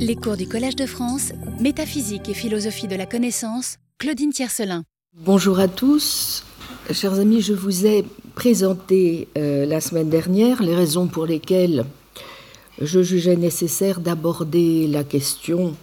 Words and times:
Les 0.00 0.14
cours 0.14 0.36
du 0.36 0.46
Collège 0.46 0.76
de 0.76 0.86
France, 0.86 1.32
Métaphysique 1.60 2.28
et 2.28 2.34
philosophie 2.34 2.86
de 2.86 2.94
la 2.94 3.04
connaissance, 3.04 3.76
Claudine 3.98 4.30
Tiercelin. 4.30 4.84
Bonjour 5.16 5.58
à 5.58 5.66
tous. 5.66 6.44
Chers 6.92 7.14
amis, 7.14 7.40
je 7.40 7.52
vous 7.52 7.84
ai 7.84 8.04
présenté 8.34 9.28
euh, 9.36 9.66
la 9.66 9.80
semaine 9.80 10.08
dernière 10.08 10.62
les 10.62 10.74
raisons 10.74 11.08
pour 11.08 11.26
lesquelles 11.26 11.84
je 12.80 13.02
jugeais 13.02 13.36
nécessaire 13.36 14.00
d'aborder 14.00 14.86
la 14.86 15.02
question 15.02 15.74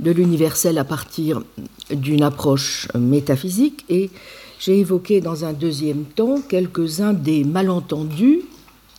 de 0.00 0.10
l'universel 0.10 0.76
à 0.78 0.84
partir 0.84 1.42
d'une 1.90 2.22
approche 2.22 2.88
métaphysique 2.98 3.84
et 3.88 4.10
j'ai 4.58 4.78
évoqué 4.80 5.20
dans 5.20 5.44
un 5.44 5.52
deuxième 5.52 6.04
temps 6.04 6.40
quelques-uns 6.40 7.12
des 7.12 7.44
malentendus 7.44 8.42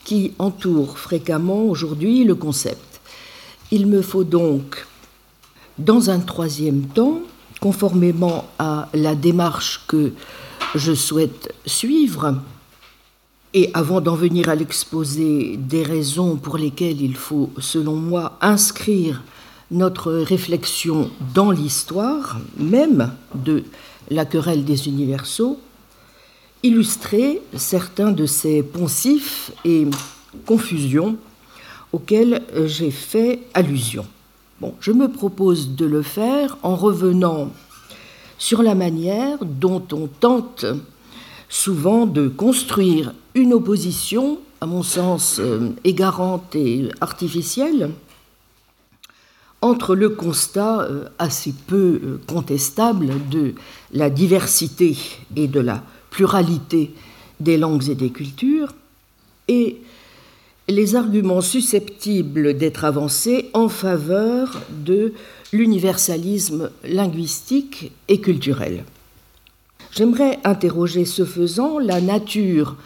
qui 0.06 0.34
entourent 0.40 0.98
fréquemment 0.98 1.64
aujourd'hui 1.66 2.24
le 2.24 2.36
concept. 2.36 2.91
Il 3.74 3.88
me 3.88 4.02
faut 4.02 4.26
donc, 4.26 4.86
dans 5.78 6.10
un 6.10 6.20
troisième 6.20 6.88
temps, 6.88 7.22
conformément 7.62 8.50
à 8.60 8.90
la 8.94 9.16
démarche 9.16 9.86
que 9.88 10.12
je 10.76 10.94
souhaite 10.94 11.54
suivre, 11.66 12.36
et 13.54 13.70
avant 13.74 14.02
d'en 14.02 14.16
venir 14.16 14.50
à 14.50 14.56
l'exposé 14.56 15.58
des 15.58 15.84
raisons 15.84 16.36
pour 16.36 16.58
lesquelles 16.58 17.02
il 17.02 17.16
faut, 17.16 17.50
selon 17.60 17.96
moi, 17.96 18.38
inscrire 18.42 19.24
notre 19.70 20.12
réflexion 20.12 21.10
dans 21.34 21.52
l'histoire 21.52 22.40
même 22.58 23.14
de 23.36 23.64
la 24.10 24.26
querelle 24.26 24.66
des 24.66 24.90
universaux, 24.90 25.60
illustrer 26.62 27.42
certains 27.56 28.12
de 28.12 28.26
ces 28.26 28.64
poncifs 28.64 29.52
et 29.64 29.88
confusions 30.46 31.18
auxquels 31.94 32.42
j'ai 32.66 32.92
fait 32.92 33.40
allusion. 33.54 34.06
Je 34.80 34.92
me 34.92 35.08
propose 35.08 35.76
de 35.76 35.86
le 35.86 36.02
faire 36.02 36.58
en 36.64 36.76
revenant 36.76 37.50
sur 38.38 38.64
la 38.64 38.76
manière 38.76 39.40
dont 39.44 39.84
on 39.92 40.08
tente 40.08 40.66
souvent 41.50 42.06
de 42.06 42.28
construire 42.28 43.14
une 43.36 43.54
opposition, 43.54 44.40
à 44.62 44.66
mon 44.66 44.84
sens 44.84 45.40
euh, 45.40 45.70
égarante 45.84 46.56
et 46.56 46.90
artificielle, 47.02 47.92
entre 49.62 49.96
le 49.96 50.10
constat 50.10 50.82
euh, 50.82 51.06
assez 51.20 51.54
peu 51.68 52.00
euh, 52.04 52.22
contestable 52.28 53.10
de 53.30 53.54
la 53.92 54.10
diversité 54.10 54.98
et 55.36 55.48
de 55.48 55.60
la 55.60 55.84
pluralité 56.10 56.94
des 57.40 57.58
langues 57.58 57.90
et 57.90 57.96
des 57.96 58.12
cultures, 58.12 58.74
et 59.48 59.82
les 60.68 60.96
arguments 60.96 61.42
susceptibles 61.42 62.56
d'être 62.56 62.86
avancés 62.86 63.50
en 63.54 63.68
faveur 63.70 64.62
de 64.70 65.14
l'universalisme 65.52 66.70
linguistique 66.84 67.92
et 68.08 68.22
culturel. 68.22 68.84
J'aimerais 69.92 70.40
interroger 70.44 71.04
ce 71.04 71.26
faisant 71.26 71.78
la 71.80 72.00
nature 72.00 72.78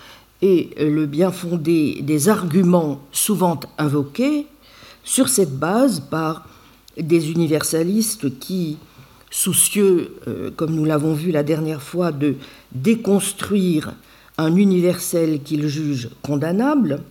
et 0.41 0.69
le 0.79 1.05
bien 1.05 1.31
fondé 1.31 1.99
des 2.01 2.29
arguments 2.29 3.01
souvent 3.11 3.59
invoqués 3.77 4.47
sur 5.03 5.29
cette 5.29 5.55
base 5.55 5.99
par 5.99 6.47
des 6.97 7.31
universalistes 7.31 8.39
qui, 8.39 8.77
soucieux, 9.29 10.15
euh, 10.27 10.49
comme 10.55 10.73
nous 10.73 10.85
l'avons 10.85 11.13
vu 11.13 11.31
la 11.31 11.43
dernière 11.43 11.81
fois, 11.81 12.11
de 12.11 12.35
déconstruire 12.71 13.93
un 14.37 14.55
universel 14.55 15.41
qu'ils 15.43 15.67
jugent 15.67 16.09
condamnable, 16.21 17.01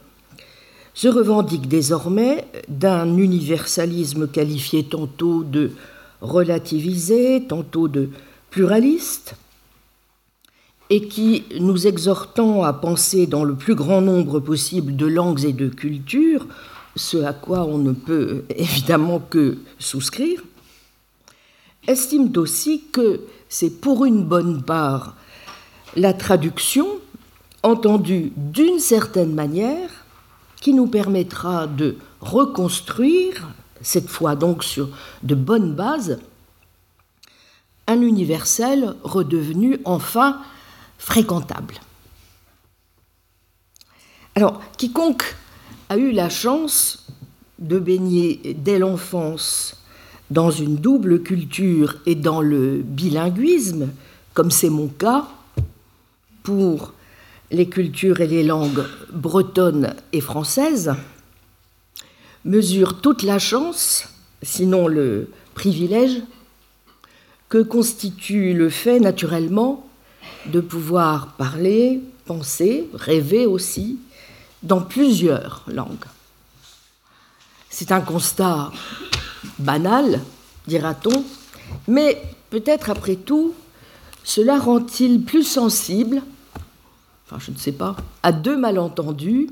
se 0.95 1.09
revendiquent 1.09 1.69
désormais 1.69 2.47
d'un 2.69 3.17
universalisme 3.17 4.29
qualifié 4.29 4.85
tantôt 4.85 5.43
de 5.43 5.73
relativisé, 6.21 7.45
tantôt 7.47 7.89
de 7.89 8.11
pluraliste, 8.51 9.35
et 10.91 11.09
qui, 11.09 11.45
nous 11.61 11.87
exhortant 11.87 12.63
à 12.63 12.73
penser 12.73 13.27
dans 13.27 13.45
le 13.45 13.55
plus 13.55 13.75
grand 13.75 14.01
nombre 14.01 14.39
possible 14.39 14.95
de 14.97 15.07
langues 15.07 15.45
et 15.45 15.53
de 15.53 15.69
cultures, 15.69 16.47
ce 16.95 17.17
à 17.19 17.33
quoi 17.33 17.65
on 17.65 17.79
ne 17.79 17.93
peut 17.93 18.45
évidemment 18.57 19.19
que 19.19 19.59
souscrire, 19.79 20.43
estime 21.89 22.31
aussi 22.37 22.85
que 22.93 23.21
c'est 23.49 23.81
pour 23.81 24.05
une 24.05 24.25
bonne 24.25 24.63
part 24.63 25.17
la 25.97 26.13
traduction, 26.13 26.87
entendue 27.63 28.33
d'une 28.37 28.79
certaine 28.79 29.33
manière, 29.33 29.91
qui 30.65 30.73
nous 30.73 30.87
permettra 30.87 31.67
de 31.67 31.97
reconstruire, 32.23 33.51
cette 33.83 34.09
fois 34.09 34.35
donc 34.35 34.65
sur 34.65 34.89
de 35.23 35.35
bonnes 35.35 35.75
bases, 35.75 36.21
un 37.87 38.01
universel 38.01 38.95
redevenu 39.03 39.79
enfin 39.85 40.41
fréquentable. 40.97 41.75
Alors, 44.37 44.59
quiconque 44.79 45.37
a 45.91 45.99
eu 45.99 46.13
la 46.13 46.31
chance 46.31 47.09
de 47.59 47.79
baigner 47.79 48.57
dès 48.57 48.79
l'enfance 48.79 49.85
dans 50.31 50.51
une 50.51 50.77
double 50.77 51.23
culture 51.23 51.97
et 52.07 52.15
dans 52.15 52.41
le 52.41 52.79
bilinguisme, 52.83 53.91
comme 54.33 54.51
c'est 54.51 54.71
mon 54.71 54.89
cas, 54.89 55.29
pour 56.43 56.94
les 57.55 57.69
cultures 57.69 58.21
et 58.21 58.27
les 58.27 58.43
langues 58.43 58.85
bretonnes 59.13 59.95
et 60.13 60.21
françaises, 60.21 60.95
mesure 62.45 63.01
toute 63.01 63.23
la 63.23 63.39
chance, 63.39 64.09
sinon 64.43 64.87
le 64.89 65.31
privilège, 65.55 66.23
que 67.49 67.63
constitue 67.63 68.53
le 68.53 68.69
fait 68.69 69.01
naturellement 69.01 69.89
de 70.47 70.61
pouvoir 70.61 71.35
parler, 71.37 72.01
penser, 72.27 72.89
rêver 72.95 73.47
aussi, 73.47 73.99
dans 74.63 74.81
plusieurs 74.81 75.65
langues. 75.69 76.07
C'est 77.71 77.93
un 77.93 78.01
constat 78.01 78.73
banal, 79.59 80.21
dira-t-on, 80.67 81.25
mais 81.89 82.23
peut-être 82.51 82.91
après 82.91 83.17
tout, 83.17 83.55
cela 84.23 84.59
rend-il 84.59 85.23
plus 85.23 85.45
sensible, 85.45 86.23
je 87.39 87.51
ne 87.51 87.57
sais 87.57 87.73
pas, 87.73 87.97
à 88.23 88.33
deux 88.33 88.57
malentendus 88.57 89.49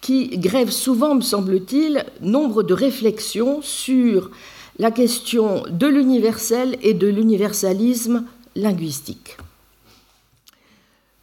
qui 0.00 0.36
grèvent 0.36 0.70
souvent, 0.70 1.14
me 1.14 1.22
semble-t-il, 1.22 2.04
nombre 2.20 2.62
de 2.62 2.74
réflexions 2.74 3.62
sur 3.62 4.30
la 4.78 4.90
question 4.90 5.62
de 5.70 5.86
l'universel 5.86 6.76
et 6.82 6.94
de 6.94 7.06
l'universalisme 7.06 8.24
linguistique. 8.54 9.38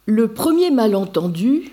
Le 0.06 0.28
premier 0.28 0.70
malentendu 0.70 1.70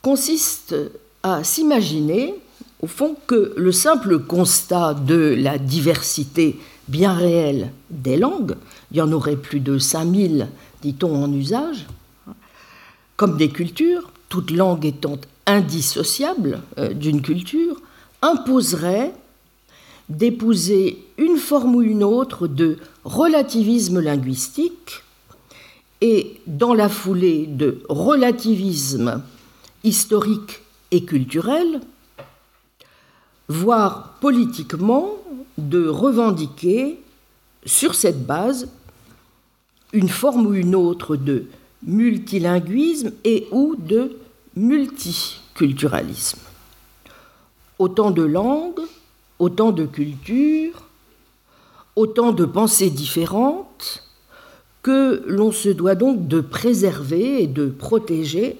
consiste 0.00 0.76
à 1.22 1.42
s'imaginer, 1.42 2.34
au 2.82 2.86
fond, 2.86 3.16
que 3.26 3.54
le 3.56 3.72
simple 3.72 4.20
constat 4.20 4.94
de 4.94 5.34
la 5.36 5.58
diversité 5.58 6.58
bien 6.88 7.14
réelle 7.14 7.72
des 7.90 8.16
langues, 8.16 8.56
il 8.90 8.98
y 8.98 9.00
en 9.00 9.12
aurait 9.12 9.36
plus 9.36 9.60
de 9.60 9.78
5000, 9.78 10.48
dit-on, 10.82 11.24
en 11.24 11.32
usage, 11.32 11.86
comme 13.22 13.36
des 13.36 13.50
cultures, 13.50 14.10
toute 14.28 14.50
langue 14.50 14.84
étant 14.84 15.16
indissociable 15.46 16.60
euh, 16.76 16.92
d'une 16.92 17.22
culture, 17.22 17.80
imposerait 18.20 19.14
d'épouser 20.08 20.98
une 21.18 21.36
forme 21.36 21.76
ou 21.76 21.82
une 21.82 22.02
autre 22.02 22.48
de 22.48 22.78
relativisme 23.04 24.00
linguistique 24.00 25.04
et 26.00 26.40
dans 26.48 26.74
la 26.74 26.88
foulée 26.88 27.46
de 27.46 27.84
relativisme 27.88 29.22
historique 29.84 30.60
et 30.90 31.04
culturel, 31.04 31.80
voire 33.46 34.16
politiquement, 34.20 35.12
de 35.58 35.86
revendiquer 35.86 36.98
sur 37.64 37.94
cette 37.94 38.26
base 38.26 38.66
une 39.92 40.08
forme 40.08 40.44
ou 40.44 40.54
une 40.54 40.74
autre 40.74 41.14
de 41.14 41.44
multilinguisme 41.84 43.12
et 43.24 43.48
ou 43.50 43.76
de 43.76 44.16
multiculturalisme. 44.56 46.38
Autant 47.78 48.10
de 48.10 48.22
langues, 48.22 48.80
autant 49.38 49.72
de 49.72 49.86
cultures, 49.86 50.88
autant 51.96 52.32
de 52.32 52.44
pensées 52.44 52.90
différentes 52.90 54.04
que 54.82 55.22
l'on 55.26 55.52
se 55.52 55.68
doit 55.68 55.94
donc 55.94 56.26
de 56.28 56.40
préserver 56.40 57.42
et 57.42 57.46
de 57.46 57.66
protéger 57.66 58.58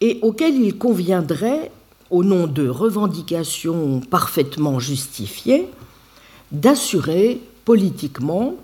et 0.00 0.18
auquel 0.22 0.56
il 0.56 0.76
conviendrait, 0.76 1.70
au 2.10 2.24
nom 2.24 2.46
de 2.46 2.68
revendications 2.68 4.00
parfaitement 4.00 4.78
justifiées, 4.78 5.68
d'assurer 6.52 7.40
politiquement 7.64 8.56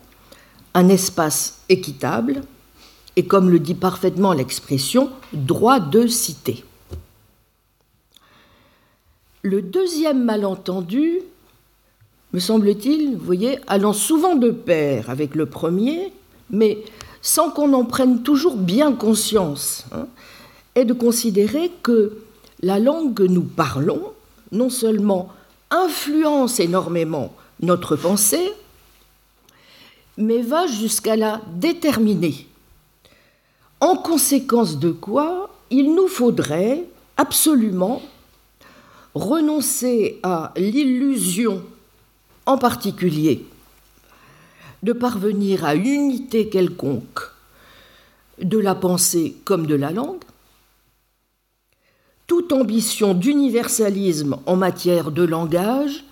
un 0.74 0.88
espace 0.88 1.60
équitable 1.68 2.42
et, 3.16 3.26
comme 3.26 3.50
le 3.50 3.58
dit 3.58 3.74
parfaitement 3.74 4.32
l'expression, 4.32 5.10
droit 5.32 5.80
de 5.80 6.06
cité. 6.06 6.64
Le 9.42 9.62
deuxième 9.62 10.24
malentendu 10.24 11.20
me 12.32 12.38
semble-t-il, 12.38 13.16
vous 13.16 13.24
voyez, 13.24 13.58
allant 13.66 13.92
souvent 13.92 14.36
de 14.36 14.50
pair 14.50 15.10
avec 15.10 15.34
le 15.34 15.46
premier, 15.46 16.12
mais 16.50 16.78
sans 17.22 17.50
qu'on 17.50 17.72
en 17.72 17.84
prenne 17.84 18.22
toujours 18.22 18.56
bien 18.56 18.92
conscience, 18.92 19.84
hein, 19.92 20.06
est 20.74 20.84
de 20.84 20.92
considérer 20.92 21.70
que 21.82 22.18
la 22.62 22.78
langue 22.78 23.14
que 23.14 23.22
nous 23.22 23.42
parlons, 23.42 24.12
non 24.52 24.70
seulement 24.70 25.30
influence 25.70 26.60
énormément 26.60 27.32
notre 27.60 27.96
pensée, 27.96 28.52
mais 30.16 30.42
va 30.42 30.66
jusqu'à 30.66 31.16
la 31.16 31.40
déterminer. 31.54 32.46
En 33.80 33.96
conséquence 33.96 34.78
de 34.78 34.90
quoi, 34.90 35.50
il 35.70 35.94
nous 35.94 36.08
faudrait 36.08 36.84
absolument 37.16 38.02
renoncer 39.14 40.20
à 40.22 40.52
l'illusion 40.56 41.62
en 42.46 42.58
particulier 42.58 43.44
de 44.82 44.92
parvenir 44.92 45.64
à 45.64 45.74
unité 45.74 46.48
quelconque 46.48 47.20
de 48.40 48.58
la 48.58 48.74
pensée 48.74 49.36
comme 49.44 49.66
de 49.66 49.74
la 49.74 49.90
langue, 49.90 50.24
toute 52.26 52.52
ambition 52.52 53.14
d'universalisme 53.14 54.38
en 54.46 54.56
matière 54.56 55.10
de 55.10 55.22
langage, 55.22 56.04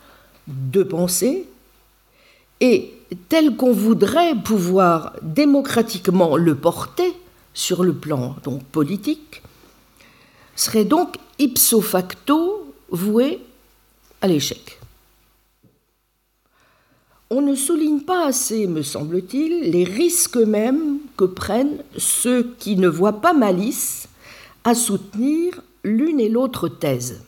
de 0.47 0.83
pensée, 0.83 1.47
et 2.61 2.93
tel 3.29 3.57
qu'on 3.57 3.73
voudrait 3.73 4.35
pouvoir 4.35 5.13
démocratiquement 5.23 6.37
le 6.37 6.55
porter 6.55 7.15
sur 7.59 7.83
le 7.83 7.93
plan 7.93 8.37
donc 8.45 8.63
politique, 8.63 9.43
serait 10.55 10.85
donc 10.85 11.17
ipso 11.41 11.81
facto 11.81 12.73
voué 12.89 13.41
à 14.21 14.29
l'échec. 14.29 14.79
On 17.31 17.43
ne 17.43 17.57
souligne 17.57 18.03
pas 18.03 18.29
assez, 18.29 18.69
me 18.69 18.83
semble-t-il, 18.83 19.73
les 19.73 19.83
risques 19.83 20.37
mêmes 20.37 20.99
que 21.17 21.25
prennent 21.25 21.83
ceux 21.97 22.55
qui 22.61 22.77
ne 22.77 22.87
voient 22.89 23.21
pas 23.21 23.33
malice 23.33 24.09
à 24.63 24.77
soutenir 24.77 25.61
l'une 25.83 26.21
et 26.21 26.29
l'autre 26.29 26.69
thèse. 26.69 27.23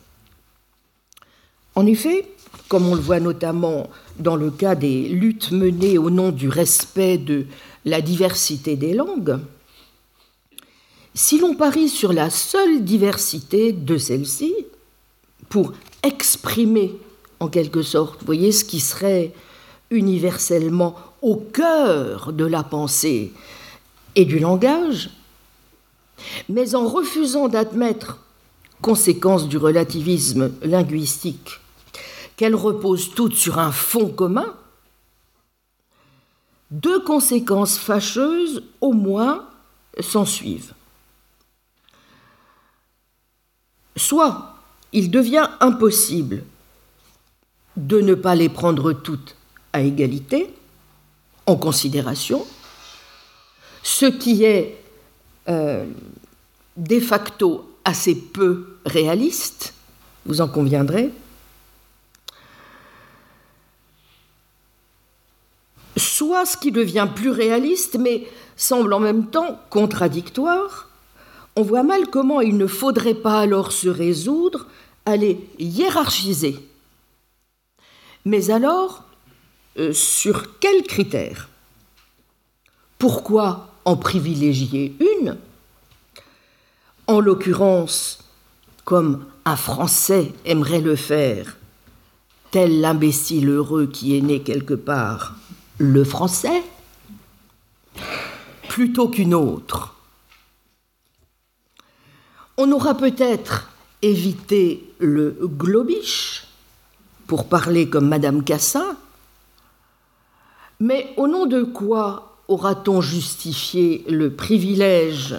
En 1.75 1.85
effet, 1.85 2.25
comme 2.69 2.87
on 2.87 2.95
le 2.95 3.01
voit 3.01 3.19
notamment 3.19 3.89
dans 4.17 4.37
le 4.37 4.49
cas 4.49 4.75
des 4.75 5.09
luttes 5.09 5.51
menées 5.51 5.97
au 5.97 6.09
nom 6.09 6.31
du 6.31 6.47
respect 6.47 7.17
de 7.17 7.45
la 7.83 7.99
diversité 7.99 8.77
des 8.77 8.93
langues, 8.93 9.41
si 11.13 11.39
l'on 11.39 11.55
parie 11.55 11.89
sur 11.89 12.13
la 12.13 12.29
seule 12.29 12.83
diversité 12.83 13.73
de 13.73 13.97
celle-ci, 13.97 14.53
pour 15.49 15.73
exprimer 16.03 16.95
en 17.39 17.49
quelque 17.49 17.81
sorte, 17.81 18.23
voyez, 18.23 18.51
ce 18.51 18.63
qui 18.63 18.79
serait 18.79 19.33
universellement 19.89 20.95
au 21.21 21.35
cœur 21.35 22.31
de 22.31 22.45
la 22.45 22.63
pensée 22.63 23.33
et 24.15 24.25
du 24.25 24.39
langage, 24.39 25.09
mais 26.49 26.75
en 26.75 26.87
refusant 26.87 27.49
d'admettre, 27.49 28.19
conséquence 28.81 29.47
du 29.47 29.57
relativisme 29.57 30.51
linguistique, 30.63 31.59
qu'elles 32.37 32.55
reposent 32.55 33.13
toutes 33.13 33.35
sur 33.35 33.59
un 33.59 33.71
fond 33.71 34.07
commun, 34.07 34.55
deux 36.71 37.01
conséquences 37.01 37.77
fâcheuses 37.77 38.63
au 38.79 38.93
moins 38.93 39.45
s'ensuivent. 39.99 40.73
Soit 43.95 44.55
il 44.93 45.11
devient 45.11 45.49
impossible 45.59 46.43
de 47.77 48.01
ne 48.01 48.13
pas 48.13 48.35
les 48.35 48.49
prendre 48.49 48.93
toutes 48.93 49.35
à 49.73 49.81
égalité, 49.81 50.53
en 51.45 51.55
considération, 51.55 52.45
ce 53.83 54.05
qui 54.05 54.43
est 54.43 54.77
euh, 55.49 55.85
de 56.77 56.99
facto 56.99 57.77
assez 57.83 58.15
peu 58.15 58.77
réaliste, 58.85 59.73
vous 60.25 60.41
en 60.41 60.47
conviendrez. 60.47 61.11
Soit 65.97 66.45
ce 66.45 66.57
qui 66.57 66.71
devient 66.71 67.07
plus 67.13 67.31
réaliste, 67.31 67.97
mais 67.99 68.27
semble 68.55 68.93
en 68.93 68.99
même 68.99 69.27
temps 69.27 69.59
contradictoire, 69.69 70.90
on 71.61 71.63
voit 71.63 71.83
mal 71.83 72.07
comment 72.07 72.41
il 72.41 72.57
ne 72.57 72.65
faudrait 72.65 73.13
pas 73.13 73.39
alors 73.39 73.71
se 73.71 73.87
résoudre 73.87 74.65
à 75.05 75.15
les 75.15 75.47
hiérarchiser. 75.59 76.57
Mais 78.25 78.49
alors, 78.49 79.03
euh, 79.77 79.93
sur 79.93 80.57
quels 80.57 80.81
critères? 80.81 81.49
Pourquoi 82.97 83.75
en 83.85 83.95
privilégier 83.95 84.95
une? 84.99 85.37
En 87.05 87.19
l'occurrence, 87.19 88.25
comme 88.83 89.25
un 89.45 89.55
Français 89.55 90.33
aimerait 90.45 90.81
le 90.81 90.95
faire, 90.95 91.57
tel 92.49 92.81
l'imbécile 92.81 93.49
heureux 93.49 93.85
qui 93.85 94.17
est 94.17 94.21
né 94.21 94.41
quelque 94.41 94.73
part, 94.73 95.35
le 95.77 96.03
français, 96.03 96.63
plutôt 98.67 99.09
qu'une 99.09 99.35
autre. 99.35 100.00
On 102.63 102.71
aura 102.73 102.93
peut-être 102.93 103.71
évité 104.03 104.93
le 104.99 105.35
globiche, 105.41 106.45
pour 107.25 107.49
parler 107.49 107.89
comme 107.89 108.07
Madame 108.07 108.43
Cassin, 108.43 108.97
mais 110.79 111.11
au 111.17 111.27
nom 111.27 111.47
de 111.47 111.63
quoi 111.63 112.37
aura-t-on 112.47 113.01
justifié 113.01 114.05
le 114.07 114.35
privilège 114.35 115.37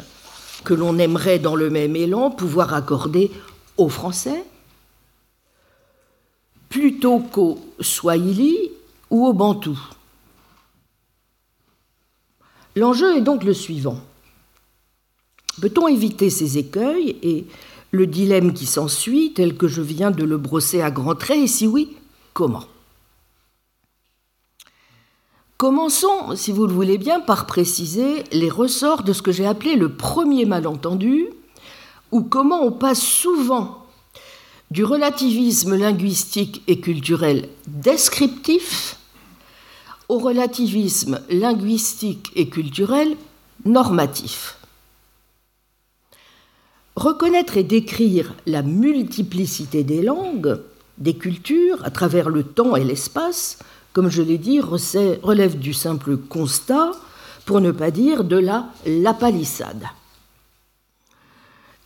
que 0.64 0.74
l'on 0.74 0.98
aimerait 0.98 1.38
dans 1.38 1.54
le 1.54 1.70
même 1.70 1.94
élan 1.94 2.32
pouvoir 2.32 2.74
accorder 2.74 3.30
aux 3.76 3.88
Français 3.88 4.44
plutôt 6.70 7.20
qu'aux 7.20 7.60
Swahili 7.78 8.72
ou 9.10 9.28
aux 9.28 9.32
Bantous? 9.32 9.78
L'enjeu 12.74 13.16
est 13.16 13.20
donc 13.20 13.44
le 13.44 13.54
suivant. 13.54 14.00
Peut-on 15.60 15.88
éviter 15.88 16.30
ces 16.30 16.58
écueils 16.58 17.16
et 17.22 17.46
le 17.90 18.06
dilemme 18.06 18.54
qui 18.54 18.66
s'ensuit, 18.66 19.32
tel 19.34 19.56
que 19.56 19.68
je 19.68 19.82
viens 19.82 20.10
de 20.10 20.24
le 20.24 20.38
brosser 20.38 20.80
à 20.80 20.90
grands 20.90 21.14
traits, 21.14 21.42
et 21.42 21.46
si 21.46 21.66
oui, 21.66 21.96
comment? 22.32 22.64
Commençons, 25.58 26.34
si 26.34 26.50
vous 26.50 26.66
le 26.66 26.72
voulez 26.72 26.98
bien, 26.98 27.20
par 27.20 27.46
préciser 27.46 28.24
les 28.32 28.50
ressorts 28.50 29.04
de 29.04 29.12
ce 29.12 29.22
que 29.22 29.30
j'ai 29.30 29.46
appelé 29.46 29.76
le 29.76 29.94
premier 29.94 30.46
malentendu, 30.46 31.26
ou 32.10 32.22
comment 32.22 32.62
on 32.62 32.72
passe 32.72 33.02
souvent 33.02 33.86
du 34.70 34.84
relativisme 34.84 35.76
linguistique 35.76 36.62
et 36.66 36.80
culturel 36.80 37.48
descriptif 37.66 38.96
au 40.08 40.18
relativisme 40.18 41.20
linguistique 41.28 42.32
et 42.34 42.48
culturel 42.48 43.16
normatif. 43.64 44.56
Reconnaître 46.96 47.56
et 47.56 47.62
décrire 47.62 48.34
la 48.46 48.62
multiplicité 48.62 49.82
des 49.82 50.02
langues, 50.02 50.60
des 50.98 51.14
cultures, 51.14 51.82
à 51.84 51.90
travers 51.90 52.28
le 52.28 52.42
temps 52.42 52.76
et 52.76 52.84
l'espace, 52.84 53.58
comme 53.92 54.10
je 54.10 54.22
l'ai 54.22 54.38
dit, 54.38 54.60
relève 54.60 55.58
du 55.58 55.72
simple 55.72 56.16
constat, 56.16 56.92
pour 57.46 57.60
ne 57.60 57.70
pas 57.70 57.90
dire 57.90 58.24
de 58.24 58.36
la 58.36 58.66
lapalissade. 58.86 59.84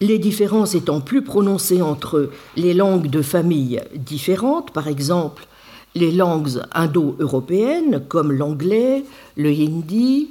Les 0.00 0.18
différences 0.18 0.74
étant 0.74 1.00
plus 1.00 1.22
prononcées 1.22 1.80
entre 1.80 2.30
les 2.56 2.74
langues 2.74 3.08
de 3.08 3.22
familles 3.22 3.80
différentes, 3.94 4.70
par 4.72 4.88
exemple 4.88 5.46
les 5.94 6.12
langues 6.12 6.60
indo-européennes 6.74 8.04
comme 8.06 8.30
l'anglais, 8.30 9.02
le 9.36 9.48
hindi, 9.48 10.30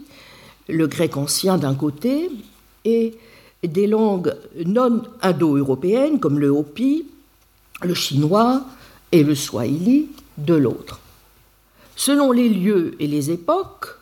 le 0.70 0.86
grec 0.86 1.18
ancien 1.18 1.58
d'un 1.58 1.74
côté, 1.74 2.30
et 2.86 3.16
des 3.68 3.88
langues 3.88 4.36
non 4.66 5.04
indo-européennes 5.22 6.20
comme 6.20 6.40
le 6.40 6.50
hopi, 6.50 7.06
le 7.82 7.94
chinois 7.94 8.64
et 9.12 9.24
le 9.24 9.36
swahili 9.36 10.10
de 10.38 10.54
l'autre. 10.54 11.00
Selon 11.96 12.32
les 12.32 12.50
lieux 12.50 12.96
et 13.00 13.08
les 13.08 13.32
époques, 13.32 13.98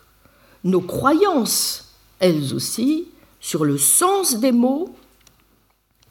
nos 0.64 0.80
croyances, 0.80 1.94
elles 2.18 2.54
aussi, 2.54 3.08
sur 3.40 3.64
le 3.64 3.78
sens 3.78 4.36
des 4.40 4.52
mots, 4.52 4.94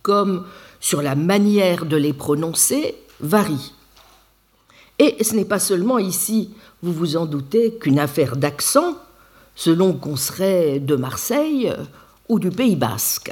comme 0.02 0.46
sur 0.80 1.02
la 1.02 1.16
manière 1.16 1.86
de 1.86 1.98
les 1.98 2.14
prononcer, 2.14 2.96
varient. 3.20 3.74
Et 5.00 5.24
ce 5.24 5.36
n'est 5.36 5.46
pas 5.46 5.60
seulement 5.60 5.98
ici, 5.98 6.52
vous 6.82 6.94
vous 6.94 7.18
en 7.18 7.26
doutez, 7.26 7.74
qu'une 7.76 8.00
affaire 8.00 8.36
d'accent, 8.36 8.98
selon 9.56 9.94
qu'on 9.94 10.16
serait 10.16 10.80
de 10.80 10.96
Marseille 10.96 11.74
ou 12.30 12.40
du 12.40 12.50
Pays 12.50 12.76
basque. 12.76 13.32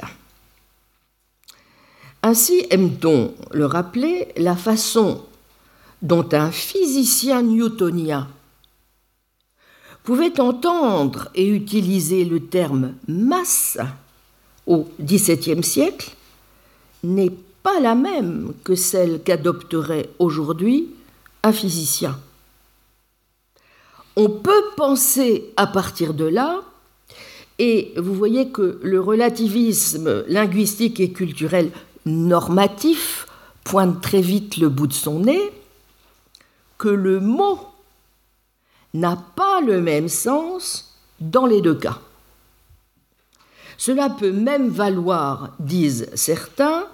Ainsi 2.22 2.66
aime-t-on 2.70 3.34
le 3.50 3.66
rappeler, 3.66 4.28
la 4.36 4.56
façon 4.56 5.24
dont 6.02 6.28
un 6.32 6.50
physicien 6.50 7.42
newtonien 7.42 8.28
pouvait 10.04 10.40
entendre 10.40 11.28
et 11.34 11.48
utiliser 11.48 12.24
le 12.24 12.40
terme 12.40 12.94
masse 13.06 13.78
au 14.66 14.88
XVIIe 15.00 15.62
siècle 15.62 16.14
n'est 17.04 17.32
pas 17.62 17.80
la 17.80 17.94
même 17.94 18.54
que 18.64 18.74
celle 18.74 19.22
qu'adopterait 19.22 20.10
aujourd'hui 20.18 20.90
un 21.42 21.52
physicien. 21.52 22.18
On 24.16 24.28
peut 24.28 24.64
penser 24.76 25.52
à 25.56 25.66
partir 25.66 26.14
de 26.14 26.24
là, 26.24 26.60
et 27.58 27.92
vous 27.96 28.14
voyez 28.14 28.50
que 28.50 28.80
le 28.82 29.00
relativisme 29.00 30.24
linguistique 30.26 31.00
et 31.00 31.12
culturel 31.12 31.70
normatif 32.06 33.26
pointe 33.64 34.00
très 34.00 34.20
vite 34.20 34.56
le 34.56 34.68
bout 34.68 34.86
de 34.86 34.92
son 34.92 35.20
nez, 35.20 35.52
que 36.78 36.88
le 36.88 37.20
mot 37.20 37.60
n'a 38.94 39.16
pas 39.36 39.60
le 39.60 39.80
même 39.80 40.08
sens 40.08 40.98
dans 41.20 41.46
les 41.46 41.60
deux 41.60 41.74
cas. 41.74 42.00
Cela 43.78 44.10
peut 44.10 44.32
même 44.32 44.68
valoir, 44.68 45.54
disent 45.58 46.08
certains, 46.14 46.86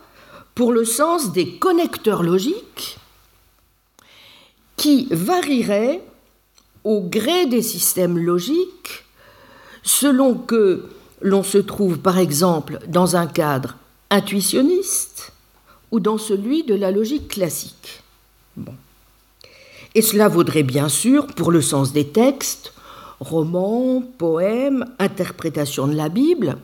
pour 0.54 0.72
le 0.72 0.84
sens 0.84 1.32
des 1.32 1.56
connecteurs 1.56 2.22
logiques 2.22 2.98
qui 4.76 5.08
varieraient 5.10 6.02
au 6.84 7.00
gré 7.00 7.46
des 7.46 7.62
systèmes 7.62 8.18
logiques 8.18 9.04
selon 9.88 10.34
que 10.34 10.84
l'on 11.22 11.42
se 11.42 11.56
trouve 11.56 11.98
par 11.98 12.18
exemple 12.18 12.78
dans 12.88 13.16
un 13.16 13.26
cadre 13.26 13.76
intuitionniste 14.10 15.32
ou 15.90 15.98
dans 15.98 16.18
celui 16.18 16.62
de 16.62 16.74
la 16.74 16.90
logique 16.90 17.28
classique. 17.28 18.02
Et 19.94 20.02
cela 20.02 20.28
vaudrait 20.28 20.62
bien 20.62 20.90
sûr 20.90 21.26
pour 21.26 21.50
le 21.50 21.62
sens 21.62 21.94
des 21.94 22.06
textes, 22.06 22.74
romans, 23.18 24.02
poèmes, 24.18 24.84
interprétations 24.98 25.88
de 25.88 25.96
la 25.96 26.10
Bible, 26.10 26.58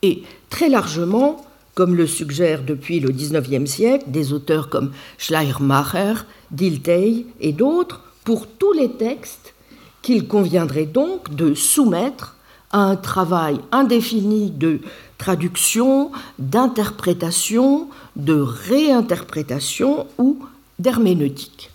et 0.00 0.22
très 0.48 0.70
largement, 0.70 1.44
comme 1.74 1.94
le 1.94 2.06
suggèrent 2.06 2.62
depuis 2.62 3.00
le 3.00 3.10
XIXe 3.10 3.70
siècle 3.70 4.06
des 4.08 4.32
auteurs 4.32 4.70
comme 4.70 4.92
Schleiermacher, 5.18 6.24
Dilthey 6.50 7.26
et 7.38 7.52
d'autres, 7.52 8.00
pour 8.24 8.46
tous 8.46 8.72
les 8.72 8.92
textes 8.92 9.52
qu'il 10.00 10.26
conviendrait 10.26 10.86
donc 10.86 11.34
de 11.34 11.54
soumettre 11.54 12.36
un 12.72 12.96
travail 12.96 13.60
indéfini 13.70 14.50
de 14.50 14.80
traduction, 15.18 16.10
d'interprétation, 16.38 17.88
de 18.16 18.34
réinterprétation 18.34 20.06
ou 20.18 20.38
d'herméneutique. 20.78 21.70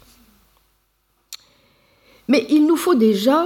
Mais 2.28 2.46
il 2.50 2.66
nous 2.66 2.76
faut 2.76 2.96
déjà, 2.96 3.46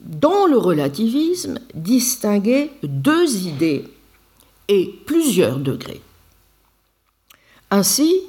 dans 0.00 0.46
le 0.46 0.58
relativisme, 0.58 1.58
distinguer 1.74 2.70
deux 2.82 3.46
idées 3.46 3.88
et 4.68 4.94
plusieurs 5.06 5.58
degrés. 5.58 6.02
Ainsi, 7.70 8.20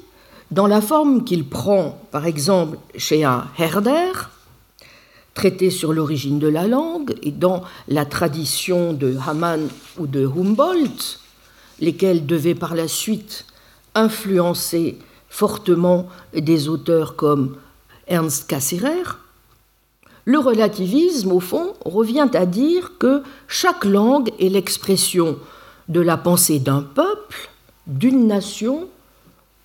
dans 0.50 0.66
la 0.66 0.80
forme 0.80 1.24
qu'il 1.24 1.46
prend, 1.48 2.00
par 2.10 2.26
exemple, 2.26 2.78
chez 2.96 3.24
un 3.24 3.46
Herder, 3.58 4.12
traité 5.34 5.70
sur 5.70 5.92
l'origine 5.92 6.38
de 6.38 6.48
la 6.48 6.66
langue, 6.66 7.14
et 7.22 7.30
dans 7.30 7.62
la 7.86 8.04
tradition 8.04 8.92
de 8.92 9.16
Hamann 9.26 9.68
ou 9.98 10.06
de 10.06 10.26
Humboldt, 10.26 11.20
lesquels 11.80 12.26
devaient 12.26 12.54
par 12.54 12.74
la 12.74 12.88
suite 12.88 13.46
influencer 13.94 14.98
fortement 15.28 16.08
des 16.34 16.68
auteurs 16.68 17.16
comme 17.16 17.56
Ernst 18.06 18.48
Cassirer, 18.48 19.02
le 20.24 20.38
relativisme, 20.38 21.32
au 21.32 21.40
fond, 21.40 21.72
revient 21.86 22.28
à 22.34 22.44
dire 22.44 22.98
que 22.98 23.22
chaque 23.46 23.86
langue 23.86 24.30
est 24.38 24.50
l'expression 24.50 25.38
de 25.88 26.00
la 26.00 26.18
pensée 26.18 26.58
d'un 26.58 26.82
peuple, 26.82 27.48
d'une 27.86 28.26
nation 28.26 28.88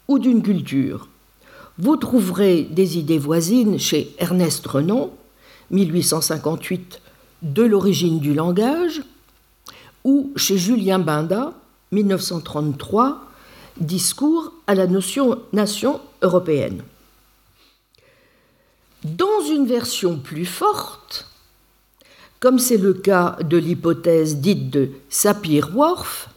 ou 0.07 0.19
d'une 0.19 0.41
culture. 0.41 1.09
Vous 1.77 1.97
trouverez 1.97 2.63
des 2.63 2.97
idées 2.97 3.17
voisines 3.17 3.77
chez 3.77 4.15
Ernest 4.19 4.65
Renan, 4.65 5.11
1858, 5.73 7.01
De 7.41 7.63
l'origine 7.63 8.19
du 8.19 8.33
langage, 8.33 9.01
ou 10.05 10.31
chez 10.37 10.57
Julien 10.57 10.99
Binda, 10.99 11.53
1933, 11.91 13.19
Discours 13.77 14.53
à 14.67 14.75
la 14.75 14.85
notion 14.85 15.39
nation 15.51 15.99
européenne. 16.21 16.83
Dans 19.03 19.41
une 19.51 19.65
version 19.65 20.19
plus 20.19 20.45
forte, 20.45 21.27
comme 22.39 22.59
c'est 22.59 22.77
le 22.77 22.93
cas 22.93 23.35
de 23.43 23.57
l'hypothèse 23.57 24.37
dite 24.37 24.69
de 24.69 24.91
Sapir-Whorf, 25.09 26.29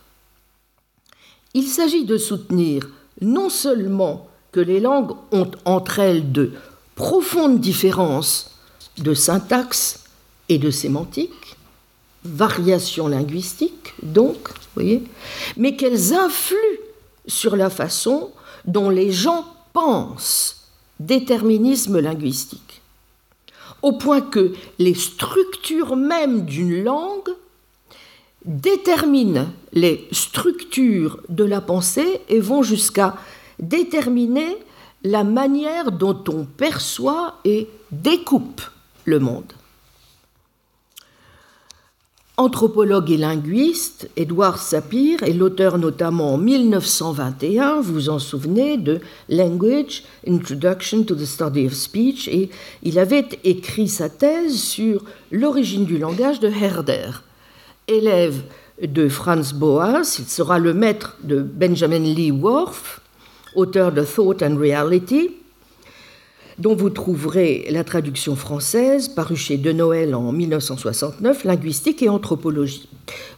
il 1.53 1.67
s'agit 1.67 2.07
de 2.07 2.17
soutenir 2.17 2.89
non 3.21 3.51
seulement 3.51 4.29
que 4.51 4.61
les 4.61 4.81
langues 4.81 5.13
ont 5.31 5.51
entre 5.67 5.99
elles 5.99 6.33
de 6.33 6.53
profondes 6.95 7.61
différences 7.61 8.56
de 8.99 9.15
syntaxe 9.15 10.05
et 10.49 10.59
de 10.59 10.71
sémantique, 10.71 11.57
variations 12.25 13.09
linguistiques 13.09 13.95
donc, 14.03 14.49
voyez, 14.75 15.03
mais 15.57 15.77
qu'elles 15.77 16.15
influent 16.15 16.81
sur 17.27 17.57
la 17.57 17.71
façon 17.71 18.31
dont 18.67 18.91
les 18.91 19.11
gens 19.11 19.47
pensent 19.73 20.69
déterminisme 21.01 21.99
linguistique, 21.99 22.83
au 23.83 23.93
point 23.93 24.21
que 24.21 24.55
les 24.79 24.95
structures 24.95 25.97
mêmes 25.97 26.45
d'une 26.45 26.83
langue 26.83 27.31
déterminent 28.45 29.49
les 29.73 30.09
structures 30.13 31.21
de 31.29 31.45
la 31.45 31.61
pensée 31.61 32.21
et 32.29 32.41
vont 32.41 32.63
jusqu'à 32.63 33.17
déterminer 33.59 34.57
la 35.03 35.25
manière 35.25 35.93
dont 35.93 36.23
on 36.29 36.45
perçoit 36.45 37.35
et 37.45 37.69
découpe 37.91 38.63
le 39.07 39.19
monde. 39.19 39.53
Anthropologue 42.39 43.11
et 43.11 43.17
linguiste, 43.17 44.11
Édouard 44.15 44.59
Sapir 44.59 45.23
est 45.23 45.33
l'auteur 45.33 45.79
notamment 45.79 46.35
en 46.35 46.37
1921, 46.37 47.81
vous 47.81 47.95
vous 47.95 48.09
en 48.11 48.19
souvenez, 48.19 48.77
de 48.77 49.01
Language, 49.31 50.03
Introduction 50.29 51.03
to 51.05 51.15
the 51.15 51.25
Study 51.25 51.67
of 51.67 51.73
Speech, 51.73 52.29
et 52.29 52.51
il 52.83 52.99
avait 52.99 53.27
écrit 53.45 53.89
sa 53.89 54.11
thèse 54.11 54.61
sur 54.61 55.03
l'origine 55.33 55.87
du 55.87 55.97
langage 55.97 56.39
de 56.39 56.49
Herder. 56.49 57.09
Élève 57.89 58.43
de 58.83 59.09
Franz 59.09 59.55
Boas, 59.55 60.19
il 60.19 60.27
sera 60.27 60.59
le 60.59 60.75
maître 60.75 61.17
de 61.25 61.41
Benjamin 61.41 62.01
Lee 62.01 62.33
Worf, 62.33 63.01
auteur 63.55 63.93
de 63.93 64.05
Thought 64.05 64.43
and 64.43 64.59
Reality, 64.59 65.31
dont 66.59 66.75
vous 66.75 66.91
trouverez 66.91 67.67
la 67.71 67.85
traduction 67.85 68.37
française 68.37 69.09
parue 69.09 69.37
chez 69.37 69.59
De 69.59 69.73
Noël 69.73 70.15
en 70.15 70.33
1969, 70.33 71.45
Linguistique 71.45 72.03
et 72.03 72.09
anthropologie. 72.09 72.89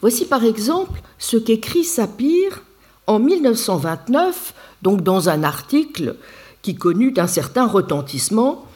Voici 0.00 0.24
par 0.24 0.44
exemple 0.44 1.00
ce 1.18 1.36
qu'écrit 1.36 1.84
Sapir 1.84 2.62
en 3.06 3.18
1929, 3.18 4.54
donc 4.82 5.02
dans 5.02 5.28
un 5.28 5.42
article 5.42 6.16
qui 6.62 6.76
connut 6.76 7.14
un 7.16 7.26
certain 7.26 7.66
retentissement, 7.66 8.66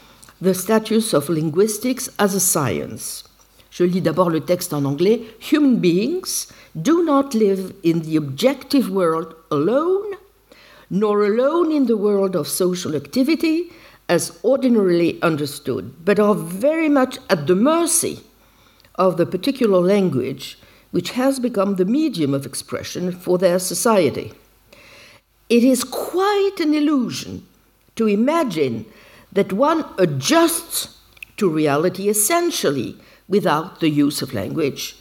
The 0.42 0.52
Status 0.52 1.14
of 1.14 1.28
Linguistics 1.28 2.11
as 2.18 2.34
a 2.34 2.40
Science. 2.40 3.25
Je 3.70 3.84
lis 3.84 4.02
d'abord 4.02 4.28
le 4.28 4.40
texte 4.40 4.75
en 4.75 4.84
anglais. 4.84 5.22
Human 5.52 5.76
beings 5.76 6.49
do 6.75 7.04
not 7.04 7.30
live 7.32 7.72
in 7.84 8.00
the 8.00 8.16
objective 8.16 8.90
world 8.90 9.28
alone, 9.50 10.16
nor 10.90 11.25
alone 11.25 11.72
in 11.72 11.87
the 11.87 11.96
world 11.96 12.37
of 12.37 12.49
social 12.49 12.94
activity, 12.94 13.70
as 14.12 14.38
ordinarily 14.45 15.19
understood, 15.23 16.04
but 16.04 16.21
are 16.21 16.35
very 16.35 16.90
much 16.90 17.16
at 17.31 17.47
the 17.47 17.57
mercy 17.57 18.21
of 18.97 19.16
the 19.16 19.25
particular 19.25 19.81
language 19.81 20.59
which 20.90 21.12
has 21.12 21.40
become 21.40 21.76
the 21.76 21.87
medium 21.87 22.35
of 22.35 22.45
expression 22.45 23.11
for 23.11 23.38
their 23.38 23.59
society. 23.59 24.35
It 25.49 25.64
is 25.64 25.83
quite 25.83 26.57
an 26.61 26.75
illusion 26.75 27.47
to 27.97 28.07
imagine 28.07 28.85
that 29.33 29.54
one 29.54 29.83
adjusts 29.97 30.99
to 31.38 31.49
reality 31.49 32.11
essentially 32.11 32.99
without 33.28 33.81
the 33.81 33.88
use 33.88 34.21
of 34.21 34.35
language, 34.35 34.95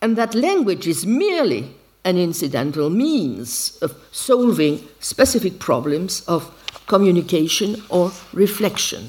and 0.00 0.16
that 0.16 0.34
language 0.34 0.86
is 0.86 1.04
merely 1.04 1.76
an 2.06 2.16
incidental 2.16 2.88
means 2.88 3.76
of 3.82 3.94
solving 4.10 4.88
specific 5.00 5.58
problems 5.58 6.22
of 6.22 6.50
communication 6.86 7.74
or 7.90 8.12
reflection. 8.36 9.00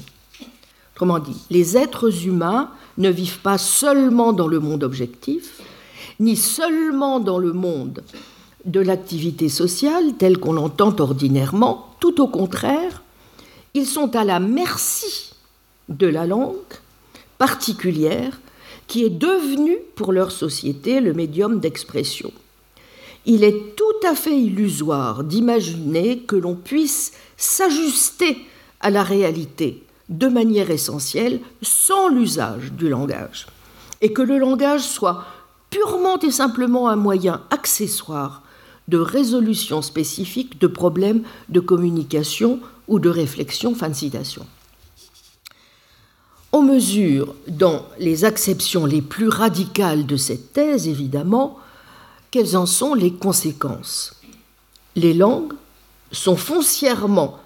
Autrement 0.94 1.18
dit, 1.18 1.36
les 1.50 1.76
êtres 1.76 2.26
humains 2.26 2.70
ne 2.98 3.10
vivent 3.10 3.40
pas 3.40 3.58
seulement 3.58 4.32
dans 4.32 4.48
le 4.48 4.60
monde 4.60 4.82
objectif, 4.82 5.60
ni 6.20 6.36
seulement 6.36 7.20
dans 7.20 7.38
le 7.38 7.52
monde 7.52 8.02
de 8.64 8.80
l'activité 8.80 9.48
sociale 9.48 10.14
telle 10.18 10.38
qu'on 10.38 10.54
l'entend 10.54 10.94
ordinairement, 10.98 11.94
tout 12.00 12.20
au 12.20 12.28
contraire, 12.28 13.02
ils 13.74 13.86
sont 13.86 14.16
à 14.16 14.24
la 14.24 14.40
merci 14.40 15.34
de 15.88 16.06
la 16.06 16.26
langue 16.26 16.56
particulière 17.38 18.40
qui 18.86 19.04
est 19.04 19.10
devenue 19.10 19.78
pour 19.94 20.12
leur 20.12 20.30
société 20.32 21.00
le 21.00 21.12
médium 21.12 21.60
d'expression. 21.60 22.32
Il 23.26 23.42
est 23.42 23.74
tout 23.76 24.08
à 24.08 24.14
fait 24.14 24.38
illusoire 24.38 25.24
d'imaginer 25.24 26.20
que 26.20 26.36
l'on 26.36 26.54
puisse 26.54 27.12
s'ajuster 27.36 28.38
à 28.80 28.90
la 28.90 29.02
réalité 29.02 29.82
de 30.08 30.28
manière 30.28 30.70
essentielle 30.70 31.40
sans 31.60 32.08
l'usage 32.08 32.72
du 32.72 32.88
langage, 32.88 33.46
et 34.00 34.12
que 34.12 34.22
le 34.22 34.38
langage 34.38 34.82
soit 34.82 35.24
purement 35.70 36.18
et 36.20 36.30
simplement 36.30 36.88
un 36.88 36.96
moyen 36.96 37.42
accessoire 37.50 38.42
de 38.86 38.98
résolution 38.98 39.82
spécifique 39.82 40.60
de 40.60 40.68
problèmes 40.68 41.22
de 41.48 41.58
communication 41.58 42.60
ou 42.86 43.00
de 43.00 43.08
réflexion. 43.08 43.74
Fin 43.74 43.88
de 43.88 43.94
citation. 43.94 44.46
On 46.52 46.62
mesure 46.62 47.34
dans 47.48 47.84
les 47.98 48.24
acceptions 48.24 48.86
les 48.86 49.02
plus 49.02 49.28
radicales 49.28 50.06
de 50.06 50.16
cette 50.16 50.52
thèse, 50.52 50.86
évidemment, 50.86 51.58
quelles 52.30 52.56
en 52.56 52.66
sont 52.66 52.94
les 52.94 53.12
conséquences? 53.12 54.14
Les 54.94 55.14
langues 55.14 55.52
sont 56.12 56.36
foncièrement 56.36 57.38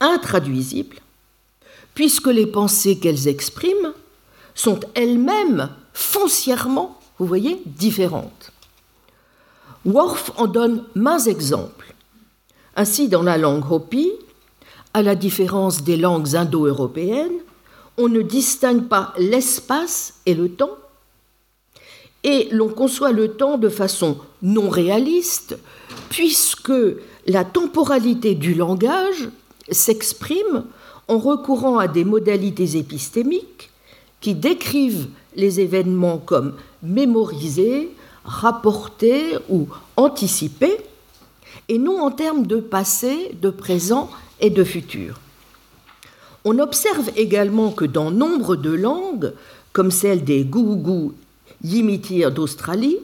intraduisibles, 0.00 1.00
puisque 1.94 2.26
les 2.26 2.46
pensées 2.46 2.98
qu'elles 2.98 3.28
expriment 3.28 3.92
sont 4.54 4.80
elles-mêmes 4.94 5.70
foncièrement, 5.92 6.98
vous 7.18 7.26
voyez, 7.26 7.62
différentes. 7.64 8.52
Worf 9.84 10.32
en 10.36 10.46
donne 10.46 10.84
mains 10.94 11.20
exemples. 11.20 11.94
Ainsi, 12.74 13.08
dans 13.08 13.22
la 13.22 13.38
langue 13.38 13.70
Hopi, 13.70 14.12
à 14.92 15.02
la 15.02 15.14
différence 15.14 15.82
des 15.82 15.96
langues 15.96 16.34
indo-européennes, 16.36 17.38
on 17.96 18.08
ne 18.08 18.20
distingue 18.20 18.88
pas 18.88 19.14
l'espace 19.16 20.14
et 20.26 20.34
le 20.34 20.50
temps, 20.50 20.76
et 22.26 22.48
l'on 22.50 22.68
conçoit 22.68 23.12
le 23.12 23.28
temps 23.28 23.56
de 23.56 23.68
façon 23.68 24.18
non 24.42 24.68
réaliste, 24.68 25.56
puisque 26.10 26.72
la 27.26 27.44
temporalité 27.44 28.34
du 28.34 28.52
langage 28.52 29.28
s'exprime 29.70 30.64
en 31.06 31.18
recourant 31.18 31.78
à 31.78 31.86
des 31.86 32.04
modalités 32.04 32.76
épistémiques 32.76 33.70
qui 34.20 34.34
décrivent 34.34 35.06
les 35.36 35.60
événements 35.60 36.18
comme 36.18 36.54
mémorisés, 36.82 37.90
rapportés 38.24 39.36
ou 39.48 39.68
anticipés, 39.96 40.78
et 41.68 41.78
non 41.78 42.02
en 42.02 42.10
termes 42.10 42.46
de 42.46 42.56
passé, 42.56 43.36
de 43.40 43.50
présent 43.50 44.10
et 44.40 44.50
de 44.50 44.64
futur. 44.64 45.20
On 46.44 46.58
observe 46.58 47.10
également 47.16 47.70
que 47.70 47.84
dans 47.84 48.10
nombre 48.10 48.56
de 48.56 48.70
langues, 48.70 49.32
comme 49.72 49.92
celle 49.92 50.24
des 50.24 50.44
Gougou 50.44 51.14
Yimitir 51.62 52.32
d'Australie, 52.32 52.98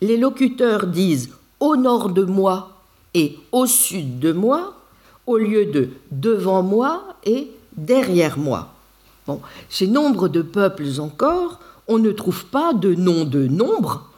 les 0.00 0.16
locuteurs 0.16 0.86
disent 0.86 1.30
au 1.58 1.76
nord 1.76 2.10
de 2.10 2.24
moi 2.24 2.80
et 3.14 3.38
au 3.52 3.66
sud 3.66 4.18
de 4.18 4.32
moi 4.32 4.74
au 5.26 5.36
lieu 5.36 5.66
de 5.66 5.90
devant 6.10 6.62
moi 6.62 7.16
et 7.24 7.50
derrière 7.76 8.38
moi. 8.38 8.72
Bon, 9.26 9.40
chez 9.68 9.86
nombre 9.86 10.28
de 10.28 10.42
peuples 10.42 11.00
encore, 11.00 11.60
on 11.86 11.98
ne 11.98 12.10
trouve 12.12 12.46
pas 12.46 12.72
de 12.72 12.94
nom 12.94 13.24
de 13.24 13.46
nombre, 13.46 14.08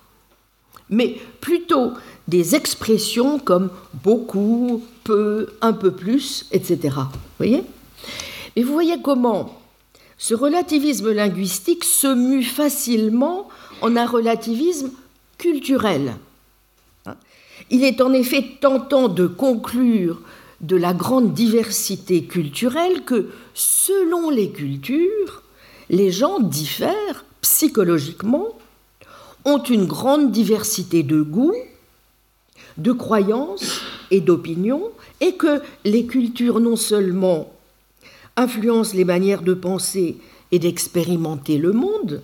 mais 0.89 1.21
plutôt 1.41 1.93
des 2.29 2.55
expressions 2.55 3.39
comme 3.39 3.71
beaucoup, 4.05 4.83
peu, 5.05 5.49
un 5.61 5.73
peu 5.73 5.91
plus, 5.91 6.47
etc. 6.53 6.79
Vous 6.95 7.19
voyez? 7.39 7.65
Et 8.55 8.63
vous 8.63 8.73
voyez 8.73 9.01
comment 9.03 9.62
ce 10.23 10.35
relativisme 10.35 11.11
linguistique 11.11 11.83
se 11.83 12.07
mue 12.07 12.45
facilement 12.45 13.49
en 13.81 13.97
un 13.97 14.07
relativisme 14.07 14.93
culturel. 15.37 16.15
Il 17.71 17.83
est 17.83 18.01
en 18.01 18.13
effet 18.13 18.45
tentant 18.61 19.09
de 19.09 19.27
conclure 19.27 20.21
de 20.61 20.77
la 20.77 20.95
grande 20.95 21.35
diversité 21.35 22.23
culturelle 22.23 23.03
que, 23.05 23.31
selon 23.53 24.31
les 24.31 24.53
cultures, 24.53 25.43
les 25.91 26.13
gens 26.13 26.39
diffèrent 26.39 27.25
psychologiquement, 27.41 28.47
ont 29.45 29.65
une 29.65 29.87
grande 29.87 30.31
diversité 30.31 31.03
de 31.03 31.21
goûts, 31.21 31.57
de 32.77 32.93
croyances 32.93 33.81
et 34.13 34.21
d'opinions, 34.21 34.93
et 35.21 35.35
que 35.35 35.61
les 35.85 36.07
cultures 36.07 36.61
non 36.61 36.77
seulement 36.77 37.52
influencent 38.37 38.95
les 38.95 39.05
manières 39.05 39.43
de 39.43 39.55
penser 39.55 40.17
et 40.51 40.59
d'expérimenter 40.59 41.59
le 41.59 41.73
monde, 41.73 42.23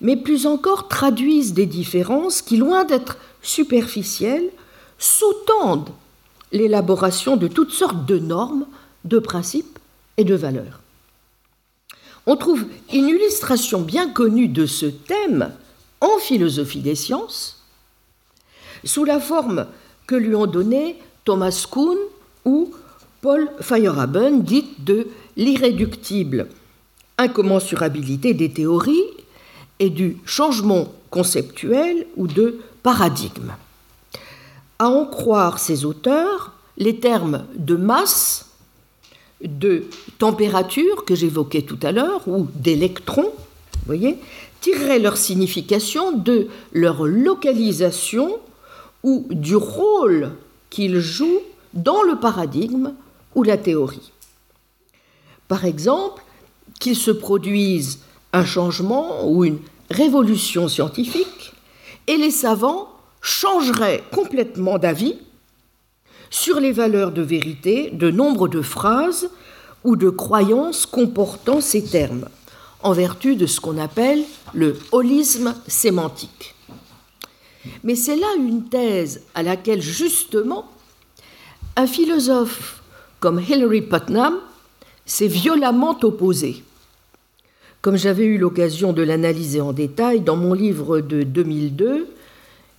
mais 0.00 0.16
plus 0.16 0.46
encore 0.46 0.88
traduisent 0.88 1.54
des 1.54 1.66
différences 1.66 2.42
qui, 2.42 2.56
loin 2.56 2.84
d'être 2.84 3.16
superficielles, 3.40 4.50
sous-tendent 4.98 5.90
l'élaboration 6.52 7.36
de 7.36 7.48
toutes 7.48 7.72
sortes 7.72 8.06
de 8.06 8.18
normes, 8.18 8.66
de 9.04 9.18
principes 9.18 9.78
et 10.16 10.24
de 10.24 10.34
valeurs. 10.34 10.80
On 12.26 12.36
trouve 12.36 12.64
une 12.92 13.08
illustration 13.08 13.80
bien 13.80 14.08
connue 14.08 14.48
de 14.48 14.66
ce 14.66 14.86
thème 14.86 15.52
en 16.00 16.18
philosophie 16.18 16.80
des 16.80 16.94
sciences, 16.94 17.62
sous 18.84 19.04
la 19.04 19.20
forme 19.20 19.66
que 20.06 20.14
lui 20.14 20.34
ont 20.34 20.46
donnée 20.46 20.98
Thomas 21.24 21.66
Kuhn 21.70 21.96
ou 22.44 22.72
Paul 23.20 23.50
Feyerabend, 23.60 24.42
dite 24.42 24.84
de 24.84 25.06
l'irréductible 25.36 26.48
incommensurabilité 27.18 28.34
des 28.34 28.50
théories 28.50 29.06
et 29.78 29.90
du 29.90 30.16
changement 30.24 30.92
conceptuel 31.10 32.06
ou 32.16 32.26
de 32.26 32.60
paradigme. 32.82 33.52
À 34.78 34.88
en 34.88 35.06
croire 35.06 35.58
ces 35.58 35.84
auteurs, 35.84 36.52
les 36.78 36.96
termes 36.96 37.44
de 37.56 37.76
masse, 37.76 38.46
de 39.44 39.84
température 40.18 41.04
que 41.04 41.14
j'évoquais 41.14 41.62
tout 41.62 41.78
à 41.82 41.92
l'heure, 41.92 42.26
ou 42.26 42.46
d'électron, 42.54 43.30
voyez, 43.86 44.18
tireraient 44.60 44.98
leur 44.98 45.16
signification 45.16 46.12
de 46.12 46.48
leur 46.72 47.04
localisation 47.04 48.38
ou 49.02 49.26
du 49.30 49.56
rôle 49.56 50.30
qu'ils 50.70 51.00
jouent 51.00 51.42
dans 51.74 52.02
le 52.02 52.16
paradigme 52.16 52.94
ou 53.34 53.42
la 53.42 53.56
théorie. 53.56 54.12
Par 55.52 55.66
exemple, 55.66 56.22
qu'il 56.80 56.96
se 56.96 57.10
produise 57.10 57.98
un 58.32 58.42
changement 58.42 59.28
ou 59.28 59.44
une 59.44 59.58
révolution 59.90 60.66
scientifique, 60.66 61.52
et 62.06 62.16
les 62.16 62.30
savants 62.30 62.88
changerait 63.20 64.02
complètement 64.14 64.78
d'avis 64.78 65.18
sur 66.30 66.58
les 66.58 66.72
valeurs 66.72 67.12
de 67.12 67.20
vérité 67.20 67.90
de 67.90 68.10
nombre 68.10 68.48
de 68.48 68.62
phrases 68.62 69.28
ou 69.84 69.94
de 69.94 70.08
croyances 70.08 70.86
comportant 70.86 71.60
ces 71.60 71.84
termes, 71.84 72.30
en 72.82 72.94
vertu 72.94 73.36
de 73.36 73.44
ce 73.44 73.60
qu'on 73.60 73.76
appelle 73.76 74.22
le 74.54 74.78
holisme 74.90 75.54
sémantique. 75.66 76.54
Mais 77.84 77.94
c'est 77.94 78.16
là 78.16 78.28
une 78.38 78.70
thèse 78.70 79.20
à 79.34 79.42
laquelle 79.42 79.82
justement 79.82 80.70
un 81.76 81.86
philosophe 81.86 82.80
comme 83.20 83.38
Hilary 83.38 83.82
Putnam 83.82 84.38
s'est 85.06 85.26
violemment 85.26 85.98
opposé. 86.02 86.62
Comme 87.80 87.96
j'avais 87.96 88.24
eu 88.24 88.38
l'occasion 88.38 88.92
de 88.92 89.02
l'analyser 89.02 89.60
en 89.60 89.72
détail 89.72 90.20
dans 90.20 90.36
mon 90.36 90.54
livre 90.54 91.00
de 91.00 91.24
2002, 91.24 92.06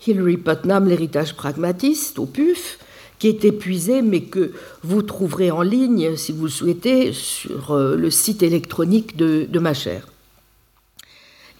Hilary 0.08 0.38
Putnam, 0.38 0.88
L'héritage 0.88 1.36
pragmatiste, 1.36 2.20
au 2.20 2.26
PUF, 2.26 2.80
qui 3.20 3.28
est 3.28 3.46
épuisé, 3.46 4.02
mais 4.02 4.22
que 4.22 4.54
vous 4.84 5.02
trouverez 5.02 5.52
en 5.52 5.62
ligne, 5.62 6.16
si 6.16 6.32
vous 6.32 6.46
le 6.46 6.50
souhaitez, 6.50 7.14
sur 7.14 7.72
euh, 7.72 7.96
le 7.96 8.10
site 8.10 8.44
électronique 8.44 9.16
de, 9.16 9.46
de 9.50 9.60
ma 9.60 9.74
chère. 9.74 10.08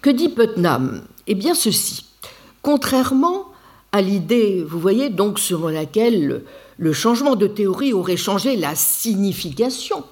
Que 0.00 0.10
dit 0.10 0.28
Putnam? 0.28 1.02
Eh 1.26 1.34
bien 1.34 1.54
ceci. 1.54 2.04
Contrairement 2.62 3.46
à 3.92 4.02
l'idée, 4.02 4.64
vous 4.66 4.80
voyez, 4.80 5.08
donc 5.08 5.38
selon 5.38 5.68
laquelle 5.68 6.42
le 6.76 6.92
changement 6.92 7.36
de 7.36 7.46
théorie 7.46 7.92
aurait 7.92 8.16
changé 8.16 8.56
la 8.56 8.74
signification 8.74 10.04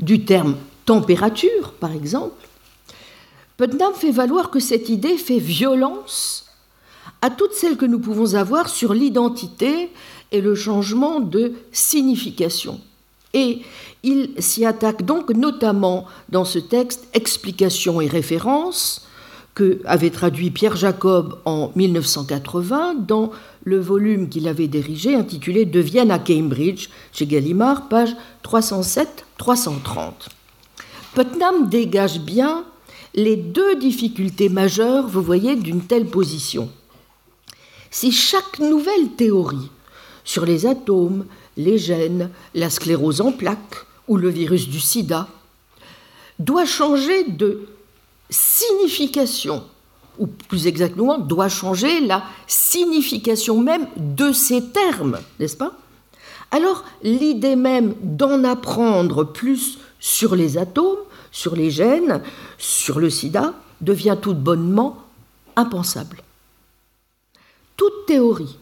du 0.00 0.24
terme 0.24 0.56
température, 0.84 1.72
par 1.78 1.92
exemple, 1.92 2.48
Putnam 3.56 3.92
fait 3.94 4.10
valoir 4.10 4.50
que 4.50 4.58
cette 4.58 4.88
idée 4.88 5.18
fait 5.18 5.38
violence 5.38 6.46
à 7.22 7.28
toutes 7.28 7.52
celles 7.52 7.76
que 7.76 7.84
nous 7.84 7.98
pouvons 7.98 8.34
avoir 8.34 8.68
sur 8.68 8.94
l'identité 8.94 9.90
et 10.32 10.40
le 10.40 10.54
changement 10.54 11.20
de 11.20 11.52
signification. 11.70 12.80
Et 13.34 13.60
il 14.02 14.30
s'y 14.38 14.64
attaque 14.64 15.04
donc 15.04 15.30
notamment 15.30 16.06
dans 16.30 16.44
ce 16.44 16.58
texte 16.58 17.06
Explication 17.12 18.00
et 18.00 18.06
référence 18.06 19.06
que 19.54 19.80
avait 19.84 20.10
traduit 20.10 20.50
Pierre 20.50 20.76
Jacob 20.76 21.38
en 21.44 21.70
1980 21.76 22.94
dans 23.06 23.30
le 23.64 23.78
volume 23.78 24.28
qu'il 24.28 24.48
avait 24.48 24.68
dirigé 24.68 25.14
intitulé 25.14 25.64
De 25.64 25.80
Vienne 25.80 26.10
à 26.10 26.18
Cambridge, 26.18 26.88
chez 27.12 27.26
Gallimard, 27.26 27.88
page 27.88 28.16
307-330. 28.44 30.28
Putnam 31.14 31.68
dégage 31.68 32.20
bien 32.20 32.64
les 33.14 33.36
deux 33.36 33.76
difficultés 33.76 34.48
majeures, 34.48 35.06
vous 35.06 35.22
voyez, 35.22 35.56
d'une 35.56 35.82
telle 35.82 36.06
position. 36.06 36.70
Si 37.90 38.12
chaque 38.12 38.60
nouvelle 38.60 39.10
théorie 39.16 39.70
sur 40.24 40.46
les 40.46 40.66
atomes, 40.66 41.26
les 41.56 41.78
gènes, 41.78 42.30
la 42.54 42.70
sclérose 42.70 43.20
en 43.20 43.32
plaques 43.32 43.86
ou 44.06 44.16
le 44.16 44.28
virus 44.28 44.68
du 44.68 44.80
sida 44.80 45.28
doit 46.38 46.64
changer 46.64 47.24
de 47.24 47.66
signification, 48.30 49.64
ou 50.20 50.26
plus 50.26 50.66
exactement, 50.66 51.18
doit 51.18 51.48
changer 51.48 52.00
la 52.00 52.22
signification 52.46 53.60
même 53.60 53.86
de 53.96 54.32
ces 54.32 54.62
termes, 54.66 55.18
n'est-ce 55.40 55.56
pas? 55.56 55.72
Alors, 56.52 56.84
l'idée 57.02 57.56
même 57.56 57.94
d'en 58.02 58.44
apprendre 58.44 59.24
plus 59.24 59.78
sur 59.98 60.36
les 60.36 60.58
atomes, 60.58 60.98
sur 61.32 61.56
les 61.56 61.70
gènes, 61.70 62.22
sur 62.58 63.00
le 63.00 63.08
sida, 63.08 63.54
devient 63.80 64.16
tout 64.20 64.34
bonnement 64.34 64.98
impensable. 65.56 66.22
Toute 67.76 68.06
théorie 68.06 68.58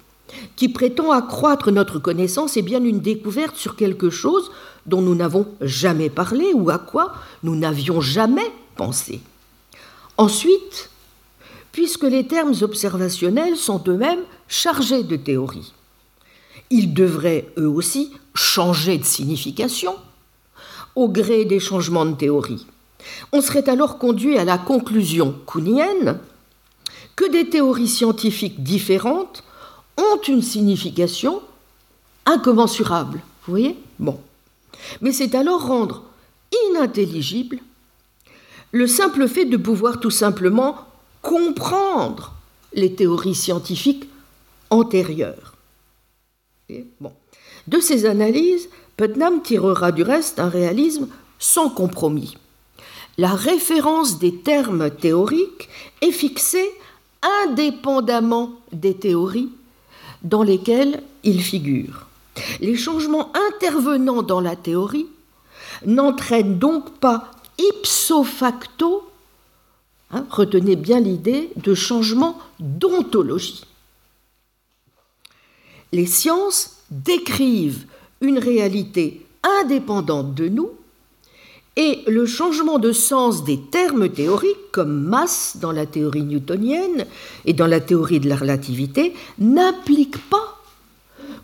qui 0.54 0.68
prétend 0.68 1.10
accroître 1.10 1.72
notre 1.72 1.98
connaissance 1.98 2.56
est 2.56 2.62
bien 2.62 2.84
une 2.84 3.00
découverte 3.00 3.56
sur 3.56 3.74
quelque 3.74 4.10
chose 4.10 4.50
dont 4.86 5.00
nous 5.00 5.14
n'avons 5.14 5.46
jamais 5.60 6.10
parlé 6.10 6.52
ou 6.54 6.70
à 6.70 6.78
quoi 6.78 7.14
nous 7.42 7.56
n'avions 7.56 8.00
jamais 8.00 8.52
pensé. 8.76 9.20
Ensuite, 10.18 10.90
puisque 11.78 12.02
les 12.02 12.26
termes 12.26 12.54
observationnels 12.62 13.56
sont 13.56 13.80
eux-mêmes 13.86 14.24
chargés 14.48 15.04
de 15.04 15.14
théorie, 15.14 15.72
ils 16.70 16.92
devraient 16.92 17.46
eux 17.56 17.68
aussi 17.68 18.10
changer 18.34 18.98
de 18.98 19.04
signification 19.04 19.94
au 20.96 21.08
gré 21.08 21.44
des 21.44 21.60
changements 21.60 22.04
de 22.04 22.16
théorie. 22.16 22.66
On 23.30 23.40
serait 23.40 23.68
alors 23.68 23.98
conduit 23.98 24.38
à 24.38 24.44
la 24.44 24.58
conclusion 24.58 25.36
kuhnienne 25.46 26.18
que 27.14 27.30
des 27.30 27.48
théories 27.48 27.86
scientifiques 27.86 28.60
différentes 28.64 29.44
ont 29.96 30.20
une 30.26 30.42
signification 30.42 31.40
incommensurable. 32.26 33.20
Vous 33.46 33.52
voyez? 33.52 33.78
Bon. 34.00 34.18
Mais 35.00 35.12
c'est 35.12 35.36
alors 35.36 35.68
rendre 35.68 36.02
inintelligible 36.70 37.60
le 38.72 38.88
simple 38.88 39.28
fait 39.28 39.44
de 39.44 39.56
pouvoir 39.56 40.00
tout 40.00 40.10
simplement 40.10 40.87
comprendre 41.22 42.34
les 42.72 42.94
théories 42.94 43.34
scientifiques 43.34 44.08
antérieures. 44.70 45.54
bon. 47.00 47.12
De 47.66 47.80
ces 47.80 48.06
analyses, 48.06 48.68
Putnam 48.96 49.42
tirera 49.42 49.92
du 49.92 50.02
reste 50.02 50.38
un 50.38 50.48
réalisme 50.48 51.08
sans 51.38 51.70
compromis. 51.70 52.36
La 53.16 53.34
référence 53.34 54.18
des 54.18 54.36
termes 54.36 54.90
théoriques 54.90 55.68
est 56.00 56.12
fixée 56.12 56.70
indépendamment 57.46 58.52
des 58.72 58.94
théories 58.94 59.50
dans 60.22 60.42
lesquelles 60.42 61.02
ils 61.24 61.42
figurent. 61.42 62.06
Les 62.60 62.76
changements 62.76 63.32
intervenant 63.50 64.22
dans 64.22 64.40
la 64.40 64.56
théorie 64.56 65.08
n'entraînent 65.84 66.58
donc 66.58 66.90
pas 66.98 67.30
ipso 67.58 68.24
facto, 68.24 69.07
hein, 70.10 70.26
retenez 70.30 70.76
bien 70.76 71.00
l'idée 71.00 71.50
de 71.56 71.74
changement 71.74 72.38
d'ontologie. 72.60 73.64
Les 75.92 76.06
sciences 76.06 76.76
décrivent 76.90 77.86
une 78.20 78.38
réalité 78.38 79.26
indépendante 79.42 80.34
de 80.34 80.48
nous 80.48 80.70
et 81.76 82.02
le 82.08 82.26
changement 82.26 82.80
de 82.80 82.90
sens 82.90 83.44
des 83.44 83.58
termes 83.58 84.08
théoriques, 84.08 84.72
comme 84.72 85.00
masse 85.00 85.58
dans 85.60 85.70
la 85.70 85.86
théorie 85.86 86.24
newtonienne 86.24 87.06
et 87.44 87.52
dans 87.52 87.68
la 87.68 87.80
théorie 87.80 88.18
de 88.18 88.28
la 88.28 88.36
relativité, 88.36 89.14
n'implique 89.38 90.18
pas 90.28 90.60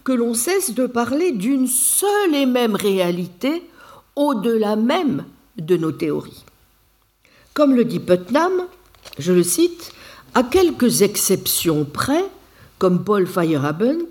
que 0.02 0.12
l'on 0.12 0.34
cesse 0.34 0.74
de 0.74 0.86
parler 0.86 1.30
d'une 1.30 1.68
seule 1.68 2.34
et 2.34 2.46
même 2.46 2.74
réalité 2.74 3.62
au-delà 4.16 4.74
même 4.76 5.24
de 5.56 5.76
nos 5.76 5.92
théories. 5.92 6.43
Comme 7.54 7.76
le 7.76 7.84
dit 7.84 8.00
Putnam, 8.00 8.52
je 9.16 9.32
le 9.32 9.44
cite, 9.44 9.92
à 10.34 10.42
quelques 10.42 11.02
exceptions 11.02 11.84
près, 11.84 12.24
comme 12.78 13.04
Paul 13.04 13.28
Feyerabend, 13.28 14.10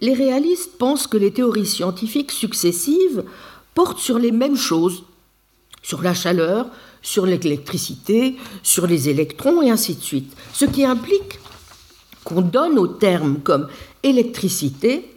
les 0.00 0.14
réalistes 0.14 0.78
pensent 0.78 1.08
que 1.08 1.16
les 1.16 1.32
théories 1.32 1.66
scientifiques 1.66 2.30
successives 2.30 3.24
portent 3.74 3.98
sur 3.98 4.20
les 4.20 4.30
mêmes 4.30 4.56
choses, 4.56 5.02
sur 5.82 6.00
la 6.00 6.14
chaleur, 6.14 6.68
sur 7.02 7.26
l'électricité, 7.26 8.36
sur 8.62 8.86
les 8.86 9.08
électrons 9.08 9.62
et 9.62 9.70
ainsi 9.70 9.96
de 9.96 10.02
suite. 10.02 10.32
Ce 10.52 10.64
qui 10.64 10.84
implique 10.84 11.40
qu'on 12.22 12.40
donne 12.40 12.78
aux 12.78 12.86
termes 12.86 13.40
comme 13.40 13.66
électricité 14.04 15.10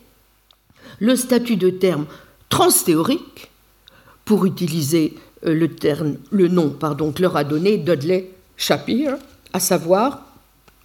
le 0.97 1.15
statut 1.15 1.55
de 1.55 1.69
terme 1.69 2.07
transthéorique 2.49 3.51
pour 4.25 4.45
utiliser 4.45 5.15
le, 5.43 5.67
terme, 5.67 6.17
le 6.31 6.47
nom 6.47 6.69
pardon, 6.69 7.11
que 7.11 7.21
leur 7.21 7.37
a 7.37 7.43
donné 7.43 7.77
Dudley 7.77 8.31
Shapiro, 8.57 9.15
à 9.53 9.59
savoir 9.59 10.21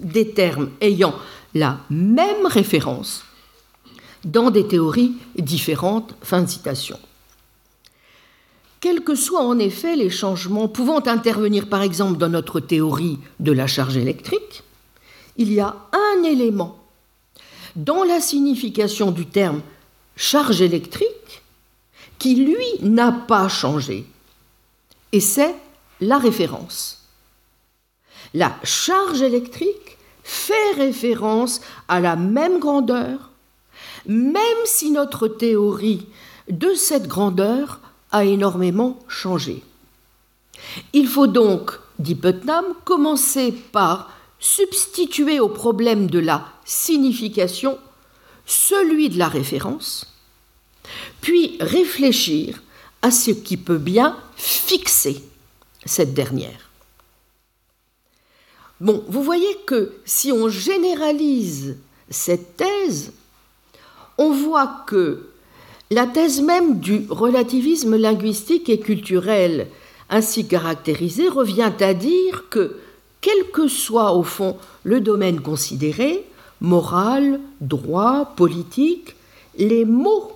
des 0.00 0.30
termes 0.30 0.70
ayant 0.80 1.14
la 1.54 1.78
même 1.90 2.46
référence 2.46 3.24
dans 4.24 4.50
des 4.50 4.66
théories 4.66 5.14
différentes. 5.38 6.14
Fin 6.22 6.42
de 6.42 6.48
citation. 6.48 6.98
Quels 8.80 9.00
que 9.00 9.14
soient 9.14 9.44
en 9.44 9.58
effet 9.58 9.96
les 9.96 10.10
changements 10.10 10.68
pouvant 10.68 11.06
intervenir 11.06 11.68
par 11.68 11.82
exemple 11.82 12.18
dans 12.18 12.28
notre 12.28 12.60
théorie 12.60 13.18
de 13.40 13.52
la 13.52 13.66
charge 13.66 13.96
électrique, 13.96 14.62
il 15.36 15.52
y 15.52 15.60
a 15.60 15.74
un 15.92 16.22
élément 16.22 16.78
dans 17.76 18.04
la 18.04 18.20
signification 18.20 19.10
du 19.10 19.26
terme 19.26 19.62
charge 20.16 20.60
électrique 20.60 21.42
qui, 22.18 22.36
lui, 22.36 22.66
n'a 22.82 23.10
pas 23.10 23.48
changé. 23.48 24.04
Et 25.14 25.20
c'est 25.20 25.54
la 26.00 26.18
référence. 26.18 27.04
La 28.34 28.58
charge 28.64 29.22
électrique 29.22 29.96
fait 30.24 30.72
référence 30.76 31.60
à 31.86 32.00
la 32.00 32.16
même 32.16 32.58
grandeur, 32.58 33.30
même 34.06 34.64
si 34.64 34.90
notre 34.90 35.28
théorie 35.28 36.04
de 36.50 36.74
cette 36.74 37.06
grandeur 37.06 37.78
a 38.10 38.24
énormément 38.24 38.98
changé. 39.06 39.62
Il 40.92 41.06
faut 41.06 41.28
donc, 41.28 41.78
dit 42.00 42.16
Putnam, 42.16 42.64
commencer 42.84 43.52
par 43.52 44.10
substituer 44.40 45.38
au 45.38 45.48
problème 45.48 46.08
de 46.08 46.18
la 46.18 46.48
signification 46.64 47.78
celui 48.46 49.10
de 49.10 49.18
la 49.20 49.28
référence, 49.28 50.12
puis 51.20 51.56
réfléchir 51.60 52.60
à 53.04 53.10
ce 53.10 53.32
qui 53.32 53.58
peut 53.58 53.76
bien 53.76 54.16
fixer 54.34 55.22
cette 55.84 56.14
dernière. 56.14 56.70
Bon, 58.80 59.04
vous 59.08 59.22
voyez 59.22 59.58
que 59.66 59.92
si 60.06 60.32
on 60.32 60.48
généralise 60.48 61.76
cette 62.08 62.56
thèse, 62.56 63.12
on 64.16 64.32
voit 64.32 64.84
que 64.86 65.28
la 65.90 66.06
thèse 66.06 66.40
même 66.40 66.80
du 66.80 67.04
relativisme 67.10 67.94
linguistique 67.94 68.70
et 68.70 68.80
culturel 68.80 69.68
ainsi 70.08 70.48
caractérisé 70.48 71.28
revient 71.28 71.72
à 71.80 71.92
dire 71.92 72.48
que, 72.48 72.78
quel 73.20 73.50
que 73.52 73.68
soit 73.68 74.14
au 74.14 74.22
fond 74.22 74.56
le 74.82 75.02
domaine 75.02 75.42
considéré, 75.42 76.24
moral, 76.62 77.38
droit, 77.60 78.32
politique, 78.34 79.14
les 79.58 79.84
mots 79.84 80.32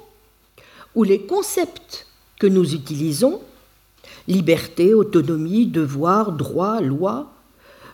ou 0.95 1.03
les 1.03 1.23
concepts 1.23 2.08
que 2.39 2.47
nous 2.47 2.75
utilisons, 2.75 3.41
liberté, 4.27 4.95
autonomie, 4.95 5.67
devoir, 5.67 6.33
droit, 6.33 6.81
loi, 6.81 7.33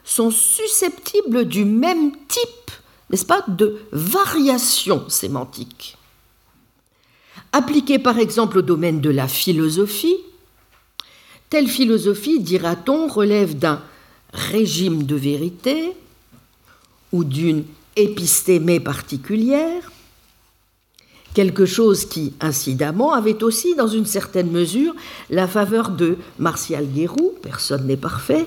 sont 0.04 0.30
susceptibles 0.30 1.46
du 1.46 1.64
même 1.64 2.12
type, 2.28 2.70
n'est-ce 3.10 3.24
pas, 3.24 3.44
de 3.48 3.78
variation 3.92 5.08
sémantique. 5.08 5.96
Appliquée 7.52 7.98
par 7.98 8.18
exemple 8.18 8.58
au 8.58 8.62
domaine 8.62 9.00
de 9.00 9.10
la 9.10 9.28
philosophie, 9.28 10.18
telle 11.48 11.68
philosophie, 11.68 12.40
dira-t-on, 12.40 13.06
relève 13.06 13.56
d'un 13.56 13.80
régime 14.32 15.04
de 15.04 15.14
vérité 15.14 15.92
ou 17.12 17.22
d'une 17.22 17.64
épistémée 17.96 18.80
particulière, 18.80 19.92
quelque 21.34 21.66
chose 21.66 22.06
qui, 22.06 22.32
incidemment, 22.40 23.12
avait 23.12 23.42
aussi, 23.42 23.74
dans 23.74 23.88
une 23.88 24.06
certaine 24.06 24.50
mesure, 24.50 24.94
la 25.28 25.46
faveur 25.46 25.90
de 25.90 26.16
Martial 26.38 26.86
Guérou, 26.86 27.34
personne 27.42 27.86
n'est 27.86 27.96
parfait, 27.96 28.46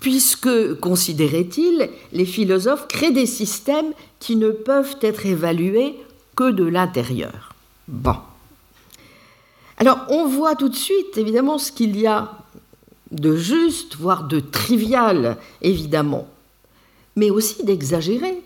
puisque, 0.00 0.74
considérait-il, 0.80 1.88
les 2.12 2.26
philosophes 2.26 2.86
créent 2.88 3.10
des 3.10 3.26
systèmes 3.26 3.92
qui 4.20 4.36
ne 4.36 4.50
peuvent 4.50 4.96
être 5.00 5.24
évalués 5.24 5.96
que 6.36 6.50
de 6.50 6.64
l'intérieur. 6.64 7.54
Bon. 7.88 8.16
Alors, 9.78 9.98
on 10.08 10.26
voit 10.26 10.56
tout 10.56 10.68
de 10.68 10.76
suite, 10.76 11.16
évidemment, 11.16 11.58
ce 11.58 11.72
qu'il 11.72 11.98
y 11.98 12.06
a 12.06 12.32
de 13.10 13.34
juste, 13.34 13.96
voire 13.96 14.24
de 14.24 14.40
trivial, 14.40 15.38
évidemment, 15.62 16.28
mais 17.16 17.30
aussi 17.30 17.64
d'exagéré 17.64 18.42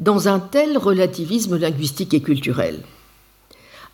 dans 0.00 0.28
un 0.28 0.40
tel 0.40 0.78
relativisme 0.78 1.56
linguistique 1.56 2.14
et 2.14 2.22
culturel. 2.22 2.80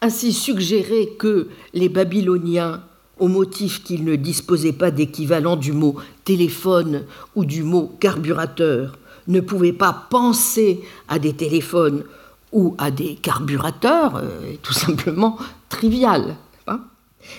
Ainsi 0.01 0.33
suggérer 0.33 1.15
que 1.19 1.49
les 1.75 1.89
Babyloniens, 1.89 2.83
au 3.19 3.29
motif 3.29 3.83
qu'ils 3.83 4.05
ne 4.05 4.15
disposaient 4.15 4.73
pas 4.73 4.91
d'équivalent 4.91 5.57
du 5.57 5.73
mot 5.73 5.97
téléphone 6.25 7.05
ou 7.35 7.45
du 7.45 7.63
mot 7.63 7.93
carburateur, 7.99 8.99
ne 9.27 9.41
pouvaient 9.41 9.73
pas 9.73 10.07
penser 10.11 10.83
à 11.09 11.19
des 11.19 11.33
téléphones 11.33 12.05
ou 12.53 12.77
à 12.79 12.91
des 12.91 13.17
carburateurs, 13.17 14.17
euh, 14.17 14.55
tout 14.63 14.73
simplement 14.73 15.37
trivial. 15.69 16.37
Hein. 16.69 16.81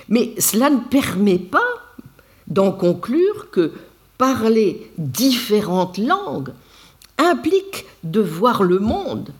Mais 0.09 0.33
cela 0.39 0.69
ne 0.69 0.79
permet 0.79 1.39
pas 1.39 1.59
d'en 2.47 2.71
conclure 2.71 3.49
que 3.51 3.71
parler 4.17 4.91
différentes 4.97 5.97
langues 5.97 6.51
implique 7.17 7.85
de 8.03 8.19
voir 8.19 8.63
le 8.63 8.79
monde 8.79 9.31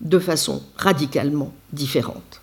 de 0.00 0.18
façon 0.18 0.62
radicalement 0.76 1.52
différente. 1.72 2.40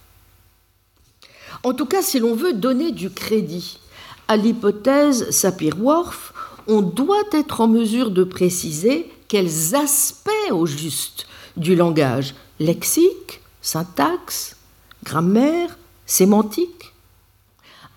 En 1.63 1.73
tout 1.73 1.85
cas, 1.85 2.01
si 2.01 2.19
l'on 2.19 2.35
veut 2.35 2.53
donner 2.53 2.91
du 2.91 3.09
crédit 3.09 3.79
à 4.27 4.37
l'hypothèse 4.37 5.29
Sapir-Whorf, 5.31 6.33
on 6.67 6.81
doit 6.81 7.23
être 7.31 7.61
en 7.61 7.67
mesure 7.67 8.11
de 8.11 8.23
préciser 8.23 9.11
quels 9.27 9.75
aspects 9.75 10.51
au 10.51 10.65
juste 10.65 11.27
du 11.55 11.75
langage, 11.75 12.35
lexique, 12.59 13.41
syntaxe, 13.61 14.55
grammaire, 15.03 15.77
sémantique, 16.05 16.93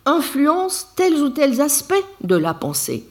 influencent 0.06 0.86
tels 0.96 1.20
ou 1.20 1.28
tels 1.30 1.60
aspects 1.60 1.94
de 2.22 2.36
la 2.36 2.54
pensée. 2.54 3.06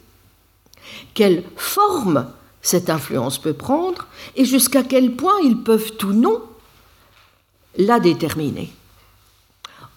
Quelle 1.13 1.43
forme 1.55 2.27
cette 2.61 2.89
influence 2.89 3.37
peut 3.37 3.53
prendre 3.53 4.07
et 4.35 4.45
jusqu'à 4.45 4.83
quel 4.83 5.15
point 5.15 5.39
ils 5.43 5.57
peuvent 5.57 5.93
ou 6.03 6.13
non 6.13 6.41
la 7.77 7.99
déterminer. 7.99 8.71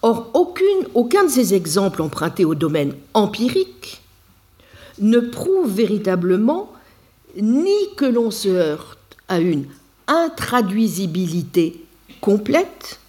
Or, 0.01 0.31
aucun 0.33 1.23
de 1.23 1.29
ces 1.29 1.53
exemples 1.53 2.01
empruntés 2.01 2.45
au 2.45 2.55
domaine 2.55 2.93
empirique 3.13 4.01
ne 4.99 5.19
prouve 5.19 5.71
véritablement 5.71 6.71
ni 7.41 7.95
que 7.95 8.05
l'on 8.05 8.31
se 8.31 8.49
heurte 8.49 8.99
à 9.27 9.39
une 9.39 9.65
intraduisibilité 10.07 11.83
complète, 12.21 12.99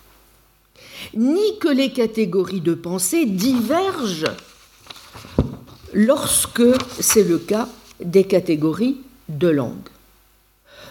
ni 1.15 1.59
que 1.59 1.69
les 1.69 1.93
catégories 1.93 2.61
de 2.61 2.75
pensée 2.75 3.27
divergent 3.27 4.35
lorsque 5.93 6.63
c'est 7.01 7.25
le 7.25 7.39
cas 7.39 7.69
des 8.01 8.25
catégories 8.25 8.99
de 9.29 9.49
langue. 9.49 9.89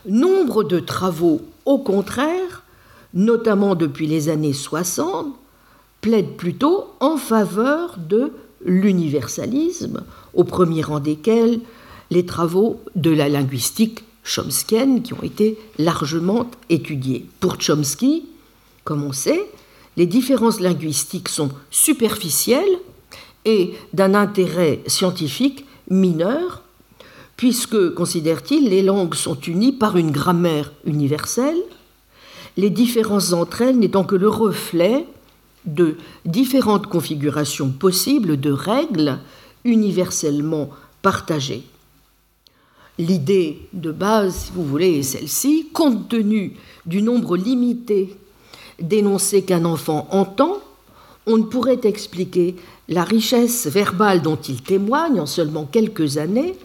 Nombre 0.06 0.64
de 0.64 0.80
travaux, 0.80 1.42
au 1.66 1.78
contraire, 1.78 2.64
notamment 3.14 3.76
depuis 3.76 4.08
les 4.08 4.30
années 4.30 4.54
60, 4.54 5.28
plaident 6.02 6.36
plutôt 6.36 6.88
en 7.00 7.18
faveur 7.18 7.98
de 7.98 8.34
l'universalisme, 8.66 10.04
au 10.34 10.44
premier 10.44 10.82
rang 10.82 11.00
desquels 11.00 11.60
les 12.12 12.26
travaux 12.26 12.82
de 12.96 13.12
la 13.12 13.30
linguistique 13.30 14.04
chomskienne 14.24 15.02
qui 15.02 15.14
ont 15.14 15.24
été 15.24 15.58
largement 15.78 16.50
étudiés. 16.70 17.26
Pour 17.40 17.58
Chomsky, 17.60 18.26
comme 18.84 19.04
on 19.04 19.14
sait, 19.14 19.46
les 19.98 20.06
différences 20.06 20.60
linguistiques 20.60 21.30
sont 21.30 21.50
superficielles 21.72 22.80
et 23.46 23.74
d'un 23.94 24.14
intérêt 24.16 24.82
scientifique 24.88 25.66
mineur 25.90 26.63
puisque, 27.38 27.94
considère-t-il, 27.94 28.70
les 28.70 28.82
langues 28.82 29.16
sont 29.16 29.40
unies 29.40 29.72
par 29.72 29.98
une 29.98 30.12
grammaire 30.12 30.72
universelle, 30.86 31.62
les 32.58 32.70
différences 32.70 33.34
entre 33.34 33.62
elles 33.62 33.80
n'étant 33.80 34.04
que 34.04 34.16
le 34.16 34.30
reflet 34.30 35.06
de 35.66 35.96
différentes 36.26 36.88
configurations 36.88 37.70
possibles 37.70 38.40
de 38.40 38.52
règles 38.52 39.20
universellement 39.64 40.70
partagées. 41.02 41.64
L'idée 43.00 43.60
de 43.74 43.92
base, 43.92 44.36
si 44.36 44.52
vous 44.54 44.66
voulez, 44.66 45.00
est 45.00 45.04
celle-ci, 45.04 45.70
compte 45.74 46.10
tenu 46.10 46.56
du 46.86 47.02
nombre 47.02 47.38
limité 47.38 48.16
d'énoncés 48.80 49.44
qu'un 49.44 49.66
enfant 49.66 50.08
entend, 50.12 50.60
on 51.26 51.38
ne 51.38 51.44
pourrait 51.44 51.80
expliquer 51.84 52.56
la 52.90 53.04
richesse 53.04 53.68
verbale 53.68 54.22
dont 54.22 54.36
il 54.36 54.62
témoigne 54.62 55.20
en 55.20 55.26
seulement 55.26 55.66
quelques 55.66 56.18
années 56.18 56.56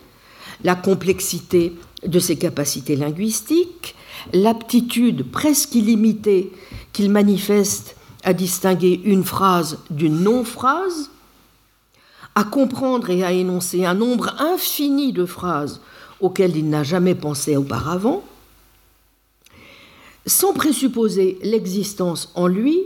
la 0.64 0.75
complexité 0.75 1.75
de 2.05 2.18
ses 2.18 2.37
capacités 2.37 2.97
linguistiques, 2.97 3.94
l'aptitude 4.33 5.31
presque 5.31 5.75
illimitée 5.75 6.53
qu'il 6.92 7.11
manifeste 7.11 7.97
à 8.25 8.33
distinguer 8.33 9.01
une 9.05 9.25
phrase 9.25 9.79
d'une 9.90 10.21
non-phrase, 10.21 11.11
à 12.35 12.44
comprendre 12.44 13.11
et 13.11 13.25
à 13.25 13.33
énoncer 13.33 13.85
un 13.85 13.94
nombre 13.94 14.35
infini 14.40 15.12
de 15.12 15.25
phrases 15.25 15.81
auxquelles 16.21 16.57
il 16.57 16.68
n'a 16.68 16.83
jamais 16.83 17.14
pensé 17.14 17.57
auparavant, 17.57 18.25
sans 20.27 20.53
présupposer 20.53 21.38
l'existence 21.42 22.31
en 22.35 22.47
lui 22.49 22.81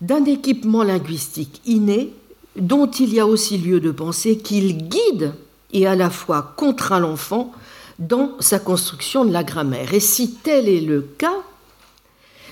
d'un 0.00 0.24
équipement 0.24 0.82
linguistique 0.82 1.60
inné 1.64 2.12
dont 2.56 2.90
il 2.90 3.14
y 3.14 3.20
a 3.20 3.26
aussi 3.26 3.56
lieu 3.56 3.80
de 3.80 3.90
penser 3.90 4.36
qu'il 4.36 4.88
guide 4.88 5.32
et 5.72 5.86
à 5.86 5.94
la 5.94 6.10
fois 6.10 6.54
contraint 6.56 7.00
l'enfant 7.00 7.52
dans 7.98 8.32
sa 8.40 8.58
construction 8.58 9.24
de 9.24 9.32
la 9.32 9.44
grammaire. 9.44 9.94
Et 9.94 10.00
si 10.00 10.34
tel 10.34 10.68
est 10.68 10.80
le 10.80 11.02
cas, 11.02 11.42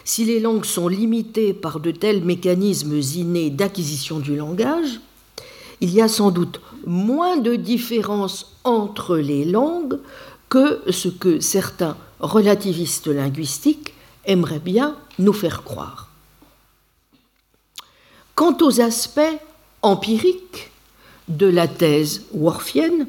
si 0.05 0.25
les 0.25 0.41
langues 0.41 0.65
sont 0.65 0.89
limitées 0.89 1.53
par 1.53 1.81
de 1.81 1.91
tels 1.91 2.25
mécanismes 2.25 2.99
innés 2.99 3.51
d'acquisition 3.51 4.19
du 4.19 4.37
langage, 4.37 5.01
il 5.81 5.93
y 5.93 6.01
a 6.01 6.09
sans 6.09 6.31
doute 6.31 6.61
moins 6.87 7.37
de 7.37 7.57
différence 7.57 8.57
entre 8.65 9.17
les 9.17 9.45
langues 9.45 9.99
que 10.49 10.81
ce 10.91 11.09
que 11.09 11.41
certains 11.41 11.97
relativistes 12.21 13.07
linguistiques 13.07 13.95
aimeraient 14.27 14.59
bien 14.59 14.97
nous 15.19 15.33
faire 15.33 15.63
croire. 15.63 16.09
Quant 18.35 18.57
aux 18.61 18.81
aspects 18.81 19.21
empiriques, 19.83 20.70
de 21.31 21.47
la 21.47 21.69
thèse 21.69 22.27
worfienne, 22.33 23.07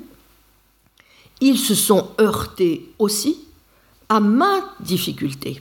ils 1.42 1.58
se 1.58 1.76
sont 1.76 2.10
heurtés 2.20 2.90
aussi 3.00 3.40
à 4.10 4.20
maintes 4.20 4.64
difficultés. 4.80 5.60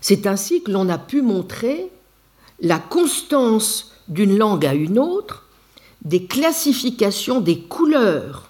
C'est 0.00 0.26
ainsi 0.26 0.62
que 0.62 0.70
l'on 0.70 0.88
a 0.88 0.98
pu 0.98 1.22
montrer 1.22 1.90
la 2.60 2.78
constance 2.78 3.92
d'une 4.08 4.38
langue 4.38 4.64
à 4.64 4.74
une 4.74 4.98
autre, 4.98 5.44
des 6.02 6.24
classifications 6.24 7.40
des 7.40 7.58
couleurs, 7.58 8.48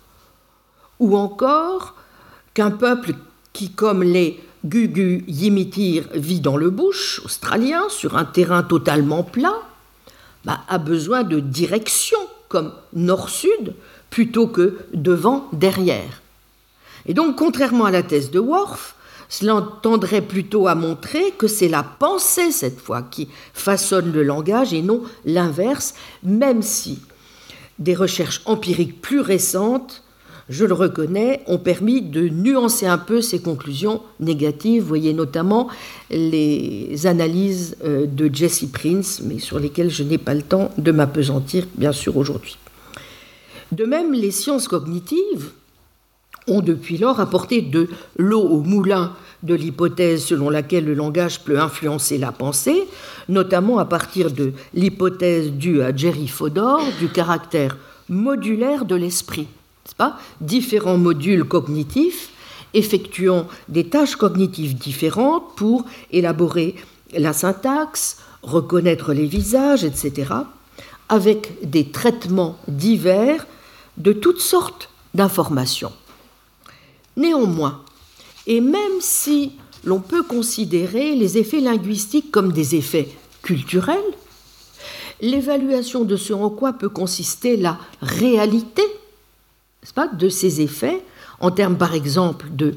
ou 0.99 1.17
encore 1.17 1.95
qu'un 2.55 2.71
peuple 2.71 3.15
qui, 3.53 3.71
comme 3.71 4.03
les 4.03 4.41
Gugu 4.65 5.25
Yimitir, 5.27 6.05
vit 6.15 6.41
dans 6.41 6.57
le 6.57 6.71
bush 6.71 7.21
australien, 7.25 7.89
sur 7.89 8.17
un 8.17 8.25
terrain 8.27 8.63
totalement 8.63 9.23
plat, 9.23 9.57
bah, 10.45 10.61
a 10.69 10.79
besoin 10.79 11.23
de 11.23 11.41
direction 11.41 12.19
comme 12.51 12.73
nord-sud 12.93 13.75
plutôt 14.11 14.49
que 14.49 14.79
devant-derrière. 14.93 16.21
Et 17.07 17.15
donc, 17.15 17.37
contrairement 17.37 17.87
à 17.87 17.91
la 17.91 18.03
thèse 18.03 18.31
de 18.31 18.41
Worf, 18.41 18.97
cela 19.31 19.65
tendrait 19.83 20.21
plutôt 20.21 20.67
à 20.67 20.75
montrer 20.75 21.31
que 21.39 21.47
c'est 21.47 21.69
la 21.69 21.85
pensée, 21.85 22.51
cette 22.51 22.81
fois, 22.81 23.03
qui 23.03 23.29
façonne 23.55 24.13
le 24.13 24.25
langage 24.25 24.75
et 24.75 24.83
non 24.83 25.05
l'inverse, 25.25 25.95
même 26.25 26.61
si 26.61 26.99
des 27.79 27.95
recherches 27.95 28.43
empiriques 28.45 29.01
plus 29.01 29.21
récentes, 29.21 30.03
je 30.51 30.65
le 30.65 30.75
reconnais, 30.75 31.43
ont 31.47 31.59
permis 31.59 32.03
de 32.03 32.29
nuancer 32.29 32.85
un 32.85 32.99
peu 32.99 33.23
ces 33.23 33.41
conclusions 33.41 34.03
négatives. 34.19 34.83
Vous 34.83 34.89
voyez 34.89 35.15
notamment 35.15 35.69
les 36.11 37.07
analyses 37.07 37.77
euh, 37.85 38.07
de 38.07 38.29
Jesse 38.33 38.65
Prince, 38.71 39.23
mais 39.25 39.39
sur 39.39 39.61
lesquelles 39.61 39.91
je 39.91 40.03
n'ai 40.03 40.19
pas 40.19 40.35
le 40.35 40.43
temps 40.43 40.73
de 40.77 40.91
m'apesantir, 40.91 41.67
bien 41.77 41.93
sûr, 41.93 42.17
aujourd'hui. 42.17 42.59
De 43.71 43.85
même, 43.85 44.13
les 44.13 44.33
sciences 44.33 44.67
cognitives 44.67 45.53
ont 46.49 46.61
depuis 46.61 46.99
lors 46.99 47.21
apporté 47.21 47.63
de 47.63 47.89
l'eau 48.17 48.43
au 48.43 48.61
moulin 48.63 49.13
de 49.45 49.55
l'hypothèse 49.55 50.25
selon 50.25 50.51
laquelle 50.51 50.85
le 50.85 50.95
langage 50.95 51.41
peut 51.45 51.61
influencer 51.61 52.19
la 52.19 52.33
pensée, 52.33 52.85
notamment 53.29 53.79
à 53.79 53.85
partir 53.85 54.33
de 54.33 54.53
l'hypothèse 54.75 55.53
due 55.53 55.81
à 55.81 55.95
Jerry 55.95 56.27
Fodor 56.27 56.81
du 56.99 57.09
caractère 57.09 57.79
modulaire 58.09 58.85
de 58.85 58.97
l'esprit. 58.97 59.47
Pas 59.95 60.19
Différents 60.41 60.99
modules 60.99 61.45
cognitifs 61.45 62.31
effectuant 62.75 63.47
des 63.69 63.89
tâches 63.89 64.17
cognitives 64.17 64.77
différentes 64.77 65.55
pour 65.57 65.85
élaborer 66.11 66.77
la 67.13 67.33
syntaxe, 67.33 68.19
reconnaître 68.43 69.13
les 69.13 69.27
visages, 69.27 69.85
etc., 69.85 70.33
avec 71.09 71.69
des 71.69 71.91
traitements 71.91 72.57
divers 72.69 73.47
de 73.97 74.13
toutes 74.13 74.41
sortes 74.41 74.91
d'informations. 75.15 75.93
Néanmoins, 77.17 77.83
et 78.47 78.61
même 78.61 79.01
si 79.01 79.53
l'on 79.85 80.01
peut 80.01 80.23
considérer 80.23 81.15
les 81.17 81.39
effets 81.39 81.61
linguistiques 81.61 82.31
comme 82.31 82.53
des 82.53 82.77
effets 82.77 83.09
culturels, 83.43 83.99
l'évaluation 85.21 86.05
de 86.05 86.17
ce 86.17 86.33
en 86.33 86.49
quoi 86.49 86.73
peut 86.73 86.89
consister 86.89 87.57
la 87.57 87.79
réalité 88.01 88.83
pas, 89.95 90.09
de 90.09 90.29
ces 90.29 90.61
effets, 90.61 91.03
en 91.41 91.51
termes 91.51 91.79
par 91.79 91.95
exemple 91.95 92.49
de 92.51 92.75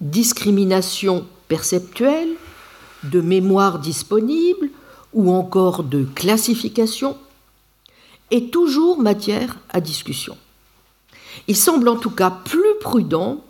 discrimination 0.00 1.26
perceptuelle, 1.48 2.30
de 3.04 3.20
mémoire 3.20 3.78
disponible 3.78 4.70
ou 5.12 5.30
encore 5.30 5.84
de 5.84 6.04
classification, 6.14 7.16
est 8.30 8.50
toujours 8.52 8.98
matière 8.98 9.58
à 9.70 9.80
discussion. 9.80 10.36
Il 11.48 11.56
semble 11.56 11.88
en 11.88 11.96
tout 11.96 12.10
cas 12.10 12.30
plus 12.30 12.78
prudent, 12.80 13.42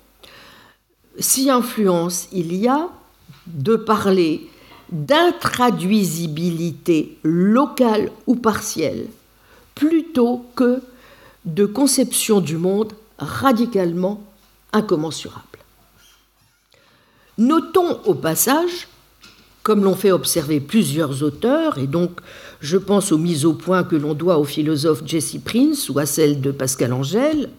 si 1.19 1.51
influence 1.51 2.29
il 2.33 2.55
y 2.55 2.69
a, 2.69 2.89
de 3.47 3.77
parler 3.77 4.49
d'intraduisibilité 4.91 7.19
locale 7.23 8.11
ou 8.27 8.37
partielle, 8.37 9.09
plutôt 9.75 10.47
que 10.55 10.81
de 11.45 11.67
conception 11.67 12.41
du 12.41 12.57
monde 12.57 12.93
radicalement 13.19 14.23
incommensurable. 14.73 15.59
Notons 17.39 18.01
au 18.05 18.15
passage, 18.15 18.89
comme 19.63 19.83
l'ont 19.85 19.97
fait 19.97 20.13
observer 20.13 20.61
plusieurs 20.61 21.23
auteurs, 21.23 21.79
et 21.79 21.87
donc 21.87 22.21
je 22.61 22.77
pense 22.77 23.13
aux 23.13 23.19
mises 23.19 23.45
au 23.45 23.55
point 23.55 23.83
que 23.85 23.97
l'on 23.97 24.15
doit 24.15 24.39
au 24.39 24.45
philosophe 24.45 25.03
Jesse 25.05 25.37
Prince 25.45 25.89
ou 25.89 25.99
à 25.99 26.07
celle 26.07 26.41
de 26.41 26.51
Pascal 26.51 26.93
Angèle, 26.93 27.51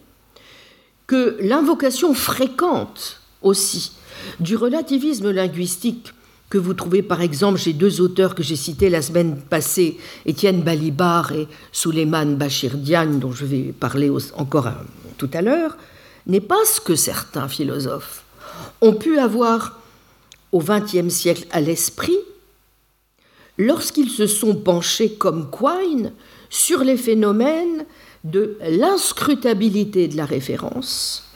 que 1.06 1.36
l'invocation 1.40 2.14
fréquente 2.14 3.20
aussi 3.42 3.92
du 4.40 4.56
relativisme 4.56 5.30
linguistique 5.30 6.12
que 6.56 6.60
vous 6.62 6.72
trouvez 6.72 7.02
par 7.02 7.20
exemple 7.20 7.58
chez 7.58 7.74
deux 7.74 8.00
auteurs 8.00 8.34
que 8.34 8.42
j'ai 8.42 8.56
cités 8.56 8.88
la 8.88 9.02
semaine 9.02 9.36
passée, 9.36 9.98
Étienne 10.24 10.62
Balibar 10.62 11.32
et 11.32 11.48
Suleiman 11.70 12.34
Bachir 12.34 12.78
Diagne, 12.78 13.18
dont 13.18 13.32
je 13.32 13.44
vais 13.44 13.74
parler 13.78 14.10
encore 14.38 14.70
tout 15.18 15.28
à 15.34 15.42
l'heure, 15.42 15.76
n'est 16.26 16.40
pas 16.40 16.64
ce 16.64 16.80
que 16.80 16.94
certains 16.94 17.46
philosophes 17.46 18.24
ont 18.80 18.94
pu 18.94 19.18
avoir 19.18 19.78
au 20.50 20.60
XXe 20.60 21.10
siècle 21.10 21.46
à 21.50 21.60
l'esprit 21.60 22.16
lorsqu'ils 23.58 24.08
se 24.08 24.26
sont 24.26 24.54
penchés 24.54 25.12
comme 25.12 25.50
Quine 25.50 26.12
sur 26.48 26.84
les 26.84 26.96
phénomènes 26.96 27.84
de 28.24 28.56
l'inscrutabilité 28.66 30.08
de 30.08 30.16
la 30.16 30.24
référence 30.24 31.28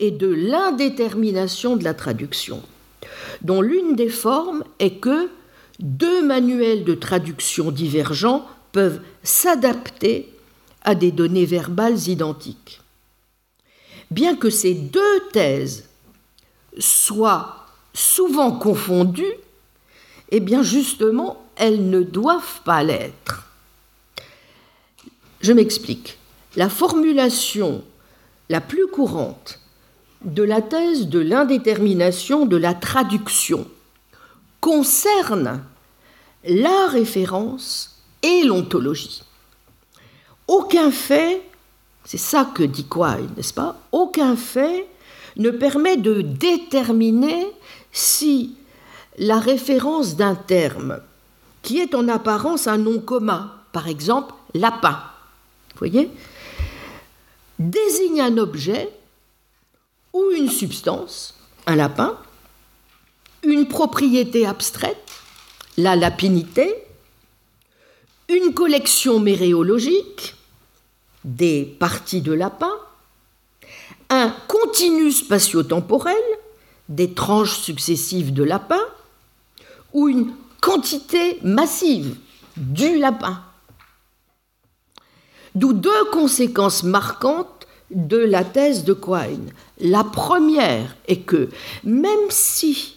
et 0.00 0.10
de 0.10 0.28
l'indétermination 0.28 1.76
de 1.76 1.84
la 1.84 1.94
traduction 1.94 2.60
dont 3.42 3.60
l'une 3.60 3.96
des 3.96 4.08
formes 4.08 4.64
est 4.78 4.96
que 4.96 5.28
deux 5.78 6.24
manuels 6.26 6.84
de 6.84 6.94
traduction 6.94 7.70
divergents 7.70 8.46
peuvent 8.72 9.00
s'adapter 9.22 10.32
à 10.82 10.94
des 10.94 11.12
données 11.12 11.46
verbales 11.46 12.08
identiques. 12.08 12.80
Bien 14.10 14.36
que 14.36 14.50
ces 14.50 14.74
deux 14.74 15.20
thèses 15.32 15.84
soient 16.78 17.66
souvent 17.92 18.52
confondues, 18.52 19.24
eh 20.30 20.40
bien 20.40 20.62
justement, 20.62 21.42
elles 21.56 21.88
ne 21.88 22.02
doivent 22.02 22.60
pas 22.64 22.82
l'être. 22.82 23.48
Je 25.40 25.52
m'explique. 25.52 26.18
La 26.56 26.68
formulation 26.68 27.84
la 28.48 28.60
plus 28.60 28.86
courante 28.86 29.60
de 30.24 30.42
la 30.42 30.62
thèse 30.62 31.08
de 31.08 31.18
l'indétermination 31.18 32.46
de 32.46 32.56
la 32.56 32.74
traduction 32.74 33.66
concerne 34.60 35.62
la 36.44 36.86
référence 36.88 38.02
et 38.22 38.44
l'ontologie. 38.44 39.22
Aucun 40.48 40.90
fait, 40.90 41.42
c'est 42.04 42.18
ça 42.18 42.50
que 42.54 42.62
dit 42.62 42.86
Quine, 42.88 43.30
n'est-ce 43.36 43.54
pas? 43.54 43.80
Aucun 43.92 44.36
fait 44.36 44.86
ne 45.36 45.50
permet 45.50 45.96
de 45.96 46.22
déterminer 46.22 47.46
si 47.92 48.56
la 49.18 49.38
référence 49.38 50.16
d'un 50.16 50.34
terme 50.34 51.00
qui 51.62 51.78
est 51.78 51.94
en 51.94 52.08
apparence 52.08 52.66
un 52.66 52.78
nom 52.78 53.00
commun, 53.00 53.52
par 53.72 53.88
exemple 53.88 54.34
lapin, 54.54 55.00
vous 55.72 55.78
voyez, 55.78 56.10
désigne 57.58 58.20
un 58.20 58.38
objet 58.38 58.90
ou 60.16 60.30
une 60.34 60.48
substance, 60.48 61.34
un 61.66 61.76
lapin, 61.76 62.18
une 63.42 63.68
propriété 63.68 64.46
abstraite, 64.46 65.12
la 65.76 65.94
lapinité, 65.94 66.74
une 68.28 68.54
collection 68.54 69.20
méréologique, 69.20 70.34
des 71.24 71.64
parties 71.64 72.22
de 72.22 72.32
lapin, 72.32 72.72
un 74.08 74.34
continu 74.48 75.12
spatio-temporel, 75.12 76.14
des 76.88 77.12
tranches 77.12 77.58
successives 77.58 78.32
de 78.32 78.42
lapin, 78.42 78.82
ou 79.92 80.08
une 80.08 80.32
quantité 80.62 81.38
massive 81.42 82.16
du 82.56 82.98
lapin. 82.98 83.42
D'où 85.54 85.74
deux 85.74 86.04
conséquences 86.10 86.84
marquantes 86.84 87.66
de 87.90 88.18
la 88.18 88.44
thèse 88.44 88.84
de 88.84 88.94
Quine. 88.94 89.52
La 89.80 90.04
première 90.04 90.96
est 91.06 91.20
que 91.20 91.50
même 91.84 92.30
si 92.30 92.96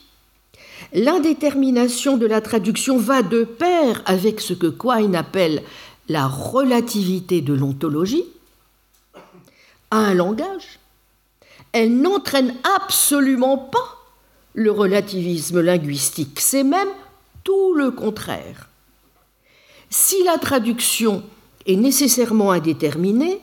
l'indétermination 0.94 2.18
de 2.18 2.26
la 2.26 2.42
traduction 2.42 2.98
va 2.98 3.22
de 3.22 3.44
pair 3.44 4.02
avec 4.06 4.40
ce 4.40 4.54
que 4.54 4.68
Quine 4.68 5.16
appelle 5.16 5.64
la 6.08 6.28
relativité 6.28 7.42
de 7.42 7.54
l'ontologie, 7.54 8.26
à 9.92 9.98
un 9.98 10.14
langage, 10.14 10.80
elle 11.72 11.98
n'entraîne 11.98 12.56
absolument 12.78 13.58
pas 13.58 13.98
le 14.54 14.72
relativisme 14.72 15.62
linguistique, 15.62 16.40
c'est 16.40 16.64
même 16.64 16.90
tout 17.44 17.74
le 17.76 17.92
contraire. 17.92 18.70
Si 19.90 20.24
la 20.24 20.38
traduction 20.38 21.24
est 21.66 21.76
nécessairement 21.76 22.52
indéterminée, 22.52 23.40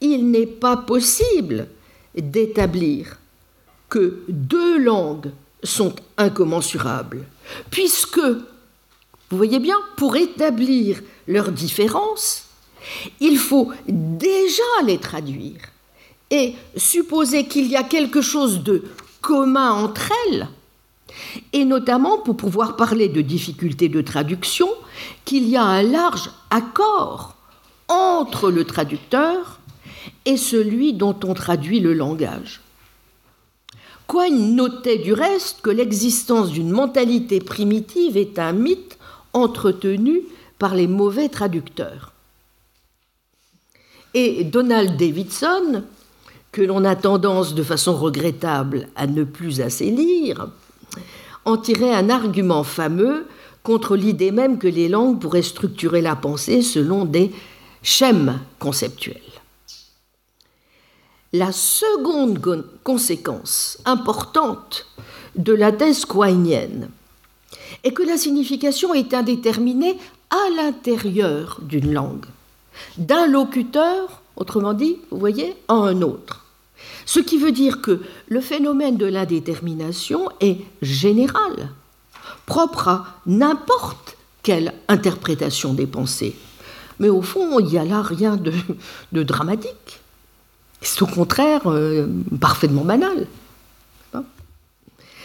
il 0.00 0.30
n'est 0.30 0.46
pas 0.46 0.76
possible 0.76 1.68
d'établir 2.22 3.18
que 3.88 4.22
deux 4.28 4.78
langues 4.78 5.30
sont 5.62 5.94
incommensurables, 6.16 7.24
puisque, 7.70 8.18
vous 8.18 9.36
voyez 9.36 9.58
bien, 9.58 9.76
pour 9.96 10.16
établir 10.16 11.00
leurs 11.26 11.52
différences, 11.52 12.44
il 13.20 13.38
faut 13.38 13.72
déjà 13.88 14.62
les 14.84 14.98
traduire. 14.98 15.60
Et 16.30 16.54
supposer 16.76 17.46
qu'il 17.46 17.66
y 17.66 17.76
a 17.76 17.84
quelque 17.84 18.20
chose 18.20 18.62
de 18.62 18.84
commun 19.20 19.70
entre 19.70 20.10
elles, 20.26 20.48
et 21.52 21.64
notamment 21.64 22.18
pour 22.18 22.36
pouvoir 22.36 22.76
parler 22.76 23.08
de 23.08 23.20
difficultés 23.20 23.88
de 23.88 24.00
traduction, 24.00 24.68
qu'il 25.24 25.48
y 25.48 25.56
a 25.56 25.62
un 25.62 25.82
large 25.82 26.30
accord 26.50 27.36
entre 27.88 28.50
le 28.50 28.64
traducteur 28.64 29.60
et 30.24 30.36
celui 30.36 30.92
dont 30.92 31.16
on 31.24 31.34
traduit 31.34 31.80
le 31.80 31.92
langage. 31.92 32.60
Quine 34.06 34.54
notait 34.54 34.98
du 34.98 35.12
reste 35.12 35.60
que 35.62 35.70
l'existence 35.70 36.50
d'une 36.50 36.70
mentalité 36.70 37.40
primitive 37.40 38.16
est 38.16 38.38
un 38.38 38.52
mythe 38.52 38.98
entretenu 39.32 40.22
par 40.58 40.74
les 40.74 40.86
mauvais 40.86 41.28
traducteurs? 41.28 42.12
Et 44.12 44.44
Donald 44.44 44.96
Davidson, 44.96 45.84
que 46.52 46.62
l'on 46.62 46.84
a 46.84 46.94
tendance 46.94 47.54
de 47.54 47.62
façon 47.62 47.96
regrettable 47.96 48.88
à 48.94 49.06
ne 49.06 49.24
plus 49.24 49.60
assez 49.60 49.90
lire, 49.90 50.48
en 51.44 51.56
tirait 51.56 51.92
un 51.92 52.10
argument 52.10 52.62
fameux 52.62 53.26
contre 53.62 53.96
l'idée 53.96 54.30
même 54.30 54.58
que 54.58 54.68
les 54.68 54.88
langues 54.88 55.18
pourraient 55.18 55.42
structurer 55.42 56.02
la 56.02 56.14
pensée 56.14 56.62
selon 56.62 57.06
des 57.06 57.32
schèmes 57.82 58.38
conceptuels. 58.58 59.23
La 61.36 61.50
seconde 61.50 62.64
conséquence 62.84 63.78
importante 63.86 64.86
de 65.34 65.52
la 65.52 65.72
thèse 65.72 66.06
est 67.82 67.92
que 67.92 68.04
la 68.04 68.16
signification 68.16 68.94
est 68.94 69.12
indéterminée 69.12 69.98
à 70.30 70.50
l'intérieur 70.54 71.58
d'une 71.60 71.92
langue, 71.92 72.26
d'un 72.98 73.26
locuteur, 73.26 74.22
autrement 74.36 74.74
dit, 74.74 74.98
vous 75.10 75.18
voyez, 75.18 75.56
à 75.66 75.74
un 75.74 76.02
autre. 76.02 76.44
Ce 77.04 77.18
qui 77.18 77.36
veut 77.36 77.50
dire 77.50 77.82
que 77.82 78.00
le 78.28 78.40
phénomène 78.40 78.96
de 78.96 79.06
l'indétermination 79.06 80.28
est 80.38 80.58
général, 80.82 81.70
propre 82.46 82.86
à 82.86 83.06
n'importe 83.26 84.16
quelle 84.44 84.72
interprétation 84.86 85.74
des 85.74 85.88
pensées. 85.88 86.36
Mais 87.00 87.08
au 87.08 87.22
fond, 87.22 87.58
il 87.58 87.66
n'y 87.66 87.78
a 87.78 87.84
là 87.84 88.02
rien 88.02 88.36
de, 88.36 89.22
dramatique. 89.24 90.03
C'est 90.84 91.00
au 91.00 91.06
contraire 91.06 91.62
euh, 91.66 92.06
parfaitement 92.40 92.84
banal. 92.84 93.26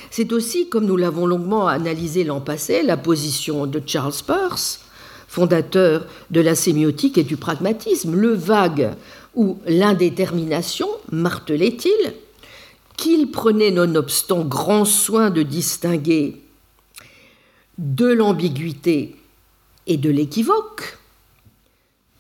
C'est 0.10 0.32
aussi, 0.34 0.70
comme 0.70 0.86
nous 0.86 0.97
l'avons 0.97 1.28
longuement 1.28 1.68
analysé 1.68 2.24
l'an 2.24 2.41
passé, 2.41 2.82
la 2.82 2.97
position 2.97 3.68
de 3.68 3.82
Charles 3.86 4.14
Peirce, 4.26 4.80
fondateur 5.28 6.07
de 6.32 6.41
la 6.41 6.55
sémiotique 6.55 7.20
et 7.20 7.24
du 7.24 7.38
pragmatisme, 7.38 8.16
le 8.16 8.34
vague 8.34 8.93
ou 9.36 9.60
l'indétermination, 9.68 10.88
martelait-il, 11.12 12.14
qu'il 12.97 13.30
prenait 13.30 13.70
nonobstant 13.70 14.43
grand 14.43 14.86
soin 14.86 15.30
de 15.30 15.43
distinguer 15.43 16.41
de 17.78 18.07
l'ambiguïté 18.07 19.16
et 19.88 19.97
de 19.97 20.10
l'équivoque, 20.10 20.97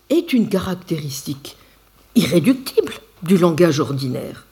est 0.09 0.33
une 0.33 0.49
caractéristique 0.49 1.57
irréductible 2.15 2.93
du 3.23 3.37
langage 3.37 3.79
ordinaire. 3.79 4.45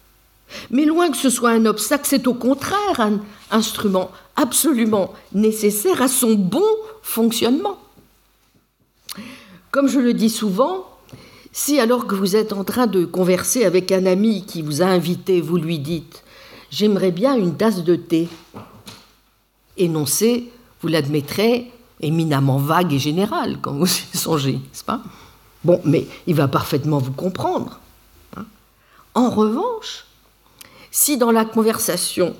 Mais 0.71 0.85
loin 0.85 1.09
que 1.11 1.17
ce 1.17 1.29
soit 1.29 1.51
un 1.51 1.65
obstacle, 1.65 2.05
c'est 2.07 2.27
au 2.27 2.33
contraire 2.33 2.99
un 2.99 3.19
instrument 3.51 4.11
absolument 4.35 5.13
nécessaire 5.33 6.01
à 6.01 6.07
son 6.07 6.35
bon 6.35 6.63
fonctionnement. 7.01 7.79
Comme 9.71 9.87
je 9.87 9.99
le 9.99 10.13
dis 10.13 10.29
souvent, 10.29 10.85
si 11.51 11.79
alors 11.79 12.07
que 12.07 12.15
vous 12.15 12.35
êtes 12.35 12.53
en 12.53 12.63
train 12.63 12.87
de 12.87 13.03
converser 13.03 13.65
avec 13.65 13.91
un 13.91 14.05
ami 14.05 14.45
qui 14.45 14.61
vous 14.61 14.81
a 14.81 14.85
invité, 14.85 15.41
vous 15.41 15.57
lui 15.57 15.79
dites 15.79 16.23
J'aimerais 16.69 17.11
bien 17.11 17.35
une 17.35 17.55
tasse 17.55 17.83
de 17.83 17.95
thé, 17.95 18.27
énoncé, 19.77 20.51
vous 20.81 20.89
l'admettrez, 20.89 21.71
éminemment 22.01 22.57
vague 22.57 22.93
et 22.93 22.99
général 22.99 23.57
quand 23.61 23.73
vous 23.73 23.87
y 23.87 24.05
songez, 24.17 24.53
n'est-ce 24.53 24.83
pas? 24.83 25.01
Bon, 25.63 25.81
mais 25.83 26.07
il 26.27 26.35
va 26.35 26.47
parfaitement 26.47 26.99
vous 26.99 27.11
comprendre. 27.11 27.79
En 29.17 29.31
revanche, 29.31 30.05
si 30.91 31.17
dans 31.17 31.31
la 31.31 31.43
conversation, 31.43 32.35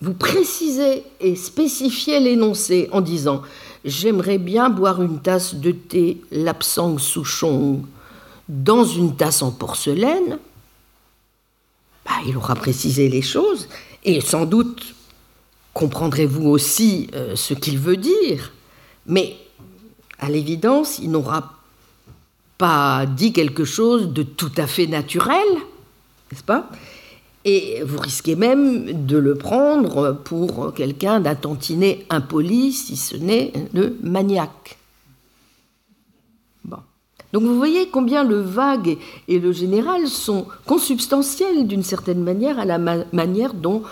vous 0.00 0.14
précisez 0.14 1.04
et 1.20 1.36
spécifiez 1.36 2.18
l'énoncé 2.18 2.88
en 2.90 3.00
disant 3.00 3.42
J'aimerais 3.84 4.38
bien 4.38 4.68
boire 4.68 5.00
une 5.00 5.22
tasse 5.22 5.54
de 5.54 5.70
thé 5.70 6.20
Lapsang 6.32 6.98
Souchong 6.98 7.84
dans 8.48 8.84
une 8.84 9.14
tasse 9.14 9.42
en 9.42 9.52
porcelaine, 9.52 10.40
bah, 12.04 12.14
il 12.26 12.36
aura 12.36 12.56
précisé 12.56 13.08
les 13.08 13.22
choses 13.22 13.68
et 14.02 14.20
sans 14.20 14.44
doute 14.44 14.92
comprendrez-vous 15.72 16.48
aussi 16.48 17.10
euh, 17.14 17.36
ce 17.36 17.54
qu'il 17.54 17.78
veut 17.78 17.96
dire, 17.96 18.52
mais 19.06 19.36
à 20.18 20.30
l'évidence, 20.30 20.98
il 20.98 21.12
n'aura 21.12 21.52
pas 22.58 23.06
dit 23.06 23.32
quelque 23.32 23.64
chose 23.64 24.08
de 24.08 24.24
tout 24.24 24.52
à 24.56 24.66
fait 24.66 24.88
naturel, 24.88 25.46
n'est-ce 26.30 26.44
pas? 26.44 26.70
Et 27.44 27.82
vous 27.84 27.98
risquez 27.98 28.34
même 28.34 29.06
de 29.06 29.16
le 29.16 29.36
prendre 29.36 30.12
pour 30.24 30.74
quelqu'un 30.74 31.20
d'un 31.20 31.36
tantinet 31.36 32.04
impoli, 32.10 32.72
si 32.72 32.96
ce 32.96 33.16
n'est 33.16 33.52
le 33.72 33.96
maniaque. 34.02 34.78
Bon. 36.64 36.78
Donc 37.32 37.44
vous 37.44 37.56
voyez 37.56 37.88
combien 37.88 38.24
le 38.24 38.40
vague 38.40 38.98
et 39.28 39.38
le 39.38 39.52
général 39.52 40.08
sont 40.08 40.46
consubstantiels 40.66 41.68
d'une 41.68 41.84
certaine 41.84 42.22
manière 42.22 42.58
à 42.58 42.64
la 42.64 42.78
manière 42.78 43.54
dont 43.54 43.84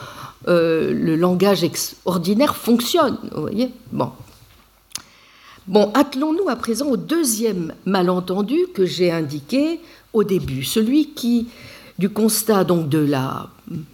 euh, 0.49 0.93
le 0.93 1.15
langage 1.15 1.65
ordinaire 2.07 2.57
fonctionne. 2.57 3.19
Vous 3.33 3.43
voyez? 3.43 3.71
Bon. 3.93 4.11
Bon, 5.67 5.93
attelons-nous 5.95 6.49
à 6.49 6.57
présent 6.57 6.89
au 6.89 6.97
deuxième 6.97 7.73
malentendu 7.87 8.67
que 8.75 8.85
j'ai 8.85 9.11
indiqué 9.11 9.81
au 10.13 10.25
début, 10.25 10.63
celui 10.63 11.11
qui 11.11 11.49
du 11.99 12.09
constat 12.09 12.65
donc 12.65 12.89
de 12.89 12.99
la 12.99 13.49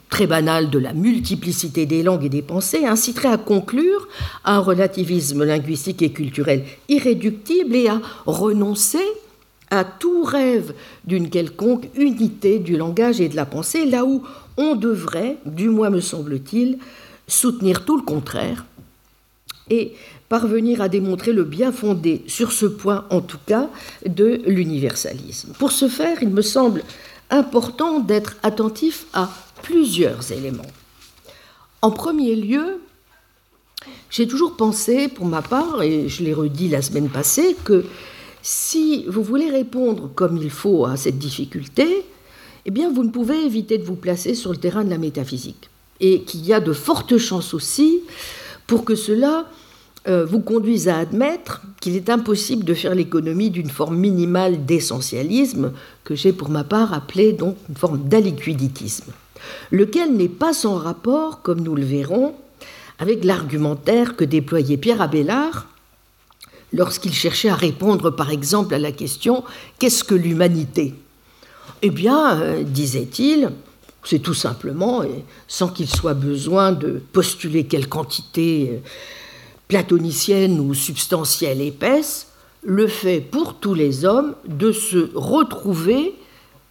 très 0.09 0.26
banal 0.26 0.70
de 0.70 0.78
la 0.78 0.92
multiplicité 0.92 1.86
des 1.86 2.03
langues 2.03 2.24
et 2.24 2.30
des 2.30 2.42
pensées 2.42 2.84
inciterait 2.86 3.28
à 3.28 3.38
conclure 3.38 4.09
à 4.44 4.57
un 4.57 4.61
relativisme 4.61 5.44
linguistique 5.44 6.03
et 6.03 6.12
culturel 6.12 6.64
irréductible 6.88 7.76
et 7.76 7.88
à 7.88 8.01
renoncer 8.26 9.05
à 9.70 9.84
tout 9.84 10.24
rêve 10.24 10.74
d'une 11.05 11.30
quelconque 11.30 11.88
unité 11.94 12.59
du 12.59 12.76
langage 12.76 13.20
et 13.20 13.28
de 13.28 13.36
la 13.36 13.46
pensée, 13.46 13.86
là 13.86 14.05
où 14.05 14.22
on 14.57 14.74
devrait, 14.74 15.36
du 15.46 15.68
moins 15.68 15.90
me 15.90 16.01
semble-t-il, 16.01 16.78
soutenir 17.28 17.84
tout 17.84 17.96
le 17.96 18.03
contraire 18.03 18.64
et 19.70 19.92
parvenir 20.28 20.80
à 20.80 20.88
démontrer 20.88 21.32
le 21.32 21.44
bien 21.44 21.70
fondé, 21.70 22.22
sur 22.26 22.51
ce 22.51 22.66
point 22.66 23.05
en 23.11 23.20
tout 23.20 23.38
cas, 23.46 23.68
de 24.05 24.40
l'universalisme. 24.46 25.53
Pour 25.59 25.70
ce 25.70 25.88
faire, 25.88 26.18
il 26.22 26.30
me 26.30 26.42
semble 26.42 26.82
important 27.31 28.01
d'être 28.01 28.37
attentif 28.43 29.07
à 29.12 29.31
plusieurs 29.62 30.33
éléments. 30.33 30.62
En 31.83 31.91
premier 31.91 32.37
lieu, 32.37 32.81
j'ai 34.11 34.26
toujours 34.26 34.57
pensé, 34.57 35.09
pour 35.09 35.26
ma 35.26 35.43
part, 35.43 35.83
et 35.83 36.09
je 36.09 36.22
l'ai 36.22 36.35
redit 36.35 36.68
la 36.68 36.83
semaine 36.83 37.09
passée, 37.09 37.57
que 37.64 37.85
si 38.43 39.05
vous 39.07 39.22
voulez 39.22 39.51
répondre 39.51 40.11
comme 40.14 40.37
il 40.37 40.51
faut 40.51 40.85
à 40.85 40.97
cette 40.97 41.18
difficulté, 41.18 42.05
eh 42.66 42.70
bien, 42.70 42.91
vous 42.93 43.05
ne 43.05 43.11
pouvez 43.11 43.45
éviter 43.45 43.78
de 43.78 43.85
vous 43.85 43.97
placer 43.97 44.35
sur 44.35 44.51
le 44.51 44.59
terrain 44.59 44.85
de 44.85 44.91
la 44.91 44.99
métaphysique. 44.99 45.70
Et 46.01 46.22
qu'il 46.22 46.45
y 46.45 46.53
a 46.53 46.61
de 46.61 46.72
fortes 46.72 47.16
chances 47.18 47.55
aussi 47.55 48.01
pour 48.66 48.85
que 48.85 48.95
cela 48.95 49.47
vous 50.07 50.40
conduise 50.40 50.88
à 50.88 50.98
admettre 50.98 51.61
qu'il 51.80 51.94
est 51.94 52.09
impossible 52.09 52.64
de 52.64 52.74
faire 52.74 52.94
l'économie 52.94 53.51
d'une 53.51 53.68
forme 53.68 53.96
minimale 53.96 54.64
d'essentialisme, 54.64 55.72
que 56.05 56.14
j'ai 56.14 56.32
pour 56.32 56.48
ma 56.48 56.64
part 56.64 56.94
appelé 56.94 57.32
donc 57.32 57.57
une 57.68 57.76
forme 57.76 58.09
d'aliquiditisme, 58.09 59.12
lequel 59.70 60.16
n'est 60.16 60.28
pas 60.28 60.55
sans 60.55 60.76
rapport, 60.76 61.42
comme 61.42 61.61
nous 61.61 61.74
le 61.74 61.84
verrons, 61.84 62.34
avec 63.01 63.24
l'argumentaire 63.24 64.14
que 64.14 64.24
déployait 64.24 64.76
Pierre 64.76 65.01
Abélard 65.01 65.66
lorsqu'il 66.72 67.14
cherchait 67.14 67.48
à 67.48 67.55
répondre 67.55 68.11
par 68.11 68.30
exemple 68.30 68.74
à 68.74 68.78
la 68.78 68.92
question 68.92 69.42
Qu'est-ce 69.78 70.05
que 70.05 70.14
l'humanité? 70.14 70.94
Eh 71.82 71.90
bien, 71.90 72.38
euh, 72.38 72.62
disait-il, 72.62 73.51
c'est 74.05 74.18
tout 74.18 74.34
simplement, 74.34 75.03
sans 75.48 75.68
qu'il 75.68 75.88
soit 75.88 76.14
besoin 76.14 76.72
de 76.72 77.01
postuler 77.12 77.64
quelle 77.64 77.88
quantité 77.88 78.70
euh, 78.72 78.88
platonicienne 79.71 80.59
ou 80.59 80.75
substantielle 80.75 81.61
épaisse, 81.61 82.27
le 82.64 82.89
fait 82.89 83.21
pour 83.21 83.55
tous 83.55 83.73
les 83.73 84.05
hommes 84.05 84.35
de 84.45 84.73
se 84.73 85.12
retrouver 85.14 86.16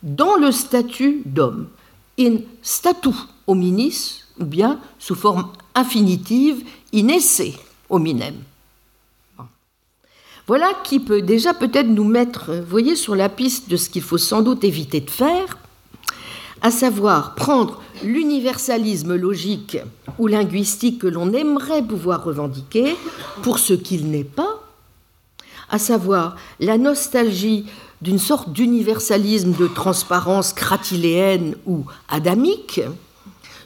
dans 0.03 0.35
le 0.35 0.51
statut 0.51 1.21
d'homme, 1.25 1.69
in 2.19 2.39
statu 2.61 3.11
hominis, 3.47 4.25
ou 4.37 4.43
bien 4.43 4.81
sous 4.99 5.15
forme 5.15 5.47
infinitive, 5.75 6.61
in 6.93 7.07
esse 7.07 7.41
hominem. 7.89 8.35
Voilà 10.45 10.73
qui 10.83 10.99
peut 10.99 11.21
déjà 11.21 11.53
peut-être 11.53 11.87
nous 11.87 12.03
mettre, 12.03 12.51
voyez, 12.67 12.97
sur 12.97 13.15
la 13.15 13.29
piste 13.29 13.69
de 13.69 13.77
ce 13.77 13.89
qu'il 13.89 14.01
faut 14.01 14.17
sans 14.17 14.41
doute 14.41 14.65
éviter 14.65 14.99
de 14.99 15.09
faire, 15.09 15.57
à 16.61 16.69
savoir 16.69 17.35
prendre 17.35 17.81
l'universalisme 18.03 19.15
logique 19.15 19.77
ou 20.17 20.27
linguistique 20.27 20.99
que 20.99 21.07
l'on 21.07 21.33
aimerait 21.33 21.83
pouvoir 21.83 22.23
revendiquer 22.23 22.95
pour 23.41 23.59
ce 23.59 23.73
qu'il 23.73 24.09
n'est 24.09 24.23
pas, 24.23 24.63
à 25.69 25.77
savoir 25.77 26.35
la 26.59 26.77
nostalgie 26.77 27.65
d'une 28.01 28.19
sorte 28.19 28.51
d'universalisme 28.51 29.53
de 29.53 29.67
transparence 29.67 30.53
cratiléenne 30.53 31.55
ou 31.65 31.85
adamique, 32.07 32.81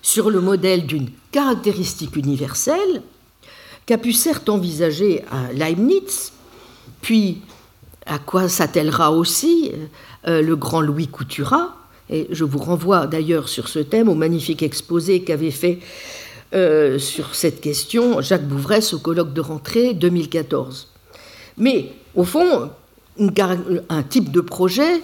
sur 0.02 0.30
le 0.30 0.42
modèle 0.42 0.86
d'une 0.86 1.10
caractéristique 1.32 2.16
universelle, 2.16 3.04
qu'a 3.86 3.98
pu 3.98 4.12
certes 4.12 4.50
envisager 4.50 5.24
Leibniz, 5.54 6.34
puis 7.02 7.42
à 8.06 8.20
quoi 8.20 8.50
s'attellera 8.50 9.12
aussi 9.12 9.72
euh, 10.28 10.42
le 10.42 10.56
grand 10.56 10.82
Louis 10.82 11.08
Couturat, 11.08 11.76
et 12.14 12.28
je 12.30 12.44
vous 12.44 12.60
renvoie 12.60 13.08
d'ailleurs 13.08 13.50
sur 13.50 13.68
ce 13.68 13.80
thème 13.80 14.08
au 14.08 14.14
magnifique 14.14 14.62
exposé 14.62 15.24
qu'avait 15.24 15.52
fait 15.52 15.80
euh, 16.54 17.00
sur 17.00 17.34
cette 17.34 17.60
question 17.60 18.22
Jacques 18.22 18.48
Bouvresse 18.48 18.94
au 18.94 19.00
colloque 19.00 19.34
de 19.34 19.42
rentrée 19.42 19.96
2014. 19.96 20.90
Mais 21.58 21.90
au 22.14 22.24
fond, 22.24 22.70
un 23.18 24.04
type 24.04 24.32
de 24.32 24.42
projet 24.42 25.02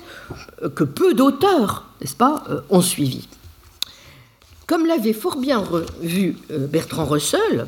euh, 0.62 0.70
que 0.70 0.84
peu 0.84 1.16
d'auteurs, 1.16 1.88
n'est-ce 2.00 2.16
pas, 2.16 2.44
euh, 2.52 2.62
ont 2.70 2.82
suivi. 2.82 3.28
Comme 4.68 4.86
l'avait 4.86 5.14
fort 5.14 5.38
bien 5.38 5.64
vu 6.02 6.38
Bertrand 6.52 7.06
Russell, 7.06 7.66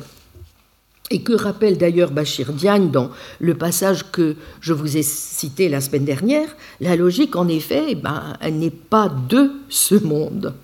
et 1.12 1.20
que 1.20 1.34
rappelle 1.34 1.76
d'ailleurs 1.76 2.10
Bachir 2.10 2.52
Diagne 2.54 2.90
dans 2.90 3.10
le 3.38 3.54
passage 3.54 4.10
que 4.10 4.34
je 4.62 4.72
vous 4.72 4.96
ai 4.96 5.02
cité 5.02 5.68
la 5.68 5.82
semaine 5.82 6.06
dernière, 6.06 6.48
la 6.80 6.96
logique, 6.96 7.36
en 7.36 7.48
effet, 7.48 7.84
eh 7.88 7.94
ben, 7.94 8.32
elle 8.40 8.58
n'est 8.58 8.70
pas 8.70 9.10
de 9.28 9.52
ce 9.68 9.94
monde. 9.94 10.54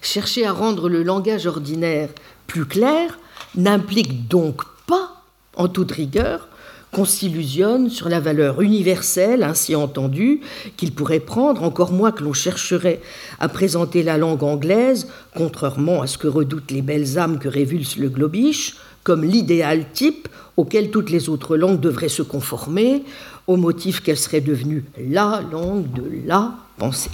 Chercher 0.00 0.46
à 0.46 0.52
rendre 0.52 0.88
le 0.88 1.04
langage 1.04 1.46
ordinaire 1.46 2.08
plus 2.48 2.66
clair 2.66 3.20
n'implique 3.54 4.26
donc 4.26 4.62
pas, 4.86 5.22
en 5.54 5.68
toute 5.68 5.92
rigueur, 5.92 6.48
qu'on 6.92 7.04
s'illusionne 7.06 7.88
sur 7.88 8.10
la 8.10 8.20
valeur 8.20 8.60
universelle 8.60 9.42
ainsi 9.42 9.74
entendue 9.74 10.40
qu'il 10.76 10.92
pourrait 10.92 11.20
prendre, 11.20 11.62
encore 11.62 11.90
moins 11.90 12.12
que 12.12 12.22
l'on 12.22 12.34
chercherait 12.34 13.00
à 13.40 13.48
présenter 13.48 14.02
la 14.02 14.18
langue 14.18 14.42
anglaise, 14.42 15.08
contrairement 15.34 16.02
à 16.02 16.06
ce 16.06 16.18
que 16.18 16.28
redoutent 16.28 16.70
les 16.70 16.82
belles 16.82 17.18
âmes 17.18 17.38
que 17.38 17.48
révulse 17.48 17.96
le 17.96 18.10
globiche, 18.10 18.76
comme 19.04 19.24
l'idéal 19.24 19.86
type 19.94 20.28
auquel 20.58 20.90
toutes 20.90 21.10
les 21.10 21.30
autres 21.30 21.56
langues 21.56 21.80
devraient 21.80 22.10
se 22.10 22.22
conformer, 22.22 23.04
au 23.46 23.56
motif 23.56 24.02
qu'elle 24.02 24.18
serait 24.18 24.42
devenue 24.42 24.84
la 24.98 25.42
langue 25.50 25.90
de 25.92 26.04
la 26.26 26.54
pensée. 26.76 27.10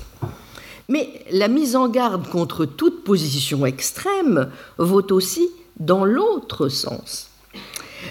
Mais 0.88 1.08
la 1.30 1.48
mise 1.48 1.76
en 1.76 1.88
garde 1.88 2.26
contre 2.28 2.64
toute 2.64 3.04
position 3.04 3.64
extrême 3.64 4.50
vaut 4.78 5.12
aussi 5.12 5.48
dans 5.78 6.04
l'autre 6.04 6.68
sens 6.68 7.27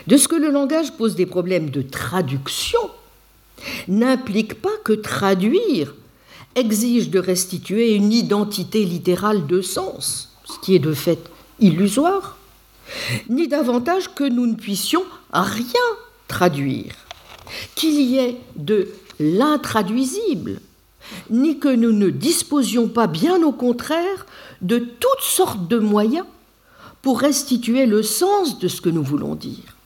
de 0.07 0.17
ce 0.17 0.27
que 0.27 0.35
le 0.35 0.49
langage 0.49 0.93
pose 0.93 1.15
des 1.15 1.25
problèmes 1.25 1.69
de 1.69 1.81
traduction 1.81 2.79
n'implique 3.87 4.61
pas 4.61 4.75
que 4.83 4.93
traduire 4.93 5.93
exige 6.55 7.09
de 7.09 7.19
restituer 7.19 7.93
une 7.95 8.11
identité 8.11 8.83
littérale 8.83 9.45
de 9.45 9.61
sens, 9.61 10.31
ce 10.45 10.59
qui 10.59 10.75
est 10.75 10.79
de 10.79 10.93
fait 10.93 11.19
illusoire, 11.59 12.37
ni 13.29 13.47
davantage 13.47 14.13
que 14.13 14.23
nous 14.23 14.47
ne 14.47 14.55
puissions 14.55 15.03
rien 15.31 15.65
traduire, 16.27 16.95
qu'il 17.75 18.01
y 18.01 18.17
ait 18.17 18.37
de 18.55 18.89
l'intraduisible, 19.19 20.59
ni 21.29 21.59
que 21.59 21.73
nous 21.73 21.91
ne 21.91 22.09
disposions 22.09 22.87
pas, 22.87 23.07
bien 23.07 23.41
au 23.43 23.51
contraire, 23.51 24.25
de 24.61 24.79
toutes 24.79 25.21
sortes 25.21 25.67
de 25.67 25.79
moyens 25.79 26.25
pour 27.01 27.21
restituer 27.21 27.85
le 27.85 28.03
sens 28.03 28.59
de 28.59 28.67
ce 28.67 28.81
que 28.81 28.89
nous 28.89 29.03
voulons 29.03 29.35
dire. 29.35 29.76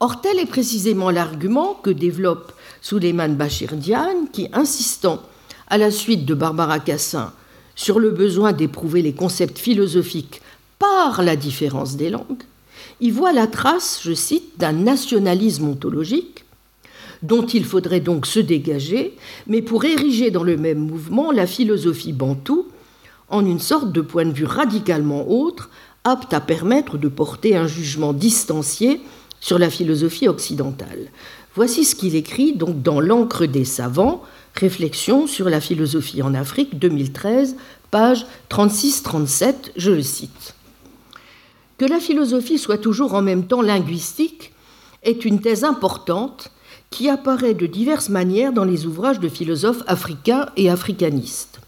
Or, 0.00 0.20
tel 0.20 0.38
est 0.38 0.46
précisément 0.46 1.10
l'argument 1.10 1.74
que 1.74 1.90
développe 1.90 2.52
Suleiman 2.80 3.36
Bachir 3.36 3.74
Diane, 3.74 4.28
qui, 4.32 4.48
insistant 4.52 5.20
à 5.68 5.78
la 5.78 5.90
suite 5.90 6.24
de 6.24 6.34
Barbara 6.34 6.78
Cassin 6.78 7.32
sur 7.74 7.98
le 7.98 8.10
besoin 8.10 8.52
d'éprouver 8.52 9.02
les 9.02 9.12
concepts 9.12 9.58
philosophiques 9.58 10.40
par 10.78 11.22
la 11.22 11.36
différence 11.36 11.96
des 11.96 12.10
langues, 12.10 12.44
y 13.00 13.10
voit 13.10 13.32
la 13.32 13.46
trace, 13.46 14.00
je 14.02 14.12
cite, 14.12 14.58
d'un 14.58 14.72
nationalisme 14.72 15.68
ontologique 15.68 16.44
dont 17.22 17.44
il 17.44 17.64
faudrait 17.64 18.00
donc 18.00 18.26
se 18.26 18.40
dégager, 18.40 19.16
mais 19.46 19.60
pour 19.60 19.84
ériger 19.84 20.30
dans 20.30 20.42
le 20.42 20.56
même 20.56 20.78
mouvement 20.78 21.32
la 21.32 21.46
philosophie 21.46 22.12
bantoue 22.12 22.66
en 23.28 23.44
une 23.44 23.60
sorte 23.60 23.92
de 23.92 24.00
point 24.00 24.24
de 24.24 24.32
vue 24.32 24.46
radicalement 24.46 25.30
autre, 25.30 25.70
apte 26.10 26.34
à 26.34 26.40
permettre 26.40 26.98
de 26.98 27.08
porter 27.08 27.56
un 27.56 27.66
jugement 27.66 28.12
distancié 28.12 29.00
sur 29.40 29.58
la 29.58 29.70
philosophie 29.70 30.28
occidentale. 30.28 31.10
Voici 31.54 31.84
ce 31.84 31.94
qu'il 31.94 32.16
écrit 32.16 32.52
donc 32.52 32.82
dans 32.82 33.00
L'encre 33.00 33.46
des 33.46 33.64
savants, 33.64 34.22
Réflexion 34.54 35.26
sur 35.26 35.48
la 35.48 35.60
philosophie 35.60 36.22
en 36.22 36.34
Afrique, 36.34 36.78
2013, 36.78 37.56
page 37.90 38.26
36-37, 38.50 39.54
je 39.76 39.92
le 39.92 40.02
cite. 40.02 40.54
Que 41.78 41.84
la 41.84 42.00
philosophie 42.00 42.58
soit 42.58 42.78
toujours 42.78 43.14
en 43.14 43.22
même 43.22 43.46
temps 43.46 43.62
linguistique 43.62 44.52
est 45.02 45.24
une 45.24 45.40
thèse 45.40 45.64
importante 45.64 46.50
qui 46.90 47.08
apparaît 47.08 47.54
de 47.54 47.66
diverses 47.66 48.08
manières 48.08 48.52
dans 48.52 48.64
les 48.64 48.86
ouvrages 48.86 49.20
de 49.20 49.28
philosophes 49.28 49.82
africains 49.86 50.46
et 50.56 50.68
africanistes. 50.68 51.60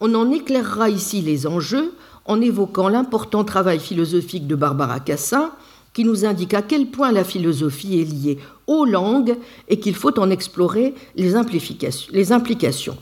On 0.00 0.14
en 0.14 0.30
éclairera 0.30 0.88
ici 0.88 1.20
les 1.20 1.46
enjeux 1.46 1.92
en 2.26 2.40
évoquant 2.40 2.88
l'important 2.88 3.44
travail 3.44 3.78
philosophique 3.78 4.46
de 4.46 4.54
Barbara 4.54 5.00
Cassin 5.00 5.52
qui 5.94 6.04
nous 6.04 6.26
indique 6.26 6.54
à 6.54 6.62
quel 6.62 6.86
point 6.86 7.12
la 7.12 7.24
philosophie 7.24 8.00
est 8.00 8.04
liée 8.04 8.38
aux 8.66 8.84
langues 8.84 9.36
et 9.68 9.78
qu'il 9.78 9.94
faut 9.94 10.18
en 10.18 10.28
explorer 10.28 10.94
les, 11.14 11.36
implications. 11.36 12.96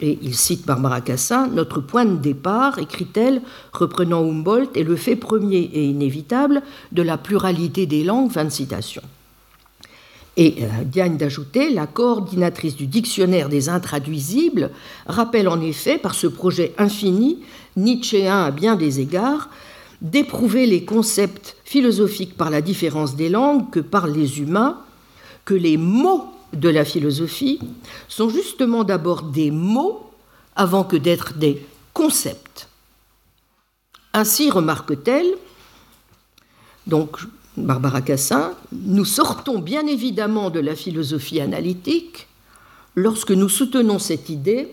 Et 0.00 0.18
il 0.22 0.34
cite 0.34 0.66
Barbara 0.66 1.00
Cassin, 1.00 1.48
notre 1.48 1.80
point 1.80 2.04
de 2.04 2.16
départ, 2.16 2.78
écrit-elle, 2.78 3.40
reprenant 3.72 4.22
Humboldt, 4.22 4.78
est 4.78 4.82
le 4.82 4.96
fait 4.96 5.16
premier 5.16 5.70
et 5.72 5.86
inévitable 5.86 6.62
de 6.92 7.02
la 7.02 7.16
pluralité 7.16 7.86
des 7.86 8.04
langues. 8.04 8.30
Fin 8.30 8.44
de 8.44 8.50
citation. 8.50 9.02
Et 10.36 10.56
euh, 10.60 10.84
Diane 10.84 11.16
d'ajouter, 11.16 11.70
la 11.70 11.86
coordinatrice 11.86 12.76
du 12.76 12.86
dictionnaire 12.86 13.48
des 13.48 13.68
intraduisibles 13.68 14.70
rappelle 15.06 15.48
en 15.48 15.60
effet, 15.60 15.98
par 15.98 16.14
ce 16.14 16.26
projet 16.26 16.74
infini, 16.76 17.38
nietzschéen 17.76 18.44
à 18.44 18.50
bien 18.50 18.74
des 18.74 19.00
égards, 19.00 19.48
d'éprouver 20.02 20.66
les 20.66 20.84
concepts 20.84 21.56
philosophiques 21.64 22.36
par 22.36 22.50
la 22.50 22.60
différence 22.60 23.14
des 23.14 23.28
langues 23.28 23.70
que 23.70 23.80
par 23.80 24.06
les 24.06 24.40
humains, 24.40 24.78
que 25.44 25.54
les 25.54 25.76
mots 25.76 26.26
de 26.52 26.68
la 26.68 26.84
philosophie 26.84 27.60
sont 28.08 28.28
justement 28.28 28.84
d'abord 28.84 29.22
des 29.22 29.50
mots 29.50 30.10
avant 30.56 30.84
que 30.84 30.96
d'être 30.96 31.34
des 31.34 31.64
concepts. 31.92 32.68
Ainsi, 34.12 34.50
remarque-t-elle, 34.50 35.34
donc 36.86 37.18
Barbara 37.56 38.02
Cassin, 38.02 38.52
nous 38.72 39.04
sortons 39.04 39.60
bien 39.60 39.86
évidemment 39.86 40.50
de 40.50 40.58
la 40.58 40.74
philosophie 40.74 41.40
analytique 41.40 42.26
lorsque 42.96 43.30
nous 43.30 43.48
soutenons 43.48 44.00
cette 44.00 44.28
idée 44.28 44.68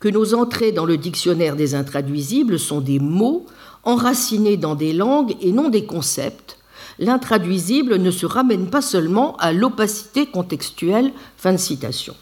que 0.00 0.08
nos 0.08 0.34
entrées 0.34 0.72
dans 0.72 0.86
le 0.86 0.96
dictionnaire 0.96 1.54
des 1.54 1.76
intraduisibles 1.76 2.58
sont 2.58 2.80
des 2.80 2.98
mots 2.98 3.46
enraciné 3.84 4.56
dans 4.56 4.74
des 4.74 4.92
langues 4.92 5.36
et 5.40 5.52
non 5.52 5.68
des 5.68 5.86
concepts, 5.86 6.58
l'intraduisible 6.98 7.96
ne 7.96 8.10
se 8.10 8.26
ramène 8.26 8.70
pas 8.70 8.82
seulement 8.82 9.36
à 9.36 9.52
l'opacité 9.52 10.26
contextuelle. 10.26 11.12
Fin 11.36 11.52
de 11.52 11.58
citation. 11.58 12.16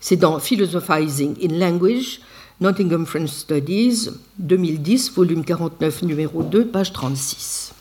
C'est 0.00 0.16
dans 0.16 0.38
Philosophizing 0.38 1.34
in 1.42 1.58
Language, 1.58 2.20
Nottingham 2.60 3.06
French 3.06 3.30
Studies, 3.30 4.10
2010, 4.38 5.12
volume 5.12 5.44
49, 5.44 6.02
numéro 6.02 6.42
2, 6.44 6.66
page 6.66 6.92
36. 6.92 7.72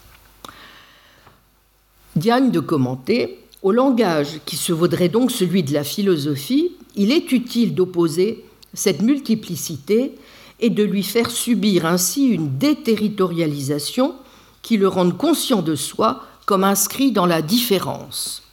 Diane 2.18 2.52
de 2.52 2.60
commenter 2.60 3.40
Au 3.64 3.72
langage 3.72 4.42
qui 4.46 4.58
se 4.58 4.74
vaudrait 4.74 5.08
donc 5.08 5.32
celui 5.32 5.64
de 5.64 5.74
la 5.74 5.86
philosophie, 5.86 6.74
il 6.96 7.12
est 7.12 7.32
utile 7.32 7.74
d'opposer 7.74 8.44
cette 8.74 9.02
multiplicité 9.02 10.16
et 10.60 10.70
de 10.70 10.84
lui 10.84 11.04
faire 11.04 11.32
subir 11.32 11.86
ainsi 11.86 12.26
une 12.28 12.58
déterritorialisation 12.58 14.14
qui 14.62 14.76
le 14.76 14.90
rende 14.90 15.18
conscient 15.18 15.62
de 15.62 15.76
soi 15.76 16.24
comme 16.46 16.66
inscrit 16.66 17.14
dans 17.14 17.26
la 17.26 17.42
différence. 17.42 18.44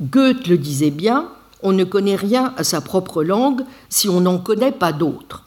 Goethe 0.00 0.48
le 0.48 0.58
disait 0.58 0.90
bien, 0.90 1.28
on 1.62 1.72
ne 1.72 1.84
connaît 1.84 2.16
rien 2.16 2.54
à 2.56 2.64
sa 2.64 2.80
propre 2.80 3.22
langue 3.22 3.62
si 3.88 4.08
on 4.08 4.20
n'en 4.20 4.38
connaît 4.38 4.72
pas 4.72 4.92
d'autres. 4.92 5.44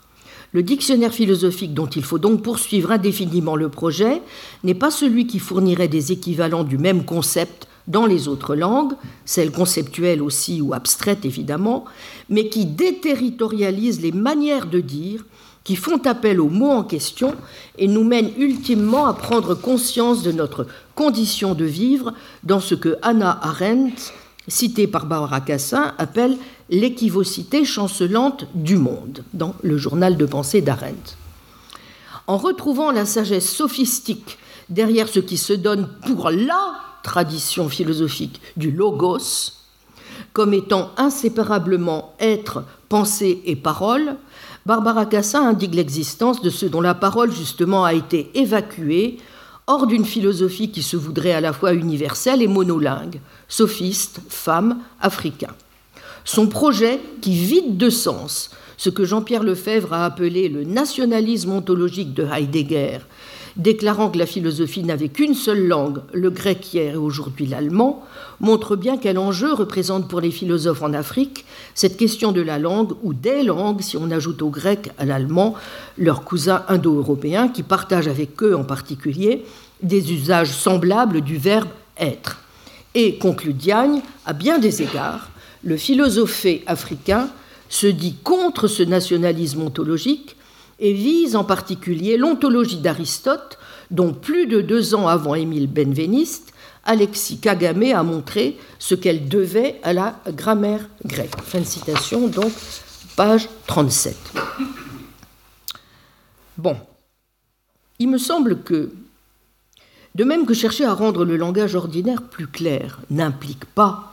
Le 0.54 0.62
dictionnaire 0.62 1.14
philosophique 1.14 1.74
dont 1.74 1.88
il 1.88 2.04
faut 2.04 2.20
donc 2.20 2.44
poursuivre 2.44 2.92
indéfiniment 2.92 3.56
le 3.56 3.70
projet 3.70 4.22
n'est 4.64 4.76
pas 4.76 4.92
celui 4.92 5.26
qui 5.26 5.40
fournirait 5.40 5.88
des 5.88 6.12
équivalents 6.12 6.64
du 6.64 6.78
même 6.78 7.06
concept 7.06 7.68
dans 7.88 8.06
les 8.06 8.28
autres 8.28 8.56
langues, 8.56 8.94
celles 9.26 9.52
conceptuelles 9.52 10.22
aussi 10.22 10.62
ou 10.62 10.74
abstraites 10.74 11.26
évidemment, 11.26 11.86
mais 12.30 12.50
qui 12.50 12.66
déterritorialise 12.66 14.00
les 14.02 14.12
manières 14.12 14.68
de 14.68 14.80
dire 14.80 15.26
qui 15.64 15.76
font 15.76 16.02
appel 16.06 16.40
aux 16.40 16.50
mots 16.50 16.72
en 16.72 16.84
question 16.84 17.34
et 17.80 17.88
nous 17.88 18.04
mènent 18.04 18.32
ultimement 18.38 19.08
à 19.08 19.14
prendre 19.14 19.56
conscience 19.56 20.22
de 20.22 20.32
notre 20.32 20.68
condition 20.94 21.56
de 21.56 21.66
vivre 21.66 22.14
dans 22.44 22.60
ce 22.60 22.76
que 22.76 22.98
Hannah 23.02 23.40
Arendt, 23.42 24.14
citée 24.48 24.88
par 24.88 25.06
Barbara 25.08 25.42
Cassin, 25.42 25.94
appelle 25.98 26.38
l'équivocité 26.70 27.66
chancelante 27.66 28.46
du 28.56 28.78
monde, 28.78 29.24
dans 29.34 29.56
le 29.62 29.78
journal 29.78 30.18
de 30.18 30.26
pensée 30.26 30.62
d'Arendt. 30.62 31.16
En 32.28 32.38
retrouvant 32.38 32.92
la 32.92 33.06
sagesse 33.06 33.50
sophistique 33.50 34.38
derrière 34.70 35.10
ce 35.10 35.20
qui 35.20 35.38
se 35.38 35.54
donne 35.54 35.90
pour 36.06 36.30
la 36.30 36.76
tradition 37.04 37.68
philosophique 37.68 38.42
du 38.56 38.72
logos, 38.72 39.52
comme 40.32 40.54
étant 40.54 40.92
inséparablement 40.98 42.14
être, 42.20 42.64
pensée 42.90 43.42
et 43.46 43.56
parole, 43.56 44.16
Barbara 44.66 45.06
Cassin 45.06 45.46
indique 45.46 45.76
l'existence 45.76 46.42
de 46.42 46.50
ce 46.50 46.66
dont 46.66 46.82
la 46.82 46.94
parole 46.94 47.32
justement 47.32 47.84
a 47.84 47.94
été 47.94 48.32
évacuée 48.34 49.18
hors 49.68 49.88
d'une 49.88 50.06
philosophie 50.06 50.72
qui 50.72 50.84
se 50.84 50.98
voudrait 50.98 51.34
à 51.34 51.42
la 51.42 51.54
fois 51.54 51.74
universelle 51.74 52.42
et 52.42 52.48
monolingue, 52.48 53.20
sophiste, 53.48 54.22
femme, 54.30 54.80
africain. 55.02 55.54
Son 56.26 56.48
projet 56.48 57.00
qui 57.22 57.36
vide 57.36 57.78
de 57.78 57.90
sens 57.90 58.52
ce 58.78 58.90
que 58.90 59.06
Jean-Pierre 59.06 59.44
Lefebvre 59.44 59.94
a 59.94 60.06
appelé 60.06 60.50
le 60.50 60.64
nationalisme 60.64 61.52
ontologique 61.52 62.14
de 62.14 62.26
Heidegger 62.26 63.00
déclarant 63.56 64.10
que 64.10 64.18
la 64.18 64.26
philosophie 64.26 64.84
n'avait 64.84 65.10
qu'une 65.10 65.36
seule 65.36 65.68
langue, 65.68 66.02
le 66.12 66.30
grec 66.30 66.74
hier 66.74 66.96
et 66.96 66.98
aujourd'hui 66.98 67.46
l'allemand, 67.46 68.04
montre 68.40 68.76
bien 68.76 68.98
quel 68.98 69.18
enjeu 69.18 69.54
représente 69.54 70.08
pour 70.08 70.22
les 70.22 70.32
philosophes 70.32 70.82
en 70.82 70.94
Afrique 70.94 71.46
cette 71.76 71.98
question 71.98 72.32
de 72.32 72.42
la 72.42 72.60
langue 72.60 72.94
ou 73.04 73.14
des 73.14 73.44
langues, 73.44 73.82
si 73.82 73.98
on 73.98 74.12
ajoute 74.12 74.42
au 74.42 74.50
grec, 74.50 74.92
à 74.98 75.06
l'allemand, 75.06 75.54
leurs 75.98 76.24
cousins 76.24 76.64
indo-européens 76.68 77.48
qui 77.48 77.64
partagent 77.64 78.08
avec 78.08 78.42
eux 78.42 78.56
en 78.56 78.64
particulier 78.64 79.46
des 79.82 80.14
usages 80.14 80.52
semblables 80.52 81.22
du 81.22 81.38
verbe 81.38 81.70
être. 81.98 82.40
Et, 82.96 83.18
conclut 83.18 83.54
Diagne, 83.54 84.02
à 84.26 84.34
bien 84.34 84.60
des 84.60 84.82
égards, 84.82 85.30
le 85.64 85.78
philosophé 85.78 86.64
africain 86.68 87.30
se 87.70 87.88
dit 87.88 88.16
contre 88.24 88.68
ce 88.68 88.84
nationalisme 88.84 89.62
ontologique 89.62 90.36
et 90.80 90.94
vise 90.94 91.36
en 91.36 91.44
particulier 91.44 92.18
l'ontologie 92.18 92.78
d'Aristote, 92.78 93.58
dont 93.90 94.14
plus 94.14 94.48
de 94.48 94.62
deux 94.62 94.96
ans 94.96 95.08
avant 95.08 95.36
Émile 95.36 95.68
Benveniste, 95.68 96.54
Alexis 96.84 97.38
Kagame 97.38 97.94
a 97.94 98.04
montré 98.04 98.58
ce 98.80 98.96
qu'elle 98.96 99.30
devait 99.30 99.80
à 99.84 99.94
la 99.94 100.20
grammaire 100.28 100.90
grecque. 101.06 101.42
Fin 101.42 101.62
de 101.62 101.66
citation, 101.66 102.28
donc, 102.28 102.52
page 103.16 103.48
37. 103.68 104.16
Bon, 106.58 106.76
il 108.00 108.10
me 108.10 108.18
semble 108.18 108.64
que, 108.64 108.92
de 110.16 110.24
même 110.24 110.46
que 110.46 110.54
chercher 110.54 110.84
à 110.86 110.94
rendre 110.94 111.24
le 111.24 111.38
langage 111.38 111.76
ordinaire 111.76 112.22
plus 112.22 112.48
clair 112.48 113.00
n'implique 113.10 113.66
pas 113.66 114.13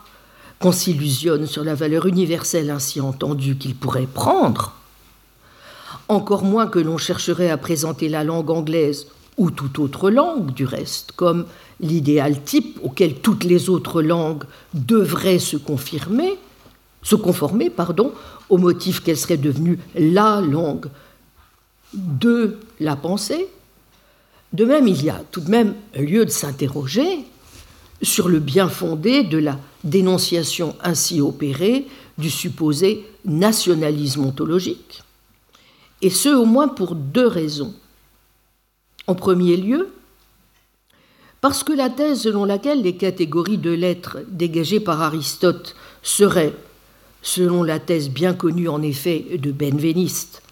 qu'on 0.61 0.73
s'illusionne 0.73 1.47
sur 1.47 1.65
la 1.65 1.75
valeur 1.75 2.07
universelle 2.07 2.71
ainsi 2.71 3.01
entendue 3.01 3.57
qu'il 3.57 3.75
pourrait 3.75 4.07
prendre, 4.07 4.75
encore 6.09 6.45
moins 6.45 6.67
que 6.67 6.79
l'on 6.79 6.99
chercherait 6.99 7.51
à 7.51 7.57
présenter 7.57 8.09
la 8.09 8.25
langue 8.25 8.51
anglaise 8.51 9.07
ou 9.39 9.51
toute 9.51 9.79
autre 9.79 10.11
langue 10.11 10.53
du 10.53 10.67
reste 10.67 11.13
comme 11.13 11.47
l'idéal 11.81 12.43
type 12.43 12.79
auquel 12.83 13.15
toutes 13.15 13.45
les 13.45 13.71
autres 13.71 14.03
langues 14.03 14.45
devraient 14.75 15.39
se 15.39 15.57
confirmer, 15.57 16.37
se 17.03 17.15
conformer, 17.15 17.71
pardon, 17.71 18.13
au 18.51 18.59
motif 18.59 19.03
qu'elle 19.03 19.17
serait 19.17 19.39
devenue 19.39 19.79
la 19.95 20.43
langue 20.43 20.91
de 21.95 22.59
la 22.81 22.97
pensée. 22.97 23.49
De 24.53 24.67
même, 24.67 24.87
il 24.89 25.03
y 25.03 25.09
a 25.09 25.23
tout 25.31 25.41
de 25.41 25.51
même 25.51 25.75
lieu 25.95 26.27
de 26.27 26.31
s'interroger 26.31 27.25
sur 28.03 28.29
le 28.29 28.39
bien 28.39 28.69
fondé 28.69 29.23
de 29.25 29.39
la 29.39 29.59
dénonciation 29.85 30.75
ainsi 30.83 31.21
opérée 31.21 31.87
du 32.19 32.31
supposé 32.31 33.07
nationalisme 33.25 34.25
ontologique, 34.25 35.03
et 36.03 36.11
ce 36.11 36.29
au 36.29 36.45
moins 36.45 36.69
pour 36.69 36.95
deux 36.95 37.27
raisons. 37.27 37.75
En 39.07 39.15
premier 39.15 39.57
lieu, 39.57 39.89
parce 41.41 41.65
que 41.65 41.73
la 41.73 41.89
thèse 41.89 42.23
selon 42.23 42.45
laquelle 42.45 42.83
les 42.83 42.97
catégories 42.97 43.59
de 43.59 43.71
lettres 43.71 44.19
dégagées 44.29 44.81
par 44.81 45.01
Aristote 45.03 45.75
seraient, 46.03 46.55
selon 47.23 47.63
la 47.63 47.79
thèse 47.79 48.11
bien 48.11 48.35
connue 48.35 48.69
en 48.69 48.83
effet 48.83 49.27
de 49.39 49.51
Benveniste, 49.51 50.43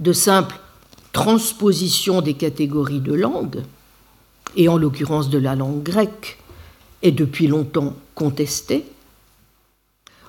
de 0.00 0.12
simples 0.12 0.58
transpositions 1.12 2.22
des 2.22 2.34
catégories 2.34 3.00
de 3.00 3.14
langue, 3.14 3.62
et 4.56 4.68
en 4.68 4.78
l'occurrence 4.78 5.30
de 5.30 5.38
la 5.38 5.54
langue 5.54 5.82
grecque, 5.82 6.38
est 7.02 7.12
depuis 7.12 7.46
longtemps 7.46 7.94
contestée, 8.14 8.84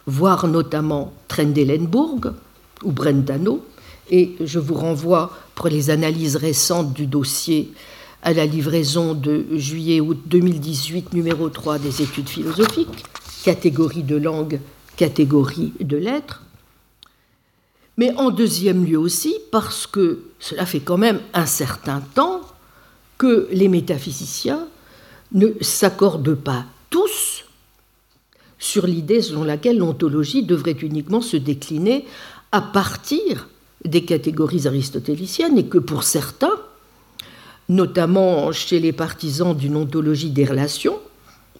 voire 0.05 0.47
notamment 0.47 1.13
Trendelenburg 1.27 2.33
ou 2.83 2.91
Brentano, 2.91 3.65
et 4.09 4.35
je 4.39 4.59
vous 4.59 4.73
renvoie 4.73 5.31
pour 5.55 5.67
les 5.67 5.89
analyses 5.89 6.35
récentes 6.35 6.93
du 6.93 7.05
dossier 7.05 7.71
à 8.23 8.33
la 8.33 8.45
livraison 8.45 9.13
de 9.13 9.45
juillet-août 9.55 10.19
2018, 10.25 11.13
numéro 11.13 11.49
3 11.49 11.79
des 11.79 12.01
études 12.01 12.27
philosophiques, 12.27 13.05
catégorie 13.43 14.03
de 14.03 14.17
langue, 14.17 14.59
catégorie 14.97 15.73
de 15.79 15.97
lettres. 15.97 16.43
Mais 17.97 18.13
en 18.15 18.31
deuxième 18.31 18.85
lieu 18.85 18.97
aussi, 18.97 19.35
parce 19.51 19.87
que 19.87 20.23
cela 20.39 20.65
fait 20.65 20.79
quand 20.79 20.97
même 20.97 21.19
un 21.33 21.45
certain 21.45 22.01
temps 22.15 22.41
que 23.17 23.47
les 23.51 23.67
métaphysiciens 23.67 24.65
ne 25.31 25.47
s'accordent 25.61 26.35
pas 26.35 26.65
tous 26.89 27.45
sur 28.57 28.85
l'idée 28.85 29.21
selon 29.21 29.43
laquelle 29.43 29.77
l'ontologie 29.77 30.43
devrait 30.43 30.71
uniquement 30.71 31.21
se 31.21 31.37
décliner 31.37 32.05
à 32.51 32.61
partir 32.61 33.47
des 33.85 34.03
catégories 34.03 34.67
aristotéliciennes 34.67 35.57
et 35.57 35.65
que 35.65 35.77
pour 35.77 36.03
certains, 36.03 36.57
notamment 37.69 38.51
chez 38.51 38.79
les 38.79 38.91
partisans 38.91 39.55
d'une 39.55 39.77
ontologie 39.77 40.31
des 40.31 40.45
relations, 40.45 40.99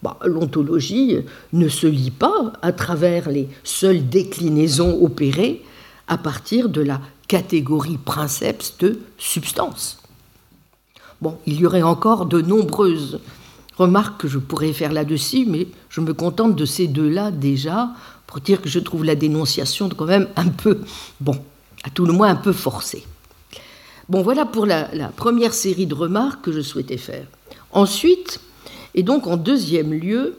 bah, 0.02 0.18
l'ontologie 0.24 1.18
ne 1.52 1.68
se 1.68 1.86
lit 1.86 2.10
pas 2.10 2.52
à 2.62 2.72
travers 2.72 3.30
les 3.30 3.48
seules 3.64 4.08
déclinaisons 4.08 5.02
opérées 5.02 5.62
à 6.08 6.18
partir 6.18 6.68
de 6.68 6.80
la 6.80 7.00
catégorie 7.28 7.98
princeps 7.98 8.76
de 8.78 8.98
substance. 9.18 9.98
Bon, 11.20 11.38
il 11.46 11.60
y 11.60 11.66
aurait 11.66 11.82
encore 11.82 12.26
de 12.26 12.40
nombreuses 12.40 13.20
remarques 13.80 14.20
que 14.20 14.28
je 14.28 14.38
pourrais 14.38 14.72
faire 14.72 14.92
là-dessus, 14.92 15.46
mais 15.46 15.66
je 15.88 16.00
me 16.00 16.12
contente 16.12 16.54
de 16.54 16.64
ces 16.64 16.86
deux-là 16.86 17.30
déjà 17.30 17.90
pour 18.26 18.40
dire 18.40 18.60
que 18.60 18.68
je 18.68 18.78
trouve 18.78 19.04
la 19.04 19.14
dénonciation 19.14 19.88
quand 19.88 20.04
même 20.04 20.28
un 20.36 20.48
peu, 20.48 20.80
bon, 21.20 21.36
à 21.82 21.90
tout 21.90 22.04
le 22.04 22.12
moins 22.12 22.28
un 22.28 22.36
peu 22.36 22.52
forcée. 22.52 23.04
Bon, 24.08 24.22
voilà 24.22 24.44
pour 24.44 24.66
la, 24.66 24.86
première 25.16 25.54
série 25.54 25.86
de 25.86 25.94
remarques 25.94 26.42
que 26.44 26.52
je 26.52 26.60
souhaitais 26.60 26.98
faire. 26.98 27.26
Ensuite, 27.72 28.40
et 28.94 29.02
donc 29.02 29.26
en 29.26 29.36
deuxième 29.36 29.92
lieu, 29.92 30.36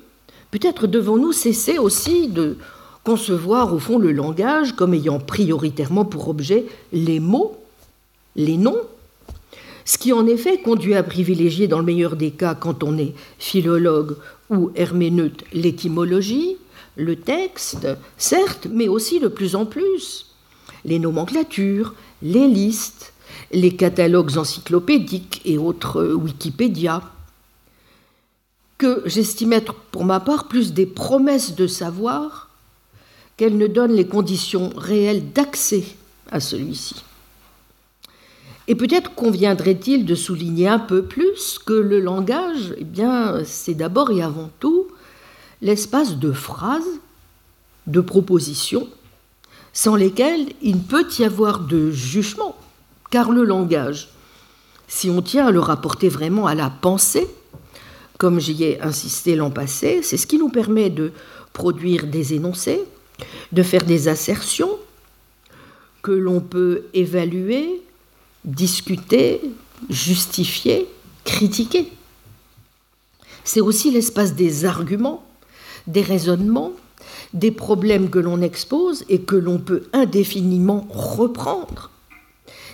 peut-être 0.51 0.87
devons-nous 0.87 1.31
cesser 1.31 1.77
aussi 1.77 2.27
de 2.27 2.57
concevoir 3.03 3.73
au 3.73 3.79
fond 3.79 3.97
le 3.97 4.11
langage 4.11 4.73
comme 4.75 4.93
ayant 4.93 5.19
prioritairement 5.19 6.05
pour 6.05 6.27
objet 6.27 6.65
les 6.93 7.19
mots, 7.19 7.57
les 8.35 8.57
noms, 8.57 8.81
ce 9.85 9.97
qui 9.97 10.13
en 10.13 10.27
effet 10.27 10.61
conduit 10.61 10.95
à 10.95 11.03
privilégier 11.03 11.67
dans 11.67 11.79
le 11.79 11.85
meilleur 11.85 12.15
des 12.15 12.31
cas 12.31 12.55
quand 12.55 12.83
on 12.83 12.97
est 12.97 13.13
philologue 13.39 14.15
ou 14.49 14.71
herméneute 14.75 15.43
l'étymologie, 15.53 16.57
le 16.95 17.15
texte, 17.15 17.87
certes, 18.17 18.67
mais 18.69 18.87
aussi 18.87 19.19
de 19.19 19.27
plus 19.27 19.55
en 19.55 19.65
plus 19.65 20.27
les 20.85 20.99
nomenclatures, 20.99 21.93
les 22.21 22.47
listes, 22.47 23.13
les 23.51 23.75
catalogues 23.75 24.37
encyclopédiques 24.37 25.41
et 25.45 25.57
autres 25.57 26.13
Wikipédia, 26.13 27.03
que 28.77 29.03
j'estime 29.05 29.53
être 29.53 29.75
pour 29.75 30.05
ma 30.05 30.19
part 30.19 30.47
plus 30.47 30.73
des 30.73 30.87
promesses 30.87 31.55
de 31.55 31.67
savoir 31.67 32.49
qu'elles 33.37 33.57
ne 33.57 33.67
donnent 33.67 33.93
les 33.93 34.07
conditions 34.07 34.71
réelles 34.75 35.31
d'accès 35.33 35.83
à 36.31 36.39
celui-ci. 36.39 36.95
Et 38.71 38.75
peut-être 38.75 39.13
conviendrait-il 39.15 40.05
de 40.05 40.15
souligner 40.15 40.69
un 40.69 40.79
peu 40.79 41.03
plus 41.03 41.59
que 41.59 41.73
le 41.73 41.99
langage, 41.99 42.73
eh 42.77 42.85
bien, 42.85 43.43
c'est 43.43 43.73
d'abord 43.73 44.11
et 44.11 44.21
avant 44.21 44.49
tout 44.61 44.87
l'espace 45.61 46.15
de 46.15 46.31
phrases, 46.31 46.87
de 47.87 47.99
propositions, 47.99 48.87
sans 49.73 49.97
lesquelles 49.97 50.53
il 50.61 50.77
ne 50.77 50.81
peut 50.83 51.05
y 51.19 51.25
avoir 51.25 51.59
de 51.59 51.91
jugement, 51.91 52.55
car 53.09 53.33
le 53.33 53.43
langage, 53.43 54.07
si 54.87 55.09
on 55.09 55.21
tient 55.21 55.47
à 55.47 55.51
le 55.51 55.59
rapporter 55.59 56.07
vraiment 56.07 56.47
à 56.47 56.55
la 56.55 56.69
pensée, 56.69 57.27
comme 58.17 58.39
j'y 58.39 58.63
ai 58.63 58.79
insisté 58.79 59.35
l'an 59.35 59.51
passé, 59.51 59.99
c'est 60.01 60.15
ce 60.15 60.27
qui 60.27 60.37
nous 60.37 60.47
permet 60.47 60.89
de 60.89 61.11
produire 61.51 62.07
des 62.07 62.35
énoncés, 62.35 62.81
de 63.51 63.63
faire 63.63 63.83
des 63.83 64.07
assertions 64.07 64.77
que 66.03 66.13
l'on 66.13 66.39
peut 66.39 66.83
évaluer, 66.93 67.81
discuter, 68.45 69.41
justifier, 69.89 70.87
critiquer. 71.23 71.91
C'est 73.43 73.61
aussi 73.61 73.91
l'espace 73.91 74.35
des 74.35 74.65
arguments, 74.65 75.23
des 75.87 76.01
raisonnements, 76.01 76.73
des 77.33 77.51
problèmes 77.51 78.09
que 78.09 78.19
l'on 78.19 78.41
expose 78.41 79.05
et 79.09 79.21
que 79.21 79.35
l'on 79.35 79.59
peut 79.59 79.83
indéfiniment 79.93 80.87
reprendre 80.89 81.89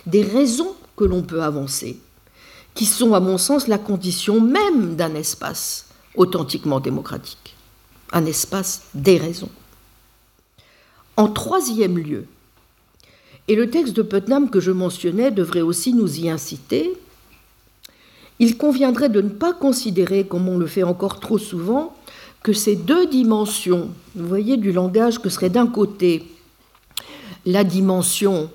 des 0.06 0.22
raisons 0.22 0.74
que 0.96 1.04
l'on 1.04 1.22
peut 1.22 1.42
avancer, 1.42 1.98
qui 2.74 2.86
sont 2.86 3.14
à 3.14 3.20
mon 3.20 3.38
sens 3.38 3.68
la 3.68 3.78
condition 3.78 4.40
même 4.40 4.96
d'un 4.96 5.14
espace 5.14 5.86
authentiquement 6.14 6.80
démocratique, 6.80 7.56
un 8.12 8.26
espace 8.26 8.82
des 8.94 9.18
raisons. 9.18 9.50
En 11.16 11.28
troisième 11.28 11.98
lieu, 11.98 12.26
et 13.48 13.54
le 13.54 13.70
texte 13.70 13.96
de 13.96 14.02
Putnam 14.02 14.50
que 14.50 14.60
je 14.60 14.70
mentionnais 14.70 15.30
devrait 15.30 15.62
aussi 15.62 15.94
nous 15.94 16.20
y 16.20 16.28
inciter, 16.28 16.92
il 18.38 18.56
conviendrait 18.56 19.08
de 19.08 19.22
ne 19.22 19.30
pas 19.30 19.54
considérer, 19.54 20.26
comme 20.26 20.48
on 20.48 20.58
le 20.58 20.66
fait 20.66 20.82
encore 20.82 21.18
trop 21.18 21.38
souvent, 21.38 21.96
que 22.42 22.52
ces 22.52 22.76
deux 22.76 23.06
dimensions, 23.06 23.90
vous 24.14 24.28
voyez, 24.28 24.56
du 24.58 24.70
langage, 24.70 25.18
que 25.18 25.28
serait 25.28 25.50
d'un 25.50 25.66
côté 25.66 26.26
la 27.46 27.64
dimension 27.64 28.50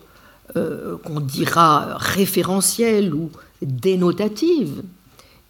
euh, 0.55 0.97
qu'on 0.97 1.19
dira 1.19 1.97
référentielle 1.97 3.13
ou 3.13 3.31
dénotative, 3.61 4.83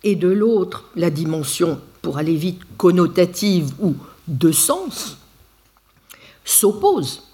et 0.03 0.15
de 0.15 0.29
l'autre 0.29 0.85
la 0.95 1.09
dimension, 1.09 1.79
pour 2.01 2.17
aller 2.17 2.35
vite, 2.35 2.61
connotative 2.77 3.71
ou 3.79 3.95
de 4.27 4.51
sens, 4.51 5.17
s'opposent. 6.45 7.32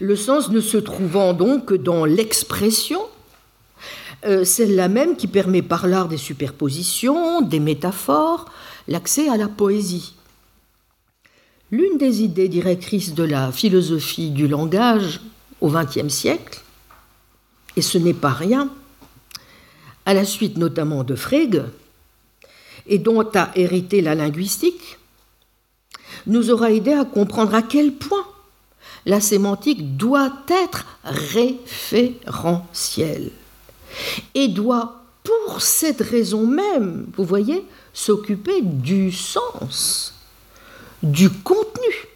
Le 0.00 0.16
sens 0.16 0.50
ne 0.50 0.60
se 0.60 0.76
trouvant 0.76 1.32
donc 1.32 1.66
que 1.66 1.74
dans 1.74 2.04
l'expression, 2.04 3.00
euh, 4.24 4.44
celle-là 4.44 4.88
même 4.88 5.16
qui 5.16 5.26
permet 5.26 5.62
par 5.62 5.86
l'art 5.86 6.08
des 6.08 6.16
superpositions, 6.16 7.42
des 7.42 7.60
métaphores, 7.60 8.50
l'accès 8.88 9.28
à 9.28 9.36
la 9.36 9.48
poésie. 9.48 10.14
L'une 11.70 11.98
des 11.98 12.22
idées 12.22 12.48
directrices 12.48 13.14
de 13.14 13.24
la 13.24 13.52
philosophie 13.52 14.30
du 14.30 14.48
langage 14.48 15.20
au 15.60 15.70
XXe 15.70 16.08
siècle, 16.08 16.62
et 17.76 17.82
ce 17.82 17.98
n'est 17.98 18.14
pas 18.14 18.30
rien, 18.30 18.70
à 20.06 20.14
la 20.14 20.24
suite 20.24 20.56
notamment 20.56 21.04
de 21.04 21.14
Frege, 21.14 21.62
et 22.86 22.98
dont 22.98 23.28
a 23.34 23.50
hérité 23.56 24.00
la 24.00 24.14
linguistique, 24.14 24.98
nous 26.26 26.50
aura 26.50 26.70
aidé 26.70 26.92
à 26.92 27.04
comprendre 27.04 27.54
à 27.54 27.62
quel 27.62 27.92
point 27.92 28.26
la 29.06 29.20
sémantique 29.20 29.96
doit 29.96 30.32
être 30.48 30.86
référentielle 31.04 33.30
et 34.34 34.48
doit, 34.48 35.04
pour 35.22 35.62
cette 35.62 36.00
raison 36.00 36.46
même, 36.46 37.06
vous 37.16 37.24
voyez, 37.24 37.64
s'occuper 37.92 38.60
du 38.62 39.12
sens, 39.12 40.14
du 41.02 41.30
contenu, 41.30 42.08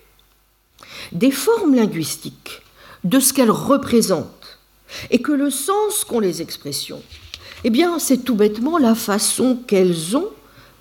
des 1.13 1.31
formes 1.31 1.75
linguistiques, 1.75 2.63
de 3.05 3.21
ce 3.21 3.33
qu'elles 3.33 3.51
représentent, 3.51 4.59
et 5.11 5.21
que 5.21 5.33
le 5.33 5.51
sens 5.51 6.05
qu'ont 6.05 6.21
les 6.21 6.43
expressions, 6.43 7.03
eh 7.65 7.71
bien, 7.71 7.99
c'est 7.99 8.19
tout 8.19 8.35
bêtement 8.35 8.79
la 8.79 8.95
façon 8.95 9.57
qu'elles 9.67 10.17
ont 10.17 10.29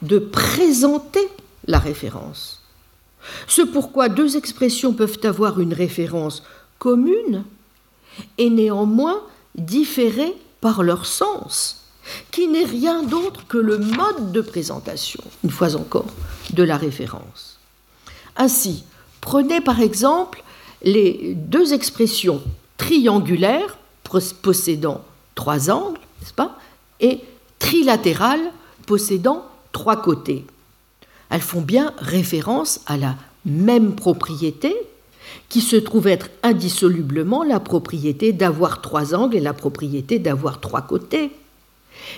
de 0.01 0.19
présenter 0.19 1.27
la 1.65 1.79
référence. 1.79 2.56
Ce 3.47 3.61
pourquoi 3.61 4.09
deux 4.09 4.37
expressions 4.37 4.93
peuvent 4.93 5.19
avoir 5.23 5.59
une 5.59 5.73
référence 5.73 6.43
commune 6.79 7.43
et 8.37 8.49
néanmoins 8.49 9.21
différer 9.55 10.33
par 10.61 10.83
leur 10.83 11.05
sens, 11.05 11.85
qui 12.31 12.47
n'est 12.47 12.65
rien 12.65 13.03
d'autre 13.03 13.45
que 13.47 13.57
le 13.57 13.77
mode 13.77 14.31
de 14.31 14.41
présentation, 14.41 15.23
une 15.43 15.51
fois 15.51 15.75
encore, 15.75 16.07
de 16.53 16.63
la 16.63 16.77
référence. 16.77 17.59
Ainsi, 18.35 18.83
prenez 19.21 19.61
par 19.61 19.81
exemple 19.81 20.43
les 20.83 21.33
deux 21.35 21.73
expressions 21.73 22.41
triangulaires 22.77 23.77
possédant 24.41 25.03
trois 25.35 25.69
angles, 25.69 25.99
n'est-ce 26.21 26.33
pas, 26.33 26.57
et 26.99 27.21
trilatérales 27.59 28.51
possédant 28.85 29.45
trois 29.71 30.01
côtés. 30.01 30.45
Elles 31.29 31.41
font 31.41 31.61
bien 31.61 31.93
référence 31.97 32.81
à 32.85 32.97
la 32.97 33.15
même 33.45 33.95
propriété 33.95 34.75
qui 35.49 35.61
se 35.61 35.75
trouve 35.75 36.07
être 36.07 36.29
indissolublement 36.43 37.43
la 37.43 37.59
propriété 37.59 38.33
d'avoir 38.33 38.81
trois 38.81 39.15
angles 39.15 39.35
et 39.37 39.41
la 39.41 39.53
propriété 39.53 40.19
d'avoir 40.19 40.59
trois 40.59 40.81
côtés. 40.81 41.31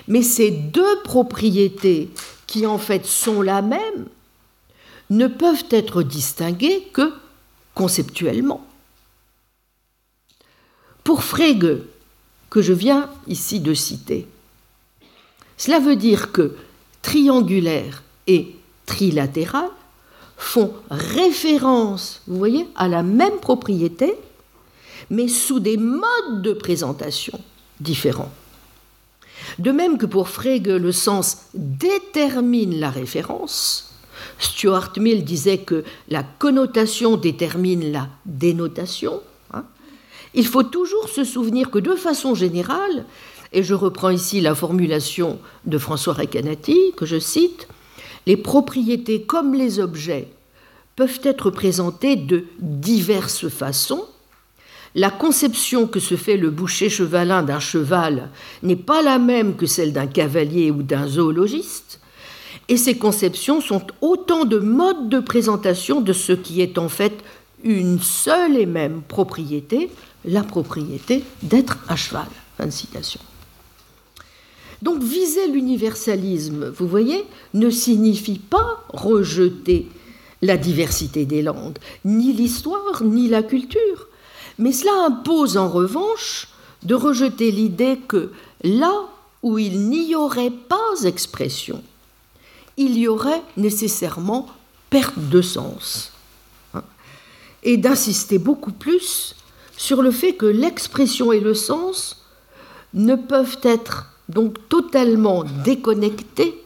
Mais 0.08 0.22
ces 0.22 0.52
deux 0.52 1.02
propriétés, 1.04 2.10
qui 2.48 2.66
en 2.66 2.78
fait 2.78 3.06
sont 3.06 3.42
la 3.42 3.62
même, 3.62 4.08
ne 5.10 5.28
peuvent 5.28 5.66
être 5.72 6.04
distinguées 6.04 6.88
que 6.94 7.14
conceptuellement. 7.74 8.66
Pour 11.04 11.24
Frege, 11.24 11.78
que 12.50 12.62
je 12.62 12.74
viens 12.74 13.10
ici 13.28 13.60
de 13.60 13.74
citer, 13.74 14.28
cela 15.58 15.80
veut 15.80 15.96
dire 15.96 16.32
que 16.32 16.56
triangulaire 17.02 18.04
et 18.28 18.56
trilatéral 18.90 19.70
font 20.36 20.74
référence, 20.90 22.22
vous 22.28 22.38
voyez, 22.38 22.66
à 22.76 22.88
la 22.88 23.04
même 23.04 23.38
propriété, 23.40 24.16
mais 25.12 25.28
sous 25.28 25.60
des 25.60 25.78
modes 25.78 26.42
de 26.42 26.54
présentation 26.54 27.40
différents. 27.80 28.32
De 29.60 29.72
même 29.72 29.98
que 29.98 30.06
pour 30.06 30.28
Frege, 30.28 30.68
le 30.68 30.92
sens 30.92 31.50
détermine 31.54 32.80
la 32.80 32.90
référence, 32.90 33.94
Stuart 34.40 34.94
Mill 34.98 35.24
disait 35.24 35.60
que 35.60 35.84
la 36.10 36.24
connotation 36.24 37.16
détermine 37.16 37.92
la 37.92 38.10
dénotation. 38.26 39.22
Hein. 39.54 39.66
il 40.34 40.48
faut 40.48 40.64
toujours 40.64 41.10
se 41.10 41.24
souvenir 41.24 41.70
que 41.70 41.80
de 41.80 41.96
façon 41.96 42.34
générale, 42.34 43.06
et 43.54 43.64
je 43.64 43.74
reprends 43.74 44.10
ici 44.10 44.42
la 44.42 44.56
formulation 44.56 45.40
de 45.66 45.78
François 45.78 46.14
Recanati, 46.14 46.94
que 46.96 47.06
je 47.06 47.20
cite, 47.20 47.68
les 48.30 48.38
propriétés 48.38 49.24
comme 49.24 49.56
les 49.56 49.80
objets 49.80 50.28
peuvent 50.96 51.20
être 51.24 51.50
présentées 51.50 52.16
de 52.16 52.46
diverses 52.60 53.50
façons. 53.50 54.06
La 54.94 55.10
conception 55.10 55.88
que 55.88 56.00
se 56.00 56.16
fait 56.16 56.38
le 56.38 56.52
boucher 56.52 56.92
chevalin 56.92 57.42
d'un 57.42 57.60
cheval 57.60 58.30
n'est 58.62 58.76
pas 58.76 59.02
la 59.02 59.18
même 59.18 59.56
que 59.56 59.66
celle 59.66 59.94
d'un 59.94 60.06
cavalier 60.06 60.70
ou 60.70 60.84
d'un 60.84 61.08
zoologiste, 61.08 62.02
et 62.68 62.78
ces 62.78 63.00
conceptions 63.00 63.62
sont 63.62 63.88
autant 64.00 64.46
de 64.46 64.60
modes 64.60 65.10
de 65.10 65.20
présentation 65.20 66.00
de 66.00 66.14
ce 66.14 66.34
qui 66.34 66.62
est 66.62 66.78
en 66.78 66.88
fait 66.88 67.24
une 67.64 68.00
seule 68.00 68.58
et 68.58 68.68
même 68.68 69.02
propriété, 69.02 69.90
la 70.24 70.44
propriété 70.44 71.24
d'être 71.42 71.80
un 71.90 71.96
cheval. 71.96 72.28
Fin 72.60 72.68
de 72.68 72.72
citation. 72.72 73.22
Donc 74.82 75.04
viser 75.04 75.48
l'universalisme, 75.48 76.70
vous 76.70 76.88
voyez, 76.88 77.26
ne 77.54 77.70
signifie 77.70 78.40
pas 78.40 78.84
rejeter 78.90 79.88
la 80.42 80.58
diversité 80.58 81.26
des 81.26 81.42
langues, 81.42 81.78
ni 82.06 82.32
l'histoire, 82.32 83.04
ni 83.04 83.28
la 83.28 83.44
culture. 83.44 84.08
Mais 84.58 84.72
cela 84.72 85.06
impose 85.06 85.58
en 85.58 85.70
revanche 85.70 86.48
de 86.84 86.96
rejeter 86.96 87.52
l'idée 87.52 88.00
que 88.08 88.32
là 88.64 88.94
où 89.44 89.58
il 89.58 89.90
n'y 89.90 90.16
aurait 90.16 90.52
pas 90.52 91.06
expression, 91.06 91.84
il 92.78 92.98
y 92.98 93.08
aurait 93.08 93.44
nécessairement 93.58 94.48
perte 94.90 95.20
de 95.30 95.42
sens. 95.42 96.14
Hein, 96.74 96.84
et 97.64 97.78
d'insister 97.78 98.38
beaucoup 98.38 98.72
plus 98.72 99.36
sur 99.76 100.02
le 100.02 100.12
fait 100.12 100.34
que 100.34 100.46
l'expression 100.46 101.32
et 101.32 101.40
le 101.40 101.54
sens 101.54 102.26
ne 102.94 103.16
peuvent 103.16 103.60
être 103.64 104.09
donc 104.30 104.70
totalement 104.70 105.44
déconnecté 105.66 106.64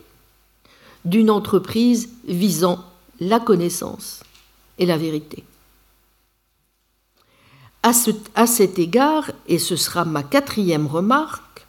d'une 1.06 1.32
entreprise 1.32 2.10
visant 2.28 2.84
la 3.20 3.40
connaissance 3.40 4.22
et 4.78 4.86
la 4.86 4.98
vérité. 4.98 5.44
À, 7.82 8.48
cet 8.48 8.80
égard, 8.80 9.32
et 9.48 9.60
ce 9.60 9.76
sera 9.76 10.06
ma 10.06 10.24
quatrième 10.24 10.88
remarque, 10.88 11.66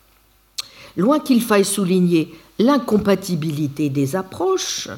loin 0.96 1.18
qu'il 1.18 1.42
faille 1.42 1.64
souligner 1.64 2.32
l'incompatibilité 2.58 3.88
des 3.88 4.14
approches, 4.14 4.88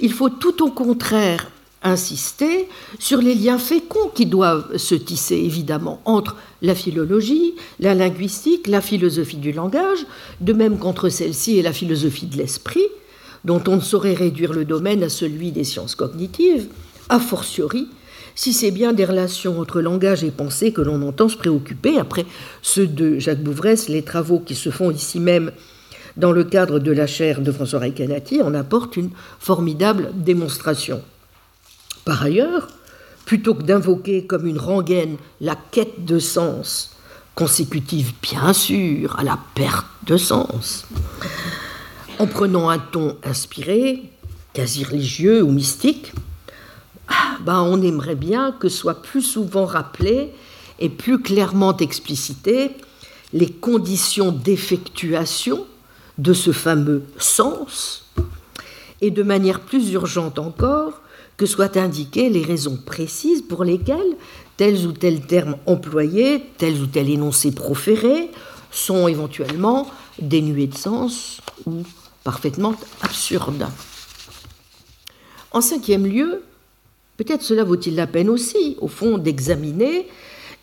il 0.00 0.12
faut 0.12 0.30
tout 0.30 0.62
au 0.64 0.70
contraire 0.70 1.50
insister 1.88 2.68
sur 2.98 3.20
les 3.20 3.34
liens 3.34 3.58
féconds 3.58 4.10
qui 4.14 4.26
doivent 4.26 4.76
se 4.76 4.94
tisser 4.94 5.36
évidemment 5.36 6.00
entre 6.04 6.36
la 6.62 6.74
philologie, 6.74 7.54
la 7.80 7.94
linguistique, 7.94 8.66
la 8.66 8.80
philosophie 8.80 9.36
du 9.36 9.52
langage, 9.52 10.06
de 10.40 10.52
même 10.52 10.78
qu'entre 10.78 11.08
celle-ci 11.08 11.58
et 11.58 11.62
la 11.62 11.72
philosophie 11.72 12.26
de 12.26 12.36
l'esprit, 12.36 12.86
dont 13.44 13.62
on 13.66 13.76
ne 13.76 13.80
saurait 13.80 14.14
réduire 14.14 14.52
le 14.52 14.64
domaine 14.64 15.02
à 15.02 15.08
celui 15.08 15.52
des 15.52 15.64
sciences 15.64 15.94
cognitives, 15.94 16.68
a 17.08 17.18
fortiori 17.18 17.88
si 18.38 18.52
c'est 18.52 18.70
bien 18.70 18.92
des 18.92 19.04
relations 19.04 19.58
entre 19.58 19.80
langage 19.80 20.22
et 20.22 20.30
pensée 20.30 20.72
que 20.72 20.80
l'on 20.80 21.02
entend 21.02 21.28
se 21.28 21.36
préoccuper, 21.36 21.98
après 21.98 22.24
ceux 22.62 22.86
de 22.86 23.18
Jacques 23.18 23.42
Bouvresse, 23.42 23.88
les 23.88 24.02
travaux 24.02 24.38
qui 24.38 24.54
se 24.54 24.70
font 24.70 24.92
ici 24.92 25.18
même 25.18 25.50
dans 26.16 26.30
le 26.30 26.44
cadre 26.44 26.78
de 26.78 26.92
la 26.92 27.08
chaire 27.08 27.40
de 27.40 27.50
François 27.50 27.80
Recanati 27.80 28.40
en 28.40 28.54
apportent 28.54 28.96
une 28.96 29.10
formidable 29.40 30.12
démonstration. 30.14 31.02
Par 32.08 32.22
ailleurs, 32.22 32.68
plutôt 33.26 33.54
que 33.54 33.64
d'invoquer 33.64 34.24
comme 34.24 34.46
une 34.46 34.58
rengaine 34.58 35.18
la 35.42 35.54
quête 35.56 36.06
de 36.06 36.18
sens, 36.18 36.96
consécutive 37.34 38.14
bien 38.22 38.54
sûr 38.54 39.18
à 39.18 39.24
la 39.24 39.38
perte 39.54 39.84
de 40.06 40.16
sens, 40.16 40.86
en 42.18 42.26
prenant 42.26 42.70
un 42.70 42.78
ton 42.78 43.18
inspiré, 43.24 44.04
quasi 44.54 44.84
religieux 44.84 45.42
ou 45.42 45.50
mystique, 45.50 46.14
ben 47.44 47.60
on 47.60 47.82
aimerait 47.82 48.14
bien 48.14 48.52
que 48.52 48.70
soit 48.70 49.02
plus 49.02 49.20
souvent 49.20 49.66
rappelé 49.66 50.32
et 50.78 50.88
plus 50.88 51.20
clairement 51.20 51.76
explicité 51.76 52.70
les 53.34 53.50
conditions 53.50 54.32
d'effectuation 54.32 55.66
de 56.16 56.32
ce 56.32 56.52
fameux 56.52 57.02
sens, 57.18 58.06
et 59.02 59.10
de 59.10 59.22
manière 59.22 59.60
plus 59.60 59.92
urgente 59.92 60.38
encore, 60.38 61.02
que 61.38 61.46
soient 61.46 61.78
indiquées 61.78 62.28
les 62.28 62.42
raisons 62.42 62.76
précises 62.76 63.42
pour 63.42 63.64
lesquelles 63.64 64.16
tels 64.58 64.86
ou 64.86 64.92
tels 64.92 65.22
termes 65.22 65.56
employés, 65.66 66.44
tels 66.58 66.82
ou 66.82 66.86
tels 66.86 67.08
énoncés 67.08 67.52
proférés 67.52 68.30
sont 68.70 69.08
éventuellement 69.08 69.88
dénués 70.20 70.66
de 70.66 70.76
sens 70.76 71.40
ou 71.64 71.84
parfaitement 72.24 72.74
absurdes. 73.00 73.66
En 75.52 75.60
cinquième 75.60 76.06
lieu, 76.06 76.42
peut-être 77.16 77.42
cela 77.42 77.64
vaut-il 77.64 77.94
la 77.94 78.08
peine 78.08 78.28
aussi, 78.28 78.76
au 78.80 78.88
fond, 78.88 79.16
d'examiner 79.16 80.08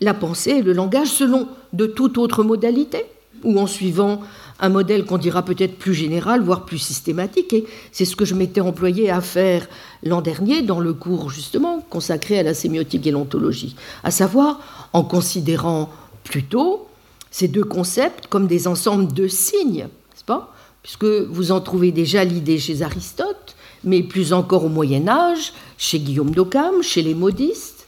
la 0.02 0.12
pensée 0.12 0.50
et 0.50 0.62
le 0.62 0.74
langage 0.74 1.08
selon 1.08 1.48
de 1.72 1.86
toute 1.86 2.18
autre 2.18 2.44
modalité, 2.44 3.06
ou 3.44 3.58
en 3.58 3.66
suivant 3.66 4.20
un 4.60 4.68
modèle 4.68 5.04
qu'on 5.04 5.18
dira 5.18 5.42
peut-être 5.42 5.78
plus 5.78 5.94
général, 5.94 6.42
voire 6.42 6.64
plus 6.64 6.78
systématique. 6.78 7.52
Et 7.52 7.66
c'est 7.92 8.04
ce 8.04 8.16
que 8.16 8.24
je 8.24 8.34
m'étais 8.34 8.60
employé 8.60 9.10
à 9.10 9.20
faire 9.20 9.68
l'an 10.02 10.22
dernier 10.22 10.62
dans 10.62 10.80
le 10.80 10.94
cours 10.94 11.30
justement 11.30 11.84
consacré 11.90 12.38
à 12.38 12.42
la 12.42 12.54
sémiotique 12.54 13.06
et 13.06 13.10
l'ontologie, 13.10 13.76
à 14.02 14.10
savoir 14.10 14.88
en 14.92 15.02
considérant 15.02 15.90
plutôt 16.24 16.86
ces 17.30 17.48
deux 17.48 17.64
concepts 17.64 18.26
comme 18.28 18.46
des 18.46 18.66
ensembles 18.66 19.12
de 19.12 19.28
signes, 19.28 19.88
n'est-ce 19.88 20.24
pas? 20.24 20.54
Puisque 20.82 21.04
vous 21.04 21.52
en 21.52 21.60
trouvez 21.60 21.90
déjà 21.92 22.24
l'idée 22.24 22.58
chez 22.58 22.82
Aristote, 22.82 23.56
mais 23.84 24.02
plus 24.02 24.32
encore 24.32 24.64
au 24.64 24.68
Moyen 24.68 25.08
Âge, 25.08 25.52
chez 25.76 25.98
Guillaume 25.98 26.30
d'Occam, 26.30 26.82
chez 26.82 27.02
les 27.02 27.14
modistes, 27.14 27.86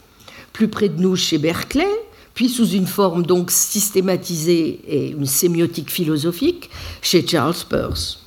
plus 0.53 0.69
près 0.69 0.89
de 0.89 1.01
nous 1.01 1.16
chez 1.16 1.39
Berkeley, 1.39 1.87
puis 2.39 2.49
sous 2.49 2.68
une 2.68 2.86
forme 2.86 3.26
donc 3.26 3.51
systématisée 3.51 4.78
et 4.86 5.09
une 5.09 5.26
sémiotique 5.26 5.91
philosophique 5.91 6.70
chez 7.03 7.26
Charles 7.26 7.57
Peirce. 7.68 8.20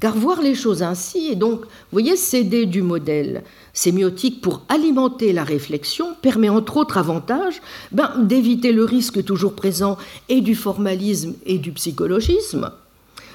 Car 0.00 0.16
voir 0.16 0.40
les 0.40 0.54
choses 0.54 0.82
ainsi 0.82 1.26
et 1.30 1.34
donc, 1.34 1.60
vous 1.60 1.92
voyez, 1.92 2.16
céder 2.16 2.64
du 2.64 2.80
modèle 2.80 3.44
sémiotique 3.74 4.40
pour 4.40 4.62
alimenter 4.70 5.34
la 5.34 5.44
réflexion 5.44 6.14
permet 6.22 6.48
entre 6.48 6.78
autres 6.78 6.96
avantages 6.96 7.60
ben, 7.92 8.12
d'éviter 8.18 8.72
le 8.72 8.84
risque 8.84 9.22
toujours 9.22 9.52
présent 9.52 9.98
et 10.30 10.40
du 10.40 10.54
formalisme 10.54 11.34
et 11.44 11.58
du 11.58 11.72
psychologisme, 11.72 12.70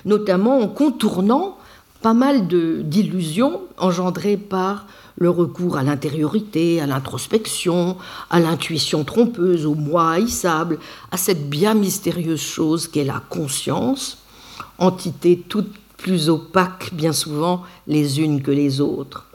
notamment 0.05 0.57
en 0.57 0.68
contournant 0.68 1.60
pas 2.01 2.16
mal 2.16 2.47
d'illusions 2.47 3.62
engendrées 3.78 4.38
par 4.38 4.88
le 5.20 5.30
recours 5.30 5.78
à 5.78 5.84
l'intériorité, 5.84 6.82
à 6.82 6.88
l'introspection, 6.88 7.98
à 8.30 8.40
l'intuition 8.40 9.04
trompeuse, 9.04 9.66
au 9.66 9.76
moi 9.76 10.12
haïssable, 10.12 10.80
à 11.12 11.18
cette 11.18 11.50
bien 11.50 11.74
mystérieuse 11.74 12.42
chose 12.42 12.88
qu'est 12.88 13.04
la 13.04 13.22
conscience, 13.30 14.20
entité 14.78 15.38
toute 15.38 15.72
plus 15.98 16.30
opaque 16.30 16.94
bien 16.94 17.12
souvent 17.12 17.64
les 17.86 18.22
unes 18.22 18.42
que 18.42 18.52
les 18.52 18.80
autres. 18.80 19.26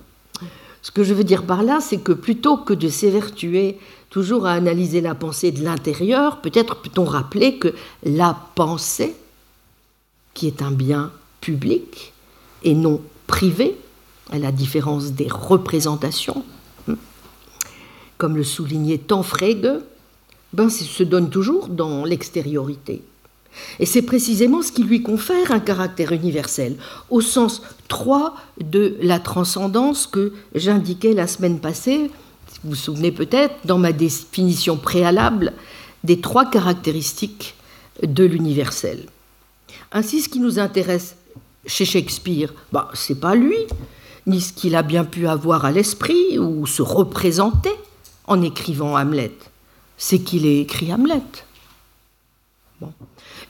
Ce 0.80 0.90
que 0.90 1.04
je 1.04 1.14
veux 1.14 1.24
dire 1.24 1.44
par 1.44 1.62
là, 1.62 1.80
c'est 1.80 1.98
que 1.98 2.12
plutôt 2.12 2.56
que 2.56 2.74
de 2.74 2.88
s'évertuer 2.88 3.78
toujours 4.08 4.46
à 4.46 4.52
analyser 4.52 5.00
la 5.00 5.14
pensée 5.14 5.52
de 5.52 5.62
l'intérieur, 5.62 6.40
peut-être 6.40 6.76
peut-on 6.76 7.04
rappeler 7.04 7.58
que 7.58 7.74
la 8.04 8.36
pensée, 8.54 9.14
qui 10.32 10.46
est 10.46 10.62
un 10.62 10.70
bien 10.70 11.10
public 11.40 12.12
et 12.62 12.74
non 12.74 13.02
privé, 13.26 13.76
à 14.30 14.38
la 14.38 14.52
différence 14.52 15.12
des 15.12 15.28
représentations, 15.28 16.44
comme 18.18 18.36
le 18.36 18.44
soulignait 18.44 18.98
tant 18.98 19.24
ben, 20.52 20.70
se 20.70 21.02
donne 21.02 21.30
toujours 21.30 21.68
dans 21.68 22.04
l'extériorité. 22.04 23.02
Et 23.78 23.86
c'est 23.86 24.02
précisément 24.02 24.62
ce 24.62 24.72
qui 24.72 24.82
lui 24.82 25.02
confère 25.02 25.52
un 25.52 25.60
caractère 25.60 26.12
universel, 26.12 26.76
au 27.10 27.20
sens 27.20 27.62
3 27.88 28.34
de 28.60 28.96
la 29.00 29.18
transcendance 29.20 30.06
que 30.06 30.32
j'indiquais 30.54 31.12
la 31.12 31.26
semaine 31.26 31.60
passée, 31.60 32.10
vous 32.62 32.70
vous 32.70 32.76
souvenez 32.76 33.12
peut-être, 33.12 33.54
dans 33.64 33.78
ma 33.78 33.92
définition 33.92 34.76
préalable 34.76 35.52
des 36.02 36.20
trois 36.20 36.48
caractéristiques 36.48 37.54
de 38.02 38.24
l'universel. 38.24 39.06
Ainsi, 39.92 40.22
ce 40.22 40.28
qui 40.28 40.40
nous 40.40 40.58
intéresse 40.58 41.16
chez 41.66 41.84
Shakespeare, 41.84 42.52
ben, 42.72 42.88
c'est 42.94 43.20
pas 43.20 43.34
lui, 43.34 43.58
ni 44.26 44.40
ce 44.40 44.52
qu'il 44.52 44.74
a 44.76 44.82
bien 44.82 45.04
pu 45.04 45.26
avoir 45.26 45.64
à 45.64 45.72
l'esprit 45.72 46.38
ou 46.38 46.66
se 46.66 46.82
représenter 46.82 47.72
en 48.26 48.42
écrivant 48.42 48.96
Hamlet. 48.96 49.32
C'est 49.96 50.20
qu'il 50.20 50.46
ait 50.46 50.60
écrit 50.60 50.92
Hamlet. 50.92 51.22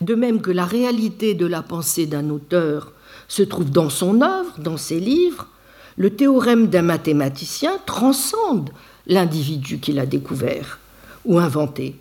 De 0.00 0.14
même 0.14 0.40
que 0.40 0.50
la 0.50 0.64
réalité 0.64 1.34
de 1.34 1.46
la 1.46 1.62
pensée 1.62 2.06
d'un 2.06 2.30
auteur 2.30 2.92
se 3.28 3.42
trouve 3.42 3.70
dans 3.70 3.90
son 3.90 4.20
œuvre, 4.20 4.52
dans 4.58 4.76
ses 4.76 5.00
livres, 5.00 5.48
le 5.96 6.10
théorème 6.10 6.68
d'un 6.68 6.82
mathématicien 6.82 7.78
transcende 7.86 8.70
l'individu 9.06 9.78
qu'il 9.78 9.98
a 9.98 10.06
découvert 10.06 10.78
ou 11.24 11.38
inventé. 11.38 11.96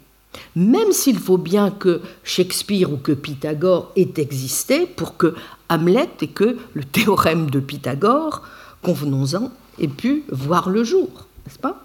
Même 0.55 0.91
s'il 0.91 1.19
faut 1.19 1.38
bien 1.38 1.69
que 1.69 2.01
Shakespeare 2.24 2.91
ou 2.91 2.97
que 2.97 3.11
Pythagore 3.11 3.91
ait 3.95 4.13
existé 4.17 4.88
pour 4.88 5.15
que 5.15 5.36
Hamlet 5.69 6.09
et 6.21 6.28
que 6.28 6.57
le 6.74 6.84
théorème 6.84 7.49
de 7.51 7.59
Pythagore 7.59 8.41
convenons-en, 8.84 9.52
ait 9.80 9.88
pu 9.88 10.24
voir 10.30 10.70
le 10.70 10.84
jour, 10.84 11.10
n'est-ce 11.46 11.60
pas? 11.60 11.84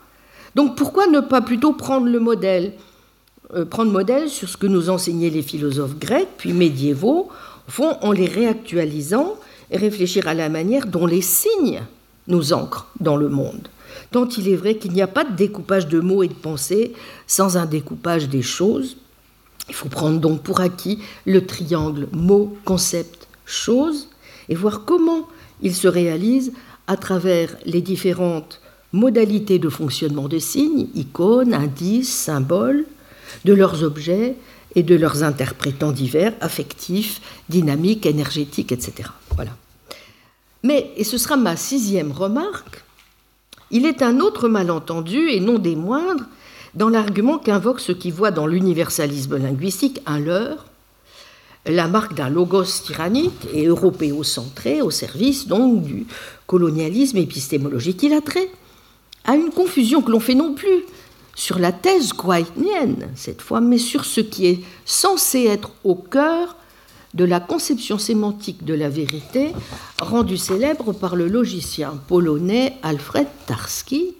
Donc 0.54 0.76
pourquoi 0.76 1.06
ne 1.06 1.20
pas 1.20 1.40
plutôt 1.40 1.72
prendre 1.72 2.06
le 2.08 2.20
modèle 2.20 2.72
euh, 3.54 3.64
prendre 3.64 3.90
modèle 3.90 4.28
sur 4.28 4.46
ce 4.46 4.58
que 4.58 4.66
nous 4.66 4.90
enseignaient 4.90 5.30
les 5.30 5.40
philosophes 5.40 5.98
grecs 5.98 6.28
puis 6.36 6.52
médiévaux, 6.52 7.30
au 7.66 7.70
fond, 7.70 7.96
en 8.02 8.12
les 8.12 8.26
réactualisant 8.26 9.36
et 9.70 9.78
réfléchir 9.78 10.28
à 10.28 10.34
la 10.34 10.50
manière 10.50 10.86
dont 10.86 11.06
les 11.06 11.22
signes 11.22 11.82
nous 12.26 12.52
ancrent 12.52 12.88
dans 13.00 13.16
le 13.16 13.30
monde. 13.30 13.68
Tant 14.10 14.28
il 14.28 14.48
est 14.48 14.56
vrai 14.56 14.76
qu'il 14.76 14.92
n'y 14.92 15.00
a 15.00 15.06
pas 15.06 15.24
de 15.24 15.34
découpage 15.34 15.88
de 15.88 15.98
mots 16.00 16.22
et 16.22 16.28
de 16.28 16.34
pensées 16.34 16.92
sans 17.26 17.56
un 17.56 17.64
découpage 17.64 18.28
des 18.28 18.42
choses. 18.42 18.98
Il 19.70 19.74
faut 19.74 19.88
prendre 19.88 20.20
donc 20.20 20.42
pour 20.42 20.60
acquis 20.60 20.98
le 21.24 21.46
triangle 21.46 22.06
mot, 22.12 22.54
concept, 22.66 23.28
chose 23.46 24.08
et 24.50 24.54
voir 24.54 24.84
comment 24.84 25.26
il 25.62 25.74
se 25.74 25.88
réalise 25.88 26.52
à 26.88 26.96
travers 26.96 27.56
les 27.64 27.80
différentes 27.80 28.60
modalités 28.92 29.58
de 29.58 29.68
fonctionnement 29.68 30.26
de 30.26 30.38
signes, 30.38 30.88
icônes, 30.94 31.54
indices, 31.54 32.12
symboles, 32.12 32.86
de 33.44 33.52
leurs 33.52 33.84
objets 33.84 34.34
et 34.74 34.82
de 34.82 34.96
leurs 34.96 35.22
interprétants 35.22 35.92
divers, 35.92 36.32
affectifs, 36.40 37.20
dynamiques, 37.48 38.06
énergétiques, 38.06 38.72
etc. 38.72 39.10
Voilà. 39.36 39.50
Mais, 40.62 40.90
et 40.96 41.04
ce 41.04 41.18
sera 41.18 41.36
ma 41.36 41.56
sixième 41.56 42.10
remarque, 42.10 42.82
il 43.70 43.84
est 43.84 44.02
un 44.02 44.20
autre 44.20 44.48
malentendu, 44.48 45.28
et 45.28 45.40
non 45.40 45.58
des 45.58 45.76
moindres, 45.76 46.24
dans 46.74 46.88
l'argument 46.88 47.38
qu'invoque 47.38 47.80
ceux 47.80 47.94
qui 47.94 48.10
voient 48.10 48.30
dans 48.30 48.46
l'universalisme 48.46 49.36
linguistique 49.36 50.00
un 50.06 50.18
leurre, 50.18 50.66
la 51.68 51.86
marque 51.86 52.14
d'un 52.14 52.30
logos 52.30 52.82
tyrannique 52.84 53.46
et 53.52 53.66
européocentré 53.66 54.82
au 54.82 54.90
service 54.90 55.46
donc 55.46 55.82
du 55.82 56.06
colonialisme 56.46 57.18
épistémologique. 57.18 58.02
Il 58.02 58.14
a 58.14 58.20
trait 58.20 58.50
à 59.24 59.36
une 59.36 59.50
confusion 59.50 60.02
que 60.02 60.10
l'on 60.10 60.20
fait 60.20 60.34
non 60.34 60.54
plus 60.54 60.84
sur 61.34 61.58
la 61.58 61.72
thèse 61.72 62.12
quaitnienne 62.12 63.08
cette 63.14 63.42
fois, 63.42 63.60
mais 63.60 63.78
sur 63.78 64.04
ce 64.04 64.20
qui 64.20 64.46
est 64.46 64.60
censé 64.84 65.44
être 65.44 65.70
au 65.84 65.94
cœur 65.94 66.56
de 67.14 67.24
la 67.24 67.40
conception 67.40 67.98
sémantique 67.98 68.64
de 68.64 68.74
la 68.74 68.88
vérité 68.88 69.52
rendue 70.00 70.36
célèbre 70.36 70.92
par 70.92 71.16
le 71.16 71.26
logicien 71.28 71.98
polonais 72.06 72.76
Alfred 72.82 73.26
Tarski, 73.46 74.14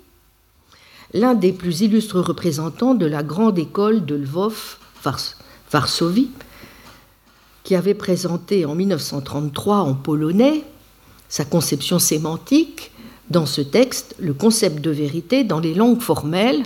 l'un 1.12 1.34
des 1.34 1.52
plus 1.52 1.82
illustres 1.82 2.20
représentants 2.20 2.94
de 2.94 3.06
la 3.06 3.22
grande 3.22 3.58
école 3.58 4.04
de 4.04 4.16
Lvov-Varsovie, 4.16 6.30
qui 7.68 7.74
avait 7.74 7.92
présenté 7.92 8.64
en 8.64 8.74
1933 8.74 9.80
en 9.80 9.92
polonais 9.92 10.64
sa 11.28 11.44
conception 11.44 11.98
sémantique 11.98 12.92
dans 13.28 13.44
ce 13.44 13.60
texte, 13.60 14.14
le 14.18 14.32
concept 14.32 14.80
de 14.80 14.90
vérité 14.90 15.44
dans 15.44 15.60
les 15.60 15.74
langues 15.74 16.00
formelles, 16.00 16.62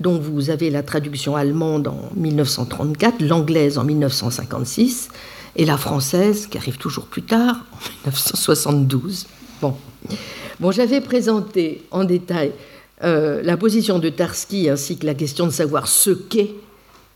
dont 0.00 0.18
vous 0.18 0.50
avez 0.50 0.68
la 0.68 0.82
traduction 0.82 1.34
allemande 1.34 1.88
en 1.88 2.10
1934, 2.14 3.22
l'anglaise 3.22 3.78
en 3.78 3.84
1956 3.84 5.08
et 5.56 5.64
la 5.64 5.78
française 5.78 6.46
qui 6.46 6.58
arrive 6.58 6.76
toujours 6.76 7.06
plus 7.06 7.22
tard 7.22 7.64
en 8.04 8.08
1972. 8.08 9.28
Bon, 9.62 9.76
bon 10.60 10.70
j'avais 10.72 11.00
présenté 11.00 11.86
en 11.90 12.04
détail 12.04 12.52
euh, 13.02 13.40
la 13.42 13.56
position 13.56 13.98
de 13.98 14.10
Tarski 14.10 14.68
ainsi 14.68 14.98
que 14.98 15.06
la 15.06 15.14
question 15.14 15.46
de 15.46 15.52
savoir 15.52 15.88
ce 15.88 16.10
qu'est 16.10 16.50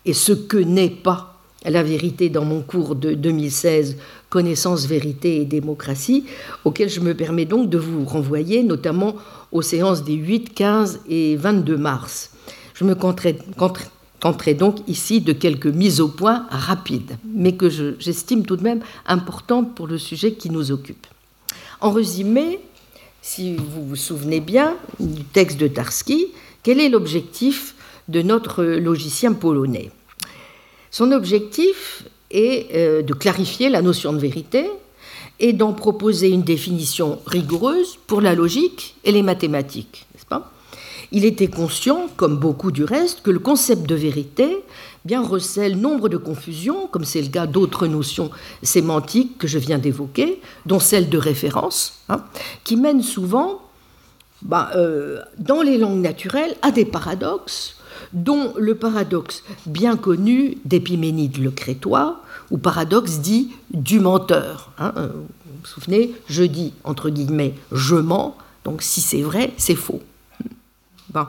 et 0.07 0.15
ce 0.15 0.33
que 0.33 0.57
n'est 0.57 0.89
pas 0.89 1.32
la 1.65 1.83
vérité 1.83 2.29
dans 2.29 2.45
mon 2.45 2.61
cours 2.61 2.95
de 2.95 3.15
2016 3.15 3.97
Connaissance, 4.33 4.87
vérité 4.87 5.43
et 5.43 5.45
démocratie, 5.45 6.25
auquel 6.65 6.89
je 6.89 7.01
me 7.01 7.15
permets 7.15 7.45
donc 7.45 7.69
de 7.69 7.77
vous 7.77 8.07
renvoyer, 8.07 8.63
notamment 8.63 9.17
aux 9.53 9.61
séances 9.61 10.05
des 10.05 10.15
8, 10.15 10.55
15 10.55 11.01
et 11.07 11.37
22 11.37 11.77
mars. 11.77 12.31
Je 12.73 12.85
me 12.85 12.95
contenterai 12.95 14.55
donc 14.55 14.79
ici 14.89 15.21
de 15.21 15.35
quelques 15.35 15.67
mises 15.67 16.01
au 16.01 16.09
point 16.09 16.47
rapides, 16.49 17.19
mais 17.27 17.53
que 17.53 17.69
j'estime 17.99 18.47
tout 18.47 18.57
de 18.57 18.63
même 18.63 18.81
importantes 19.05 19.75
pour 19.75 19.87
le 19.87 19.99
sujet 19.99 20.33
qui 20.33 20.49
nous 20.49 20.73
occupe. 20.73 21.07
En 21.83 21.91
résumé, 21.91 22.59
si 23.21 23.57
vous 23.57 23.87
vous 23.87 23.97
souvenez 23.97 24.41
bien 24.41 24.77
du 24.99 25.25
texte 25.25 25.59
de 25.59 25.69
Tarski, 25.69 26.29
quel 26.63 26.81
est 26.81 26.89
l'objectif 26.89 27.75
de 28.09 28.23
notre 28.23 28.65
logicien 28.65 29.35
polonais? 29.35 29.91
Son 30.93 31.11
objectif 31.11 32.05
est 32.31 32.75
euh, 32.75 33.03
de 33.03 33.15
clarifier 33.15 33.71
la 33.71 33.81
notion 33.81 34.13
de 34.13 34.19
vérité 34.19 34.71
et 35.41 35.55
d'en 35.55 35.73
proposer 35.73 36.29
une 36.29 36.43
définition 36.43 37.19
rigoureuse 37.25 37.99
pour 38.07 38.21
la 38.21 38.35
logique 38.35 38.95
et 39.03 39.11
les 39.11 39.23
mathématiques, 39.23 40.07
n'est-ce 40.15 40.39
Il 41.11 41.25
était 41.25 41.49
conscient, 41.49 42.09
comme 42.19 42.37
beaucoup 42.37 42.71
du 42.71 42.85
reste, 42.85 43.23
que 43.23 43.31
le 43.31 43.39
concept 43.39 43.89
de 43.89 43.95
vérité 43.95 44.63
bien 45.07 45.23
recèle 45.23 45.79
nombre 45.79 46.11
de 46.11 46.19
confusions, 46.19 46.87
comme 46.89 47.05
c'est 47.05 47.23
le 47.23 47.29
cas 47.29 47.47
d'autres 47.47 47.87
notions 47.87 48.31
sémantiques 48.63 49.39
que 49.39 49.49
je 49.49 49.59
viens 49.59 49.79
d'évoquer, 49.79 50.43
dont 50.67 50.79
celle 50.79 51.09
de 51.09 51.17
référence, 51.17 52.01
hein, 52.11 52.23
qui 52.65 52.77
mènent 52.77 53.03
souvent, 53.03 53.63
bah, 54.43 54.71
euh, 54.77 55.23
dans 55.39 55.63
les 55.63 55.79
langues 55.79 56.03
naturelles, 56.03 56.55
à 56.61 56.71
des 56.71 56.85
paradoxes, 56.85 57.77
dont 58.13 58.53
le 58.57 58.75
paradoxe 58.75 59.43
bien 59.67 59.97
connu 59.97 60.59
d'Épiménide 60.65 61.39
le 61.39 61.51
Crétois, 61.51 62.23
ou 62.51 62.59
paradoxe 62.59 63.19
dit 63.19 63.51
du 63.71 64.01
menteur. 64.01 64.73
Hein, 64.79 64.93
euh, 64.97 65.09
vous 65.09 65.53
vous 65.63 65.67
souvenez, 65.67 66.13
je 66.29 66.43
dis, 66.43 66.75
entre 66.85 67.11
guillemets, 67.11 67.55
je 67.73 67.97
mens, 67.97 68.37
donc 68.65 68.83
si 68.83 69.01
c'est 69.01 69.23
vrai, 69.23 69.53
c'est 69.57 69.75
faux. 69.75 70.03
Bon. 71.13 71.27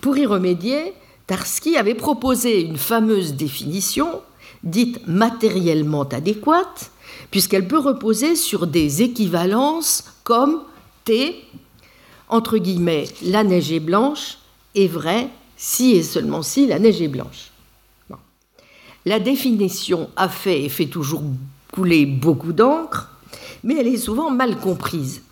Pour 0.00 0.16
y 0.16 0.26
remédier, 0.26 0.92
Tarski 1.26 1.76
avait 1.76 1.94
proposé 1.94 2.62
une 2.62 2.78
fameuse 2.78 3.34
définition, 3.34 4.20
dite 4.64 5.06
matériellement 5.06 6.04
adéquate, 6.04 6.90
puisqu'elle 7.30 7.68
peut 7.68 7.78
reposer 7.78 8.36
sur 8.36 8.66
des 8.66 9.02
équivalences 9.02 10.04
comme 10.24 10.62
T, 11.04 11.44
entre 12.28 12.58
guillemets, 12.58 13.08
la 13.22 13.44
neige 13.44 13.72
est 13.72 13.80
blanche, 13.80 14.38
est 14.74 14.86
vrai 14.86 15.28
si 15.58 15.96
et 15.96 16.02
seulement 16.02 16.42
si 16.42 16.66
la 16.66 16.78
neige 16.78 17.02
est 17.02 17.08
blanche. 17.08 17.50
La 19.04 19.18
définition 19.18 20.08
a 20.16 20.28
fait 20.28 20.64
et 20.64 20.68
fait 20.68 20.86
toujours 20.86 21.22
couler 21.72 22.06
beaucoup 22.06 22.52
d'encre, 22.52 23.10
mais 23.64 23.76
elle 23.76 23.88
est 23.88 23.98
souvent 23.98 24.30
mal 24.30 24.56
comprise. 24.56 25.22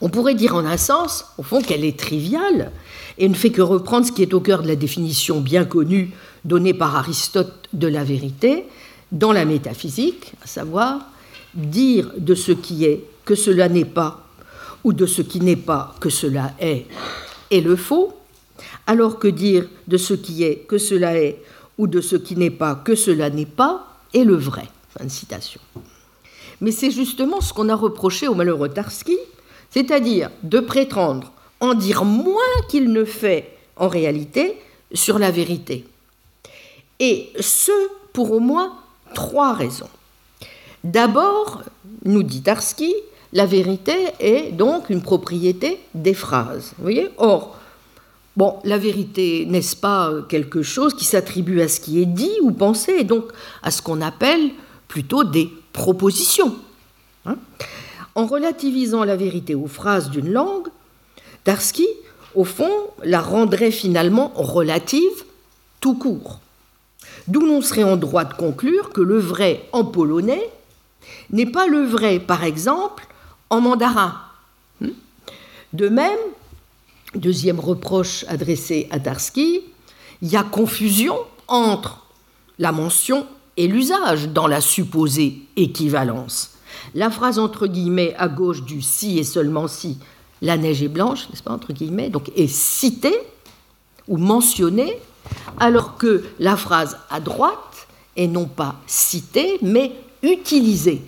On 0.00 0.10
pourrait 0.10 0.34
dire 0.34 0.54
en 0.54 0.66
un 0.66 0.76
sens, 0.76 1.24
au 1.38 1.42
fond, 1.42 1.62
qu'elle 1.62 1.84
est 1.84 1.98
triviale, 1.98 2.72
et 3.18 3.28
ne 3.28 3.34
fait 3.34 3.50
que 3.50 3.62
reprendre 3.62 4.06
ce 4.06 4.12
qui 4.12 4.22
est 4.22 4.34
au 4.34 4.40
cœur 4.40 4.62
de 4.62 4.68
la 4.68 4.76
définition 4.76 5.40
bien 5.40 5.64
connue 5.64 6.12
donnée 6.44 6.74
par 6.74 6.96
Aristote 6.96 7.68
de 7.72 7.86
la 7.86 8.04
vérité 8.04 8.66
dans 9.12 9.32
la 9.32 9.44
métaphysique, 9.44 10.32
à 10.42 10.46
savoir 10.46 11.00
dire 11.54 12.10
de 12.18 12.34
ce 12.34 12.52
qui 12.52 12.84
est 12.84 13.04
que 13.24 13.34
cela 13.34 13.68
n'est 13.68 13.84
pas, 13.84 14.26
ou 14.84 14.92
de 14.92 15.06
ce 15.06 15.22
qui 15.22 15.40
n'est 15.40 15.56
pas 15.56 15.94
que 16.00 16.10
cela 16.10 16.52
est, 16.58 16.86
est 17.50 17.60
le 17.60 17.76
faux, 17.76 18.14
alors 18.86 19.18
que 19.18 19.28
dire 19.28 19.68
de 19.88 19.96
ce 19.96 20.14
qui 20.14 20.44
est 20.44 20.58
que 20.68 20.78
cela 20.78 21.16
est, 21.16 21.42
ou 21.78 21.86
de 21.86 22.00
ce 22.00 22.16
qui 22.16 22.36
n'est 22.36 22.50
pas 22.50 22.74
que 22.74 22.94
cela 22.94 23.30
n'est 23.30 23.46
pas, 23.46 23.86
est 24.14 24.24
le 24.24 24.36
vrai. 24.36 24.68
Fin 24.96 25.04
de 25.04 25.10
citation. 25.10 25.60
Mais 26.60 26.70
c'est 26.70 26.90
justement 26.90 27.40
ce 27.40 27.52
qu'on 27.52 27.68
a 27.68 27.74
reproché 27.74 28.28
au 28.28 28.34
malheureux 28.34 28.68
Tarski, 28.68 29.18
c'est-à-dire 29.70 30.30
de 30.42 30.60
prétendre 30.60 31.32
en 31.60 31.74
dire 31.74 32.04
moins 32.04 32.42
qu'il 32.68 32.92
ne 32.92 33.04
fait 33.04 33.56
en 33.76 33.88
réalité 33.88 34.58
sur 34.92 35.18
la 35.18 35.30
vérité. 35.30 35.86
Et 37.00 37.30
ce, 37.40 37.72
pour 38.12 38.32
au 38.32 38.40
moins 38.40 38.76
trois 39.14 39.54
raisons. 39.54 39.88
D'abord, 40.84 41.62
nous 42.04 42.22
dit 42.22 42.42
Tarski, 42.42 42.94
la 43.32 43.46
vérité 43.46 43.94
est 44.20 44.52
donc 44.52 44.90
une 44.90 45.02
propriété 45.02 45.80
des 45.94 46.14
phrases. 46.14 46.74
Voyez? 46.78 47.08
Or, 47.16 47.56
bon, 48.36 48.58
la 48.64 48.78
vérité, 48.78 49.46
n'est-ce 49.46 49.76
pas 49.76 50.12
quelque 50.28 50.62
chose 50.62 50.94
qui 50.94 51.04
s'attribue 51.04 51.60
à 51.60 51.68
ce 51.68 51.80
qui 51.80 52.00
est 52.00 52.06
dit 52.06 52.32
ou 52.42 52.52
pensé, 52.52 52.92
et 52.98 53.04
donc 53.04 53.24
à 53.62 53.70
ce 53.70 53.82
qu'on 53.82 54.00
appelle 54.00 54.50
plutôt 54.88 55.24
des 55.24 55.50
propositions. 55.72 56.54
Hein 57.24 57.36
en 58.14 58.26
relativisant 58.26 59.04
la 59.04 59.16
vérité 59.16 59.54
aux 59.54 59.66
phrases 59.66 60.10
d'une 60.10 60.30
langue, 60.30 60.68
Tarski, 61.44 61.86
au 62.34 62.44
fond, 62.44 62.72
la 63.02 63.20
rendrait 63.20 63.70
finalement 63.70 64.32
relative 64.34 65.24
tout 65.80 65.94
court. 65.94 66.40
D'où 67.28 67.40
l'on 67.40 67.62
serait 67.62 67.84
en 67.84 67.96
droit 67.96 68.24
de 68.24 68.34
conclure 68.34 68.90
que 68.90 69.00
le 69.00 69.18
vrai 69.18 69.64
en 69.72 69.84
polonais 69.84 70.50
n'est 71.30 71.46
pas 71.46 71.66
le 71.66 71.82
vrai, 71.82 72.20
par 72.20 72.44
exemple, 72.44 73.06
en 73.50 73.60
mandarin. 73.60 74.14
Hmm? 74.80 74.90
De 75.72 75.88
même, 75.88 76.18
deuxième 77.14 77.60
reproche 77.60 78.24
adressé 78.28 78.88
à 78.90 78.98
Tarski, 78.98 79.60
il 80.22 80.28
y 80.28 80.36
a 80.36 80.42
confusion 80.42 81.16
entre 81.48 82.06
la 82.58 82.72
mention 82.72 83.26
et 83.56 83.66
l'usage 83.66 84.28
dans 84.28 84.46
la 84.46 84.60
supposée 84.60 85.42
équivalence. 85.56 86.52
La 86.94 87.10
phrase 87.10 87.38
entre 87.38 87.66
guillemets 87.66 88.14
à 88.16 88.28
gauche 88.28 88.62
du 88.62 88.82
si 88.82 89.18
et 89.18 89.24
seulement 89.24 89.68
si 89.68 89.98
la 90.40 90.56
neige 90.56 90.82
est 90.82 90.88
blanche, 90.88 91.28
n'est-ce 91.30 91.42
pas, 91.42 91.52
entre 91.52 91.72
guillemets, 91.72 92.10
donc 92.10 92.30
est 92.36 92.48
citée 92.48 93.16
ou 94.08 94.16
mentionnée, 94.16 94.98
alors 95.60 95.96
que 95.96 96.24
la 96.40 96.56
phrase 96.56 96.98
à 97.10 97.20
droite 97.20 97.86
est 98.16 98.26
non 98.26 98.46
pas 98.46 98.76
citée, 98.86 99.58
mais 99.62 99.92
utilisée. 100.22 101.02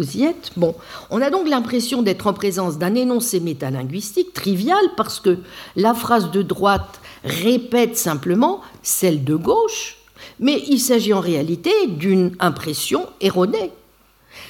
Vous 0.00 0.16
y 0.16 0.24
êtes 0.24 0.52
Bon, 0.56 0.74
on 1.10 1.20
a 1.20 1.28
donc 1.28 1.46
l'impression 1.46 2.00
d'être 2.00 2.26
en 2.26 2.32
présence 2.32 2.78
d'un 2.78 2.94
énoncé 2.94 3.38
métalinguistique 3.38 4.32
trivial 4.32 4.80
parce 4.96 5.20
que 5.20 5.36
la 5.76 5.92
phrase 5.92 6.30
de 6.30 6.40
droite 6.40 7.02
répète 7.22 7.98
simplement 7.98 8.62
celle 8.82 9.24
de 9.24 9.34
gauche, 9.36 9.98
mais 10.38 10.64
il 10.68 10.80
s'agit 10.80 11.12
en 11.12 11.20
réalité 11.20 11.70
d'une 11.86 12.34
impression 12.40 13.08
erronée. 13.20 13.72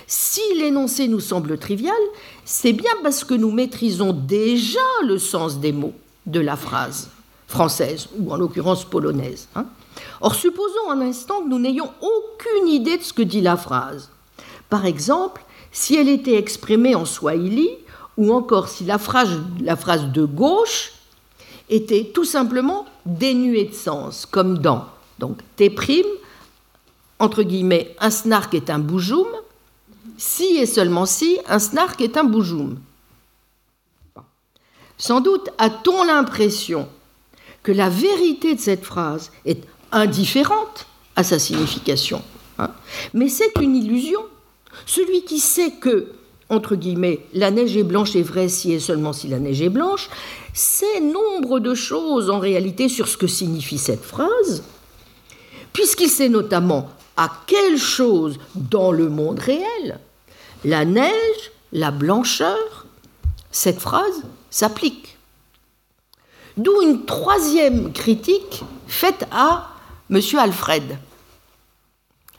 Si 0.07 0.40
l'énoncé 0.57 1.09
nous 1.09 1.18
semble 1.18 1.59
trivial, 1.59 1.98
c'est 2.44 2.72
bien 2.72 2.92
parce 3.03 3.24
que 3.24 3.34
nous 3.34 3.51
maîtrisons 3.51 4.12
déjà 4.12 4.78
le 5.03 5.18
sens 5.18 5.59
des 5.59 5.72
mots 5.72 5.94
de 6.26 6.38
la 6.38 6.55
phrase 6.55 7.11
française, 7.48 8.07
ou 8.16 8.32
en 8.32 8.36
l'occurrence 8.36 8.84
polonaise. 8.84 9.48
Hein. 9.57 9.66
Or, 10.20 10.36
supposons 10.36 10.90
un 10.90 11.01
instant 11.01 11.42
que 11.42 11.48
nous 11.48 11.59
n'ayons 11.59 11.90
aucune 12.01 12.68
idée 12.68 12.98
de 12.98 13.03
ce 13.03 13.12
que 13.12 13.22
dit 13.22 13.40
la 13.40 13.57
phrase. 13.57 14.11
Par 14.70 14.86
exemple, 14.86 15.44
si 15.72 15.96
elle 15.96 16.08
était 16.08 16.36
exprimée 16.36 16.94
en 16.94 17.04
swahili, 17.04 17.68
ou 18.16 18.32
encore 18.32 18.68
si 18.68 18.84
la 18.84 18.98
phrase, 18.98 19.38
de 19.60 20.24
gauche 20.24 20.92
était 21.68 22.10
tout 22.14 22.24
simplement 22.24 22.86
dénuée 23.06 23.64
de 23.64 23.74
sens, 23.74 24.26
comme 24.26 24.58
dans 24.58 24.86
donc 25.18 25.38
T', 25.56 25.70
entre 27.18 27.42
guillemets, 27.42 27.94
un 28.00 28.10
snark 28.10 28.54
est 28.54 28.70
un 28.70 28.78
boujoum, 28.78 29.28
si 30.16 30.56
et 30.56 30.66
seulement 30.66 31.04
si, 31.04 31.38
un 31.46 31.58
snark 31.58 32.00
est 32.00 32.16
un 32.16 32.24
boujoum. 32.24 32.78
Sans 34.96 35.20
doute 35.20 35.50
a-t-on 35.58 36.04
l'impression 36.04 36.88
que 37.62 37.72
la 37.72 37.90
vérité 37.90 38.54
de 38.54 38.60
cette 38.60 38.84
phrase 38.84 39.30
est 39.44 39.62
indifférente 39.92 40.86
à 41.16 41.24
sa 41.24 41.38
signification. 41.38 42.22
Hein. 42.58 42.70
Mais 43.12 43.28
c'est 43.28 43.52
une 43.60 43.76
illusion. 43.76 44.20
Celui 44.87 45.24
qui 45.24 45.39
sait 45.39 45.72
que, 45.72 46.09
entre 46.49 46.74
guillemets, 46.76 47.20
la 47.33 47.51
neige 47.51 47.76
est 47.76 47.85
blanche 47.85 48.16
est 48.16 48.22
vrai 48.22 48.49
si 48.49 48.72
et 48.72 48.81
seulement 48.81 49.12
si 49.12 49.28
la 49.28 49.39
neige 49.39 49.62
est 49.62 49.68
blanche, 49.68 50.09
sait 50.53 51.01
nombre 51.01 51.61
de 51.61 51.74
choses 51.74 52.31
en 52.31 52.39
réalité 52.39 52.89
sur 52.89 53.09
ce 53.09 53.16
que 53.16 53.26
signifie 53.26 53.78
cette 53.78 54.05
phrase, 54.05 54.64
puisqu'il 55.72 56.11
sait 56.11 56.28
notamment 56.28 56.91
à 57.16 57.31
quelle 57.47 57.78
chose 57.78 58.39
dans 58.55 58.93
le 58.93 59.09
monde 59.09 59.39
réel 59.39 60.01
la 60.64 60.85
neige, 60.85 61.53
la 61.72 61.91
blancheur, 61.91 62.87
cette 63.51 63.81
phrase 63.81 64.22
s'applique. 64.51 65.16
D'où 66.57 66.83
une 66.83 67.05
troisième 67.07 67.93
critique 67.93 68.62
faite 68.87 69.26
à 69.31 69.70
M. 70.11 70.20
Alfred. 70.39 70.99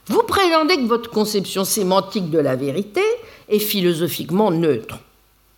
Vous 0.08 0.22
prétendez 0.26 0.76
que 0.76 0.88
votre 0.88 1.10
conception 1.10 1.64
sémantique 1.64 2.28
de 2.28 2.40
la 2.40 2.56
vérité 2.56 3.02
est 3.48 3.60
philosophiquement 3.60 4.50
neutre, 4.50 4.98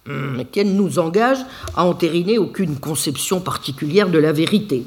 hum, 0.07 0.45
qu'elle 0.53 0.77
nous 0.77 0.99
engage 0.99 1.39
à 1.75 1.87
entériner 1.87 2.37
aucune 2.37 2.77
conception 2.77 3.41
particulière 3.41 4.11
de 4.11 4.19
la 4.19 4.33
vérité. 4.33 4.85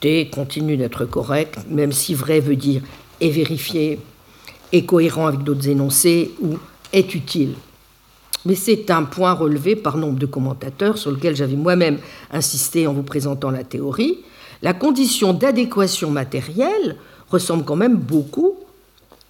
T 0.00 0.30
continue 0.30 0.76
d'être 0.76 1.06
correct, 1.06 1.58
même 1.68 1.90
si 1.90 2.14
vrai 2.14 2.38
veut 2.38 2.54
dire 2.54 2.82
est 3.20 3.30
vérifié, 3.30 3.98
est 4.72 4.84
cohérent 4.84 5.26
avec 5.26 5.42
d'autres 5.42 5.68
énoncés 5.68 6.30
ou 6.40 6.56
est 6.92 7.16
utile. 7.16 7.54
Mais 8.44 8.54
c'est 8.54 8.92
un 8.92 9.02
point 9.02 9.32
relevé 9.32 9.74
par 9.74 9.96
nombre 9.96 10.20
de 10.20 10.26
commentateurs 10.26 10.98
sur 10.98 11.10
lequel 11.10 11.34
j'avais 11.34 11.56
moi-même 11.56 11.98
insisté 12.30 12.86
en 12.86 12.92
vous 12.92 13.02
présentant 13.02 13.50
la 13.50 13.64
théorie. 13.64 14.20
La 14.62 14.72
condition 14.72 15.32
d'adéquation 15.32 16.12
matérielle 16.12 16.96
ressemble 17.28 17.64
quand 17.64 17.74
même 17.74 17.96
beaucoup 17.96 18.56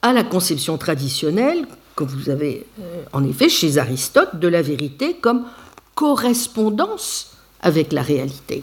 à 0.03 0.12
la 0.12 0.24
conception 0.24 0.78
traditionnelle 0.78 1.66
comme 1.99 2.07
vous 2.07 2.30
avez 2.30 2.64
euh, 2.78 3.03
en 3.12 3.24
effet 3.24 3.49
chez 3.49 3.76
Aristote, 3.76 4.36
de 4.38 4.46
la 4.46 4.62
vérité 4.62 5.14
comme 5.14 5.46
correspondance 5.96 7.32
avec 7.61 7.92
la 7.92 8.03
réalité. 8.03 8.62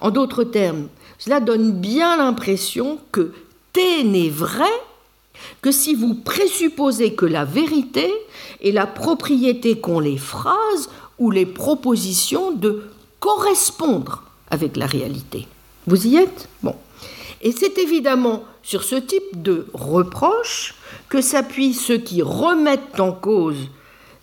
En 0.00 0.12
d'autres 0.12 0.44
termes, 0.44 0.86
cela 1.18 1.40
donne 1.40 1.72
bien 1.72 2.18
l'impression 2.18 3.00
que 3.10 3.32
T 3.72 4.04
n'est 4.04 4.30
vrai 4.30 4.70
que 5.60 5.72
si 5.72 5.96
vous 5.96 6.14
présupposez 6.14 7.14
que 7.14 7.26
la 7.26 7.44
vérité 7.44 8.08
est 8.62 8.70
la 8.70 8.86
propriété 8.86 9.80
qu'ont 9.80 9.98
les 9.98 10.18
phrases 10.18 10.88
ou 11.18 11.32
les 11.32 11.46
propositions 11.46 12.52
de 12.52 12.84
correspondre 13.18 14.22
avec 14.50 14.76
la 14.76 14.86
réalité. 14.86 15.48
Vous 15.88 16.06
y 16.06 16.14
êtes? 16.14 16.48
Bon. 16.62 16.76
Et 17.42 17.52
c'est 17.52 17.78
évidemment 17.78 18.44
sur 18.62 18.84
ce 18.84 18.96
type 18.96 19.42
de 19.42 19.66
reproche 19.72 20.74
que 21.08 21.20
s'appuient 21.20 21.74
ceux 21.74 21.98
qui 21.98 22.22
remettent 22.22 23.00
en 23.00 23.12
cause 23.12 23.68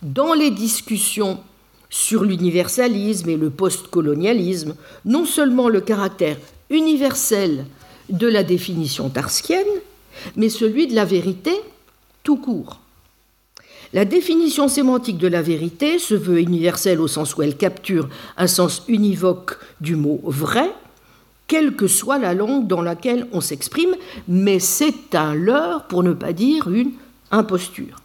dans 0.02 0.34
les 0.34 0.50
discussions 0.50 1.40
sur 1.90 2.24
l'universalisme 2.24 3.28
et 3.28 3.36
le 3.36 3.50
postcolonialisme 3.50 4.76
non 5.04 5.24
seulement 5.24 5.68
le 5.68 5.80
caractère 5.80 6.36
universel 6.70 7.64
de 8.10 8.26
la 8.26 8.44
définition 8.44 9.08
tarskienne, 9.08 9.66
mais 10.36 10.48
celui 10.48 10.86
de 10.86 10.94
la 10.94 11.04
vérité 11.04 11.52
tout 12.22 12.36
court. 12.36 12.80
La 13.94 14.04
définition 14.04 14.68
sémantique 14.68 15.16
de 15.16 15.28
la 15.28 15.40
vérité 15.40 15.98
se 15.98 16.14
veut 16.14 16.40
universelle 16.40 17.00
au 17.00 17.08
sens 17.08 17.34
où 17.36 17.42
elle 17.42 17.56
capture 17.56 18.08
un 18.36 18.46
sens 18.46 18.82
univoque 18.86 19.58
du 19.80 19.96
mot 19.96 20.20
vrai, 20.24 20.70
quelle 21.48 21.74
que 21.74 21.88
soit 21.88 22.18
la 22.18 22.34
langue 22.34 22.66
dans 22.66 22.82
laquelle 22.82 23.26
on 23.32 23.40
s'exprime, 23.40 23.96
mais 24.28 24.60
c'est 24.60 25.14
un 25.14 25.34
leurre, 25.34 25.84
pour 25.88 26.02
ne 26.02 26.12
pas 26.12 26.32
dire 26.32 26.68
une 26.68 26.92
imposture. 27.30 27.96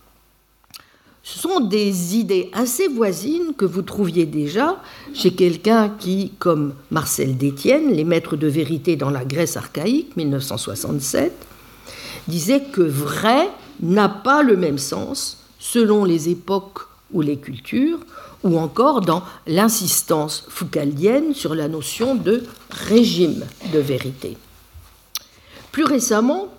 Ce 1.25 1.39
sont 1.39 1.61
des 1.61 2.17
idées 2.17 2.49
assez 2.53 2.87
voisines 2.87 3.53
que 3.55 3.63
vous 3.63 3.81
trouviez 3.81 4.25
déjà 4.25 4.81
chez 5.13 5.31
quelqu'un 5.31 5.89
qui, 5.89 6.33
comme 6.39 6.73
Marcel 6.91 7.37
Détienne, 7.37 7.93
les 7.93 8.03
maîtres 8.03 8.35
de 8.35 8.47
vérité 8.47 8.95
dans 8.95 9.09
la 9.09 9.23
Grèce 9.23 9.55
archaïque, 9.55 10.17
1967, 10.17 11.31
disait 12.27 12.63
que 12.71 12.81
vrai 12.81 13.49
n'a 13.81 14.09
pas 14.09 14.43
le 14.43 14.57
même 14.57 14.77
sens 14.77 15.45
selon 15.59 16.03
les 16.03 16.27
époques 16.29 16.79
ou 17.13 17.21
les 17.21 17.37
cultures, 17.37 17.99
ou 18.43 18.57
encore 18.57 19.01
dans 19.01 19.23
l'insistance 19.47 20.45
foucaldienne 20.49 21.33
sur 21.33 21.55
la 21.55 21.67
notion 21.67 22.15
de 22.15 22.43
régime 22.69 23.43
de 23.73 23.79
vérité. 23.79 24.37
Plus 25.71 25.85
récemment, 25.85 26.49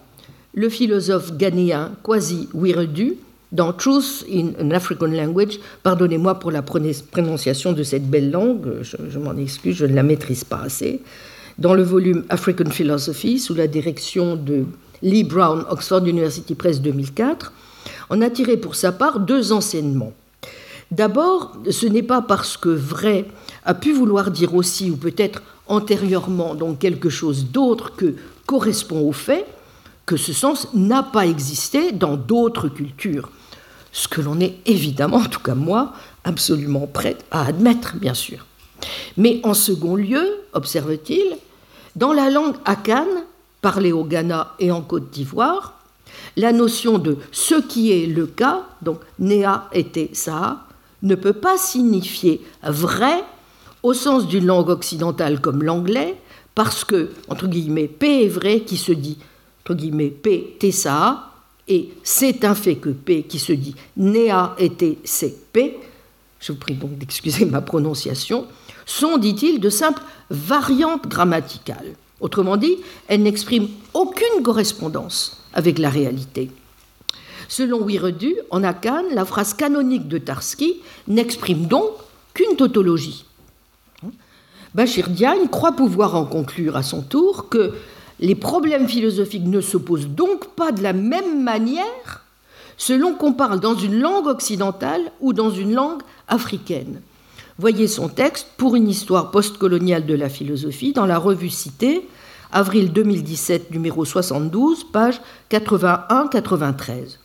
le 0.54 0.68
philosophe 0.68 1.36
ghanéen 1.36 1.92
Kwasi 2.02 2.48
Wiredu, 2.54 3.16
dans 3.52 3.72
Truth 3.72 4.24
in 4.32 4.52
an 4.60 4.70
African 4.72 5.06
Language, 5.06 5.60
pardonnez-moi 5.82 6.40
pour 6.40 6.50
la 6.50 6.62
prononciation 6.62 7.72
de 7.72 7.82
cette 7.82 8.08
belle 8.08 8.30
langue, 8.30 8.78
je, 8.82 8.96
je 9.08 9.18
m'en 9.18 9.36
excuse, 9.36 9.76
je 9.76 9.86
ne 9.86 9.94
la 9.94 10.02
maîtrise 10.02 10.42
pas 10.42 10.62
assez, 10.64 11.00
dans 11.58 11.74
le 11.74 11.84
volume 11.84 12.24
African 12.28 12.70
Philosophy, 12.70 13.38
sous 13.38 13.54
la 13.54 13.68
direction 13.68 14.34
de 14.34 14.64
Lee 15.02 15.22
Brown, 15.22 15.64
Oxford 15.70 16.04
University 16.04 16.54
Press 16.54 16.80
2004, 16.80 17.52
en 18.10 18.20
a 18.20 18.30
tiré 18.30 18.56
pour 18.56 18.74
sa 18.74 18.90
part 18.90 19.20
deux 19.20 19.52
enseignements. 19.52 20.12
D'abord, 20.90 21.56
ce 21.70 21.86
n'est 21.86 22.02
pas 22.02 22.22
parce 22.22 22.56
que 22.56 22.68
vrai 22.68 23.26
a 23.64 23.74
pu 23.74 23.92
vouloir 23.92 24.30
dire 24.30 24.54
aussi, 24.54 24.90
ou 24.90 24.96
peut-être 24.96 25.42
antérieurement, 25.66 26.54
donc 26.54 26.78
quelque 26.78 27.10
chose 27.10 27.46
d'autre 27.46 27.94
que 27.96 28.14
correspond 28.46 29.00
au 29.00 29.12
fait, 29.12 29.46
que 30.06 30.16
ce 30.16 30.32
sens 30.32 30.68
n'a 30.74 31.02
pas 31.02 31.26
existé 31.26 31.92
dans 31.92 32.16
d'autres 32.16 32.68
cultures. 32.68 33.30
Ce 33.92 34.08
que 34.08 34.20
l'on 34.20 34.40
est 34.40 34.58
évidemment, 34.66 35.18
en 35.18 35.26
tout 35.26 35.40
cas 35.40 35.54
moi, 35.54 35.92
absolument 36.24 36.86
prête 36.86 37.24
à 37.30 37.46
admettre, 37.46 37.96
bien 37.96 38.14
sûr. 38.14 38.44
Mais 39.16 39.40
en 39.44 39.54
second 39.54 39.96
lieu, 39.96 40.40
observe-t-il, 40.52 41.36
dans 41.96 42.12
la 42.12 42.28
langue 42.28 42.56
Akan, 42.64 43.06
parlée 43.62 43.92
au 43.92 44.04
Ghana 44.04 44.54
et 44.58 44.70
en 44.70 44.82
Côte 44.82 45.10
d'Ivoire, 45.10 45.80
la 46.36 46.52
notion 46.52 46.98
de 46.98 47.16
ce 47.30 47.54
qui 47.54 47.92
est 47.92 48.06
le 48.06 48.26
cas, 48.26 48.62
donc 48.82 48.98
Néa 49.18 49.68
était 49.72 50.10
ça, 50.12 50.66
ne 51.04 51.14
peut 51.14 51.32
pas 51.32 51.56
signifier 51.56 52.40
vrai 52.62 53.22
au 53.82 53.94
sens 53.94 54.26
d'une 54.26 54.46
langue 54.46 54.70
occidentale 54.70 55.40
comme 55.40 55.62
l'anglais, 55.62 56.16
parce 56.54 56.84
que, 56.84 57.10
entre 57.28 57.46
guillemets, 57.46 57.88
P 57.88 58.24
est 58.24 58.28
vrai 58.28 58.60
qui 58.60 58.76
se 58.76 58.92
dit, 58.92 59.18
entre 59.62 59.74
guillemets, 59.74 60.08
P 60.08 60.56
ça, 60.72 61.30
et 61.68 61.90
c'est 62.02 62.44
un 62.44 62.54
fait 62.54 62.76
que 62.76 62.90
P 62.90 63.22
qui 63.22 63.38
se 63.38 63.52
dit 63.52 63.74
Néa 63.96 64.54
était 64.58 64.98
P, 65.52 65.78
je 66.40 66.52
vous 66.52 66.58
prie 66.58 66.74
donc 66.74 66.98
d'excuser 66.98 67.44
ma 67.44 67.60
prononciation, 67.60 68.46
sont, 68.86 69.18
dit-il, 69.18 69.60
de 69.60 69.70
simples 69.70 70.02
variantes 70.30 71.08
grammaticales. 71.08 71.94
Autrement 72.20 72.56
dit, 72.56 72.76
elles 73.08 73.22
n'expriment 73.22 73.68
aucune 73.92 74.42
correspondance 74.42 75.42
avec 75.52 75.78
la 75.78 75.90
réalité. 75.90 76.50
Selon 77.56 77.84
Wiredu, 77.84 78.34
en 78.50 78.64
Akan, 78.64 79.04
la 79.12 79.24
phrase 79.24 79.54
canonique 79.54 80.08
de 80.08 80.18
Tarski 80.18 80.80
n'exprime 81.06 81.66
donc 81.66 81.88
qu'une 82.34 82.56
tautologie. 82.56 83.26
Bachir 84.74 85.08
Diagne 85.08 85.46
croit 85.48 85.76
pouvoir 85.76 86.16
en 86.16 86.24
conclure 86.24 86.74
à 86.74 86.82
son 86.82 87.02
tour 87.02 87.48
que 87.48 87.74
les 88.18 88.34
problèmes 88.34 88.88
philosophiques 88.88 89.46
ne 89.46 89.60
se 89.60 89.76
posent 89.76 90.08
donc 90.08 90.48
pas 90.56 90.72
de 90.72 90.82
la 90.82 90.92
même 90.92 91.44
manière 91.44 92.24
selon 92.76 93.14
qu'on 93.14 93.34
parle 93.34 93.60
dans 93.60 93.76
une 93.76 94.00
langue 94.00 94.26
occidentale 94.26 95.12
ou 95.20 95.32
dans 95.32 95.50
une 95.50 95.74
langue 95.74 96.02
africaine. 96.26 97.02
Voyez 97.60 97.86
son 97.86 98.08
texte 98.08 98.48
pour 98.56 98.74
une 98.74 98.88
histoire 98.88 99.30
postcoloniale 99.30 100.06
de 100.06 100.14
la 100.14 100.28
philosophie 100.28 100.92
dans 100.92 101.06
la 101.06 101.18
revue 101.18 101.50
citée, 101.50 102.08
avril 102.50 102.92
2017, 102.92 103.70
numéro 103.70 104.04
72, 104.04 104.82
page 104.90 105.20
81-93 105.52 107.18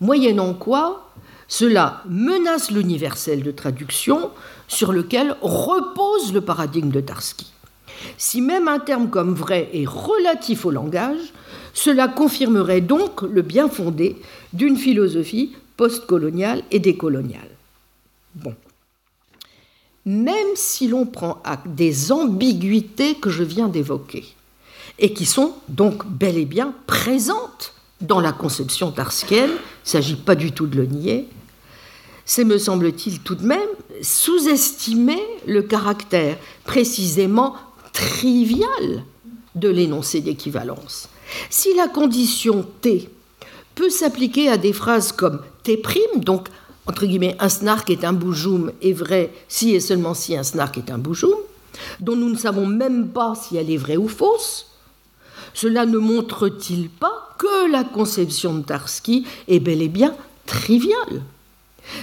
moyennant 0.00 0.54
quoi 0.54 1.06
cela 1.50 2.02
menace 2.08 2.70
l'universel 2.70 3.42
de 3.42 3.50
traduction 3.50 4.30
sur 4.68 4.92
lequel 4.92 5.34
repose 5.42 6.32
le 6.32 6.40
paradigme 6.40 6.90
de 6.90 7.00
Tarski. 7.00 7.52
Si 8.16 8.40
même 8.40 8.68
un 8.68 8.78
terme 8.78 9.10
comme 9.10 9.34
vrai 9.34 9.68
est 9.74 9.86
relatif 9.86 10.64
au 10.64 10.70
langage, 10.70 11.32
cela 11.74 12.06
confirmerait 12.06 12.80
donc 12.80 13.22
le 13.22 13.42
bien 13.42 13.68
fondé 13.68 14.16
d'une 14.52 14.76
philosophie 14.76 15.56
postcoloniale 15.76 16.62
et 16.70 16.78
décoloniale. 16.78 17.50
Bon. 18.36 18.54
Même 20.06 20.54
si 20.54 20.86
l'on 20.86 21.04
prend 21.04 21.42
acte 21.44 21.68
des 21.68 22.12
ambiguïtés 22.12 23.16
que 23.16 23.28
je 23.28 23.42
viens 23.42 23.68
d'évoquer, 23.68 24.24
et 25.00 25.12
qui 25.12 25.26
sont 25.26 25.54
donc 25.68 26.06
bel 26.06 26.38
et 26.38 26.44
bien 26.44 26.74
présentes 26.86 27.74
dans 28.00 28.20
la 28.20 28.32
conception 28.32 28.90
tarskienne, 28.92 29.50
il 29.50 29.54
ne 29.54 29.58
s'agit 29.88 30.16
pas 30.16 30.34
du 30.34 30.52
tout 30.52 30.66
de 30.66 30.76
le 30.76 30.86
nier, 30.86 31.28
c'est, 32.24 32.44
me 32.44 32.58
semble-t-il, 32.58 33.20
tout 33.20 33.34
de 33.34 33.44
même 33.44 33.68
sous-estimer 34.02 35.20
le 35.46 35.62
caractère 35.62 36.38
précisément 36.64 37.56
trivial 37.92 39.04
de 39.56 39.68
l'énoncé 39.68 40.20
d'équivalence. 40.20 41.08
Si 41.48 41.74
la 41.74 41.88
condition 41.88 42.64
T 42.82 43.08
peut 43.74 43.90
s'appliquer 43.90 44.48
à 44.48 44.58
des 44.58 44.72
phrases 44.72 45.12
comme 45.12 45.40
T', 45.64 45.82
donc 46.16 46.48
entre 46.86 47.06
guillemets 47.06 47.36
un 47.40 47.48
snark 47.48 47.90
est 47.90 48.04
un 48.04 48.12
boujoum 48.12 48.72
est 48.80 48.92
vrai 48.92 49.32
si 49.48 49.74
et 49.74 49.80
seulement 49.80 50.14
si 50.14 50.36
un 50.36 50.42
snark 50.42 50.78
est 50.78 50.90
un 50.90 50.98
boujoum, 50.98 51.34
dont 52.00 52.16
nous 52.16 52.30
ne 52.30 52.36
savons 52.36 52.66
même 52.66 53.08
pas 53.08 53.34
si 53.34 53.56
elle 53.56 53.70
est 53.70 53.76
vraie 53.76 53.96
ou 53.96 54.08
fausse, 54.08 54.66
cela 55.52 55.86
ne 55.86 55.98
montre-t-il 55.98 56.90
pas 56.90 57.29
que 57.40 57.72
la 57.72 57.84
conception 57.84 58.52
de 58.54 58.62
Tarski 58.62 59.26
est 59.48 59.60
bel 59.60 59.80
et 59.80 59.88
bien 59.88 60.14
triviale 60.44 61.22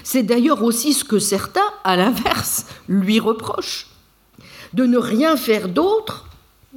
C'est 0.03 0.23
d'ailleurs 0.23 0.63
aussi 0.63 0.93
ce 0.93 1.03
que 1.03 1.19
certains, 1.19 1.69
à 1.83 1.95
l'inverse, 1.95 2.65
lui 2.89 3.19
reprochent, 3.19 3.87
de 4.73 4.85
ne 4.87 4.97
rien 4.97 5.37
faire 5.37 5.69
d'autre, 5.69 6.25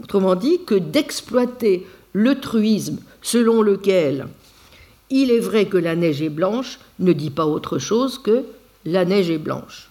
autrement 0.02 0.34
dit, 0.34 0.60
que 0.66 0.74
d'exploiter 0.74 1.86
le 2.12 2.38
truisme 2.38 2.98
selon 3.22 3.62
lequel 3.62 4.28
il 5.08 5.30
est 5.30 5.40
vrai 5.40 5.64
que 5.66 5.78
la 5.78 5.96
neige 5.96 6.20
est 6.20 6.28
blanche 6.28 6.78
ne 6.98 7.14
dit 7.14 7.30
pas 7.30 7.46
autre 7.46 7.78
chose 7.78 8.18
que 8.18 8.44
la 8.84 9.06
neige 9.06 9.30
est 9.30 9.38
blanche. 9.38 9.90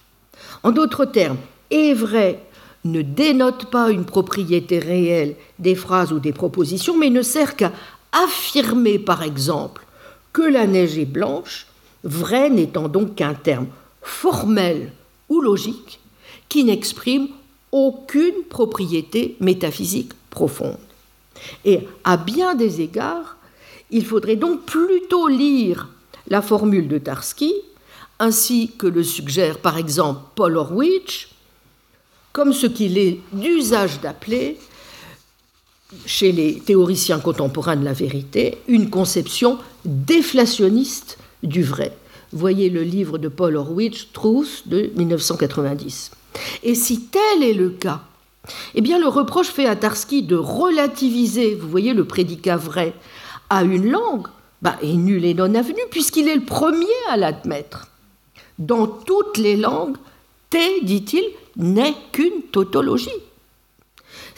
En 0.62 0.70
d'autres 0.70 1.06
termes, 1.06 1.38
est 1.70 1.92
vrai 1.92 2.40
ne 2.84 3.02
dénote 3.02 3.66
pas 3.66 3.90
une 3.90 4.04
propriété 4.04 4.78
réelle 4.78 5.34
des 5.58 5.74
phrases 5.74 6.12
ou 6.12 6.20
des 6.20 6.32
propositions, 6.32 6.96
mais 6.96 7.10
ne 7.10 7.22
sert 7.22 7.56
qu'à 7.56 7.72
affirmer, 8.12 8.98
par 8.98 9.22
exemple, 9.22 9.84
que 10.32 10.42
la 10.42 10.66
neige 10.66 10.98
est 10.98 11.04
blanche, 11.04 11.66
vrai 12.04 12.50
n'étant 12.50 12.88
donc 12.88 13.14
qu'un 13.16 13.34
terme 13.34 13.66
formel 14.02 14.92
ou 15.28 15.40
logique 15.40 16.00
qui 16.48 16.64
n'exprime 16.64 17.28
aucune 17.72 18.42
propriété 18.48 19.36
métaphysique 19.40 20.12
profonde. 20.30 20.78
Et 21.64 21.86
à 22.04 22.16
bien 22.16 22.54
des 22.54 22.80
égards, 22.80 23.36
il 23.90 24.04
faudrait 24.04 24.36
donc 24.36 24.64
plutôt 24.64 25.28
lire 25.28 25.88
la 26.28 26.42
formule 26.42 26.88
de 26.88 26.98
Tarski, 26.98 27.54
ainsi 28.18 28.72
que 28.76 28.86
le 28.86 29.02
suggère 29.02 29.58
par 29.58 29.76
exemple 29.78 30.20
Paul 30.34 30.56
Orwich, 30.56 31.30
comme 32.32 32.52
ce 32.52 32.66
qu'il 32.66 32.98
est 32.98 33.20
d'usage 33.32 34.00
d'appeler, 34.00 34.58
chez 36.06 36.32
les 36.32 36.60
théoriciens 36.60 37.18
contemporains 37.18 37.76
de 37.76 37.84
la 37.84 37.92
vérité, 37.92 38.58
une 38.68 38.90
conception 38.90 39.58
déflationniste 39.84 41.18
du 41.42 41.62
vrai. 41.62 41.96
Voyez 42.32 42.70
le 42.70 42.82
livre 42.82 43.18
de 43.18 43.28
Paul 43.28 43.56
Orwich, 43.56 44.12
Truth, 44.12 44.62
de 44.66 44.90
1990. 44.96 46.12
Et 46.62 46.74
si 46.74 47.06
tel 47.06 47.42
est 47.42 47.54
le 47.54 47.70
cas, 47.70 48.02
eh 48.74 48.80
bien 48.80 48.98
le 48.98 49.08
reproche 49.08 49.48
fait 49.48 49.66
à 49.66 49.76
Tarski 49.76 50.22
de 50.22 50.36
relativiser, 50.36 51.54
vous 51.54 51.68
voyez 51.68 51.92
le 51.92 52.04
prédicat 52.04 52.56
vrai, 52.56 52.94
à 53.48 53.64
une 53.64 53.90
langue, 53.90 54.28
bah, 54.62 54.76
est 54.82 54.94
nul 54.94 55.24
et 55.24 55.34
non 55.34 55.54
avenu, 55.54 55.80
puisqu'il 55.90 56.28
est 56.28 56.36
le 56.36 56.44
premier 56.44 56.86
à 57.08 57.16
l'admettre. 57.16 57.88
Dans 58.58 58.86
toutes 58.86 59.38
les 59.38 59.56
langues, 59.56 59.96
T, 60.50 60.58
dit-il, 60.82 61.24
n'est 61.56 61.94
qu'une 62.12 62.42
tautologie. 62.52 63.08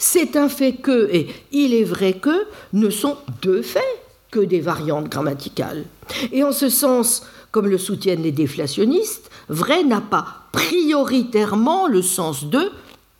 C'est 0.05 0.35
un 0.35 0.49
fait 0.49 0.73
que, 0.73 1.09
et 1.13 1.27
il 1.53 1.73
est 1.73 1.85
vrai 1.85 2.11
que, 2.11 2.45
ne 2.73 2.89
sont 2.89 3.15
deux 3.41 3.61
faits 3.61 3.81
que 4.31 4.41
des 4.41 4.59
variantes 4.59 5.07
grammaticales. 5.07 5.85
Et 6.33 6.43
en 6.43 6.51
ce 6.51 6.67
sens, 6.67 7.23
comme 7.51 7.69
le 7.69 7.77
soutiennent 7.77 8.21
les 8.21 8.33
déflationnistes, 8.33 9.31
vrai 9.47 9.85
n'a 9.85 10.01
pas 10.01 10.25
prioritairement 10.51 11.87
le 11.87 12.01
sens 12.01 12.43
de 12.43 12.69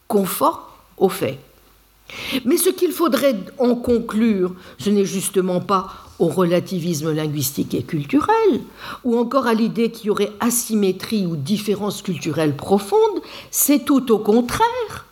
conforme 0.09 0.59
au 0.97 1.07
fait. 1.07 1.39
Mais 2.43 2.57
ce 2.57 2.69
qu'il 2.69 2.91
faudrait 2.91 3.37
en 3.59 3.75
conclure, 3.75 4.53
ce 4.77 4.89
n'est 4.89 5.05
justement 5.05 5.61
pas 5.61 5.89
au 6.19 6.27
relativisme 6.27 7.13
linguistique 7.13 7.75
et 7.75 7.83
culturel, 7.83 8.59
ou 9.05 9.17
encore 9.17 9.47
à 9.47 9.53
l'idée 9.53 9.89
qu'il 9.89 10.07
y 10.07 10.09
aurait 10.09 10.33
asymétrie 10.41 11.25
ou 11.25 11.37
différence 11.37 12.01
culturelle 12.01 12.57
profonde, 12.57 13.21
c'est 13.51 13.85
tout 13.85 14.11
au 14.11 14.19
contraire 14.19 15.05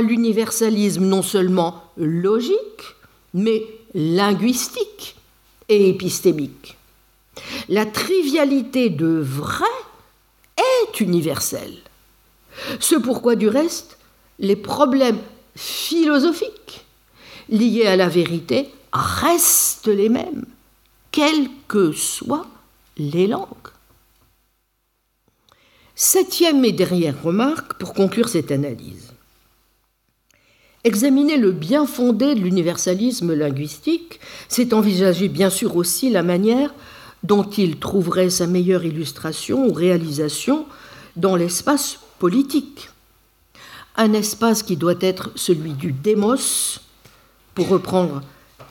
l'universalisme 0.00 1.04
non 1.04 1.22
seulement 1.22 1.82
logique, 1.96 2.82
mais 3.32 3.62
linguistique 3.94 5.16
et 5.68 5.88
épistémique. 5.88 6.76
La 7.68 7.86
trivialité 7.86 8.90
de 8.90 9.20
vrai 9.20 9.64
est 10.56 11.00
universelle. 11.00 11.76
Ce 12.80 12.94
pourquoi, 12.94 13.36
du 13.36 13.48
reste, 13.48 13.98
les 14.38 14.56
problèmes 14.56 15.18
philosophiques 15.56 16.84
liés 17.48 17.86
à 17.86 17.96
la 17.96 18.08
vérité 18.08 18.70
restent 18.92 19.88
les 19.88 20.08
mêmes, 20.08 20.46
quelles 21.10 21.48
que 21.68 21.92
soient 21.92 22.46
les 22.96 23.26
langues. 23.26 23.48
Septième 25.96 26.64
et 26.64 26.72
dernière 26.72 27.22
remarque 27.22 27.74
pour 27.74 27.94
conclure 27.94 28.28
cette 28.28 28.50
analyse. 28.50 29.13
Examiner 30.86 31.38
le 31.38 31.50
bien 31.50 31.86
fondé 31.86 32.34
de 32.34 32.40
l'universalisme 32.40 33.32
linguistique, 33.32 34.20
c'est 34.48 34.74
envisager 34.74 35.28
bien 35.28 35.48
sûr 35.48 35.76
aussi 35.76 36.10
la 36.10 36.22
manière 36.22 36.74
dont 37.22 37.44
il 37.44 37.78
trouverait 37.78 38.28
sa 38.28 38.46
meilleure 38.46 38.84
illustration 38.84 39.66
ou 39.66 39.72
réalisation 39.72 40.66
dans 41.16 41.36
l'espace 41.36 42.00
politique. 42.18 42.90
Un 43.96 44.12
espace 44.12 44.62
qui 44.62 44.76
doit 44.76 45.00
être 45.00 45.30
celui 45.36 45.72
du 45.72 45.92
démos, 45.92 46.82
pour 47.54 47.68
reprendre 47.68 48.20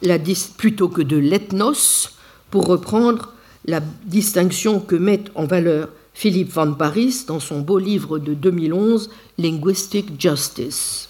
la 0.03 0.19
plutôt 0.57 0.89
que 0.89 1.01
de 1.01 1.17
l'ethnos, 1.17 2.11
pour 2.51 2.67
reprendre 2.67 3.33
la 3.65 3.79
distinction 4.05 4.79
que 4.79 4.95
met 4.95 5.23
en 5.33 5.45
valeur 5.45 5.89
Philippe 6.13 6.51
Van 6.51 6.73
Paris 6.73 7.23
dans 7.25 7.39
son 7.39 7.61
beau 7.61 7.79
livre 7.79 8.19
de 8.19 8.35
2011, 8.35 9.09
Linguistic 9.39 10.21
Justice. 10.21 11.09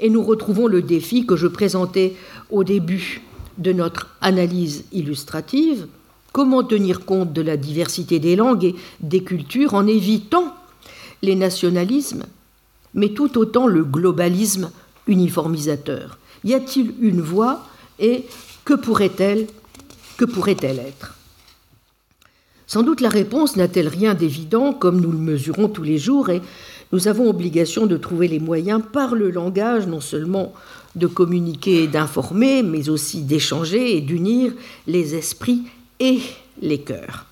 Et 0.00 0.10
nous 0.10 0.22
retrouvons 0.22 0.66
le 0.66 0.82
défi 0.82 1.26
que 1.26 1.36
je 1.36 1.46
présentais 1.46 2.14
au 2.50 2.64
début 2.64 3.22
de 3.58 3.72
notre 3.72 4.08
analyse 4.20 4.84
illustrative, 4.92 5.86
comment 6.32 6.62
tenir 6.62 7.04
compte 7.04 7.32
de 7.32 7.42
la 7.42 7.56
diversité 7.56 8.18
des 8.18 8.36
langues 8.36 8.64
et 8.64 8.74
des 9.00 9.22
cultures 9.22 9.74
en 9.74 9.86
évitant 9.86 10.54
les 11.22 11.34
nationalismes, 11.34 12.24
mais 12.94 13.08
tout 13.10 13.36
autant 13.38 13.66
le 13.66 13.84
globalisme 13.84 14.70
uniformisateur? 15.06 16.18
Y 16.44 16.54
a-t-il 16.54 16.94
une 17.00 17.20
voie 17.20 17.66
et 17.98 18.24
que 18.64 18.74
pourrait-elle 18.74 19.48
être? 20.16 21.14
Sans 22.68 22.82
doute 22.82 23.00
la 23.00 23.08
réponse 23.08 23.56
n'a-t-elle 23.56 23.88
rien 23.88 24.14
d'évident 24.14 24.74
comme 24.74 25.00
nous 25.00 25.10
le 25.10 25.18
mesurons 25.18 25.68
tous 25.68 25.82
les 25.82 25.96
jours 25.98 26.28
et 26.28 26.42
nous 26.92 27.08
avons 27.08 27.28
obligation 27.28 27.86
de 27.86 27.96
trouver 27.96 28.28
les 28.28 28.38
moyens 28.38 28.82
par 28.92 29.14
le 29.14 29.30
langage 29.30 29.86
non 29.86 30.00
seulement 30.00 30.54
de 30.96 31.06
communiquer 31.06 31.84
et 31.84 31.88
d'informer, 31.88 32.62
mais 32.62 32.88
aussi 32.88 33.22
d'échanger 33.22 33.96
et 33.96 34.00
d'unir 34.00 34.52
les 34.86 35.14
esprits 35.14 35.64
et 36.00 36.20
les 36.60 36.80
cœurs. 36.80 37.26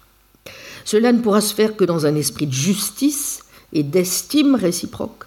Cela 0.85 1.13
ne 1.13 1.21
pourra 1.21 1.41
se 1.41 1.55
faire 1.55 1.75
que 1.75 1.85
dans 1.85 2.07
un 2.07 2.15
esprit 2.15 2.47
de 2.47 2.53
justice 2.53 3.45
et 3.73 3.83
d'estime 3.83 4.55
réciproque, 4.55 5.25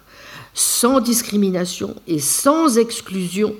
sans 0.54 1.00
discrimination 1.00 1.94
et 2.06 2.18
sans 2.18 2.78
exclusion 2.78 3.54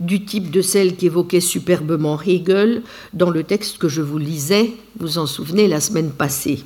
du 0.00 0.24
type 0.24 0.50
de 0.50 0.62
celle 0.62 0.96
qu'évoquait 0.96 1.40
superbement 1.40 2.20
Hegel 2.22 2.82
dans 3.12 3.30
le 3.30 3.42
texte 3.42 3.78
que 3.78 3.88
je 3.88 4.00
vous 4.00 4.18
lisais, 4.18 4.72
vous 4.98 5.18
en 5.18 5.26
souvenez, 5.26 5.66
la 5.68 5.80
semaine 5.80 6.10
passée. 6.10 6.64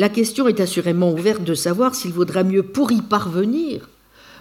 La 0.00 0.08
question 0.08 0.48
est 0.48 0.60
assurément 0.60 1.12
ouverte 1.12 1.44
de 1.44 1.52
savoir 1.52 1.94
s'il 1.94 2.14
vaudra 2.14 2.42
mieux 2.42 2.62
pour 2.62 2.90
y 2.90 3.02
parvenir, 3.02 3.86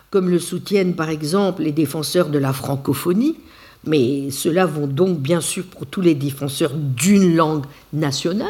comme 0.09 0.29
le 0.29 0.39
soutiennent 0.39 0.95
par 0.95 1.09
exemple 1.09 1.63
les 1.63 1.73
défenseurs 1.73 2.29
de 2.29 2.39
la 2.39 2.53
francophonie, 2.53 3.35
mais 3.83 4.31
cela 4.31 4.65
vaut 4.65 4.87
donc 4.87 5.19
bien 5.19 5.41
sûr 5.41 5.65
pour 5.65 5.85
tous 5.85 5.99
les 5.99 6.15
défenseurs 6.15 6.71
d'une 6.77 7.35
langue 7.35 7.65
nationale, 7.91 8.47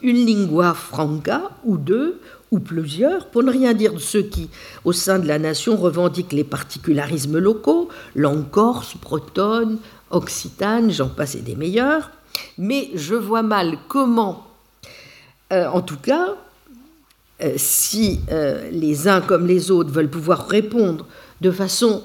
une 0.00 0.24
lingua 0.24 0.74
franca 0.74 1.50
ou 1.64 1.76
deux 1.76 2.20
ou 2.52 2.60
plusieurs, 2.60 3.26
pour 3.26 3.42
ne 3.42 3.50
rien 3.50 3.74
dire 3.74 3.94
de 3.94 3.98
ceux 3.98 4.22
qui, 4.22 4.48
au 4.84 4.92
sein 4.92 5.18
de 5.18 5.26
la 5.26 5.40
nation, 5.40 5.76
revendiquent 5.76 6.34
les 6.34 6.44
particularismes 6.44 7.38
locaux, 7.38 7.88
langue 8.14 8.48
corse, 8.48 8.96
bretonne, 8.96 9.78
occitane, 10.12 10.92
j'en 10.92 11.08
passe 11.08 11.34
et 11.34 11.40
des 11.40 11.56
meilleurs. 11.56 12.12
Mais 12.58 12.90
je 12.94 13.16
vois 13.16 13.42
mal 13.42 13.76
comment 13.88 14.45
euh, 15.52 15.66
en 15.68 15.80
tout 15.80 15.96
cas, 15.96 16.36
euh, 17.42 17.54
si 17.56 18.20
euh, 18.30 18.70
les 18.70 19.08
uns 19.08 19.20
comme 19.20 19.46
les 19.46 19.70
autres 19.70 19.90
veulent 19.90 20.10
pouvoir 20.10 20.48
répondre 20.48 21.06
de 21.40 21.50
façon 21.50 22.02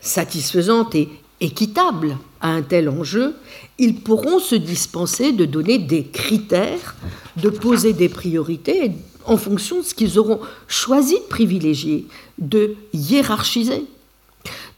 satisfaisante 0.00 0.94
et 0.94 1.08
équitable 1.40 2.16
à 2.40 2.48
un 2.48 2.62
tel 2.62 2.88
enjeu, 2.88 3.34
ils 3.78 4.00
pourront 4.00 4.38
se 4.38 4.54
dispenser 4.54 5.32
de 5.32 5.44
donner 5.44 5.78
des 5.78 6.04
critères, 6.04 6.96
de 7.36 7.50
poser 7.50 7.92
des 7.92 8.08
priorités 8.08 8.92
en 9.24 9.36
fonction 9.36 9.78
de 9.78 9.82
ce 9.82 9.94
qu'ils 9.94 10.18
auront 10.18 10.40
choisi 10.66 11.14
de 11.14 11.28
privilégier, 11.28 12.06
de 12.38 12.74
hiérarchiser. 12.92 13.84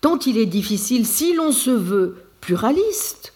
Tant 0.00 0.18
il 0.18 0.36
est 0.36 0.46
difficile, 0.46 1.06
si 1.06 1.34
l'on 1.34 1.52
se 1.52 1.70
veut 1.70 2.16
pluraliste, 2.40 3.32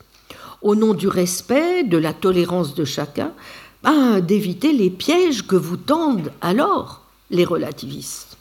au 0.62 0.74
nom 0.74 0.94
du 0.94 1.06
respect, 1.06 1.85
de 1.85 1.97
la 1.97 2.12
tolérance 2.12 2.74
de 2.74 2.85
chacun, 2.85 3.32
d'éviter 4.20 4.72
les 4.72 4.90
pièges 4.90 5.46
que 5.46 5.56
vous 5.56 5.76
tendent 5.76 6.32
alors 6.40 7.02
les 7.30 7.44
relativistes. 7.44 8.36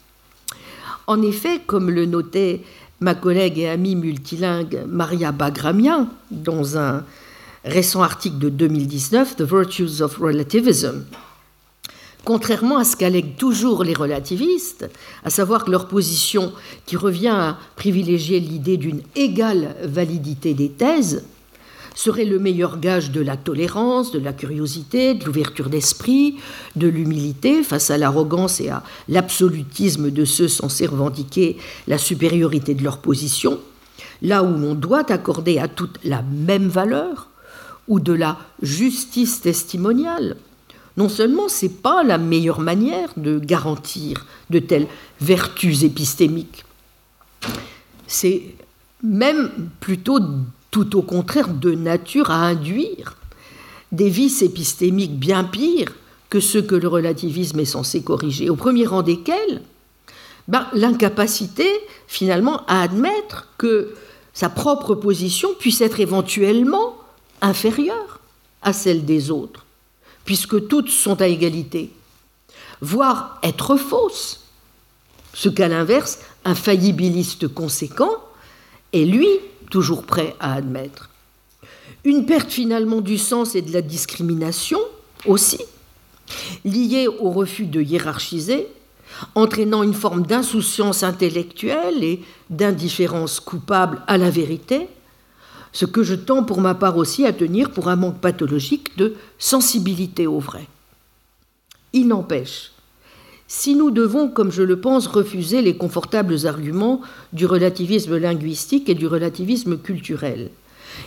En 1.08 1.22
effet, 1.22 1.62
comme 1.66 1.92
le 1.92 2.06
notait 2.06 2.62
ma 3.00 3.14
collègue 3.14 3.60
et 3.60 3.70
amie 3.70 3.96
multilingue 3.96 4.84
Maria 4.88 5.32
Bagramia 5.32 6.08
dans 6.32 6.78
un 6.78 7.04
récent 7.64 8.02
article 8.02 8.40
de 8.40 8.50
2019, 8.50 9.36
The 9.36 9.42
Virtues 9.42 10.02
of 10.02 10.18
Relativism, 10.18 11.06
contrairement 12.24 12.78
à 12.78 12.84
ce 12.84 12.96
qu'allèguent 12.96 13.38
toujours 13.38 13.84
les 13.84 13.94
relativistes, 13.94 14.90
à 15.24 15.30
savoir 15.30 15.66
que 15.66 15.72
leur 15.72 15.88
position 15.88 16.54
qui 16.86 16.98
revient 16.98 17.28
à 17.28 17.58
privilégier 17.76 18.40
l'idée 18.40 18.78
d'une 18.78 19.02
égale 19.16 19.76
validité 19.84 20.54
des 20.54 20.70
thèses, 20.70 21.24
serait 21.96 22.26
le 22.26 22.38
meilleur 22.40 22.80
gage 22.80 23.12
de 23.12 23.22
la 23.22 23.38
tolérance, 23.38 24.12
de 24.12 24.20
la 24.20 24.34
curiosité, 24.34 25.14
de 25.14 25.26
l'ouverture 25.26 25.70
d'esprit, 25.70 26.36
de 26.76 26.88
l'humilité 26.88 27.64
face 27.64 27.90
à 27.90 27.98
l'arrogance 27.98 28.62
et 28.62 28.70
à 28.70 28.84
l'absolutisme 29.08 30.12
de 30.12 30.26
ceux 30.26 30.50
censés 30.50 30.86
revendiquer 30.86 31.58
la 31.88 31.98
supériorité 31.98 32.76
de 32.76 32.84
leur 32.84 33.00
position, 33.00 33.60
là 34.22 34.44
où 34.44 34.58
l'on 34.58 34.76
doit 34.76 35.12
accorder 35.12 35.58
à 35.58 35.68
toutes 35.68 36.00
la 36.04 36.22
même 36.22 36.68
valeur, 36.68 37.30
ou 37.88 38.00
de 38.00 38.14
la 38.14 38.38
justice 38.62 39.42
testimoniale. 39.42 40.36
Non 40.98 41.10
seulement 41.10 41.48
c'est 41.48 41.82
pas 41.82 42.04
la 42.04 42.18
meilleure 42.18 42.62
manière 42.62 43.10
de 43.18 43.38
garantir 43.38 44.26
de 44.50 44.60
telles 44.60 44.88
vertus 45.22 45.84
épistémiques, 45.84 46.66
c'est 48.08 48.56
même 49.04 49.70
plutôt 49.80 50.20
tout 50.76 50.98
au 50.98 51.02
contraire 51.02 51.54
de 51.54 51.72
nature 51.72 52.32
à 52.32 52.48
induire 52.48 53.16
des 53.94 54.10
vices 54.10 54.42
épistémiques 54.42 55.18
bien 55.18 55.46
pires 55.46 55.94
que 56.30 56.42
ceux 56.42 56.62
que 56.62 56.76
le 56.76 56.90
relativisme 56.90 57.62
est 57.62 57.64
censé 57.64 58.02
corriger, 58.04 58.50
au 58.50 58.58
premier 58.58 58.86
rang 58.86 59.02
desquels 59.02 59.62
ben, 60.50 60.68
l'incapacité 60.74 61.66
finalement 62.08 62.66
à 62.68 62.82
admettre 62.82 63.48
que 63.58 63.94
sa 64.34 64.50
propre 64.50 64.96
position 64.96 65.48
puisse 65.58 65.80
être 65.80 66.02
éventuellement 66.02 66.98
inférieure 67.42 68.20
à 68.62 68.74
celle 68.74 69.06
des 69.06 69.32
autres, 69.32 69.66
puisque 70.26 70.68
toutes 70.68 70.90
sont 70.90 71.22
à 71.22 71.30
égalité, 71.30 71.90
voire 72.82 73.40
être 73.44 73.78
fausses, 73.78 74.42
ce 75.34 75.48
qu'à 75.48 75.70
l'inverse 75.70 76.20
un 76.44 76.54
faillibiliste 76.54 77.48
conséquent 77.48 78.12
est 78.92 79.06
lui 79.06 79.30
toujours 79.66 80.04
prêt 80.04 80.36
à 80.40 80.54
admettre. 80.54 81.10
Une 82.04 82.26
perte 82.26 82.52
finalement 82.52 83.02
du 83.02 83.18
sens 83.18 83.56
et 83.56 83.62
de 83.62 83.74
la 83.74 83.82
discrimination 83.82 84.80
aussi, 85.26 85.60
liée 86.64 87.08
au 87.08 87.32
refus 87.32 87.66
de 87.66 87.82
hiérarchiser, 87.82 88.68
entraînant 89.34 89.84
une 89.84 89.94
forme 89.94 90.26
d'insouciance 90.26 91.04
intellectuelle 91.04 92.04
et 92.04 92.22
d'indifférence 92.50 93.40
coupable 93.40 94.02
à 94.08 94.18
la 94.18 94.30
vérité, 94.30 94.88
ce 95.72 95.86
que 95.86 96.04
je 96.04 96.16
tends 96.16 96.44
pour 96.44 96.62
ma 96.62 96.76
part 96.76 96.98
aussi 96.98 97.26
à 97.26 97.34
tenir 97.34 97.72
pour 97.72 97.90
un 97.90 97.96
manque 97.96 98.20
pathologique 98.20 98.98
de 98.98 99.16
sensibilité 99.38 100.28
au 100.28 100.40
vrai. 100.40 100.68
Il 101.92 102.08
n'empêche, 102.08 102.72
si 103.48 103.76
nous 103.76 103.92
devons, 103.92 104.28
comme 104.28 104.52
je 104.52 104.64
le 104.64 104.80
pense, 104.80 105.08
refuser 105.08 105.62
les 105.62 105.78
confortables 105.78 106.48
arguments 106.48 107.02
du 107.34 107.46
relativisme 107.46 108.18
linguistique 108.18 108.90
et 108.90 108.96
du 108.96 109.08
relativisme 109.08 109.78
culturel, 109.78 110.50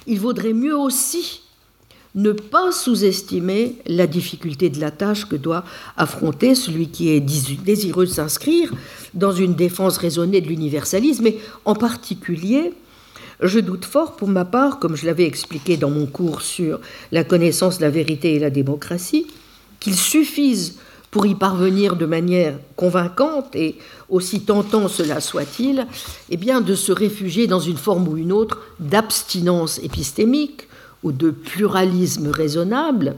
il 0.06 0.20
vaudrait 0.20 0.52
mieux 0.52 0.76
aussi 0.76 1.42
ne 2.14 2.32
pas 2.32 2.72
sous-estimer 2.72 3.76
la 3.86 4.06
difficulté 4.06 4.70
de 4.70 4.80
la 4.80 4.90
tâche 4.90 5.26
que 5.26 5.36
doit 5.36 5.64
affronter 5.96 6.54
celui 6.54 6.88
qui 6.88 7.10
est 7.10 7.20
désireux 7.20 8.06
de 8.06 8.10
s'inscrire 8.10 8.72
dans 9.14 9.32
une 9.32 9.54
défense 9.54 9.98
raisonnée 9.98 10.40
de 10.40 10.48
l'universalisme, 10.48 11.26
et 11.26 11.38
en 11.64 11.74
particulier, 11.74 12.72
je 13.40 13.60
doute 13.60 13.84
fort 13.84 14.16
pour 14.16 14.28
ma 14.28 14.44
part, 14.44 14.78
comme 14.78 14.96
je 14.96 15.06
l'avais 15.06 15.26
expliqué 15.26 15.76
dans 15.76 15.90
mon 15.90 16.06
cours 16.06 16.42
sur 16.42 16.80
la 17.12 17.24
connaissance 17.24 17.80
la 17.80 17.90
vérité 17.90 18.34
et 18.34 18.38
la 18.38 18.50
démocratie, 18.50 19.26
qu'il 19.78 19.94
suffise 19.94 20.76
pour 21.10 21.26
y 21.26 21.34
parvenir 21.34 21.96
de 21.96 22.06
manière 22.06 22.58
convaincante 22.76 23.54
et 23.54 23.76
aussi 24.08 24.40
tentant 24.40 24.88
cela 24.88 25.20
soit-il, 25.20 25.86
eh 26.30 26.36
bien 26.36 26.60
de 26.60 26.74
se 26.74 26.92
réfugier 26.92 27.46
dans 27.46 27.60
une 27.60 27.76
forme 27.76 28.08
ou 28.08 28.16
une 28.16 28.32
autre 28.32 28.58
d'abstinence 28.78 29.78
épistémique 29.82 30.68
ou 31.02 31.12
de 31.12 31.30
pluralisme 31.30 32.28
raisonnable, 32.28 33.16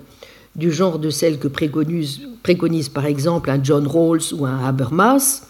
du 0.54 0.72
genre 0.72 0.98
de 0.98 1.10
celle 1.10 1.38
que 1.38 1.48
préconise, 1.48 2.20
préconise 2.42 2.88
par 2.88 3.06
exemple 3.06 3.50
un 3.50 3.62
John 3.62 3.86
Rawls 3.86 4.32
ou 4.32 4.46
un 4.46 4.64
Habermas, 4.64 5.42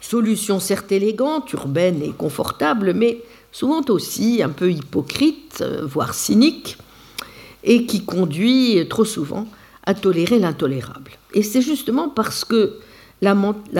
solution 0.00 0.60
certes 0.60 0.92
élégante, 0.92 1.52
urbaine 1.52 2.02
et 2.02 2.12
confortable, 2.12 2.92
mais 2.94 3.22
souvent 3.50 3.82
aussi 3.88 4.42
un 4.42 4.50
peu 4.50 4.70
hypocrite, 4.70 5.64
voire 5.82 6.14
cynique, 6.14 6.78
et 7.64 7.86
qui 7.86 8.04
conduit 8.04 8.86
trop 8.88 9.04
souvent 9.04 9.46
à 9.84 9.94
tolérer 9.94 10.38
l'intolérable. 10.38 11.12
Et 11.36 11.42
c'est 11.42 11.60
justement 11.60 12.08
parce 12.08 12.46
que 12.46 12.78
la, 13.20 13.34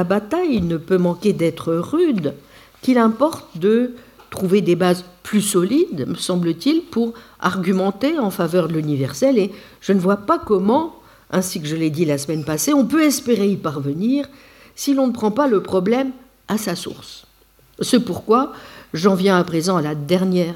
bataille 0.05 0.61
ne 0.61 0.77
peut 0.77 0.99
manquer 0.99 1.33
d'être 1.33 1.75
rude 1.75 2.35
qu'il 2.83 2.99
importe 2.99 3.59
de 3.59 3.95
trouver 4.31 4.61
des 4.61 4.77
bases 4.77 5.05
plus 5.23 5.41
solides, 5.41 6.07
me 6.07 6.17
semble-t-il, 6.17 6.83
pour 6.83 7.15
argumenter 7.41 8.19
en 8.19 8.31
faveur 8.31 8.69
de 8.69 8.75
l'universel. 8.75 9.39
Et 9.39 9.53
je 9.81 9.95
ne 9.95 9.99
vois 9.99 10.19
pas 10.19 10.39
comment, 10.39 10.97
ainsi 11.31 11.61
que 11.61 11.67
je 11.67 11.77
l'ai 11.77 11.89
dit 11.89 12.05
la 12.05 12.19
semaine 12.19 12.45
passée, 12.45 12.75
on 12.75 12.85
peut 12.85 13.03
espérer 13.03 13.49
y 13.49 13.57
parvenir 13.57 14.29
si 14.75 14.93
l'on 14.93 15.07
ne 15.07 15.13
prend 15.13 15.31
pas 15.31 15.49
le 15.49 15.63
problème 15.63 16.11
à 16.49 16.59
sa 16.59 16.77
source. 16.77 17.27
C'est 17.81 18.05
pourquoi 18.05 18.53
j'en 18.93 19.15
viens 19.15 19.39
à 19.39 19.45
présent 19.45 19.79
à 19.79 19.83
la 19.83 19.95
dernière, 19.95 20.55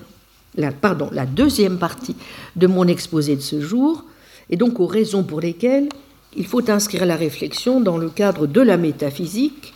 pardon, 0.83 1.09
la 1.13 1.25
deuxième 1.25 1.79
partie 1.79 2.17
de 2.57 2.67
mon 2.67 2.87
exposé 2.87 3.37
de 3.37 3.41
ce 3.41 3.63
jour, 3.63 4.05
et 4.51 4.59
donc 4.59 4.81
aux 4.81 4.87
raisons 4.87 5.23
pour 5.23 5.41
lesquelles 5.41 5.89
il 6.37 6.47
faut 6.47 6.69
inscrire 6.71 7.07
la 7.07 7.17
réflexion 7.17 7.81
dans 7.81 7.99
le 7.99 8.09
cadre 8.09 8.47
de 8.47 8.61
la 8.61 8.77
métaphysique 8.77 9.75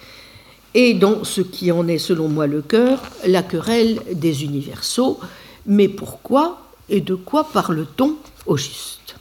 et 0.74 0.94
dans 0.94 1.24
ce 1.24 1.40
qui 1.40 1.70
en 1.72 1.86
est 1.89 1.98
selon 1.98 2.28
moi 2.28 2.47
le 2.47 2.62
cœur, 2.62 3.02
la 3.26 3.43
querelle 3.43 4.01
des 4.12 4.44
universaux. 4.44 5.20
Mais 5.66 5.89
pourquoi 5.89 6.60
et 6.89 7.01
de 7.01 7.14
quoi 7.14 7.44
parle-t-on 7.44 8.16
au 8.47 8.56
juste? 8.56 9.16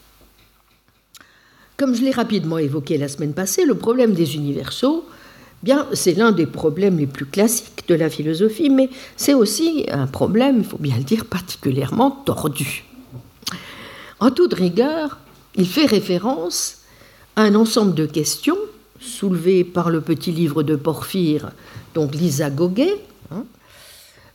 Comme 1.77 1.95
je 1.95 2.01
l'ai 2.01 2.11
rapidement 2.11 2.57
évoqué 2.57 2.97
la 2.97 3.07
semaine 3.07 3.33
passée, 3.33 3.65
le 3.65 3.75
problème 3.75 4.13
des 4.13 4.35
universaux, 4.35 5.05
bien, 5.63 5.87
c'est 5.93 6.13
l'un 6.13 6.31
des 6.31 6.45
problèmes 6.45 6.97
les 6.97 7.07
plus 7.07 7.25
classiques 7.25 7.87
de 7.87 7.95
la 7.95 8.09
philosophie, 8.09 8.69
mais 8.69 8.89
c'est 9.15 9.33
aussi 9.33 9.85
un 9.91 10.07
problème, 10.07 10.57
il 10.59 10.65
faut 10.65 10.77
bien 10.77 10.97
le 10.97 11.03
dire, 11.03 11.25
particulièrement 11.25 12.11
tordu. 12.11 12.83
En 14.19 14.29
toute 14.31 14.53
rigueur, 14.53 15.17
il 15.55 15.67
fait 15.67 15.85
référence 15.85 16.82
un 17.35 17.55
ensemble 17.55 17.95
de 17.95 18.05
questions 18.05 18.57
soulevées 18.99 19.63
par 19.63 19.89
le 19.89 20.01
petit 20.01 20.31
livre 20.31 20.63
de 20.63 20.75
Porphyre, 20.75 21.51
donc 21.93 22.15
Lisa 22.15 22.49
Goguet, 22.49 22.97
hein, 23.31 23.43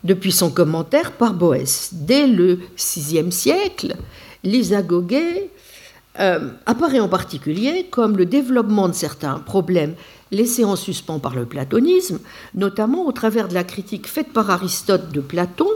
depuis 0.04 0.32
son 0.32 0.50
commentaire 0.50 1.12
par 1.12 1.34
Boès. 1.34 1.90
Dès 1.92 2.26
le 2.26 2.58
VIe 2.76 3.32
siècle, 3.32 3.96
Lisa 4.44 4.82
Goguet 4.82 5.50
euh, 6.20 6.50
apparaît 6.66 7.00
en 7.00 7.08
particulier 7.08 7.86
comme 7.90 8.16
le 8.16 8.26
développement 8.26 8.88
de 8.88 8.94
certains 8.94 9.38
problèmes 9.38 9.94
laissés 10.30 10.64
en 10.64 10.76
suspens 10.76 11.18
par 11.18 11.34
le 11.34 11.46
platonisme, 11.46 12.18
notamment 12.54 13.06
au 13.06 13.12
travers 13.12 13.48
de 13.48 13.54
la 13.54 13.64
critique 13.64 14.06
faite 14.06 14.32
par 14.32 14.50
Aristote 14.50 15.10
de 15.12 15.20
Platon, 15.20 15.68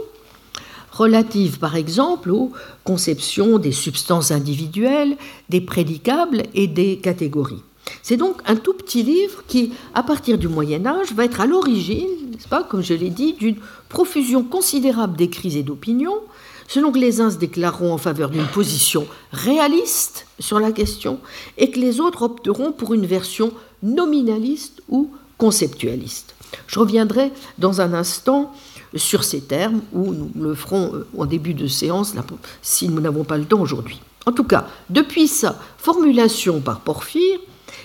relative 0.93 1.59
par 1.59 1.75
exemple 1.75 2.31
aux 2.31 2.51
conceptions 2.83 3.57
des 3.57 3.71
substances 3.71 4.31
individuelles, 4.31 5.17
des 5.49 5.61
prédicables 5.61 6.43
et 6.53 6.67
des 6.67 6.97
catégories. 6.97 7.63
C'est 8.01 8.17
donc 8.17 8.41
un 8.45 8.55
tout 8.55 8.73
petit 8.73 9.03
livre 9.03 9.43
qui, 9.47 9.73
à 9.93 10.03
partir 10.03 10.37
du 10.37 10.47
Moyen 10.47 10.85
Âge, 10.85 11.13
va 11.13 11.25
être 11.25 11.41
à 11.41 11.45
l'origine, 11.45 12.31
n'est-ce 12.31 12.47
pas, 12.47 12.63
comme 12.63 12.81
je 12.81 12.93
l'ai 12.93 13.09
dit, 13.09 13.33
d'une 13.33 13.57
profusion 13.89 14.43
considérable 14.43 15.17
d'écrits 15.17 15.57
et 15.57 15.63
d'opinions, 15.63 16.19
selon 16.67 16.91
que 16.91 16.99
les 16.99 17.19
uns 17.19 17.29
se 17.29 17.37
déclareront 17.37 17.93
en 17.93 17.97
faveur 17.97 18.29
d'une 18.29 18.47
position 18.47 19.05
réaliste 19.31 20.27
sur 20.39 20.59
la 20.59 20.71
question 20.71 21.19
et 21.57 21.71
que 21.71 21.79
les 21.79 21.99
autres 21.99 22.21
opteront 22.21 22.71
pour 22.71 22.93
une 22.93 23.05
version 23.05 23.51
nominaliste 23.81 24.81
ou 24.89 25.11
conceptualiste. 25.37 26.35
Je 26.67 26.79
reviendrai 26.79 27.31
dans 27.57 27.81
un 27.81 27.93
instant 27.93 28.53
sur 28.95 29.23
ces 29.23 29.41
termes, 29.41 29.81
où 29.91 30.13
nous 30.13 30.31
le 30.39 30.55
ferons 30.55 30.93
euh, 30.93 31.07
en 31.17 31.25
début 31.25 31.53
de 31.53 31.67
séance 31.67 32.13
si 32.61 32.89
nous 32.89 33.01
n'avons 33.01 33.23
pas 33.23 33.37
le 33.37 33.45
temps 33.45 33.61
aujourd'hui. 33.61 33.99
En 34.25 34.31
tout 34.31 34.43
cas, 34.43 34.67
depuis 34.89 35.27
sa 35.27 35.59
formulation 35.77 36.61
par 36.61 36.81
Porphyre, 36.81 37.39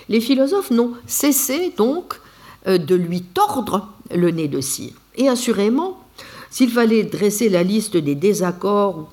les 0.07 0.21
philosophes 0.21 0.71
n'ont 0.71 0.93
cessé 1.07 1.73
donc 1.77 2.15
euh, 2.67 2.77
de 2.77 2.95
lui 2.95 3.21
tordre 3.21 3.89
le 4.13 4.31
nez 4.31 4.47
de 4.47 4.61
cire. 4.61 4.93
Et 5.15 5.27
assurément, 5.27 5.99
s'il 6.49 6.69
fallait 6.69 7.03
dresser 7.03 7.49
la 7.49 7.63
liste 7.63 7.97
des 7.97 8.15
désaccords 8.15 9.11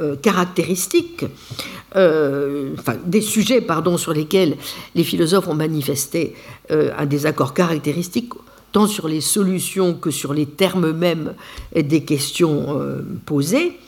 euh, 0.00 0.16
caractéristiques, 0.16 1.24
des 3.04 3.20
sujets 3.20 3.60
pardon, 3.60 3.98
sur 3.98 4.12
lesquels 4.12 4.56
les 4.94 5.02
philosophes 5.02 5.48
ont 5.48 5.56
manifesté 5.56 6.36
un 6.70 7.04
désaccord 7.04 7.52
caractéristique, 7.52 8.32
tant 8.72 8.86
sur 8.86 9.08
les 9.08 9.20
solutions 9.20 9.94
que 9.94 10.10
sur 10.10 10.32
les 10.32 10.46
termes 10.46 10.92
mêmes 10.92 11.34
des 11.74 12.04
questions 12.04 12.78
euh, 12.80 13.02
posées, 13.26 13.78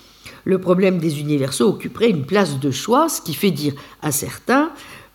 le 0.45 0.59
problème 0.59 0.99
des 0.99 1.21
universaux 1.21 1.69
occuperait 1.69 2.11
une 2.11 2.25
place 2.25 2.59
de 2.59 2.71
choix, 2.71 3.09
ce 3.09 3.21
qui 3.21 3.35
fait 3.35 3.51
dire 3.51 3.75
à 4.03 4.11
certains, 4.11 4.71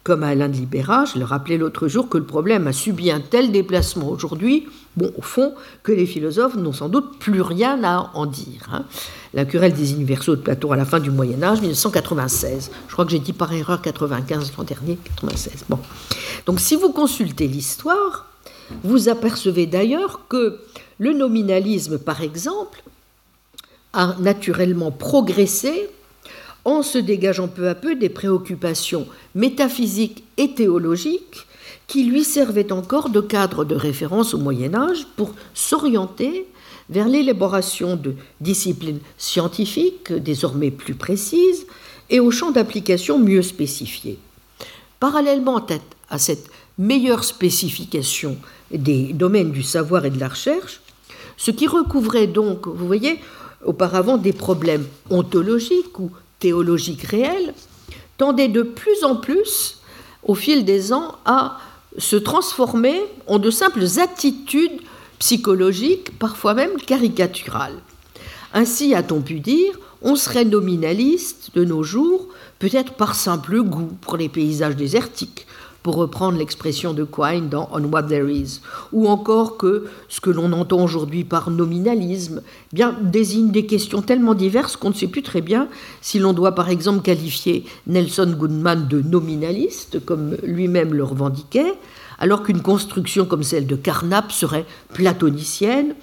comme 0.07 0.23
à 0.23 0.27
Alain 0.27 0.47
de 0.47 0.53
Libéra, 0.53 1.03
je 1.03 1.19
le 1.19 1.25
rappelais 1.25 1.57
l'autre 1.57 1.89
jour, 1.89 2.07
que 2.07 2.17
le 2.17 2.23
problème 2.23 2.65
a 2.65 2.71
subi 2.71 3.11
un 3.11 3.19
tel 3.19 3.51
déplacement 3.51 4.07
aujourd'hui, 4.07 4.65
bon, 4.95 5.11
au 5.17 5.21
fond, 5.21 5.53
que 5.83 5.91
les 5.91 6.05
philosophes 6.05 6.55
n'ont 6.55 6.71
sans 6.71 6.87
doute 6.87 7.19
plus 7.19 7.41
rien 7.41 7.83
à 7.83 8.09
en 8.13 8.25
dire. 8.25 8.69
Hein. 8.71 8.85
La 9.33 9.43
querelle 9.43 9.73
des 9.73 9.91
universaux 9.91 10.37
de 10.37 10.41
Platon 10.41 10.71
à 10.71 10.77
la 10.77 10.85
fin 10.85 11.01
du 11.01 11.11
Moyen 11.11 11.43
Âge, 11.43 11.59
1996. 11.59 12.71
Je 12.87 12.93
crois 12.93 13.03
que 13.03 13.11
j'ai 13.11 13.19
dit 13.19 13.33
par 13.33 13.51
erreur 13.51 13.81
95 13.81 14.53
l'an 14.57 14.63
dernier, 14.63 14.97
96. 15.17 15.65
Bon. 15.67 15.79
Donc 16.45 16.61
si 16.61 16.77
vous 16.77 16.93
consultez 16.93 17.49
l'histoire, 17.49 18.27
vous 18.83 19.09
apercevez 19.09 19.65
d'ailleurs 19.65 20.27
que 20.27 20.59
le 20.99 21.13
nominalisme, 21.13 21.97
par 21.97 22.21
exemple, 22.21 22.83
a 23.93 24.15
naturellement 24.19 24.91
progressé 24.91 25.89
en 26.65 26.83
se 26.83 26.97
dégageant 26.97 27.47
peu 27.47 27.69
à 27.69 27.75
peu 27.75 27.95
des 27.95 28.09
préoccupations 28.09 29.07
métaphysiques 29.35 30.23
et 30.37 30.53
théologiques 30.53 31.47
qui 31.87 32.03
lui 32.03 32.25
servaient 32.25 32.73
encore 32.73 33.09
de 33.09 33.21
cadre 33.21 33.63
de 33.63 33.75
référence 33.75 34.33
au 34.33 34.37
Moyen 34.37 34.75
Âge 34.75 35.07
pour 35.15 35.33
s'orienter 35.53 36.45
vers 36.89 37.07
l'élaboration 37.07 37.95
de 37.95 38.15
disciplines 38.41 38.99
scientifiques 39.17 40.11
désormais 40.11 40.71
plus 40.71 40.95
précises, 40.95 41.65
et 42.09 42.19
au 42.19 42.31
champ 42.31 42.51
d'application 42.51 43.19
mieux 43.19 43.41
spécifié. 43.41 44.17
Parallèlement 44.99 45.65
à 46.09 46.17
cette 46.17 46.49
meilleure 46.77 47.23
spécification 47.23 48.37
des 48.71 49.13
domaines 49.13 49.51
du 49.51 49.63
savoir 49.63 50.05
et 50.05 50.09
de 50.09 50.19
la 50.19 50.29
recherche, 50.29 50.81
ce 51.37 51.51
qui 51.51 51.67
recouvrait 51.67 52.27
donc, 52.27 52.67
vous 52.67 52.87
voyez, 52.87 53.19
auparavant 53.63 54.17
des 54.17 54.33
problèmes 54.33 54.85
ontologiques 55.09 55.99
ou 55.99 56.11
théologiques 56.39 57.03
réels, 57.03 57.53
tendait 58.17 58.47
de 58.47 58.63
plus 58.63 59.03
en 59.03 59.15
plus, 59.15 59.79
au 60.23 60.35
fil 60.35 60.65
des 60.65 60.93
ans, 60.93 61.15
à 61.25 61.59
se 61.97 62.15
transformer 62.15 62.99
en 63.27 63.39
de 63.39 63.49
simples 63.49 63.85
attitudes 63.99 64.81
psychologiques, 65.19 66.17
parfois 66.19 66.53
même 66.53 66.77
caricaturales. 66.77 67.79
Ainsi, 68.53 68.93
a-t-on 68.93 69.21
pu 69.21 69.39
dire, 69.39 69.73
on 70.01 70.15
serait 70.15 70.45
nominaliste 70.45 71.51
de 71.55 71.63
nos 71.63 71.83
jours, 71.83 72.27
peut-être 72.59 72.93
par 72.93 73.15
simple 73.15 73.61
goût 73.61 73.91
pour 74.01 74.17
les 74.17 74.29
paysages 74.29 74.75
désertiques, 74.75 75.46
pour 75.87 75.95
reprendre 75.95 76.37
l'expression 76.37 76.93
de 76.93 77.05
Quine 77.05 77.47
dans 77.47 77.69
On 77.71 77.81
What 77.85 78.03
There 78.09 78.29
Is, 78.29 78.59
ou 78.91 79.07
encore 79.07 79.55
que 79.55 79.87
ce 80.09 80.19
que 80.19 80.29
l'on 80.29 80.51
entend 80.51 80.83
aujourd'hui 80.83 81.23
par 81.23 81.49
nominalisme 81.49 82.41
eh 82.73 82.75
bien, 82.75 82.93
désigne 83.01 83.51
des 83.51 83.65
questions 83.65 84.01
tellement 84.01 84.33
diverses 84.33 84.75
qu'on 84.75 84.89
ne 84.89 84.93
sait 84.93 85.07
plus 85.07 85.23
très 85.23 85.39
bien 85.39 85.69
si 86.01 86.19
l'on 86.19 86.33
doit 86.33 86.55
par 86.55 86.67
exemple 86.69 87.03
qualifier 87.03 87.63
Nelson 87.87 88.35
Goodman 88.37 88.89
de 88.89 89.01
nominaliste, 89.01 90.03
comme 90.03 90.35
lui-même 90.43 90.93
le 90.93 91.05
revendiquait, 91.05 91.73
alors 92.19 92.43
qu'une 92.43 92.61
construction 92.61 93.25
comme 93.25 93.43
celle 93.43 93.65
de 93.65 93.77
Carnap 93.77 94.33
serait 94.33 94.65
platonicienne, 94.93 95.95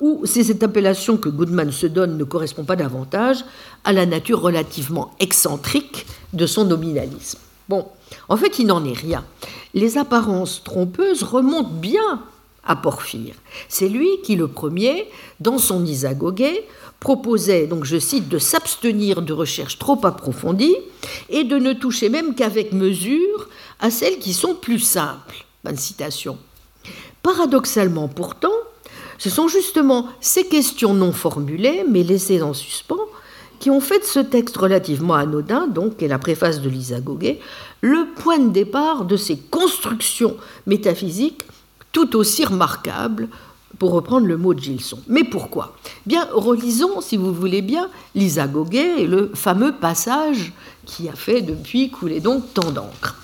ou 0.00 0.24
si 0.24 0.44
cette 0.44 0.62
appellation 0.62 1.16
que 1.16 1.28
Goodman 1.28 1.72
se 1.72 1.88
donne 1.88 2.16
ne 2.16 2.22
correspond 2.22 2.62
pas 2.62 2.76
davantage 2.76 3.44
à 3.82 3.92
la 3.92 4.06
nature 4.06 4.40
relativement 4.40 5.10
excentrique 5.18 6.06
de 6.32 6.46
son 6.46 6.64
nominalisme. 6.64 7.40
Bon, 7.68 7.86
en 8.32 8.36
fait, 8.38 8.58
il 8.58 8.66
n'en 8.66 8.82
est 8.86 8.96
rien. 8.96 9.26
Les 9.74 9.98
apparences 9.98 10.64
trompeuses 10.64 11.22
remontent 11.22 11.68
bien 11.68 12.22
à 12.64 12.76
Porphyre. 12.76 13.34
C'est 13.68 13.90
lui 13.90 14.08
qui, 14.24 14.36
le 14.36 14.48
premier, 14.48 15.06
dans 15.40 15.58
son 15.58 15.84
Isagoguet, 15.84 16.66
proposait, 16.98 17.66
donc 17.66 17.84
je 17.84 17.98
cite, 17.98 18.30
de 18.30 18.38
s'abstenir 18.38 19.20
de 19.20 19.34
recherches 19.34 19.78
trop 19.78 20.00
approfondies 20.06 20.78
et 21.28 21.44
de 21.44 21.58
ne 21.58 21.74
toucher 21.74 22.08
même 22.08 22.34
qu'avec 22.34 22.72
mesure 22.72 23.50
à 23.80 23.90
celles 23.90 24.18
qui 24.18 24.32
sont 24.32 24.54
plus 24.54 24.78
simples. 24.78 25.44
Paradoxalement 27.22 28.08
pourtant, 28.08 28.56
ce 29.18 29.28
sont 29.28 29.48
justement 29.48 30.08
ces 30.22 30.46
questions 30.46 30.94
non 30.94 31.12
formulées, 31.12 31.84
mais 31.86 32.02
laissées 32.02 32.40
en 32.40 32.54
suspens, 32.54 32.96
qui 33.62 33.70
ont 33.70 33.80
fait 33.80 34.00
de 34.00 34.04
ce 34.04 34.18
texte 34.18 34.56
relativement 34.56 35.14
anodin, 35.14 35.68
donc, 35.68 36.02
et 36.02 36.08
la 36.08 36.18
préface 36.18 36.60
de 36.60 36.68
Lisa 36.68 36.98
Goguet, 36.98 37.38
le 37.80 38.08
point 38.16 38.40
de 38.40 38.48
départ 38.48 39.04
de 39.04 39.16
ces 39.16 39.36
constructions 39.38 40.36
métaphysiques 40.66 41.44
tout 41.92 42.16
aussi 42.16 42.44
remarquables, 42.44 43.28
pour 43.78 43.92
reprendre 43.92 44.26
le 44.26 44.36
mot 44.36 44.52
de 44.52 44.58
Gilson. 44.58 44.98
Mais 45.06 45.22
pourquoi? 45.22 45.76
Bien, 46.06 46.26
relisons, 46.32 47.00
si 47.00 47.16
vous 47.16 47.32
voulez 47.32 47.62
bien, 47.62 47.88
Lisa 48.16 48.48
Goguet 48.48 49.02
et 49.02 49.06
le 49.06 49.30
fameux 49.32 49.76
passage 49.76 50.52
qui 50.84 51.08
a 51.08 51.14
fait 51.14 51.40
depuis 51.40 51.88
couler 51.88 52.18
donc 52.18 52.52
tant 52.54 52.72
d'encre. 52.72 53.16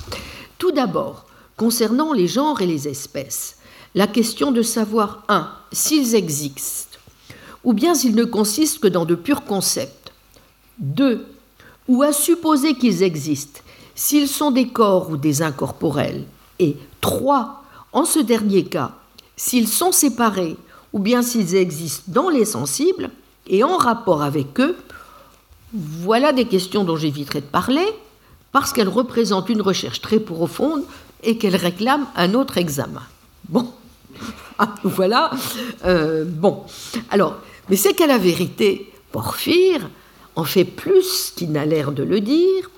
Tout 0.56 0.70
d'abord, 0.70 1.27
concernant 1.56 2.12
les 2.12 2.28
genres 2.28 2.60
et 2.60 2.66
les 2.66 2.86
espèces, 2.86 3.56
la 3.97 4.06
question 4.06 4.52
de 4.52 4.62
savoir, 4.62 5.24
un, 5.28 5.48
s'ils 5.73 6.15
existent, 6.15 6.98
ou 7.65 7.73
bien 7.73 7.97
s'ils 7.97 8.15
ne 8.15 8.24
consistent 8.24 8.78
que 8.78 8.89
dans 8.89 9.05
de 9.05 9.16
purs 9.16 9.44
concepts, 9.44 9.98
2. 10.78 11.26
Ou 11.88 12.02
à 12.02 12.12
supposer 12.12 12.74
qu'ils 12.74 13.02
existent, 13.02 13.60
s'ils 13.94 14.28
sont 14.28 14.50
des 14.50 14.68
corps 14.68 15.10
ou 15.10 15.16
des 15.16 15.42
incorporels. 15.42 16.24
Et 16.59 16.76
3. 17.00 17.64
En 17.92 18.05
ce 18.05 18.18
dernier 18.18 18.64
cas, 18.64 18.92
s'ils 19.36 19.68
sont 19.68 19.92
séparés 19.92 20.56
ou 20.92 20.98
bien 20.98 21.22
s'ils 21.22 21.55
existent 21.55 22.05
dans 22.09 22.28
les 22.28 22.44
sensibles 22.44 23.10
et 23.46 23.64
en 23.64 23.76
rapport 23.76 24.22
avec 24.22 24.60
eux, 24.60 24.76
voilà 25.72 26.32
des 26.32 26.44
questions 26.44 26.84
dont 26.84 26.96
j'éviterai 26.96 27.40
de 27.40 27.46
parler 27.46 27.86
parce 28.52 28.72
qu'elles 28.72 28.88
représentent 28.88 29.48
une 29.48 29.62
recherche 29.62 30.00
très 30.00 30.20
profonde 30.20 30.82
et 31.22 31.38
qu'elles 31.38 31.56
réclament 31.56 32.06
un 32.16 32.34
autre 32.34 32.59
examen. 32.59 33.02
Bon, 33.48 33.72
ah, 34.59 34.74
voilà. 34.84 35.30
Euh, 35.84 36.24
bon, 36.26 36.62
alors, 37.10 37.36
mais 37.68 37.76
c'est 37.76 37.94
qu'à 37.94 38.06
la 38.06 38.18
vérité, 38.18 38.92
Porphyre 39.12 39.88
en 40.39 40.44
fait 40.44 40.65
plus 40.65 41.32
qu'il 41.35 41.51
n'a 41.51 41.66
l'air 41.66 41.90
de 41.90 42.05
le 42.05 42.20
dire. 42.20 42.70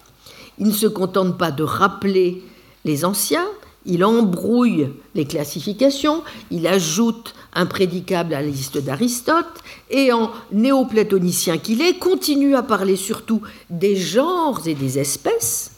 Il 0.59 0.69
ne 0.69 0.73
se 0.73 0.87
contente 0.87 1.37
pas 1.37 1.51
de 1.51 1.63
rappeler 1.63 2.43
les 2.87 3.05
anciens, 3.05 3.47
il 3.85 4.03
embrouille 4.03 4.89
les 5.15 5.27
classifications, 5.27 6.23
il 6.51 6.67
ajoute 6.67 7.35
un 7.53 7.67
prédicable 7.67 8.33
à 8.33 8.41
la 8.41 8.47
liste 8.47 8.79
d'Aristote, 8.79 9.45
et 9.91 10.11
en 10.11 10.31
néoplatonicien 10.53 11.59
qu'il 11.59 11.83
est, 11.83 11.99
continue 11.99 12.57
à 12.57 12.63
parler 12.63 12.97
surtout 12.97 13.43
des 13.69 13.95
genres 13.95 14.63
et 14.67 14.75
des 14.75 14.99
espèces, 14.99 15.73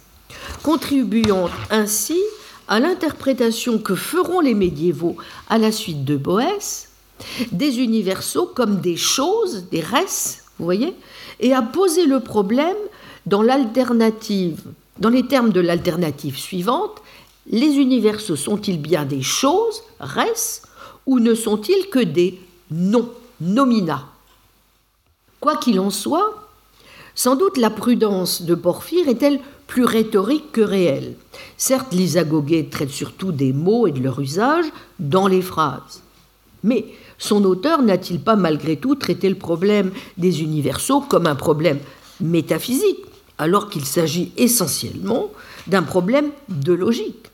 contribuant 0.62 1.50
ainsi 1.68 2.20
à 2.68 2.78
l'interprétation 2.78 3.78
que 3.78 3.96
feront 3.96 4.38
les 4.38 4.54
médiévaux 4.54 5.16
à 5.48 5.58
la 5.58 5.72
suite 5.72 6.04
de 6.04 6.16
Boès 6.16 6.90
des 7.50 7.80
universaux 7.80 8.46
comme 8.46 8.80
des 8.80 8.96
choses, 8.96 9.64
des 9.70 9.80
res, 9.80 10.42
vous 10.58 10.64
voyez, 10.64 10.94
et 11.42 11.52
a 11.52 11.60
posé 11.60 12.06
le 12.06 12.20
problème 12.20 12.76
dans 13.26 13.42
l'alternative, 13.42 14.62
dans 14.98 15.10
les 15.10 15.26
termes 15.26 15.52
de 15.52 15.60
l'alternative 15.60 16.38
suivante 16.38 17.02
les 17.46 17.76
universaux 17.76 18.36
sont-ils 18.36 18.80
bien 18.80 19.04
des 19.04 19.22
choses, 19.22 19.82
res, 19.98 20.62
ou 21.06 21.18
ne 21.18 21.34
sont-ils 21.34 21.88
que 21.90 21.98
des 21.98 22.40
noms, 22.70 23.10
nomina? 23.40 24.06
Quoi 25.40 25.56
qu'il 25.56 25.80
en 25.80 25.90
soit, 25.90 26.48
sans 27.14 27.34
doute 27.34 27.56
la 27.56 27.70
prudence 27.70 28.42
de 28.42 28.54
Porphyre 28.54 29.08
est-elle 29.08 29.40
plus 29.66 29.84
rhétorique 29.84 30.52
que 30.52 30.60
réelle. 30.60 31.14
Certes, 31.56 31.92
l'Isagoguet 31.92 32.68
traite 32.70 32.90
surtout 32.90 33.32
des 33.32 33.52
mots 33.52 33.86
et 33.86 33.92
de 33.92 34.00
leur 34.00 34.20
usage 34.20 34.66
dans 34.98 35.26
les 35.26 35.42
phrases. 35.42 36.02
Mais 36.62 36.84
son 37.22 37.44
auteur 37.44 37.82
n'a-t-il 37.82 38.18
pas 38.18 38.34
malgré 38.34 38.76
tout 38.76 38.96
traité 38.96 39.28
le 39.28 39.36
problème 39.36 39.92
des 40.18 40.42
universaux 40.42 41.02
comme 41.02 41.28
un 41.28 41.36
problème 41.36 41.78
métaphysique, 42.20 42.98
alors 43.38 43.70
qu'il 43.70 43.84
s'agit 43.84 44.32
essentiellement 44.36 45.30
d'un 45.68 45.84
problème 45.84 46.30
de 46.48 46.72
logique? 46.72 47.30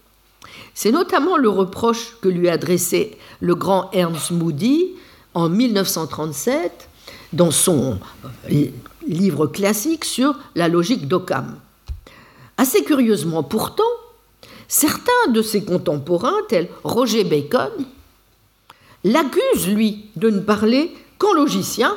C'est 0.74 0.92
notamment 0.92 1.38
le 1.38 1.48
reproche 1.48 2.18
que 2.20 2.28
lui 2.28 2.50
adressait 2.50 3.16
le 3.40 3.54
grand 3.54 3.90
Ernst 3.92 4.30
Moody 4.30 4.90
en 5.32 5.48
1937 5.48 6.86
dans 7.32 7.50
son 7.50 7.98
livre 9.06 9.46
classique 9.46 10.04
sur 10.04 10.34
la 10.54 10.68
logique 10.68 11.08
d'Occam. 11.08 11.56
Assez 12.58 12.84
curieusement 12.84 13.42
pourtant, 13.42 13.94
certains 14.68 15.30
de 15.32 15.40
ses 15.40 15.64
contemporains, 15.64 16.36
tels 16.50 16.68
Roger 16.84 17.24
Bacon, 17.24 17.70
l'accuse, 19.04 19.68
lui, 19.68 20.06
de 20.16 20.30
ne 20.30 20.40
parler 20.40 20.94
qu'en 21.18 21.32
logicien 21.32 21.96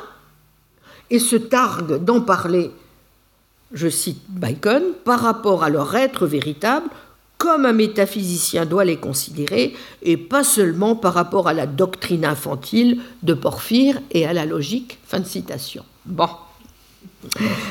et 1.10 1.18
se 1.18 1.36
targue 1.36 2.02
d'en 2.04 2.20
parler, 2.20 2.70
je 3.72 3.88
cite 3.88 4.22
Bacon, 4.28 4.82
par 5.04 5.20
rapport 5.20 5.64
à 5.64 5.70
leur 5.70 5.94
être 5.94 6.26
véritable, 6.26 6.88
comme 7.38 7.66
un 7.66 7.72
métaphysicien 7.72 8.66
doit 8.66 8.84
les 8.84 8.98
considérer, 8.98 9.74
et 10.02 10.16
pas 10.16 10.44
seulement 10.44 10.94
par 10.94 11.14
rapport 11.14 11.48
à 11.48 11.52
la 11.52 11.66
doctrine 11.66 12.24
infantile 12.24 13.00
de 13.22 13.34
Porphyre 13.34 14.00
et 14.12 14.26
à 14.26 14.32
la 14.32 14.46
logique. 14.46 14.98
Fin 15.04 15.20
de 15.20 15.26
citation. 15.26 15.84
Bon. 16.04 16.28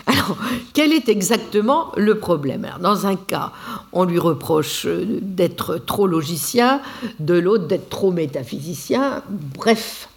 Alors, 0.06 0.38
quel 0.74 0.94
est 0.94 1.10
exactement 1.10 1.92
le 1.98 2.18
problème? 2.18 2.68
Dans 2.82 3.06
un 3.06 3.16
cas, 3.16 3.52
on 3.92 4.06
lui 4.06 4.20
reproche 4.20 4.88
d'être 4.88 5.78
trop 5.78 6.08
logicien, 6.08 6.82
de 7.20 7.34
l'autre 7.34 7.68
d'être 7.68 7.90
trop 7.90 8.12
métaphysicien. 8.12 9.24
Bref, 9.56 10.08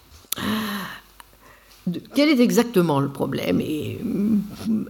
quel 2.15 2.31
est 2.31 2.41
exactement 2.41 2.99
le 3.01 3.09
problème? 3.09 3.61
Et 3.61 3.99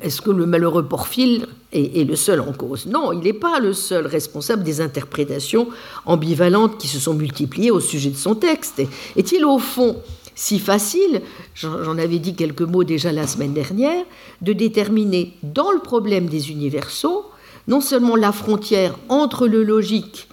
est-ce 0.00 0.20
que 0.20 0.30
le 0.30 0.46
malheureux 0.46 0.84
Porphyre 0.84 1.48
est, 1.72 2.06
le 2.06 2.14
seul 2.14 2.40
en 2.40 2.52
cause? 2.52 2.86
Non, 2.86 3.12
il 3.12 3.20
n'est 3.20 3.32
pas 3.32 3.58
le 3.58 3.72
seul 3.72 4.06
responsable 4.06 4.62
des 4.62 4.80
interprétations 4.80 5.68
ambivalentes 6.06 6.78
qui 6.78 6.86
se 6.86 7.00
sont 7.00 7.14
multipliées 7.14 7.72
au 7.72 7.80
sujet 7.80 8.10
de 8.10 8.16
son 8.16 8.36
texte. 8.36 8.80
Est-il 9.16 9.44
au 9.44 9.58
fond 9.58 9.96
si 10.34 10.58
facile, 10.58 11.22
j'en 11.54 11.98
avais 11.98 12.18
dit 12.18 12.34
quelques 12.34 12.62
mots 12.62 12.84
déjà 12.84 13.12
la 13.12 13.26
semaine 13.26 13.54
dernière, 13.54 14.04
de 14.42 14.52
déterminer 14.52 15.34
dans 15.42 15.70
le 15.70 15.80
problème 15.80 16.26
des 16.26 16.50
universaux 16.50 17.26
non 17.66 17.80
seulement 17.80 18.16
la 18.16 18.32
frontière 18.32 18.96
entre 19.08 19.46
le 19.46 19.62
logique 19.62 20.28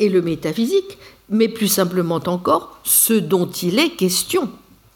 et 0.00 0.08
le 0.08 0.22
métaphysique, 0.22 0.98
mais 1.28 1.48
plus 1.48 1.68
simplement 1.68 2.20
encore 2.26 2.78
ce 2.82 3.12
dont 3.12 3.48
il 3.48 3.78
est 3.78 3.90
question. 3.90 4.50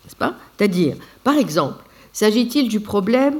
C'est-à-dire, 0.09 0.97
par 1.23 1.37
exemple, 1.37 1.85
s'agit-il 2.13 2.69
du 2.69 2.81
problème 2.81 3.39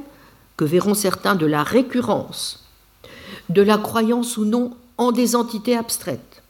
que 0.57 0.65
verront 0.65 0.95
certains 0.95 1.35
de 1.35 1.47
la 1.47 1.63
récurrence, 1.63 2.65
de 3.49 3.63
la 3.63 3.79
croyance 3.79 4.37
ou 4.37 4.45
non 4.45 4.77
en 4.99 5.13
des 5.13 5.35
entités 5.35 5.77
abstraites, 5.77 6.43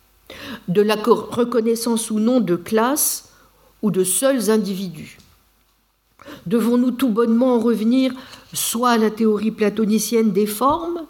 de 0.68 0.82
la 0.82 0.96
reconnaissance 0.96 2.10
ou 2.10 2.18
non 2.18 2.40
de 2.40 2.56
classes 2.56 3.27
ou 3.82 3.90
de 3.90 4.04
seuls 4.04 4.50
individus. 4.50 5.18
Devons-nous 6.46 6.92
tout 6.92 7.10
bonnement 7.10 7.54
en 7.54 7.60
revenir 7.60 8.12
soit 8.52 8.90
à 8.90 8.98
la 8.98 9.10
théorie 9.10 9.50
platonicienne 9.50 10.32
des 10.32 10.46
formes 10.46 11.02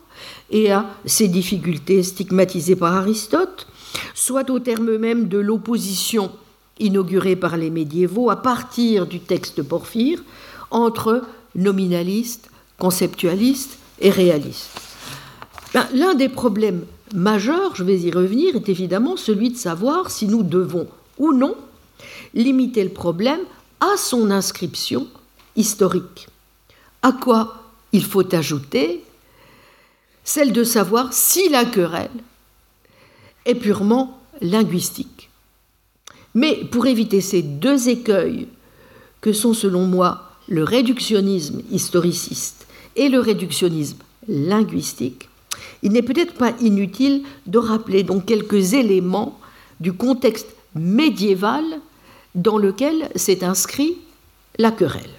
et 0.51 0.71
à 0.71 0.87
ses 1.05 1.29
difficultés 1.29 2.03
stigmatisées 2.03 2.77
par 2.77 2.95
Aristote, 2.95 3.67
soit 4.15 4.51
au 4.51 4.59
terme 4.59 4.97
même 4.97 5.29
de 5.29 5.39
l'opposition 5.39 6.31
inaugurée 6.79 7.37
par 7.37 7.57
les 7.57 7.71
médiévaux 7.71 8.31
à 8.31 8.37
partir 8.37 9.07
du 9.07 9.21
texte 9.21 9.63
Porphyre 9.63 10.23
entre 10.71 11.23
nominalistes, 11.55 12.51
conceptualistes 12.79 13.79
et 14.01 14.11
réalistes. 14.11 14.81
Ben, 15.75 15.87
l'un 15.93 16.15
des 16.15 16.29
problèmes 16.29 16.85
majeurs, 17.15 17.75
je 17.75 17.85
vais 17.85 17.99
y 17.99 18.11
revenir, 18.11 18.57
est 18.57 18.69
évidemment 18.69 19.17
celui 19.17 19.51
de 19.51 19.57
savoir 19.57 20.11
si 20.11 20.27
nous 20.27 20.43
devons 20.43 20.87
ou 21.19 21.33
non 21.33 21.57
limiter 22.35 22.85
le 22.85 22.91
problème 22.91 23.41
à 23.81 23.97
son 23.97 24.31
inscription 24.31 25.07
historique. 25.57 26.29
À 27.03 27.13
quoi 27.13 27.65
il 27.93 28.05
faut 28.05 28.35
ajouter 28.35 29.05
celle 30.25 30.53
de 30.53 30.65
savoir 30.65 31.13
si 31.13 31.49
la 31.49 31.65
querelle 31.65 32.11
est 33.47 33.55
purement 33.55 34.21
linguistique. 34.43 35.31
Mais 36.35 36.65
pour 36.71 36.87
éviter 36.87 37.21
ces 37.21 37.43
deux 37.43 37.89
écueils 37.89 38.49
que 39.21 39.33
sont 39.33 39.55
selon 39.55 39.87
moi 39.87 40.25
le 40.49 40.65
réductionnisme 40.65 41.63
historiciste 41.71 42.67
et 42.97 43.09
le 43.09 43.21
réductionnisme 43.21 43.99
linguistique, 44.29 45.29
il 45.83 45.93
n'est 45.93 46.03
peut-être 46.03 46.35
pas 46.35 46.53
inutile 46.61 47.23
de 47.47 47.59
rappeler 47.59 48.03
donc 48.03 48.27
quelques 48.27 48.75
éléments 48.75 49.41
du 49.81 49.93
contexte 49.93 50.49
médiéval 50.75 51.65
dans 52.39 52.57
lequel 52.57 53.11
s'est 53.17 53.43
inscrit 53.43 53.99
la 54.59 54.71
querelle. 54.71 55.11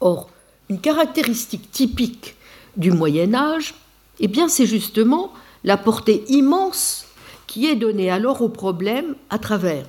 Or, 0.00 0.30
une 0.68 0.80
caractéristique 0.80 1.70
typique 1.72 2.36
du 2.76 2.92
Moyen 2.92 3.34
Âge, 3.34 3.74
eh 4.20 4.28
bien, 4.28 4.48
c'est 4.48 4.66
justement 4.66 5.32
la 5.64 5.76
portée 5.76 6.24
immense 6.28 7.06
qui 7.48 7.66
est 7.66 7.74
donnée 7.74 8.08
alors 8.08 8.40
au 8.40 8.48
problème 8.48 9.16
à 9.30 9.38
travers 9.40 9.84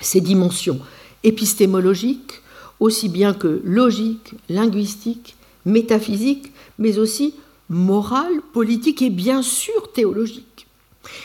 ses 0.00 0.22
dimensions 0.22 0.80
épistémologiques, 1.24 2.40
aussi 2.80 3.10
bien 3.10 3.34
que 3.34 3.60
logiques, 3.64 4.34
linguistiques, 4.48 5.36
métaphysiques, 5.66 6.52
mais 6.78 6.98
aussi 6.98 7.34
morales, 7.68 8.40
politiques 8.54 9.02
et 9.02 9.10
bien 9.10 9.42
sûr 9.42 9.92
théologiques. 9.92 10.66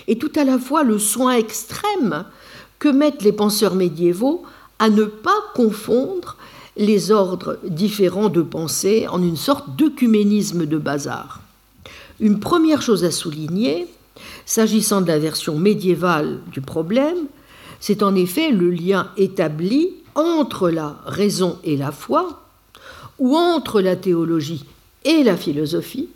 Et 0.07 0.17
tout 0.17 0.31
à 0.35 0.43
la 0.43 0.59
fois 0.59 0.83
le 0.83 0.99
soin 0.99 1.33
extrême 1.33 2.25
que 2.79 2.89
mettent 2.89 3.23
les 3.23 3.33
penseurs 3.33 3.75
médiévaux 3.75 4.43
à 4.79 4.89
ne 4.89 5.03
pas 5.03 5.39
confondre 5.53 6.37
les 6.77 7.11
ordres 7.11 7.59
différents 7.65 8.29
de 8.29 8.41
pensée 8.41 9.07
en 9.09 9.21
une 9.21 9.35
sorte 9.35 9.75
d'œcuménisme 9.75 10.65
de 10.65 10.77
bazar. 10.77 11.41
Une 12.21 12.39
première 12.39 12.81
chose 12.81 13.03
à 13.03 13.11
souligner, 13.11 13.87
s'agissant 14.45 15.01
de 15.01 15.07
la 15.07 15.19
version 15.19 15.57
médiévale 15.57 16.39
du 16.51 16.61
problème, 16.61 17.17
c'est 17.81 18.03
en 18.03 18.15
effet 18.15 18.51
le 18.51 18.69
lien 18.69 19.11
établi 19.17 19.89
entre 20.15 20.69
la 20.69 20.97
raison 21.05 21.57
et 21.63 21.77
la 21.77 21.91
foi, 21.91 22.41
ou 23.19 23.35
entre 23.35 23.81
la 23.81 23.95
théologie 23.95 24.65
et 25.03 25.23
la 25.23 25.37
philosophie, 25.37 26.09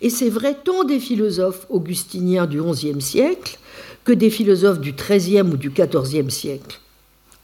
et 0.00 0.10
c'est 0.10 0.30
vrai 0.30 0.56
tant 0.62 0.84
des 0.84 1.00
philosophes 1.00 1.66
augustiniens 1.68 2.46
du 2.46 2.62
XIe 2.62 3.00
siècle 3.00 3.58
que 4.04 4.12
des 4.12 4.30
philosophes 4.30 4.80
du 4.80 4.92
XIIIe 4.92 5.42
ou 5.42 5.56
du 5.56 5.70
XIVe 5.70 6.30
siècle. 6.30 6.80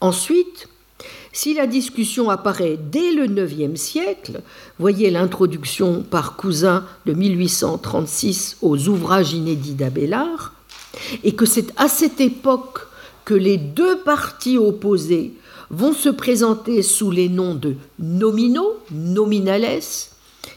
Ensuite, 0.00 0.68
si 1.32 1.54
la 1.54 1.66
discussion 1.66 2.30
apparaît 2.30 2.78
dès 2.78 3.12
le 3.12 3.26
IXe 3.26 3.80
siècle, 3.80 4.42
voyez 4.78 5.10
l'introduction 5.10 6.02
par 6.02 6.36
Cousin 6.36 6.84
de 7.06 7.12
1836 7.12 8.58
aux 8.62 8.88
ouvrages 8.88 9.32
inédits 9.32 9.74
d'Abélard, 9.74 10.54
et 11.22 11.32
que 11.32 11.46
c'est 11.46 11.68
à 11.76 11.88
cette 11.88 12.20
époque 12.20 12.80
que 13.24 13.34
les 13.34 13.56
deux 13.56 13.98
parties 13.98 14.58
opposées 14.58 15.34
vont 15.70 15.92
se 15.92 16.08
présenter 16.08 16.82
sous 16.82 17.10
les 17.10 17.28
noms 17.28 17.54
de 17.54 17.76
nomino, 17.98 18.78
nominales, 18.90 19.82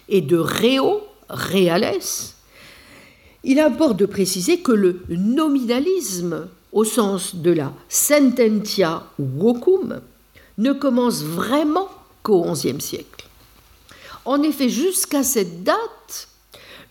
et 0.07 0.21
de 0.21 0.37
reo, 0.37 1.01
reales, 1.29 1.99
il 3.43 3.59
importe 3.59 3.97
de 3.97 4.05
préciser 4.05 4.59
que 4.59 4.71
le 4.71 5.01
nominalisme, 5.09 6.47
au 6.71 6.83
sens 6.83 7.35
de 7.35 7.51
la 7.51 7.73
sententia 7.89 9.03
vocum, 9.17 10.01
ne 10.57 10.73
commence 10.73 11.23
vraiment 11.23 11.89
qu'au 12.23 12.43
XIe 12.51 12.79
siècle. 12.79 13.27
En 14.25 14.43
effet, 14.43 14.69
jusqu'à 14.69 15.23
cette 15.23 15.63
date, 15.63 16.27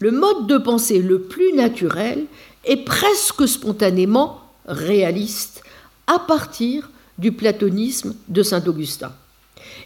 le 0.01 0.11
mode 0.11 0.47
de 0.47 0.59
pensée 0.59 0.99
le 0.99 1.21
plus 1.21 1.53
naturel 1.53 2.27
est 2.65 2.85
presque 2.85 3.47
spontanément 3.47 4.41
réaliste 4.67 5.63
à 6.07 6.19
partir 6.19 6.91
du 7.19 7.33
platonisme 7.33 8.17
de 8.29 8.43
Saint 8.43 8.65
Augustin. 8.67 9.13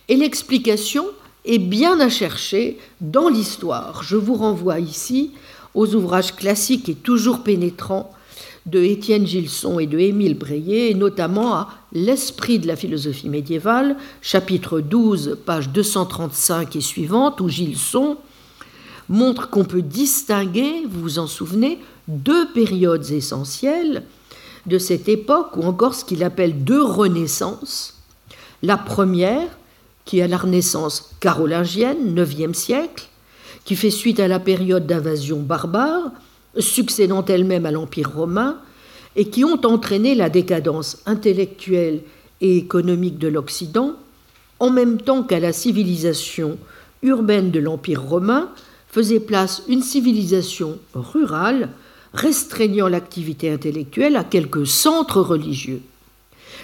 Et 0.08 0.16
l'explication 0.16 1.04
est 1.44 1.58
bien 1.58 2.00
à 2.00 2.08
chercher 2.08 2.78
dans 3.00 3.28
l'histoire. 3.28 4.02
Je 4.02 4.16
vous 4.16 4.34
renvoie 4.34 4.80
ici 4.80 5.32
aux 5.74 5.94
ouvrages 5.94 6.34
classiques 6.34 6.88
et 6.88 6.94
toujours 6.94 7.42
pénétrants 7.42 8.12
de 8.66 8.80
Étienne 8.82 9.26
Gilson 9.26 9.78
et 9.78 9.86
de 9.86 9.98
Émile 9.98 10.38
Breillet, 10.38 10.90
et 10.90 10.94
notamment 10.94 11.54
à 11.54 11.68
L'esprit 11.92 12.58
de 12.58 12.66
la 12.66 12.74
philosophie 12.74 13.28
médiévale, 13.28 13.96
chapitre 14.20 14.80
12, 14.80 15.38
page 15.46 15.68
235 15.68 16.74
et 16.74 16.80
suivante, 16.80 17.40
où 17.40 17.48
Gilson 17.48 18.16
montre 19.08 19.48
qu'on 19.48 19.64
peut 19.64 19.82
distinguer, 19.82 20.86
vous 20.90 21.00
vous 21.00 21.18
en 21.20 21.28
souvenez, 21.28 21.78
deux 22.08 22.48
périodes 22.52 23.08
essentielles 23.12 24.02
de 24.66 24.78
cette 24.78 25.08
époque, 25.08 25.56
ou 25.56 25.62
encore 25.62 25.94
ce 25.94 26.04
qu'il 26.04 26.24
appelle 26.24 26.64
deux 26.64 26.82
renaissances. 26.82 28.02
La 28.62 28.76
première, 28.76 29.48
qui 30.04 30.18
est 30.18 30.26
la 30.26 30.38
Renaissance 30.38 31.10
carolingienne, 31.20 32.14
9e 32.14 32.54
siècle, 32.54 33.08
qui 33.64 33.76
fait 33.76 33.90
suite 33.90 34.20
à 34.20 34.28
la 34.28 34.38
période 34.38 34.86
d'invasion 34.86 35.40
barbare, 35.40 36.12
succédant 36.58 37.24
elle-même 37.24 37.66
à 37.66 37.70
l'Empire 37.70 38.12
romain, 38.14 38.58
et 39.16 39.28
qui 39.28 39.44
ont 39.44 39.60
entraîné 39.64 40.14
la 40.14 40.28
décadence 40.28 40.98
intellectuelle 41.06 42.00
et 42.40 42.56
économique 42.56 43.18
de 43.18 43.28
l'Occident, 43.28 43.92
en 44.58 44.70
même 44.70 45.00
temps 45.00 45.22
qu'à 45.22 45.40
la 45.40 45.52
civilisation 45.52 46.58
urbaine 47.02 47.50
de 47.50 47.60
l'Empire 47.60 48.02
romain 48.02 48.48
faisait 48.88 49.20
place 49.20 49.62
une 49.68 49.82
civilisation 49.82 50.78
rurale 50.94 51.70
restreignant 52.12 52.88
l'activité 52.88 53.50
intellectuelle 53.50 54.16
à 54.16 54.24
quelques 54.24 54.66
centres 54.66 55.20
religieux. 55.20 55.82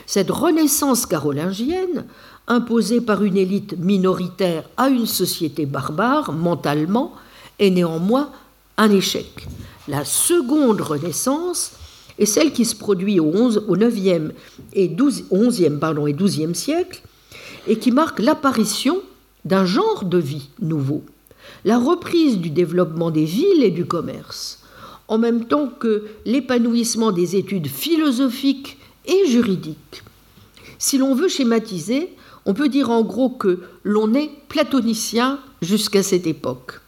Cette 0.07 0.31
renaissance 0.31 1.07
carolingienne, 1.07 2.07
imposée 2.51 3.01
par 3.01 3.23
une 3.23 3.37
élite 3.37 3.79
minoritaire 3.79 4.65
à 4.77 4.89
une 4.89 5.07
société 5.07 5.67
barbare 5.67 6.33
mentalement, 6.33 7.13
est 7.61 7.71
néanmoins 7.71 8.31
un 8.77 8.91
échec. 8.91 9.47
La 9.87 10.05
seconde 10.05 10.81
renaissance 10.81 11.73
est 12.19 12.27
celle 12.27 12.53
qui 12.53 12.65
se 12.65 12.75
produit 12.75 13.21
au, 13.21 13.31
11, 13.33 13.65
au 13.69 13.77
9e 13.77 14.33
et 14.73 14.89
12, 14.89 15.27
11e 15.31 15.79
pardon, 15.79 16.07
et 16.07 16.13
12e 16.13 16.55
siècle 16.55 17.03
et 17.69 17.79
qui 17.79 17.93
marque 17.93 18.19
l'apparition 18.19 18.99
d'un 19.45 19.65
genre 19.65 20.05
de 20.05 20.19
vie 20.19 20.49
nouveau, 20.61 21.05
la 21.65 21.79
reprise 21.79 22.39
du 22.39 22.51
développement 22.51 23.11
des 23.11 23.25
villes 23.25 23.63
et 23.63 23.71
du 23.71 23.85
commerce, 23.85 24.65
en 25.09 25.19
même 25.19 25.47
temps 25.47 25.69
que 25.69 26.07
l'épanouissement 26.27 27.13
des 27.13 27.37
études 27.37 27.69
philosophiques 27.69 28.79
et 29.07 29.29
juridiques. 29.29 30.03
Si 30.79 30.99
l'on 30.99 31.15
veut 31.15 31.29
schématiser, 31.29 32.11
on 32.47 32.55
peut 32.55 32.69
dire 32.69 32.91
en 32.91 33.03
gros 33.03 33.31
que 33.31 33.61
l'on 33.85 34.15
est 34.15 34.31
platonicien 34.49 35.39
jusqu'à 35.63 36.03
cette 36.03 36.27
époque. 36.27 36.81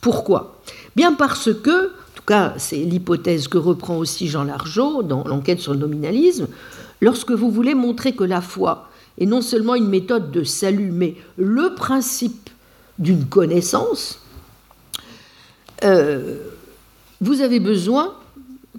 Pourquoi? 0.00 0.60
Bien 0.96 1.12
parce 1.12 1.52
que 1.52 1.92
tout 2.22 2.26
cas 2.26 2.54
c'est 2.56 2.76
l'hypothèse 2.76 3.48
que 3.48 3.58
reprend 3.58 3.96
aussi 3.98 4.28
Jean 4.28 4.44
Largeau 4.44 5.02
dans 5.02 5.24
l'enquête 5.24 5.58
sur 5.58 5.72
le 5.72 5.80
nominalisme, 5.80 6.46
lorsque 7.00 7.32
vous 7.32 7.50
voulez 7.50 7.74
montrer 7.74 8.12
que 8.12 8.22
la 8.22 8.40
foi 8.40 8.88
est 9.18 9.26
non 9.26 9.40
seulement 9.40 9.74
une 9.74 9.88
méthode 9.88 10.30
de 10.30 10.44
salut, 10.44 10.92
mais 10.92 11.16
le 11.36 11.74
principe 11.74 12.48
d'une 13.00 13.26
connaissance, 13.26 14.20
euh, 15.82 16.36
vous 17.20 17.40
avez 17.40 17.58
besoin, 17.58 18.14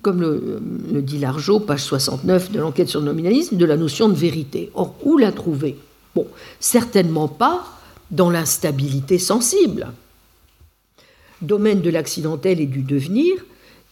comme 0.01 0.21
le, 0.21 0.61
le 0.93 1.01
dit 1.01 1.19
Largeau, 1.19 1.59
page 1.59 1.83
69 1.83 2.51
de 2.51 2.59
l'enquête 2.59 2.87
sur 2.87 3.01
le 3.01 3.07
nominalisme, 3.07 3.57
de 3.57 3.65
la 3.65 3.75
notion 3.75 4.07
de 4.07 4.15
vérité. 4.15 4.71
Or, 4.73 4.95
où 5.03 5.17
la 5.17 5.33
trouver? 5.33 5.77
Bon, 6.15 6.27
certainement 6.59 7.27
pas 7.27 7.65
dans 8.11 8.29
l'instabilité 8.29 9.17
sensible, 9.17 9.91
domaine 11.41 11.81
de 11.81 11.89
l'accidentel 11.89 12.61
et 12.61 12.67
du 12.67 12.83
devenir, 12.83 13.33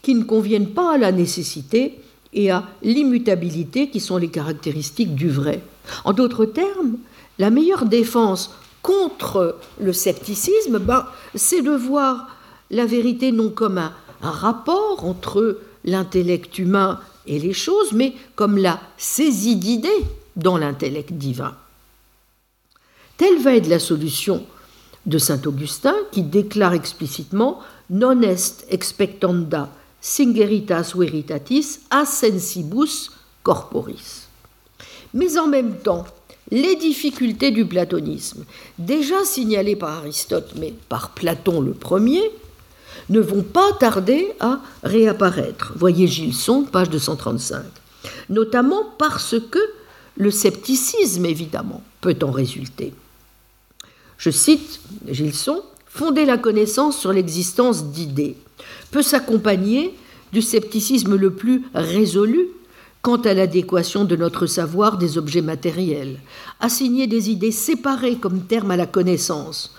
qui 0.02 0.14
ne 0.14 0.24
conviennent 0.24 0.70
pas 0.70 0.94
à 0.94 0.98
la 0.98 1.12
nécessité 1.12 1.98
et 2.32 2.50
à 2.50 2.64
l'immutabilité 2.82 3.90
qui 3.90 4.00
sont 4.00 4.16
les 4.16 4.28
caractéristiques 4.28 5.14
du 5.14 5.28
vrai. 5.28 5.60
En 6.04 6.12
d'autres 6.12 6.44
termes, 6.44 6.96
la 7.38 7.50
meilleure 7.50 7.86
défense 7.86 8.54
contre 8.82 9.58
le 9.80 9.92
scepticisme, 9.92 10.78
ben, 10.78 11.06
c'est 11.34 11.62
de 11.62 11.72
voir 11.72 12.36
la 12.70 12.86
vérité 12.86 13.32
non 13.32 13.50
comme 13.50 13.78
un, 13.78 13.92
un 14.22 14.30
rapport 14.30 15.04
entre 15.04 15.58
l'intellect 15.84 16.58
humain 16.58 17.00
et 17.26 17.38
les 17.38 17.52
choses, 17.52 17.92
mais 17.92 18.14
comme 18.34 18.56
la 18.56 18.80
saisie 18.96 19.56
d'idées 19.56 19.88
dans 20.36 20.56
l'intellect 20.56 21.12
divin. 21.12 21.54
Telle 23.22 23.38
va 23.38 23.54
être 23.54 23.68
la 23.68 23.78
solution 23.78 24.44
de 25.06 25.16
saint 25.16 25.40
Augustin 25.46 25.94
qui 26.10 26.24
déclare 26.24 26.74
explicitement 26.74 27.60
non 27.88 28.20
est 28.20 28.66
expectanda 28.68 29.70
singeritas 30.00 30.92
veritatis 30.96 31.78
ascensibus 31.88 33.12
corporis. 33.44 34.26
Mais 35.14 35.38
en 35.38 35.46
même 35.46 35.76
temps, 35.76 36.04
les 36.50 36.74
difficultés 36.74 37.52
du 37.52 37.64
platonisme, 37.64 38.44
déjà 38.76 39.22
signalées 39.22 39.76
par 39.76 39.98
Aristote, 39.98 40.54
mais 40.58 40.74
par 40.88 41.10
Platon 41.10 41.60
le 41.60 41.74
premier, 41.74 42.28
ne 43.08 43.20
vont 43.20 43.44
pas 43.44 43.70
tarder 43.78 44.32
à 44.40 44.58
réapparaître. 44.82 45.74
Voyez 45.76 46.08
Gilson, 46.08 46.64
page 46.64 46.90
235. 46.90 47.62
Notamment 48.30 48.82
parce 48.98 49.36
que 49.48 49.60
le 50.16 50.32
scepticisme, 50.32 51.24
évidemment, 51.24 51.84
peut 52.00 52.18
en 52.24 52.32
résulter. 52.32 52.92
Je 54.22 54.30
cite 54.30 54.78
Gilson, 55.10 55.62
fonder 55.84 56.24
la 56.24 56.38
connaissance 56.38 56.96
sur 56.96 57.12
l'existence 57.12 57.86
d'idées 57.86 58.36
peut 58.92 59.02
s'accompagner 59.02 59.96
du 60.32 60.40
scepticisme 60.40 61.16
le 61.16 61.32
plus 61.32 61.64
résolu 61.74 62.46
quant 63.02 63.16
à 63.16 63.34
l'adéquation 63.34 64.04
de 64.04 64.14
notre 64.14 64.46
savoir 64.46 64.96
des 64.96 65.18
objets 65.18 65.42
matériels, 65.42 66.20
assigner 66.60 67.08
des 67.08 67.30
idées 67.30 67.50
séparées 67.50 68.14
comme 68.14 68.42
terme 68.42 68.70
à 68.70 68.76
la 68.76 68.86
connaissance, 68.86 69.74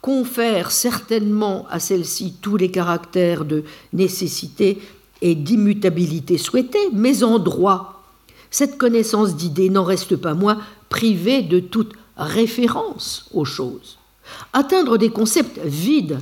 confère 0.00 0.70
certainement 0.70 1.66
à 1.68 1.78
celle-ci 1.78 2.36
tous 2.40 2.56
les 2.56 2.70
caractères 2.70 3.44
de 3.44 3.62
nécessité 3.92 4.78
et 5.20 5.34
d'immutabilité 5.34 6.38
souhaités, 6.38 6.88
mais 6.94 7.22
en 7.22 7.38
droit, 7.38 8.02
cette 8.50 8.78
connaissance 8.78 9.36
d'idées 9.36 9.68
n'en 9.68 9.84
reste 9.84 10.16
pas 10.16 10.32
moins 10.32 10.62
privée 10.88 11.42
de 11.42 11.60
toute 11.60 11.92
référence 12.24 13.28
aux 13.32 13.44
choses. 13.44 13.98
Atteindre 14.52 14.98
des 14.98 15.10
concepts 15.10 15.58
vides 15.64 16.18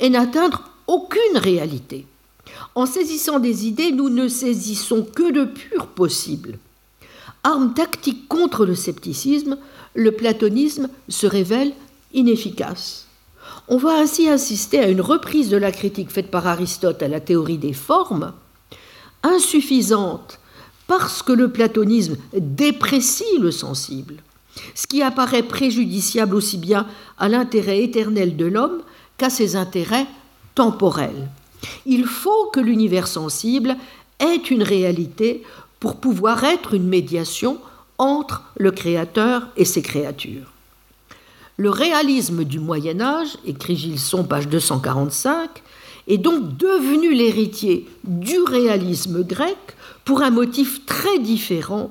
et 0.00 0.10
n'atteindre 0.10 0.64
aucune 0.86 1.36
réalité. 1.36 2.06
En 2.74 2.86
saisissant 2.86 3.38
des 3.38 3.66
idées, 3.66 3.92
nous 3.92 4.08
ne 4.08 4.28
saisissons 4.28 5.04
que 5.04 5.32
de 5.32 5.44
pur 5.44 5.86
possible. 5.88 6.58
Arme 7.44 7.72
tactique 7.74 8.28
contre 8.28 8.66
le 8.66 8.74
scepticisme, 8.74 9.58
le 9.94 10.12
platonisme 10.12 10.88
se 11.08 11.26
révèle 11.26 11.72
inefficace. 12.12 13.06
On 13.68 13.76
va 13.76 13.98
ainsi 13.98 14.28
assister 14.28 14.80
à 14.80 14.88
une 14.88 15.00
reprise 15.00 15.50
de 15.50 15.56
la 15.56 15.72
critique 15.72 16.10
faite 16.10 16.30
par 16.30 16.46
Aristote 16.46 17.02
à 17.02 17.08
la 17.08 17.20
théorie 17.20 17.58
des 17.58 17.72
formes, 17.72 18.32
insuffisante 19.22 20.38
parce 20.86 21.22
que 21.22 21.32
le 21.32 21.50
platonisme 21.50 22.16
déprécie 22.34 23.38
le 23.40 23.50
sensible, 23.50 24.16
ce 24.74 24.86
qui 24.86 25.02
apparaît 25.02 25.42
préjudiciable 25.42 26.34
aussi 26.34 26.58
bien 26.58 26.86
à 27.18 27.28
l'intérêt 27.28 27.82
éternel 27.82 28.36
de 28.36 28.46
l'homme 28.46 28.80
qu'à 29.16 29.30
ses 29.30 29.56
intérêts 29.56 30.06
temporels. 30.54 31.28
Il 31.86 32.06
faut 32.06 32.50
que 32.52 32.60
l'univers 32.60 33.06
sensible 33.06 33.76
ait 34.20 34.36
une 34.36 34.62
réalité 34.62 35.42
pour 35.80 35.96
pouvoir 35.96 36.44
être 36.44 36.74
une 36.74 36.88
médiation 36.88 37.58
entre 37.98 38.42
le 38.56 38.70
Créateur 38.70 39.48
et 39.56 39.64
ses 39.64 39.82
créatures. 39.82 40.52
Le 41.56 41.70
réalisme 41.70 42.44
du 42.44 42.60
Moyen 42.60 43.00
Âge, 43.00 43.36
écrit 43.44 43.76
Gilson, 43.76 44.22
page 44.22 44.48
245, 44.48 45.50
est 46.06 46.18
donc 46.18 46.56
devenu 46.56 47.12
l'héritier 47.12 47.88
du 48.04 48.38
réalisme 48.40 49.24
grec 49.24 49.56
pour 50.04 50.22
un 50.22 50.30
motif 50.30 50.86
très 50.86 51.18
différent 51.18 51.90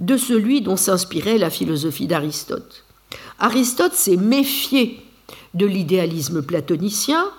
de 0.00 0.16
celui 0.16 0.60
dont 0.60 0.76
s'inspirait 0.76 1.38
la 1.38 1.50
philosophie 1.50 2.06
d'Aristote. 2.06 2.84
Aristote 3.38 3.94
s'est 3.94 4.16
méfié 4.16 5.00
de 5.54 5.66
l'idéalisme 5.66 6.42
platonicien 6.42 7.30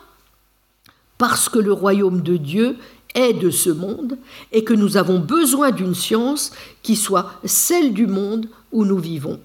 parce 1.18 1.50
que 1.50 1.60
le 1.60 1.74
royaume 1.74 2.22
de 2.22 2.38
Dieu 2.38 2.78
est 3.16 3.34
de 3.34 3.50
ce 3.50 3.70
monde 3.70 4.18
et 4.52 4.64
que 4.64 4.74
nous 4.74 4.98
avons 4.98 5.20
besoin 5.20 5.72
d'une 5.72 5.96
science 5.96 6.52
qui 6.84 6.96
soit 6.96 7.32
celle 7.44 7.94
du 7.94 8.08
monde 8.08 8.48
où 8.72 8.86
nous 8.86 9.00
vivons. 9.00 9.40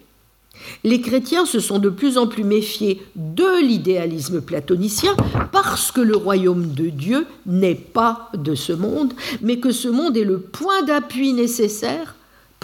Les 0.85 1.01
chrétiens 1.01 1.47
se 1.47 1.61
sont 1.61 1.79
de 1.79 1.89
plus 1.89 2.17
en 2.17 2.27
plus 2.27 2.45
méfiés 2.45 3.03
de 3.17 3.61
l'idéalisme 3.61 4.41
platonicien 4.41 5.17
parce 5.51 5.91
que 5.91 6.01
le 6.01 6.17
royaume 6.17 6.73
de 6.73 6.89
Dieu 6.89 7.27
n'est 7.47 7.75
pas 7.75 8.31
de 8.35 8.55
ce 8.55 8.73
monde, 8.73 9.13
mais 9.43 9.59
que 9.59 9.73
ce 9.73 9.89
monde 9.89 10.17
est 10.17 10.25
le 10.25 10.39
point 10.39 10.83
d'appui 10.83 11.33
nécessaire 11.33 12.15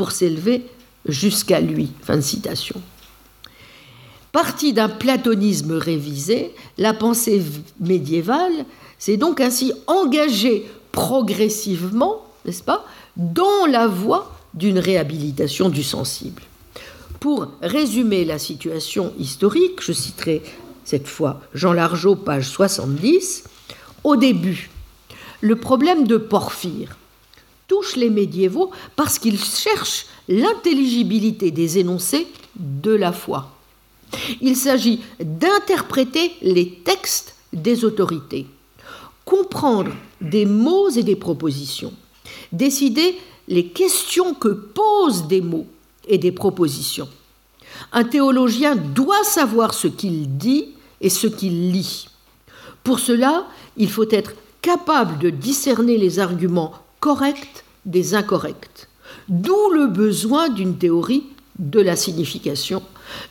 pour 0.00 0.12
s'élever 0.12 0.62
jusqu'à 1.04 1.60
lui. 1.60 1.90
Fin 2.00 2.16
de 2.16 2.22
citation. 2.22 2.80
Partie 4.32 4.72
d'un 4.72 4.88
platonisme 4.88 5.72
révisé, 5.72 6.54
la 6.78 6.94
pensée 6.94 7.42
médiévale 7.80 8.64
s'est 8.98 9.18
donc 9.18 9.42
ainsi 9.42 9.74
engagée 9.86 10.64
progressivement, 10.90 12.24
n'est-ce 12.46 12.62
pas, 12.62 12.86
dans 13.18 13.66
la 13.68 13.88
voie 13.88 14.32
d'une 14.54 14.78
réhabilitation 14.78 15.68
du 15.68 15.82
sensible. 15.82 16.44
Pour 17.20 17.48
résumer 17.60 18.24
la 18.24 18.38
situation 18.38 19.12
historique, 19.18 19.82
je 19.82 19.92
citerai 19.92 20.40
cette 20.86 21.08
fois 21.08 21.42
Jean 21.52 21.74
Largeau, 21.74 22.14
page 22.14 22.48
70. 22.48 23.44
Au 24.04 24.16
début, 24.16 24.70
le 25.42 25.56
problème 25.56 26.06
de 26.06 26.16
Porphyre 26.16 26.96
touche 27.70 27.94
les 27.94 28.10
médiévaux 28.10 28.72
parce 28.96 29.20
qu'ils 29.20 29.38
cherchent 29.38 30.06
l'intelligibilité 30.28 31.52
des 31.52 31.78
énoncés 31.78 32.26
de 32.56 32.90
la 32.90 33.12
foi. 33.12 33.52
Il 34.40 34.56
s'agit 34.56 34.98
d'interpréter 35.20 36.32
les 36.42 36.80
textes 36.84 37.36
des 37.52 37.84
autorités, 37.84 38.46
comprendre 39.24 39.92
des 40.20 40.46
mots 40.46 40.90
et 40.90 41.04
des 41.04 41.14
propositions, 41.14 41.92
décider 42.50 43.16
les 43.46 43.66
questions 43.68 44.34
que 44.34 44.48
posent 44.48 45.28
des 45.28 45.40
mots 45.40 45.68
et 46.08 46.18
des 46.18 46.32
propositions. 46.32 47.08
Un 47.92 48.02
théologien 48.02 48.74
doit 48.74 49.22
savoir 49.22 49.74
ce 49.74 49.86
qu'il 49.86 50.36
dit 50.38 50.70
et 51.00 51.08
ce 51.08 51.28
qu'il 51.28 51.70
lit. 51.70 52.08
Pour 52.82 52.98
cela, 52.98 53.46
il 53.76 53.88
faut 53.88 54.10
être 54.10 54.32
capable 54.60 55.18
de 55.18 55.30
discerner 55.30 55.98
les 55.98 56.18
arguments 56.18 56.74
corrects 57.00 57.64
des 57.86 58.14
incorrects. 58.14 58.88
D'où 59.28 59.70
le 59.74 59.86
besoin 59.86 60.48
d'une 60.48 60.76
théorie 60.76 61.24
de 61.58 61.80
la 61.80 61.96
signification, 61.96 62.82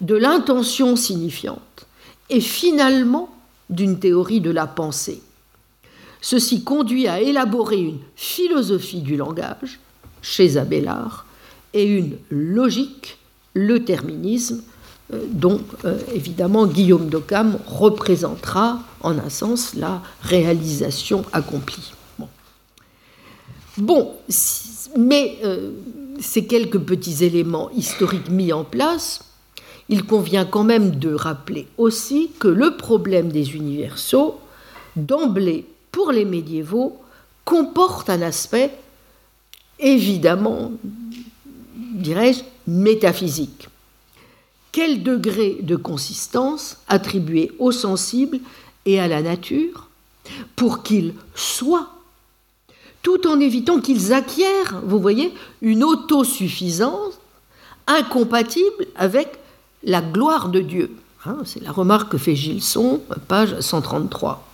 de 0.02 0.16
l'intention 0.16 0.96
signifiante, 0.96 1.88
et 2.30 2.41
finalement 2.41 3.30
d'une 3.70 4.00
théorie 4.00 4.41
de 4.41 4.52
la 4.52 4.68
pensée. 4.68 5.22
Ceci 6.22 6.64
conduit 6.64 7.08
à 7.08 7.22
élaborer 7.22 7.80
une 7.80 8.00
philosophie 8.16 9.02
du 9.02 9.16
langage 9.16 9.80
chez 10.22 10.58
Abélard 10.58 11.26
et 11.74 11.86
une 11.86 12.18
logique, 12.30 13.18
le 13.54 13.84
terminisme, 13.86 14.62
euh, 15.14 15.24
dont 15.30 15.62
euh, 15.86 15.98
évidemment 16.14 16.68
Guillaume 16.68 17.10
d'Occam 17.10 17.58
représentera 17.66 18.80
en 19.02 19.18
un 19.18 19.30
sens 19.30 19.76
la 19.76 20.02
réalisation 20.22 21.24
accomplie. 21.32 21.94
Bon, 23.80 24.14
mais 24.97 25.38
euh, 25.43 25.72
ces 26.19 26.45
quelques 26.45 26.80
petits 26.80 27.23
éléments 27.23 27.69
historiques 27.72 28.30
mis 28.30 28.53
en 28.53 28.64
place, 28.64 29.22
il 29.89 30.03
convient 30.03 30.45
quand 30.45 30.64
même 30.64 30.91
de 30.91 31.14
rappeler 31.14 31.68
aussi 31.77 32.30
que 32.39 32.47
le 32.47 32.77
problème 32.77 33.31
des 33.31 33.56
universaux, 33.56 34.39
d'emblée 34.95 35.65
pour 35.91 36.11
les 36.11 36.26
médiévaux, 36.26 36.97
comporte 37.45 38.10
un 38.10 38.22
aspect 38.22 38.72
évidemment 39.80 40.72
dirais-je, 41.99 42.43
métaphysique. 42.68 43.68
Quel 44.72 45.03
degré 45.03 45.57
de 45.61 45.76
consistance 45.76 46.77
attribuer 46.88 47.51
au 47.60 47.72
sensible 47.72 48.39
et 48.85 48.99
à 48.99 49.07
la 49.07 49.22
nature 49.22 49.89
pour 50.56 50.84
qu'ils 50.84 51.14
soient, 51.35 51.89
tout 53.02 53.28
en 53.28 53.40
évitant 53.40 53.80
qu'ils 53.80 54.14
acquièrent, 54.14 54.82
vous 54.84 55.00
voyez, 55.00 55.34
une 55.62 55.84
autosuffisance 55.84 57.20
incompatible 57.88 58.88
avec 58.96 59.40
la 59.84 60.02
gloire 60.02 60.50
de 60.50 60.60
Dieu. 60.60 60.92
Hein, 61.26 61.38
c'est 61.44 61.62
la 61.62 61.72
remarque 61.72 62.12
que 62.12 62.18
fait 62.18 62.36
Gilson, 62.36 63.02
page 63.28 63.60
133. 63.60 64.46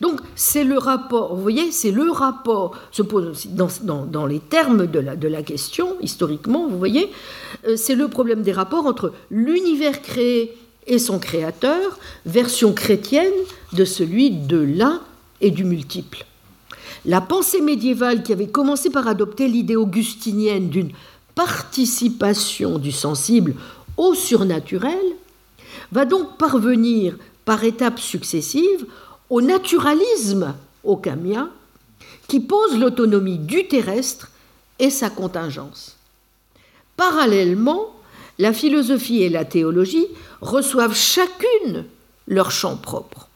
Donc 0.00 0.20
c'est 0.34 0.64
le 0.64 0.78
rapport, 0.78 1.34
vous 1.34 1.42
voyez, 1.42 1.70
c'est 1.70 1.90
le 1.90 2.10
rapport, 2.10 2.76
se 2.90 3.02
pose 3.02 3.46
dans, 3.48 4.06
dans, 4.06 4.26
les 4.26 4.40
termes 4.40 4.86
de 4.86 4.98
la, 4.98 5.16
de 5.16 5.28
la, 5.28 5.42
question, 5.42 5.96
historiquement, 6.00 6.66
vous 6.66 6.78
voyez, 6.78 7.10
euh, 7.66 7.76
c'est 7.76 7.94
le 7.94 8.08
problème 8.08 8.42
des 8.42 8.52
rapports 8.52 8.86
entre 8.86 9.12
l'univers 9.30 10.00
créé 10.00 10.56
et 10.86 10.98
son 10.98 11.18
créateur, 11.18 11.98
version 12.24 12.72
chrétienne 12.72 13.32
de 13.72 13.84
celui 13.84 14.30
de 14.30 14.58
l'un 14.58 15.00
et 15.40 15.50
du 15.50 15.64
multiple. 15.64 16.24
La 17.06 17.20
pensée 17.20 17.60
médiévale 17.60 18.24
qui 18.24 18.32
avait 18.32 18.48
commencé 18.48 18.90
par 18.90 19.06
adopter 19.06 19.46
l'idée 19.46 19.76
augustinienne 19.76 20.68
d'une 20.68 20.90
participation 21.36 22.80
du 22.80 22.90
sensible 22.90 23.54
au 23.96 24.14
surnaturel 24.14 24.98
va 25.92 26.04
donc 26.04 26.36
parvenir 26.36 27.16
par 27.44 27.62
étapes 27.62 28.00
successives 28.00 28.86
au 29.30 29.40
naturalisme 29.40 30.54
ocamien 30.82 31.50
qui 32.26 32.40
pose 32.40 32.76
l'autonomie 32.76 33.38
du 33.38 33.68
terrestre 33.68 34.32
et 34.80 34.90
sa 34.90 35.08
contingence. 35.08 35.96
Parallèlement, 36.96 37.94
la 38.40 38.52
philosophie 38.52 39.22
et 39.22 39.28
la 39.28 39.44
théologie 39.44 40.08
reçoivent 40.40 40.96
chacune 40.96 41.84
leur 42.26 42.50
champ 42.50 42.76
propre. 42.76 43.28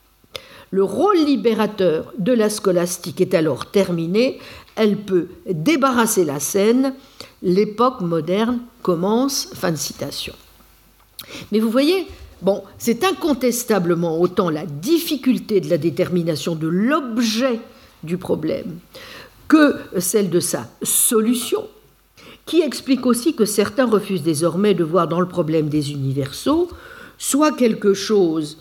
Le 0.73 0.85
rôle 0.85 1.19
libérateur 1.19 2.13
de 2.19 2.33
la 2.33 2.49
scolastique 2.49 3.21
est 3.21 3.35
alors 3.35 3.67
terminé, 3.67 4.39
elle 4.77 4.97
peut 4.97 5.27
débarrasser 5.51 6.25
la 6.25 6.39
scène, 6.39 6.95
l'époque 7.43 8.01
moderne 8.03 8.61
commence, 8.83 9.49
fin 9.55 9.73
de 9.73 9.77
citation. 9.77 10.35
Mais 11.51 11.59
vous 11.59 11.71
voyez, 11.71 12.07
bon, 12.43 12.63
c'est 12.79 13.05
incontestablement 13.05 14.21
autant 14.21 14.49
la 14.49 14.65
difficulté 14.65 15.61
de 15.61 15.69
la 15.69 15.79
détermination 15.79 16.55
de 16.55 16.69
l'objet 16.69 17.59
du 18.05 18.17
problème 18.17 18.79
que 19.49 19.75
celle 19.99 20.31
de 20.31 20.41
sa 20.41 20.69
solution 20.83 21.67
qui 22.47 22.63
explique 22.63 23.07
aussi 23.07 23.35
que 23.35 23.45
certains 23.45 23.87
refusent 23.87 24.23
désormais 24.23 24.75
de 24.75 24.85
voir 24.85 25.09
dans 25.09 25.21
le 25.21 25.29
problème 25.29 25.69
des 25.69 25.93
universaux 25.93 26.71
soit 27.19 27.53
quelque 27.53 27.93
chose 27.93 28.59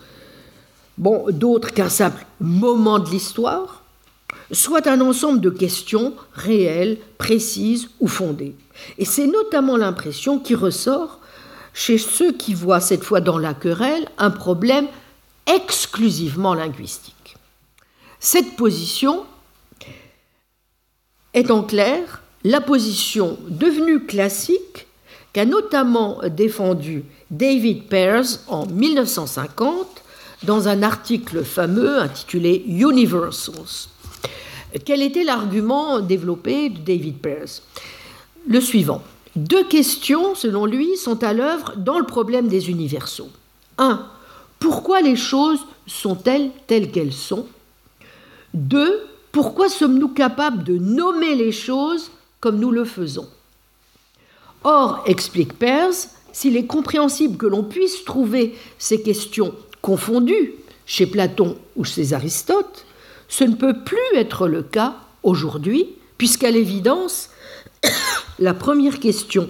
bon, 1.00 1.26
d'autre 1.30 1.74
qu'un 1.74 1.90
simple 1.90 2.26
moment 2.40 3.00
de 3.00 3.10
l'histoire, 3.10 3.84
soit 4.52 4.88
un 4.88 5.02
ensemble 5.02 5.42
de 5.42 5.50
questions 5.50 6.14
réelles, 6.34 6.98
précises 7.18 7.90
ou 8.00 8.08
fondées. 8.08 8.56
Et 8.98 9.06
c'est 9.06 9.28
notamment 9.28 9.78
l'impression 9.78 10.40
qui 10.40 10.54
ressort 10.54 11.20
chez 11.74 11.98
ceux 11.98 12.34
qui 12.34 12.54
voient 12.54 12.82
cette 12.82 13.04
fois 13.04 13.22
dans 13.22 13.38
la 13.38 13.54
querelle 13.54 14.08
un 14.18 14.32
problème 14.32 14.88
exclusivement 15.48 16.54
linguistique. 16.54 17.38
Cette 18.20 18.56
position 18.56 19.24
est 21.34 21.52
en 21.52 21.64
clair 21.64 22.22
la 22.44 22.62
position 22.62 23.38
devenue 23.48 24.06
classique 24.06 24.88
qu'a 25.32 25.46
notamment 25.46 26.20
défendu 26.30 27.04
David 27.30 27.88
Pears 27.88 28.26
en 28.48 28.66
1950 28.66 29.99
dans 30.44 30.68
un 30.68 30.84
article 30.84 31.44
fameux 31.44 32.00
intitulé 32.00 32.64
Universals. 32.68 33.90
Quel 34.86 35.02
était 35.02 35.24
l'argument 35.24 36.00
développé 36.00 36.70
de 36.70 36.80
David 36.80 37.18
Pears 37.18 37.62
Le 38.48 38.62
suivant. 38.62 39.02
Deux 39.36 39.64
questions, 39.64 40.36
selon 40.36 40.66
lui, 40.66 40.96
sont 40.98 41.24
à 41.24 41.34
l'œuvre 41.34 41.74
dans 41.78 42.00
le 42.00 42.06
problème 42.06 42.48
des 42.48 42.70
universaux. 42.70 43.30
1. 43.78 44.06
Pourquoi 44.60 45.02
les 45.02 45.16
choses 45.16 45.60
sont-elles 45.88 46.52
telles 46.68 46.92
qu'elles 46.92 47.14
sont? 47.14 47.48
2. 48.54 49.08
Pourquoi 49.32 49.70
sommes-nous 49.70 50.10
capables 50.10 50.64
de 50.64 50.78
nommer 50.78 51.36
les 51.36 51.52
choses 51.52 52.12
comme 52.40 52.60
nous 52.60 52.72
le 52.72 52.86
faisons? 52.86 53.28
Or, 54.64 55.04
explique 55.06 55.58
Peirce, 55.58 56.10
s'il 56.32 56.58
est 56.58 56.66
compréhensible 56.66 57.38
que 57.38 57.46
l'on 57.46 57.64
puisse 57.64 58.04
trouver 58.04 58.56
ces 58.78 59.02
questions 59.02 59.54
confondues 59.82 60.54
chez 60.86 61.06
Platon 61.06 61.58
ou 61.76 61.84
chez 61.84 62.14
Aristote, 62.14 62.86
ce 63.28 63.44
ne 63.44 63.56
peut 63.56 63.84
plus 63.86 63.98
être 64.16 64.48
le 64.48 64.64
cas 64.64 64.96
aujourd'hui, 65.24 65.88
puisqu'à 66.18 66.52
l'évidence, 66.52 67.30
la 68.40 68.54
première 68.54 69.00
question 69.00 69.50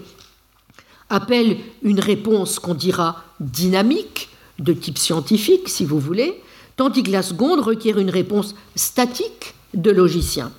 appelle 1.10 1.57
une 1.81 1.99
réponse 1.99 2.60
qu'on 2.60 2.76
dira 2.76 3.23
dynamique, 3.39 4.30
de 4.60 4.73
type 4.73 4.97
scientifique, 4.97 5.69
si 5.69 5.85
vous 5.85 5.99
voulez, 5.99 6.41
tandis 6.76 7.03
que 7.03 7.11
la 7.11 7.23
seconde 7.23 7.61
requiert 7.61 7.97
une 7.97 8.10
réponse 8.10 8.56
statique 8.76 9.56
de 9.73 9.91
logicien. 9.91 10.51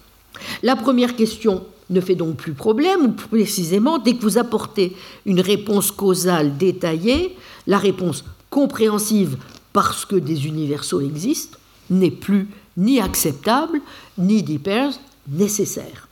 La 0.63 0.77
première 0.77 1.17
question 1.17 1.67
ne 1.91 2.01
fait 2.01 2.15
donc 2.15 2.37
plus 2.37 2.53
problème, 2.53 3.05
ou 3.05 3.13
précisément, 3.13 3.99
dès 3.99 4.15
que 4.15 4.23
vous 4.23 4.39
apportez 4.39 4.97
une 5.27 5.41
réponse 5.41 5.91
causale 5.91 6.57
détaillée, 6.57 7.37
la 7.67 7.79
réponse 7.79 8.25
compréhensive 8.49 9.37
parce 9.73 10.05
que 10.05 10.17
des 10.17 10.47
universaux 10.47 11.01
existent 11.01 11.59
n'est 11.91 12.11
plus 12.11 12.49
ni 12.77 13.01
acceptable, 13.01 13.81
ni 14.19 14.43
d'hyper 14.43 14.93
nécessaire. 15.29 16.09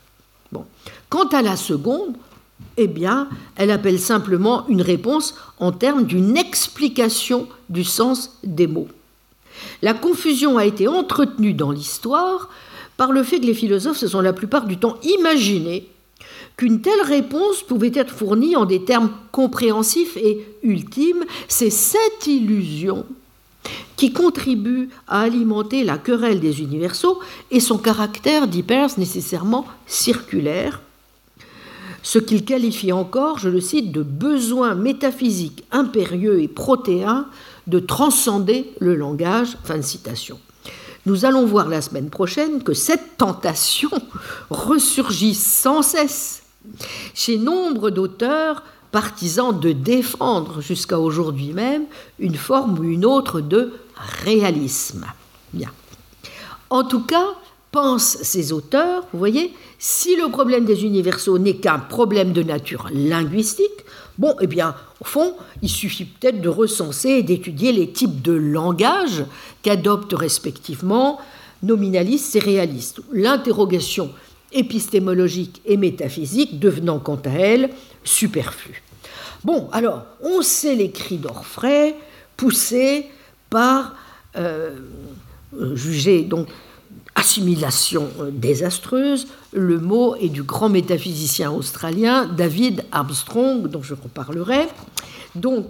Bon. 0.53 0.65
Quant 1.09 1.29
à 1.29 1.43
la 1.43 1.57
seconde, 1.57 2.17
eh 2.77 2.87
bien, 2.87 3.29
elle 3.57 3.71
appelle 3.71 3.99
simplement 3.99 4.67
une 4.69 4.83
réponse 4.83 5.35
en 5.59 5.73
termes 5.73 6.05
d'une 6.05 6.37
explication 6.37 7.49
du 7.69 7.85
sens 7.85 8.39
des 8.45 8.67
mots. 8.67 8.89
La 9.83 9.95
confusion 9.95 10.59
a 10.59 10.65
été 10.65 10.89
entretenue 10.89 11.55
dans 11.55 11.71
l'histoire 11.71 12.49
par 12.97 13.13
le 13.13 13.23
fait 13.23 13.41
que 13.41 13.47
les 13.47 13.55
philosophes 13.55 13.99
se 13.99 14.09
sont 14.09 14.21
la 14.21 14.33
plupart 14.33 14.67
du 14.67 14.77
temps 14.79 14.97
imaginé 15.03 15.89
qu'une 16.57 16.81
telle 16.81 17.01
réponse 17.03 17.63
pouvait 17.63 17.93
être 17.95 18.13
fournie 18.13 18.57
en 18.57 18.65
des 18.65 18.85
termes 18.85 19.11
compréhensifs 19.31 20.17
et 20.17 20.45
ultimes. 20.63 21.25
C'est 21.47 21.71
cette 21.71 22.27
illusion 22.27 23.07
qui 23.97 24.13
contribue 24.13 24.89
à 25.07 25.23
alimenter 25.23 25.85
la 25.85 25.99
querelle 25.99 26.41
des 26.41 26.61
universaux 26.61 27.19
et 27.51 27.61
son 27.61 27.79
caractère 27.79 28.47
d'hypers 28.47 28.99
nécessairement 28.99 29.67
circulaire, 29.87 30.81
ce 32.03 32.19
qu'il 32.19 32.45
qualifie 32.45 32.93
encore, 32.93 33.39
je 33.39 33.49
le 33.49 33.61
cite, 33.61 33.93
de 33.93 34.03
besoin 34.03 34.75
métaphysique 34.75 35.65
impérieux 35.73 36.41
et 36.41 36.49
protéin 36.49 37.27
de 37.67 37.81
transcender 37.81 38.73
le 38.79 38.95
langage. 38.95 39.59
Fin 39.65 39.77
de 39.77 39.83
citation. 39.83 40.39
Nous 41.07 41.25
allons 41.25 41.45
voir 41.45 41.69
la 41.69 41.83
semaine 41.83 42.11
prochaine 42.11 42.63
que 42.63 42.75
cette 42.75 43.17
tentation 43.19 43.91
ressurgit 44.51 45.35
sans 45.35 45.83
cesse 45.83 46.43
chez 47.15 47.39
nombre 47.39 47.91
d'auteurs 47.91 48.63
partisans 48.91 49.59
de 49.59 49.73
défendre 49.73 50.61
jusqu'à 50.61 50.99
aujourd'hui 50.99 51.53
même 51.53 51.85
une 52.19 52.37
forme 52.37 52.79
ou 52.79 52.85
une 52.85 53.05
autre 53.05 53.41
de 53.41 53.73
réalisme. 54.25 55.07
Bien. 55.53 55.71
En 56.71 56.85
tout 56.85 57.03
cas, 57.03 57.35
pensent 57.71 58.19
ces 58.23 58.53
auteurs, 58.53 59.05
vous 59.13 59.19
voyez, 59.19 59.53
si 59.79 60.17
le 60.17 60.29
problème 60.31 60.65
des 60.65 60.85
universaux 60.85 61.39
n'est 61.39 61.57
qu'un 61.57 61.79
problème 61.79 62.33
de 62.33 62.43
nature 62.43 62.89
linguistique, 62.93 63.85
bon, 64.19 64.35
eh 64.41 64.47
bien, 64.47 64.75
au 65.01 65.05
fond, 65.05 65.35
il 65.63 65.69
suffit 65.69 66.05
peut-être 66.05 66.41
de 66.41 66.49
recenser 66.49 67.11
et 67.11 67.23
d'étudier 67.23 67.73
les 67.73 67.91
types 67.91 68.23
de 68.23 68.33
langage 68.33 69.25
qu'adoptent 69.63 70.15
respectivement 70.15 71.19
nominalistes 71.63 72.37
et 72.37 72.41
réalistes. 72.41 73.01
L'interrogation 73.13 74.11
épistémologique 74.53 75.61
et 75.65 75.77
métaphysique 75.77 76.59
devenant 76.59 76.99
quant 76.99 77.21
à 77.25 77.31
elle 77.31 77.71
superflue. 78.05 78.83
Bon, 79.45 79.69
alors, 79.73 80.05
on 80.23 80.43
sait 80.43 80.75
les 80.75 80.91
cris 80.91 81.19
d'Orfray 81.19 81.95
poussés 82.37 83.07
par, 83.51 83.95
euh, 84.37 84.71
jugé 85.75 86.23
donc 86.23 86.49
assimilation 87.15 88.09
euh, 88.21 88.31
désastreuse, 88.31 89.27
le 89.53 89.79
mot 89.79 90.15
est 90.17 90.29
du 90.29 90.43
grand 90.43 90.69
métaphysicien 90.69 91.51
australien 91.51 92.27
David 92.27 92.85
Armstrong, 92.93 93.69
dont 93.69 93.83
je 93.83 93.95
reparlerai. 93.95 94.69
Donc, 95.35 95.67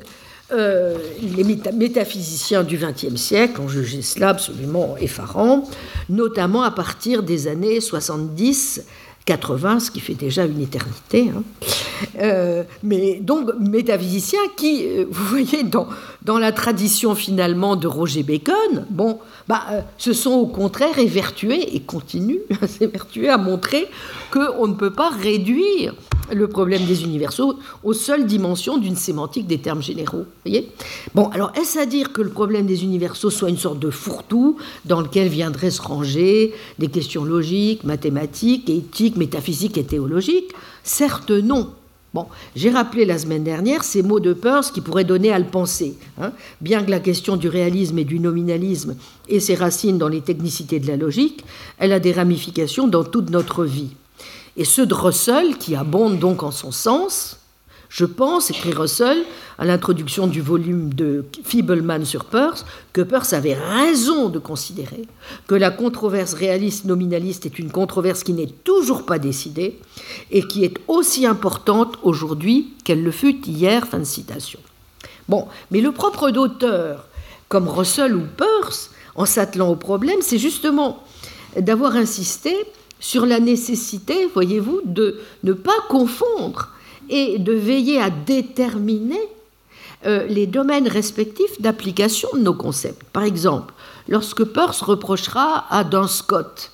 euh, 0.51 0.97
les 1.21 1.45
métaphysiciens 1.45 2.65
du 2.65 2.79
XXe 2.79 3.17
siècle 3.17 3.61
ont 3.61 3.69
jugé 3.69 4.01
cela 4.01 4.31
absolument 4.31 4.97
effarant, 4.99 5.69
notamment 6.09 6.63
à 6.63 6.71
partir 6.71 7.23
des 7.23 7.49
années 7.49 7.81
70 7.81 8.83
80, 9.29 9.81
ce 9.81 9.91
qui 9.91 10.01
fait 10.01 10.15
déjà 10.15 10.47
une 10.47 10.63
éternité. 10.63 11.31
Hein. 11.37 11.43
Euh, 12.19 12.63
mais 12.83 13.21
donc, 13.21 13.51
métaphysicien 13.61 14.39
qui, 14.57 14.87
euh, 14.87 15.05
vous 15.11 15.25
voyez, 15.27 15.65
dans, 15.65 15.87
dans 16.23 16.39
la 16.39 16.51
tradition 16.51 17.15
finalement 17.15 17.77
de 17.77 17.87
Roger 17.87 18.23
Bacon, 18.23 18.87
bon, 18.89 19.19
bah, 19.47 19.65
se 19.99 20.15
sont 20.15 20.31
au 20.31 20.47
contraire 20.47 20.99
évertués 20.99 21.77
et 21.77 21.81
continuent 21.81 22.41
à 22.63 22.67
s'évertuer 22.67 23.29
à 23.29 23.37
montrer 23.37 23.87
qu'on 24.31 24.67
ne 24.67 24.75
peut 24.75 24.95
pas 24.95 25.11
réduire 25.11 25.95
le 26.33 26.49
problème 26.49 26.85
des 26.85 27.05
universaux 27.05 27.59
aux 27.83 27.93
seules 27.93 28.27
dimensions 28.27 28.79
d'une 28.79 28.97
sémantique 28.97 29.47
des 29.47 29.59
termes 29.59 29.83
généraux. 29.83 30.25
Voyez? 30.45 30.71
Bon, 31.15 31.29
alors 31.29 31.53
est-ce 31.57 31.79
à 31.79 31.87
dire 31.87 32.13
que 32.13 32.23
le 32.23 32.31
problème 32.31 32.67
des 32.67 32.85
universaux 32.85 33.31
soit 33.31 33.51
une 33.51 33.57
sorte 33.57 33.79
de 33.79 33.91
fourre-tout 33.91 34.57
dans 34.85 35.01
lequel 35.01 35.29
viendraient 35.29 35.71
se 35.71 35.83
ranger 35.83 36.55
des 36.79 36.89
questions 36.89 37.25
logiques, 37.25 37.85
mathématiques, 37.85 38.69
éthiques, 38.71 39.17
métaphysiques 39.17 39.79
et 39.79 39.85
théologiques? 39.85 40.53
Certes 40.83 41.31
non. 41.31 41.71
Bon, 42.15 42.25
j'ai 42.57 42.71
rappelé 42.71 43.05
la 43.05 43.19
semaine 43.19 43.45
dernière 43.45 43.85
ces 43.85 44.03
mots 44.03 44.21
de 44.21 44.33
Peirce 44.33 44.71
qui 44.71 44.81
pourraient 44.81 45.05
donner 45.05 45.31
à 45.31 45.39
le 45.39 45.45
penser. 45.45 45.95
Hein. 46.19 46.33
Bien 46.63 46.83
que 46.83 46.91
la 46.91 47.01
question 47.01 47.37
du 47.37 47.49
réalisme 47.49 47.99
et 47.99 48.05
du 48.05 48.19
nominalisme 48.19 48.97
ait 49.29 49.41
ses 49.41 49.55
racines 49.55 49.99
dans 49.99 50.09
les 50.09 50.23
technicités 50.23 50.81
de 50.81 50.87
la 50.87 50.97
logique, 50.97 51.45
elle 51.79 51.93
a 51.93 52.01
des 52.01 52.13
ramifications 52.13 52.89
dans 52.89 53.05
toute 53.05 53.29
notre 53.29 53.65
vie. 53.65 53.91
Et 54.59 54.65
ceux 54.65 54.87
de 54.87 54.95
Russell, 54.95 55.57
qui 55.57 55.77
abondent 55.77 56.19
donc 56.19 56.43
en 56.43 56.51
son 56.51 56.73
sens, 56.73 57.39
je 57.89 58.05
pense, 58.05 58.51
écrit 58.51 58.73
Russell, 58.73 59.25
à 59.57 59.65
l'introduction 59.65 60.27
du 60.27 60.43
volume 60.43 60.93
de 60.93 61.25
Fibleman 61.45 62.05
sur 62.05 62.25
Peirce, 62.25 62.67
que 62.93 63.01
Peirce 63.01 63.33
avait 63.33 63.55
raison 63.55 64.29
de 64.29 64.41
considérer 64.41 65.07
que 65.47 65.55
la 65.55 65.71
controverse 65.71 66.35
réaliste-nominaliste 66.35 67.47
est 67.47 67.59
une 67.61 67.71
controverse 67.71 68.25
qui 68.25 68.33
n'est 68.33 68.53
toujours 68.65 69.07
pas 69.07 69.21
décidée 69.21 69.79
et 70.33 70.43
qui 70.43 70.65
est 70.65 70.77
aussi 70.89 71.25
importante 71.25 71.97
aujourd'hui 72.03 72.75
qu'elle 72.85 73.05
le 73.05 73.13
fut 73.13 73.41
hier. 73.47 73.87
Fin 73.87 74.01
de 74.01 74.05
citation. 74.05 74.61
Bon, 75.29 75.47
mais 75.71 75.81
le 75.81 75.93
propre 75.93 76.31
d'auteur, 76.31 77.07
comme 77.49 77.69
Russell 77.69 78.15
ou 78.17 78.25
Peirce, 78.37 78.91
en 79.15 79.25
s'attelant 79.25 79.71
au 79.71 79.77
problème, 79.77 80.19
c'est 80.21 80.39
justement 80.39 81.05
d'avoir 81.57 81.95
insisté 81.95 82.55
sur 83.01 83.27
la 83.27 83.41
nécessité, 83.41 84.27
voyez-vous, 84.33 84.81
de 84.85 85.21
ne 85.45 85.53
pas 85.53 85.79
confondre 85.89 86.71
et 87.09 87.39
de 87.39 87.53
veiller 87.53 88.01
à 88.01 88.11
déterminer 88.11 89.21
euh, 90.07 90.27
les 90.27 90.47
domaines 90.47 90.89
respectifs 90.89 91.61
d'application 91.61 92.29
de 92.35 92.41
nos 92.41 92.55
concepts. 92.55 93.03
Par 93.13 93.25
exemple, 93.25 93.75
lorsque 94.09 94.45
Peirce 94.45 94.83
reprochera 94.83 95.67
à 95.71 95.85
Duns 95.85 96.07
Scott 96.07 96.73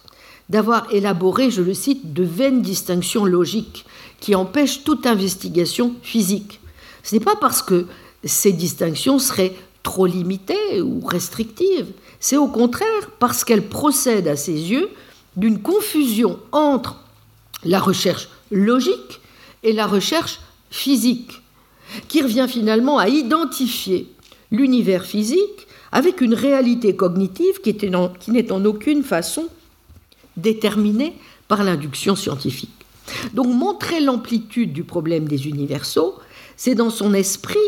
d'avoir 0.51 0.93
élaboré, 0.93 1.51
je 1.51 1.63
le 1.63 1.73
cite, 1.73 2.13
de 2.13 2.23
vaines 2.23 2.61
distinctions 2.61 3.25
logiques 3.25 3.87
qui 4.21 4.35
empêchent 4.35 4.85
toute 4.85 5.07
investigation 5.07 5.95
physique. 6.03 6.61
Ce 7.03 7.15
n'est 7.15 7.25
pas 7.25 7.37
parce 7.37 7.63
que 7.63 7.87
ces 8.25 8.53
distinctions 8.53 9.19
seraient 9.19 9.55
trop 9.83 10.07
limitées 10.07 10.81
ou 10.83 11.01
restrictives, 11.01 11.93
c'est 12.21 12.37
au 12.37 12.49
contraire 12.49 13.11
parce 13.19 13.45
qu'elles 13.45 13.69
procèdent 13.69 14.29
à 14.29 14.37
ses 14.37 14.53
yeux 14.53 14.89
d'une 15.37 15.61
confusion 15.61 16.39
entre 16.53 16.97
la 17.65 17.81
recherche 17.81 18.29
logique 18.51 19.21
et 19.63 19.73
la 19.73 19.87
recherche 19.87 20.41
physique, 20.71 21.43
qui 22.09 22.23
revient 22.23 22.47
finalement 22.49 22.99
à 22.99 23.09
identifier 23.09 24.09
l'univers 24.51 25.05
physique 25.05 25.67
avec 25.93 26.21
une 26.21 26.35
réalité 26.35 26.97
cognitive 26.97 27.61
qui, 27.61 27.75
n'est 28.29 28.53
en 28.53 28.65
aucune 28.65 29.05
façon 29.05 29.47
déterminée 30.37 31.15
par 31.47 31.63
l'induction 31.63 32.17
scientifique. 32.17 32.71
Donc 33.33 33.47
montrer 33.47 34.01
l'amplitude 34.01 34.73
du 34.73 34.83
problème 34.83 35.29
des 35.29 35.47
universaux, 35.47 36.15
c'est 36.57 36.75
dans 36.75 36.91
son 36.91 37.15
esprit 37.15 37.59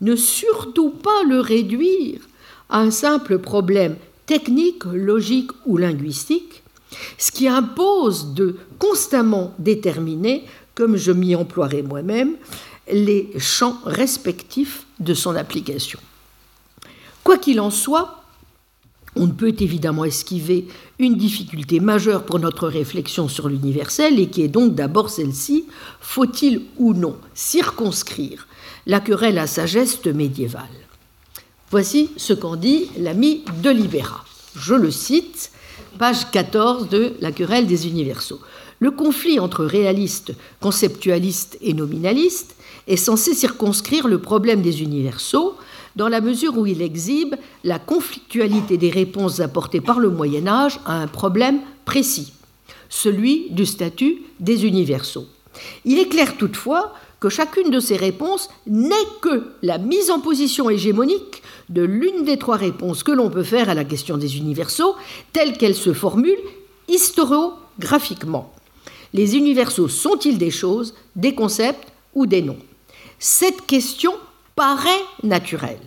ne 0.00 0.16
surtout 0.16 0.90
pas 0.90 1.22
le 1.28 1.40
réduire 1.40 2.20
à 2.68 2.80
un 2.80 2.90
simple 2.90 3.38
problème 3.38 3.96
technique, 4.26 4.84
logique 4.84 5.50
ou 5.66 5.76
linguistique, 5.76 6.62
ce 7.18 7.32
qui 7.32 7.48
impose 7.48 8.34
de 8.34 8.56
constamment 8.78 9.54
déterminer, 9.58 10.44
comme 10.74 10.96
je 10.96 11.12
m'y 11.12 11.34
emploierai 11.34 11.82
moi-même, 11.82 12.36
les 12.92 13.30
champs 13.38 13.78
respectifs 13.84 14.86
de 15.00 15.14
son 15.14 15.34
application. 15.34 15.98
Quoi 17.24 17.38
qu'il 17.38 17.60
en 17.60 17.70
soit, 17.70 18.22
on 19.16 19.26
ne 19.26 19.32
peut 19.32 19.54
évidemment 19.58 20.04
esquiver 20.04 20.68
une 20.98 21.16
difficulté 21.16 21.80
majeure 21.80 22.24
pour 22.24 22.38
notre 22.38 22.68
réflexion 22.68 23.28
sur 23.28 23.48
l'universel 23.48 24.20
et 24.20 24.28
qui 24.28 24.42
est 24.42 24.48
donc 24.48 24.74
d'abord 24.74 25.10
celle-ci, 25.10 25.64
faut-il 26.00 26.62
ou 26.76 26.92
non 26.94 27.16
circonscrire 27.34 28.46
la 28.86 29.00
querelle 29.00 29.38
à 29.38 29.46
sa 29.46 29.66
geste 29.66 30.06
médiévale? 30.06 30.62
Voici 31.70 32.10
ce 32.16 32.32
qu'en 32.32 32.56
dit 32.56 32.90
l'ami 32.98 33.42
de 33.62 33.70
Libera. 33.70 34.24
Je 34.54 34.74
le 34.74 34.90
cite, 34.90 35.50
page 35.96 36.30
14 36.30 36.88
de 36.88 37.14
La 37.20 37.32
querelle 37.32 37.66
des 37.66 37.88
universaux. 37.88 38.40
Le 38.78 38.90
conflit 38.90 39.40
entre 39.40 39.64
réalistes, 39.64 40.32
conceptualistes 40.60 41.56
et 41.60 41.72
nominalistes 41.72 42.56
est 42.86 42.96
censé 42.96 43.34
circonscrire 43.34 44.06
le 44.06 44.20
problème 44.20 44.62
des 44.62 44.82
universaux 44.82 45.56
dans 45.96 46.08
la 46.08 46.20
mesure 46.20 46.58
où 46.58 46.66
il 46.66 46.82
exhibe 46.82 47.34
la 47.64 47.78
conflictualité 47.78 48.76
des 48.76 48.90
réponses 48.90 49.40
apportées 49.40 49.80
par 49.80 49.98
le 49.98 50.10
Moyen 50.10 50.46
Âge 50.46 50.78
à 50.84 51.00
un 51.00 51.06
problème 51.06 51.60
précis, 51.86 52.34
celui 52.90 53.50
du 53.50 53.64
statut 53.64 54.22
des 54.38 54.66
universaux. 54.66 55.26
Il 55.86 55.98
est 55.98 56.08
clair 56.08 56.36
toutefois 56.36 56.92
que 57.18 57.30
chacune 57.30 57.70
de 57.70 57.80
ces 57.80 57.96
réponses 57.96 58.50
n'est 58.66 58.94
que 59.22 59.52
la 59.62 59.78
mise 59.78 60.10
en 60.10 60.20
position 60.20 60.68
hégémonique 60.68 61.42
de 61.68 61.82
l'une 61.82 62.24
des 62.24 62.38
trois 62.38 62.56
réponses 62.56 63.02
que 63.02 63.12
l'on 63.12 63.30
peut 63.30 63.42
faire 63.42 63.68
à 63.68 63.74
la 63.74 63.84
question 63.84 64.16
des 64.16 64.38
universaux, 64.38 64.94
telle 65.32 65.56
qu'elle 65.56 65.74
se 65.74 65.92
formule 65.92 66.38
historiographiquement. 66.88 68.52
Les 69.12 69.36
universaux 69.36 69.88
sont-ils 69.88 70.38
des 70.38 70.50
choses, 70.50 70.94
des 71.16 71.34
concepts 71.34 71.88
ou 72.14 72.26
des 72.26 72.42
noms? 72.42 72.58
Cette 73.18 73.66
question 73.66 74.12
paraît 74.54 74.90
naturelle. 75.22 75.80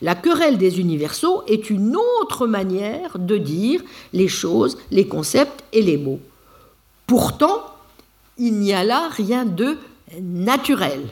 La 0.00 0.14
querelle 0.14 0.58
des 0.58 0.80
universaux 0.80 1.42
est 1.46 1.70
une 1.70 1.96
autre 1.96 2.46
manière 2.46 3.18
de 3.18 3.36
dire 3.36 3.82
les 4.12 4.28
choses, 4.28 4.78
les 4.90 5.06
concepts 5.06 5.64
et 5.72 5.82
les 5.82 5.96
mots. 5.96 6.20
Pourtant, 7.06 7.62
il 8.38 8.54
n'y 8.54 8.72
a 8.72 8.84
là 8.84 9.08
rien 9.10 9.44
de 9.44 9.76
naturel. 10.20 11.02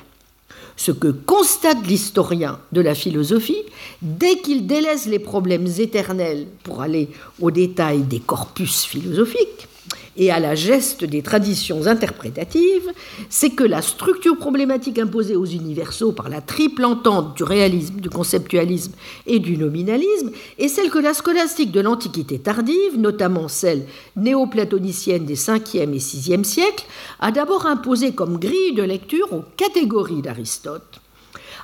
Ce 0.76 0.90
que 0.92 1.08
constate 1.08 1.86
l'historien 1.86 2.58
de 2.72 2.80
la 2.80 2.94
philosophie, 2.94 3.62
dès 4.02 4.38
qu'il 4.38 4.66
délaisse 4.66 5.06
les 5.06 5.18
problèmes 5.18 5.68
éternels 5.78 6.46
pour 6.62 6.82
aller 6.82 7.08
au 7.40 7.50
détail 7.50 8.02
des 8.02 8.20
corpus 8.20 8.84
philosophiques, 8.84 9.68
et 10.16 10.30
à 10.30 10.38
la 10.38 10.54
geste 10.54 11.04
des 11.04 11.22
traditions 11.22 11.86
interprétatives, 11.86 12.92
c'est 13.28 13.50
que 13.50 13.64
la 13.64 13.82
structure 13.82 14.36
problématique 14.36 14.98
imposée 14.98 15.36
aux 15.36 15.44
universaux 15.44 16.12
par 16.12 16.28
la 16.28 16.40
triple 16.40 16.84
entente 16.84 17.36
du 17.36 17.42
réalisme, 17.42 17.96
du 17.96 18.10
conceptualisme 18.10 18.92
et 19.26 19.40
du 19.40 19.56
nominalisme 19.56 20.30
est 20.58 20.68
celle 20.68 20.90
que 20.90 20.98
la 20.98 21.14
scolastique 21.14 21.72
de 21.72 21.80
l'Antiquité 21.80 22.38
tardive, 22.38 22.96
notamment 22.96 23.48
celle 23.48 23.86
néoplatonicienne 24.16 25.24
des 25.24 25.36
5e 25.36 25.92
et 25.92 25.98
6e 25.98 26.44
siècles, 26.44 26.86
a 27.20 27.32
d'abord 27.32 27.66
imposé 27.66 28.12
comme 28.12 28.38
grille 28.38 28.74
de 28.74 28.82
lecture 28.82 29.32
aux 29.32 29.44
catégories 29.56 30.22
d'Aristote. 30.22 31.00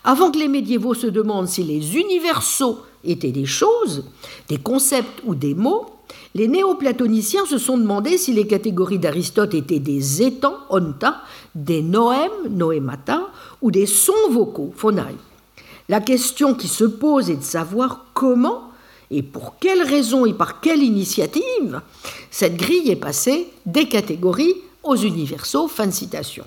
Avant 0.02 0.30
que 0.30 0.38
les 0.38 0.48
médiévaux 0.48 0.94
se 0.94 1.06
demandent 1.06 1.48
si 1.48 1.62
les 1.62 1.96
universaux 1.96 2.80
étaient 3.04 3.32
des 3.32 3.46
choses, 3.46 4.04
des 4.48 4.56
concepts 4.56 5.20
ou 5.24 5.34
des 5.34 5.54
mots, 5.54 5.86
les 6.34 6.48
néoplatoniciens 6.48 7.46
se 7.46 7.58
sont 7.58 7.76
demandé 7.76 8.16
si 8.16 8.32
les 8.32 8.46
catégories 8.46 8.98
d'Aristote 8.98 9.54
étaient 9.54 9.80
des 9.80 10.22
étangs, 10.22 10.58
onta, 10.70 11.22
des 11.54 11.82
noèmes, 11.82 12.48
noémata, 12.50 13.28
ou 13.62 13.70
des 13.70 13.86
sons 13.86 14.30
vocaux, 14.30 14.72
phonai. 14.76 15.16
La 15.88 16.00
question 16.00 16.54
qui 16.54 16.68
se 16.68 16.84
pose 16.84 17.30
est 17.30 17.36
de 17.36 17.42
savoir 17.42 18.06
comment 18.14 18.70
et 19.10 19.22
pour 19.22 19.58
quelles 19.58 19.82
raisons 19.82 20.24
et 20.24 20.32
par 20.32 20.60
quelle 20.60 20.84
initiative 20.84 21.80
cette 22.30 22.56
grille 22.56 22.90
est 22.90 22.96
passée 22.96 23.48
des 23.66 23.88
catégories 23.88 24.54
aux 24.84 24.94
universaux. 24.94 25.66
Fin 25.66 25.88
de 25.88 25.92
citation. 25.92 26.44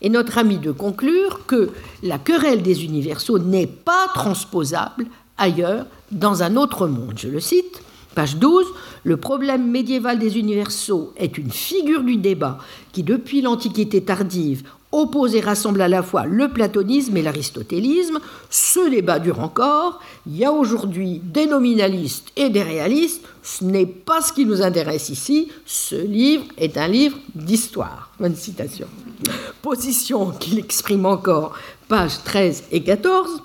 Et 0.00 0.08
notre 0.08 0.36
ami 0.36 0.58
de 0.58 0.72
conclure 0.72 1.46
que 1.46 1.70
la 2.02 2.18
querelle 2.18 2.62
des 2.62 2.84
universaux 2.84 3.38
n'est 3.38 3.68
pas 3.68 4.08
transposable 4.14 5.06
ailleurs 5.38 5.86
dans 6.10 6.42
un 6.42 6.56
autre 6.56 6.88
monde. 6.88 7.14
Je 7.16 7.28
le 7.28 7.38
cite. 7.38 7.82
Page 8.14 8.36
12, 8.36 8.66
le 9.04 9.16
problème 9.16 9.70
médiéval 9.70 10.18
des 10.18 10.38
universaux 10.38 11.12
est 11.16 11.38
une 11.38 11.50
figure 11.50 12.02
du 12.02 12.16
débat 12.16 12.58
qui, 12.92 13.02
depuis 13.02 13.40
l'Antiquité 13.40 14.02
tardive, 14.02 14.64
oppose 14.92 15.34
et 15.34 15.40
rassemble 15.40 15.80
à 15.80 15.88
la 15.88 16.02
fois 16.02 16.26
le 16.26 16.48
platonisme 16.48 17.16
et 17.16 17.22
l'aristotélisme. 17.22 18.20
Ce 18.50 18.90
débat 18.90 19.18
dure 19.18 19.40
encore. 19.40 20.00
Il 20.26 20.36
y 20.36 20.44
a 20.44 20.52
aujourd'hui 20.52 21.20
des 21.24 21.46
nominalistes 21.46 22.28
et 22.36 22.50
des 22.50 22.62
réalistes. 22.62 23.24
Ce 23.42 23.64
n'est 23.64 23.86
pas 23.86 24.20
ce 24.20 24.32
qui 24.32 24.44
nous 24.44 24.62
intéresse 24.62 25.08
ici. 25.08 25.48
Ce 25.64 25.96
livre 25.96 26.44
est 26.58 26.76
un 26.76 26.88
livre 26.88 27.16
d'histoire. 27.34 28.10
Bonne 28.20 28.36
citation. 28.36 28.86
Position 29.62 30.32
qu'il 30.32 30.58
exprime 30.58 31.06
encore, 31.06 31.54
pages 31.88 32.22
13 32.24 32.64
et 32.72 32.82
14. 32.82 33.42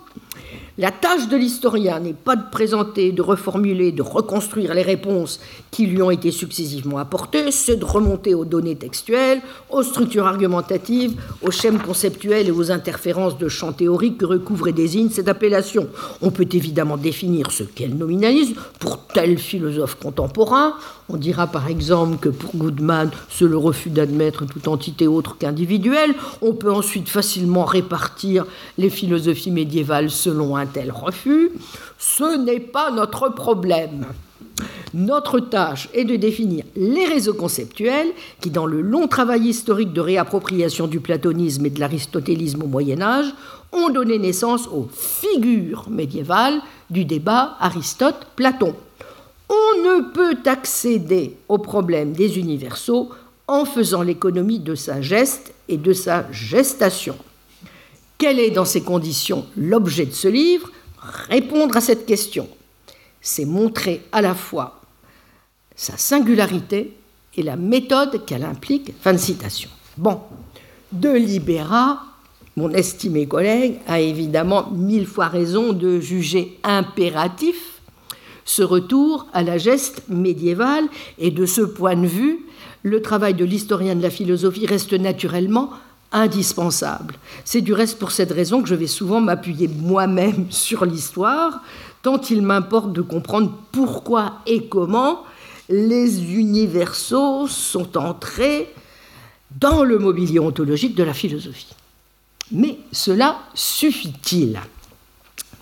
La 0.79 0.91
tâche 0.91 1.27
de 1.27 1.35
l'historien 1.35 1.99
n'est 1.99 2.13
pas 2.13 2.35
de 2.35 2.51
présenter, 2.51 3.11
de 3.11 3.23
reformuler, 3.23 3.91
de 3.91 4.03
reconstruire 4.03 4.75
les 4.75 4.83
réponses 4.83 5.39
qui 5.71 5.87
lui 5.87 6.03
ont 6.03 6.11
été 6.11 6.29
successivement 6.29 6.99
apportées, 6.99 7.49
c'est 7.49 7.77
de 7.77 7.83
remonter 7.85 8.35
aux 8.35 8.45
données 8.45 8.75
textuelles, 8.75 9.41
aux 9.71 9.81
structures 9.81 10.27
argumentatives, 10.27 11.19
aux 11.41 11.49
schèmes 11.49 11.81
conceptuels 11.81 12.49
et 12.49 12.51
aux 12.51 12.69
interférences 12.69 13.39
de 13.39 13.49
champs 13.49 13.73
théoriques 13.73 14.19
que 14.19 14.25
recouvre 14.25 14.67
et 14.67 14.71
désigne 14.71 15.09
cette 15.09 15.27
appellation. 15.27 15.87
On 16.21 16.29
peut 16.29 16.47
évidemment 16.51 16.97
définir 16.97 17.49
ce 17.49 17.63
qu'est 17.63 17.87
le 17.87 17.95
nominalisme 17.95 18.53
pour 18.77 18.99
tel 19.07 19.39
philosophe 19.39 19.95
contemporain. 19.95 20.75
On 21.09 21.17
dira 21.17 21.47
par 21.47 21.69
exemple 21.69 22.17
que 22.17 22.29
pour 22.29 22.55
Goodman, 22.55 23.09
c'est 23.29 23.45
le 23.45 23.57
refus 23.57 23.89
d'admettre 23.89 24.45
toute 24.45 24.67
entité 24.67 25.07
autre 25.07 25.37
qu'individuelle. 25.39 26.13
On 26.43 26.53
peut 26.53 26.71
ensuite 26.71 27.09
facilement 27.09 27.65
répartir 27.65 28.45
les 28.77 28.91
philosophies 28.91 29.49
médiévales 29.49 30.11
selon 30.11 30.55
un 30.55 30.66
tel 30.68 30.91
refus. 30.91 31.49
Ce 31.98 32.38
n'est 32.38 32.60
pas 32.60 32.91
notre 32.91 33.30
problème. 33.30 34.06
Notre 34.94 35.39
tâche 35.39 35.89
est 35.94 36.06
de 36.06 36.15
définir 36.15 36.64
les 36.76 37.06
réseaux 37.06 37.34
conceptuels 37.34 38.07
qui, 38.39 38.49
dans 38.49 38.65
le 38.65 38.81
long 38.81 39.07
travail 39.07 39.48
historique 39.48 39.94
de 39.94 40.02
réappropriation 40.02 40.88
du 40.88 40.99
platonisme 40.99 41.65
et 41.65 41.69
de 41.69 41.80
l'aristotélisme 41.80 42.64
au 42.64 42.68
Moyen 42.68 43.02
Âge, 43.02 43.34
ont 43.73 43.89
donné 43.89 44.18
naissance 44.18 44.68
aux 44.68 44.88
figures 44.91 45.89
médiévales 45.89 46.61
du 46.89 47.06
débat 47.06 47.57
Aristote-Platon. 47.60 48.73
On 49.49 49.84
ne 49.84 50.11
peut 50.14 50.38
accéder 50.45 51.38
au 51.48 51.57
problème 51.57 52.14
des 52.14 52.39
universaux 52.39 53.10
en 53.48 53.65
faisant 53.65 54.02
l'économie 54.02 54.60
de 54.60 54.76
sa 54.76 55.02
geste 55.02 55.53
et 55.69 55.77
de 55.77 55.94
sa 55.94 56.31
gestation. 56.31 57.15
Quel 58.18 58.39
est 58.39 58.52
dans 58.52 58.65
ces 58.65 58.81
conditions 58.81 59.45
l'objet 59.56 60.06
de 60.06 60.14
ce 60.14 60.27
livre? 60.27 60.72
Répondre 61.30 61.77
à 61.77 61.81
cette 61.81 62.06
question. 62.06 62.48
C'est 63.22 63.45
montrer 63.45 64.02
à 64.11 64.22
la 64.22 64.34
fois 64.34 64.81
sa 65.76 65.98
singularité 65.98 66.94
et 67.35 67.44
la 67.44 67.56
méthode 67.56 68.26
qu'elle 68.26 68.44
implique. 68.44 68.94
Fin 69.02 69.14
de 69.14 69.18
citation. 69.18 69.69
Bon, 69.98 70.19
de 70.91 71.11
Libera, 71.11 72.02
mon 72.56 72.72
estimé 72.72 73.27
collègue 73.27 73.80
a 73.88 73.99
évidemment 73.99 74.72
mille 74.72 75.06
fois 75.06 75.27
raison 75.27 75.73
de 75.73 75.99
juger 75.99 76.57
impératif 76.64 77.77
ce 78.48 78.64
retour 78.64 79.27
à 79.34 79.44
la 79.44 79.57
geste 79.57 80.03
médiévale 80.07 80.85
et 81.19 81.31
de 81.31 81.45
ce 81.45 81.61
point 81.61 81.98
de 81.98 82.07
vue, 82.07 82.39
le 82.81 83.02
travail 83.02 83.34
de 83.34 83.44
l'historien 83.44 83.94
de 83.94 84.02
la 84.02 84.10
philosophie 84.10 84.65
reste 84.65 84.94
naturellement 84.94 85.72
indispensable. 86.11 87.15
C'est 87.45 87.61
du 87.61 87.73
reste 87.73 87.99
pour 87.99 88.11
cette 88.11 88.31
raison 88.31 88.61
que 88.61 88.69
je 88.69 88.75
vais 88.75 88.88
souvent 88.88 89.21
m'appuyer 89.21 89.67
moi-même 89.67 90.47
sur 90.51 90.85
l'histoire, 90.85 91.61
tant 92.01 92.21
il 92.21 92.41
m'importe 92.41 92.93
de 92.93 93.01
comprendre 93.01 93.53
pourquoi 93.71 94.39
et 94.45 94.67
comment 94.67 95.23
les 95.69 96.34
universaux 96.34 97.47
sont 97.47 97.97
entrés 97.97 98.73
dans 99.59 99.84
le 99.84 99.99
mobilier 99.99 100.39
ontologique 100.39 100.95
de 100.95 101.03
la 101.03 101.13
philosophie. 101.13 101.75
Mais 102.51 102.79
cela 102.91 103.39
suffit-il? 103.53 104.59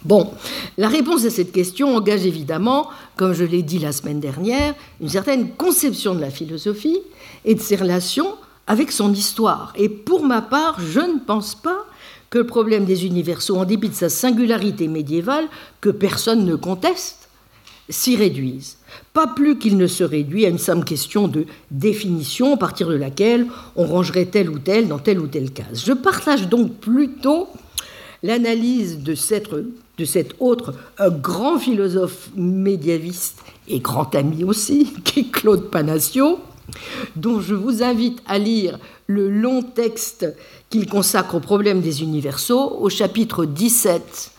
Bon, 0.03 0.31
la 0.77 0.87
réponse 0.87 1.25
à 1.25 1.31
cette 1.31 1.51
question 1.51 1.95
engage 1.95 2.27
évidemment, 2.27 2.89
comme 3.15 3.33
je 3.33 3.43
l'ai 3.43 3.63
dit 3.63 3.79
la 3.79 3.91
semaine 3.91 4.19
dernière, 4.19 4.75
une 5.01 5.09
certaine 5.09 5.53
conception 5.55 6.13
de 6.13 6.21
la 6.21 6.29
philosophie 6.29 6.99
et 7.43 7.55
de 7.55 7.59
ses 7.59 7.75
relations 7.75 8.35
avec 8.67 8.91
son 8.91 9.13
histoire. 9.13 9.73
Et 9.75 9.89
pour 9.89 10.23
ma 10.23 10.41
part, 10.41 10.79
je 10.81 10.99
ne 10.99 11.19
pense 11.19 11.55
pas 11.55 11.85
que 12.29 12.39
le 12.39 12.47
problème 12.47 12.85
des 12.85 13.05
universaux, 13.05 13.57
en 13.57 13.65
dépit 13.65 13.89
de 13.89 13.95
sa 13.95 14.09
singularité 14.09 14.87
médiévale, 14.87 15.45
que 15.81 15.89
personne 15.89 16.45
ne 16.45 16.55
conteste, 16.55 17.29
s'y 17.89 18.15
réduise. 18.15 18.77
Pas 19.13 19.27
plus 19.27 19.57
qu'il 19.57 19.77
ne 19.77 19.87
se 19.87 20.03
réduit 20.03 20.45
à 20.45 20.49
une 20.49 20.57
simple 20.57 20.85
question 20.85 21.27
de 21.27 21.45
définition 21.69 22.55
à 22.55 22.57
partir 22.57 22.87
de 22.89 22.95
laquelle 22.95 23.47
on 23.75 23.85
rangerait 23.85 24.25
tel 24.25 24.49
ou 24.49 24.59
tel 24.59 24.87
dans 24.87 24.99
telle 24.99 25.19
ou 25.19 25.27
telle 25.27 25.51
case. 25.51 25.83
Je 25.85 25.93
partage 25.93 26.47
donc 26.47 26.73
plutôt 26.73 27.47
l'analyse 28.23 28.99
de, 28.99 29.13
cet 29.13 29.49
autre 30.39 30.73
grand 31.21 31.59
philosophe 31.59 32.29
médiéviste 32.35 33.43
et 33.67 33.79
grand 33.79 34.13
ami 34.15 34.43
aussi, 34.43 34.93
qui 35.03 35.21
est 35.21 35.31
Claude 35.31 35.69
Panassio, 35.69 36.39
dont 37.15 37.39
je 37.39 37.55
vous 37.55 37.83
invite 37.83 38.21
à 38.27 38.37
lire 38.37 38.79
le 39.07 39.29
long 39.29 39.61
texte 39.61 40.27
qu'il 40.69 40.87
consacre 40.87 41.35
au 41.35 41.39
problème 41.39 41.81
des 41.81 42.01
universaux 42.01 42.77
au 42.79 42.89
chapitre 42.89 43.45
17 43.45 44.31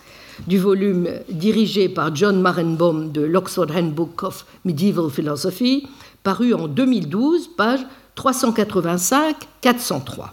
du 0.47 0.59
volume 0.59 1.09
dirigé 1.31 1.89
par 1.89 2.15
John 2.15 2.41
Marenbaum 2.41 3.11
de 3.11 3.23
l'Oxford 3.23 3.69
Handbook 3.75 4.23
of 4.23 4.45
Medieval 4.65 5.11
Philosophy, 5.11 5.89
paru 6.23 6.53
en 6.53 6.69
2012, 6.69 7.49
page 7.57 7.81
385-403. 8.17 10.31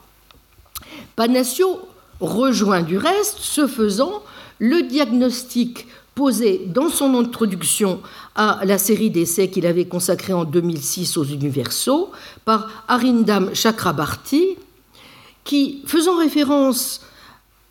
Panassio 1.15 1.79
rejoint 2.19 2.81
du 2.81 2.97
reste, 2.97 3.37
ce 3.39 3.67
faisant, 3.67 4.23
le 4.59 4.83
diagnostic 4.83 5.87
posé 6.15 6.61
dans 6.67 6.89
son 6.89 7.15
introduction 7.15 8.01
à 8.35 8.61
la 8.65 8.77
série 8.77 9.09
d'essais 9.09 9.49
qu'il 9.49 9.65
avait 9.65 9.85
consacrée 9.85 10.33
en 10.33 10.45
2006 10.45 11.17
aux 11.17 11.23
universaux 11.23 12.11
par 12.45 12.85
Arindam 12.87 13.53
Chakrabarti, 13.53 14.57
qui, 15.43 15.81
faisant 15.85 16.17
référence 16.17 17.01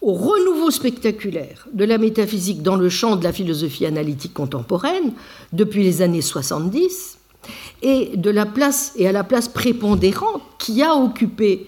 au 0.01 0.15
renouveau 0.15 0.71
spectaculaire 0.71 1.67
de 1.73 1.85
la 1.85 1.97
métaphysique 1.97 2.63
dans 2.63 2.77
le 2.77 2.89
champ 2.89 3.17
de 3.17 3.25
la 3.25 3.33
philosophie 3.33 3.87
analytique 3.87 4.35
contemporaine 4.35 5.13
depuis 5.53 5.85
les 5.85 6.03
années 6.03 6.23
70, 6.23 7.19
et, 7.83 8.17
de 8.17 8.31
la 8.31 8.47
place, 8.47 8.93
et 8.97 9.09
à 9.09 9.13
la 9.13 9.25
place 9.25 9.49
prépondérante 9.49 10.43
qui 10.59 10.83
a 10.83 10.95
occupé 10.95 11.67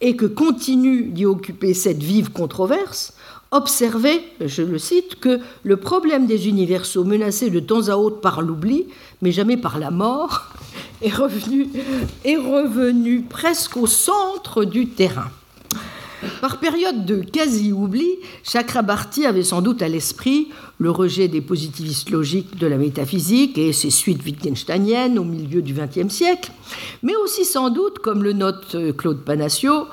et 0.00 0.14
que 0.14 0.26
continue 0.26 1.08
d'y 1.08 1.26
occuper 1.26 1.74
cette 1.74 2.02
vive 2.02 2.30
controverse, 2.30 3.14
observait, 3.50 4.22
je 4.44 4.62
le 4.62 4.78
cite, 4.78 5.20
que 5.20 5.40
le 5.62 5.76
problème 5.76 6.26
des 6.26 6.48
universaux 6.48 7.04
menacés 7.04 7.50
de 7.50 7.60
temps 7.60 7.88
à 7.88 7.96
autre 7.96 8.20
par 8.20 8.42
l'oubli, 8.42 8.86
mais 9.22 9.32
jamais 9.32 9.56
par 9.56 9.78
la 9.78 9.90
mort, 9.90 10.46
est 11.02 11.14
revenu, 11.14 11.68
est 12.24 12.36
revenu 12.36 13.22
presque 13.22 13.76
au 13.76 13.86
centre 13.86 14.64
du 14.64 14.88
terrain. 14.88 15.30
Par 16.40 16.58
période 16.58 17.06
de 17.06 17.20
quasi-oubli, 17.20 18.16
Chakrabarti 18.42 19.24
avait 19.24 19.44
sans 19.44 19.62
doute 19.62 19.82
à 19.82 19.88
l'esprit 19.88 20.48
le 20.78 20.90
rejet 20.90 21.28
des 21.28 21.40
positivistes 21.40 22.10
logiques 22.10 22.58
de 22.58 22.66
la 22.66 22.76
métaphysique 22.76 23.56
et 23.56 23.72
ses 23.72 23.90
suites 23.90 24.24
wittgensteiniennes 24.24 25.18
au 25.18 25.24
milieu 25.24 25.62
du 25.62 25.74
XXe 25.74 26.12
siècle, 26.12 26.50
mais 27.02 27.14
aussi 27.16 27.44
sans 27.44 27.70
doute, 27.70 28.00
comme 28.00 28.24
le 28.24 28.32
note 28.32 28.76
Claude 28.96 29.24
Panassio, 29.24 29.86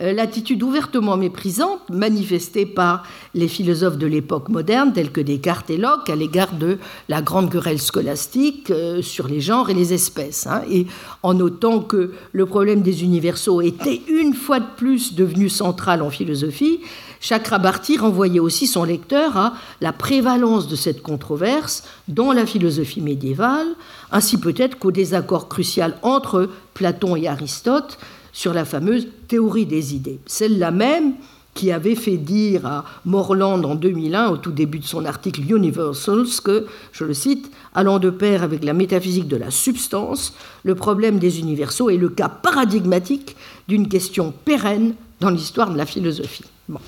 l'attitude 0.00 0.62
ouvertement 0.62 1.16
méprisante 1.16 1.80
manifestée 1.90 2.66
par 2.66 3.04
les 3.34 3.48
philosophes 3.48 3.98
de 3.98 4.06
l'époque 4.06 4.48
moderne, 4.48 4.92
tels 4.92 5.10
que 5.10 5.20
Descartes 5.20 5.70
et 5.70 5.76
Locke, 5.76 6.08
à 6.08 6.16
l'égard 6.16 6.52
de 6.52 6.78
la 7.08 7.22
grande 7.22 7.50
querelle 7.50 7.80
scolastique 7.80 8.70
euh, 8.70 9.02
sur 9.02 9.28
les 9.28 9.40
genres 9.40 9.70
et 9.70 9.74
les 9.74 9.92
espèces. 9.92 10.46
Hein. 10.46 10.62
et 10.70 10.86
en 11.22 11.34
notant 11.34 11.80
que 11.80 12.12
le 12.32 12.46
problème 12.46 12.82
des 12.82 13.02
universaux 13.02 13.60
était 13.60 14.02
une 14.08 14.34
fois 14.34 14.60
de 14.60 14.66
plus 14.76 15.14
devenu 15.14 15.48
central 15.48 16.02
en 16.02 16.10
philosophie, 16.10 16.80
Chakrabarti 17.20 17.98
renvoyait 17.98 18.38
aussi 18.38 18.66
son 18.66 18.84
lecteur 18.84 19.36
à 19.36 19.54
la 19.80 19.92
prévalence 19.92 20.68
de 20.68 20.76
cette 20.76 21.02
controverse 21.02 21.82
dans 22.06 22.32
la 22.32 22.46
philosophie 22.46 23.00
médiévale, 23.00 23.66
ainsi 24.12 24.38
peut-être 24.38 24.78
qu'au 24.78 24.92
désaccord 24.92 25.48
crucial 25.48 25.96
entre 26.02 26.48
Platon 26.74 27.16
et 27.16 27.26
Aristote, 27.26 27.98
sur 28.32 28.54
la 28.54 28.64
fameuse 28.64 29.08
théorie 29.28 29.66
des 29.66 29.94
idées. 29.94 30.18
Celle-là 30.26 30.70
même 30.70 31.14
qui 31.58 31.72
avait 31.72 31.96
fait 31.96 32.18
dire 32.18 32.66
à 32.66 32.84
Morland 33.04 33.64
en 33.64 33.74
2001, 33.74 34.28
au 34.28 34.36
tout 34.36 34.52
début 34.52 34.78
de 34.78 34.84
son 34.84 35.04
article 35.04 35.40
Universals, 35.40 36.40
que, 36.44 36.66
je 36.92 37.04
le 37.04 37.14
cite, 37.14 37.50
allant 37.74 37.98
de 37.98 38.10
pair 38.10 38.44
avec 38.44 38.62
la 38.62 38.72
métaphysique 38.72 39.26
de 39.26 39.36
la 39.36 39.50
substance, 39.50 40.34
le 40.62 40.76
problème 40.76 41.18
des 41.18 41.40
universaux 41.40 41.90
est 41.90 41.96
le 41.96 42.10
cas 42.10 42.28
paradigmatique 42.28 43.34
d'une 43.66 43.88
question 43.88 44.32
pérenne 44.44 44.94
dans 45.18 45.30
l'histoire 45.30 45.72
de 45.72 45.76
la 45.76 45.84
philosophie. 45.84 46.44
Bon. 46.68 46.78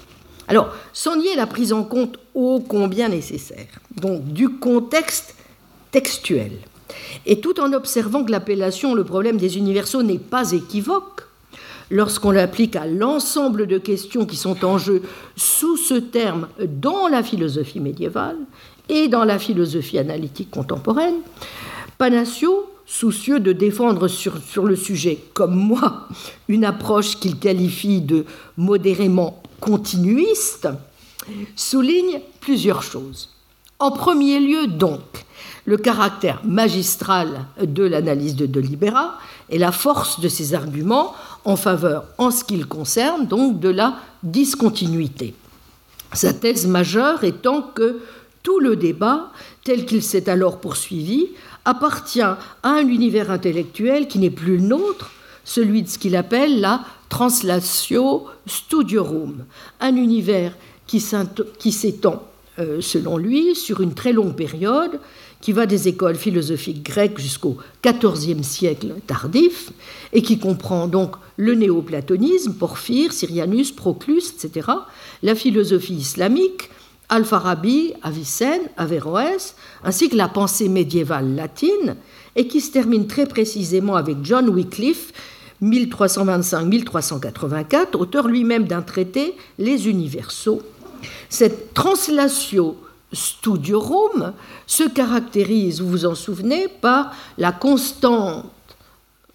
Alors, 0.46 0.72
sans 0.92 1.16
nier 1.16 1.34
la 1.34 1.48
prise 1.48 1.72
en 1.72 1.82
compte 1.82 2.18
ô 2.34 2.60
combien 2.60 3.08
nécessaire, 3.08 3.66
donc 4.00 4.24
du 4.32 4.50
contexte 4.50 5.34
textuel, 5.90 6.52
et 7.26 7.40
tout 7.40 7.58
en 7.60 7.72
observant 7.72 8.24
que 8.24 8.30
l'appellation 8.30 8.94
le 8.94 9.02
problème 9.02 9.36
des 9.36 9.58
universaux 9.58 10.04
n'est 10.04 10.18
pas 10.18 10.52
équivoque, 10.52 11.22
lorsqu'on 11.90 12.30
l'applique 12.30 12.76
à 12.76 12.86
l'ensemble 12.86 13.66
de 13.66 13.78
questions 13.78 14.24
qui 14.24 14.36
sont 14.36 14.64
en 14.64 14.78
jeu 14.78 15.02
sous 15.36 15.76
ce 15.76 15.94
terme 15.94 16.48
dans 16.60 17.08
la 17.08 17.22
philosophie 17.22 17.80
médiévale 17.80 18.36
et 18.88 19.08
dans 19.08 19.24
la 19.24 19.38
philosophie 19.38 19.98
analytique 19.98 20.50
contemporaine, 20.50 21.16
Panassio, 21.98 22.70
soucieux 22.86 23.38
de 23.40 23.52
défendre 23.52 24.08
sur, 24.08 24.38
sur 24.38 24.64
le 24.64 24.74
sujet, 24.74 25.18
comme 25.34 25.54
moi, 25.54 26.08
une 26.48 26.64
approche 26.64 27.16
qu'il 27.20 27.38
qualifie 27.38 28.00
de 28.00 28.24
modérément 28.56 29.42
continuiste, 29.60 30.68
souligne 31.54 32.20
plusieurs 32.40 32.82
choses. 32.82 33.30
En 33.78 33.92
premier 33.92 34.40
lieu, 34.40 34.66
donc, 34.66 35.00
le 35.64 35.76
caractère 35.76 36.40
magistral 36.44 37.46
de 37.62 37.84
l'analyse 37.84 38.34
de 38.34 38.46
Delibera 38.46 39.18
et 39.50 39.58
la 39.58 39.72
force 39.72 40.20
de 40.20 40.28
ses 40.28 40.54
arguments 40.54 41.14
en 41.44 41.56
faveur, 41.56 42.04
en 42.18 42.30
ce 42.30 42.44
qui 42.44 42.56
le 42.56 42.66
concerne, 42.66 43.26
donc 43.26 43.60
de 43.60 43.68
la 43.68 43.96
discontinuité. 44.22 45.34
Sa 46.12 46.32
thèse 46.32 46.66
majeure 46.66 47.24
étant 47.24 47.62
que 47.62 48.00
tout 48.42 48.58
le 48.58 48.76
débat, 48.76 49.30
tel 49.64 49.86
qu'il 49.86 50.02
s'est 50.02 50.28
alors 50.28 50.58
poursuivi, 50.58 51.28
appartient 51.64 52.20
à 52.22 52.38
un 52.62 52.86
univers 52.86 53.30
intellectuel 53.30 54.08
qui 54.08 54.18
n'est 54.18 54.30
plus 54.30 54.56
le 54.56 54.64
nôtre, 54.64 55.10
celui 55.44 55.82
de 55.82 55.88
ce 55.88 55.98
qu'il 55.98 56.16
appelle 56.16 56.60
la 56.60 56.82
translatio 57.08 58.26
studiorum, 58.46 59.44
un 59.80 59.96
univers 59.96 60.54
qui 60.86 61.00
s'étend, 61.00 62.22
euh, 62.58 62.80
selon 62.80 63.16
lui, 63.16 63.54
sur 63.54 63.80
une 63.80 63.94
très 63.94 64.12
longue 64.12 64.34
période, 64.34 64.98
qui 65.40 65.52
va 65.52 65.66
des 65.66 65.88
écoles 65.88 66.16
philosophiques 66.16 66.84
grecques 66.84 67.18
jusqu'au 67.18 67.56
XIVe 67.84 68.42
siècle 68.42 68.94
tardif, 69.06 69.72
et 70.12 70.22
qui 70.22 70.38
comprend 70.38 70.86
donc 70.86 71.16
le 71.36 71.54
néoplatonisme, 71.54 72.54
Porphyre, 72.54 73.12
Syrianus, 73.12 73.72
Proclus, 73.72 74.32
etc., 74.34 74.68
la 75.22 75.34
philosophie 75.34 75.94
islamique, 75.94 76.70
Al-Farabi, 77.08 77.94
Avicenne, 78.02 78.62
Averroès, 78.76 79.56
ainsi 79.82 80.08
que 80.08 80.16
la 80.16 80.28
pensée 80.28 80.68
médiévale 80.68 81.34
latine, 81.34 81.96
et 82.36 82.46
qui 82.46 82.60
se 82.60 82.70
termine 82.70 83.06
très 83.06 83.26
précisément 83.26 83.96
avec 83.96 84.18
John 84.22 84.48
Wycliffe, 84.50 85.12
1325-1384, 85.62 87.96
auteur 87.96 88.28
lui-même 88.28 88.64
d'un 88.64 88.82
traité, 88.82 89.34
Les 89.58 89.88
Universaux. 89.88 90.62
Cette 91.28 91.74
translation 91.74 92.76
studiorum 93.12 94.32
se 94.66 94.84
caractérise, 94.84 95.80
vous 95.80 95.88
vous 95.88 96.06
en 96.06 96.14
souvenez, 96.14 96.68
par 96.68 97.12
la 97.38 97.52
constante 97.52 98.46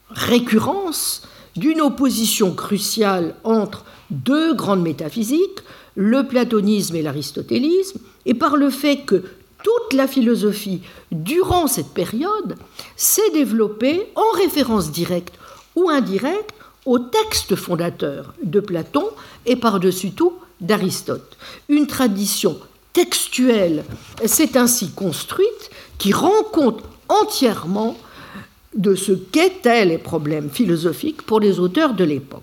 récurrence 0.09 1.23
d'une 1.55 1.81
opposition 1.81 2.53
cruciale 2.53 3.35
entre 3.43 3.85
deux 4.09 4.53
grandes 4.53 4.83
métaphysiques, 4.83 5.59
le 5.95 6.27
platonisme 6.27 6.95
et 6.95 7.01
l'aristotélisme, 7.01 7.99
et 8.25 8.33
par 8.33 8.57
le 8.57 8.69
fait 8.69 8.97
que 8.97 9.23
toute 9.63 9.93
la 9.93 10.07
philosophie, 10.07 10.81
durant 11.11 11.67
cette 11.67 11.93
période, 11.93 12.55
s'est 12.95 13.31
développée 13.33 14.07
en 14.15 14.37
référence 14.37 14.91
directe 14.91 15.33
ou 15.75 15.89
indirecte 15.89 16.53
au 16.85 16.99
texte 16.99 17.55
fondateur 17.55 18.33
de 18.43 18.59
Platon 18.59 19.05
et 19.45 19.55
par-dessus 19.55 20.11
tout 20.11 20.33
d'Aristote. 20.61 21.35
Une 21.67 21.87
tradition 21.87 22.59
textuelle 22.95 23.83
s'est 24.25 24.57
ainsi 24.57 24.89
construite 24.89 25.69
qui 25.97 26.13
rend 26.13 26.43
compte 26.51 26.81
entièrement 27.09 27.97
de 28.73 28.95
ce 28.95 29.11
qu'étaient 29.11 29.85
les 29.85 29.97
problèmes 29.97 30.49
philosophiques 30.49 31.21
pour 31.21 31.41
les 31.41 31.59
auteurs 31.59 31.93
de 31.93 32.05
l'époque. 32.05 32.41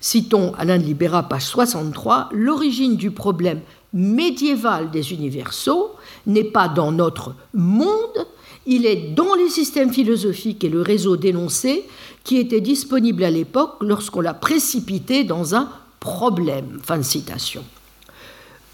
Citons 0.00 0.54
Alain 0.56 0.78
de 0.78 0.84
Libera, 0.84 1.24
page 1.24 1.44
63, 1.44 2.30
l'origine 2.32 2.96
du 2.96 3.10
problème 3.10 3.60
médiéval 3.92 4.90
des 4.90 5.12
universaux 5.12 5.90
n'est 6.26 6.44
pas 6.44 6.68
dans 6.68 6.90
notre 6.90 7.34
monde, 7.52 8.26
il 8.64 8.86
est 8.86 9.12
dans 9.14 9.34
les 9.34 9.50
systèmes 9.50 9.92
philosophiques 9.92 10.64
et 10.64 10.70
le 10.70 10.80
réseau 10.80 11.18
dénoncé 11.18 11.84
qui 12.24 12.38
était 12.38 12.62
disponible 12.62 13.24
à 13.24 13.30
l'époque 13.30 13.76
lorsqu'on 13.82 14.22
l'a 14.22 14.34
précipité 14.34 15.22
dans 15.24 15.54
un 15.54 15.68
problème. 15.98 16.80
Fin 16.82 16.96
de 16.96 17.02
citation. 17.02 17.62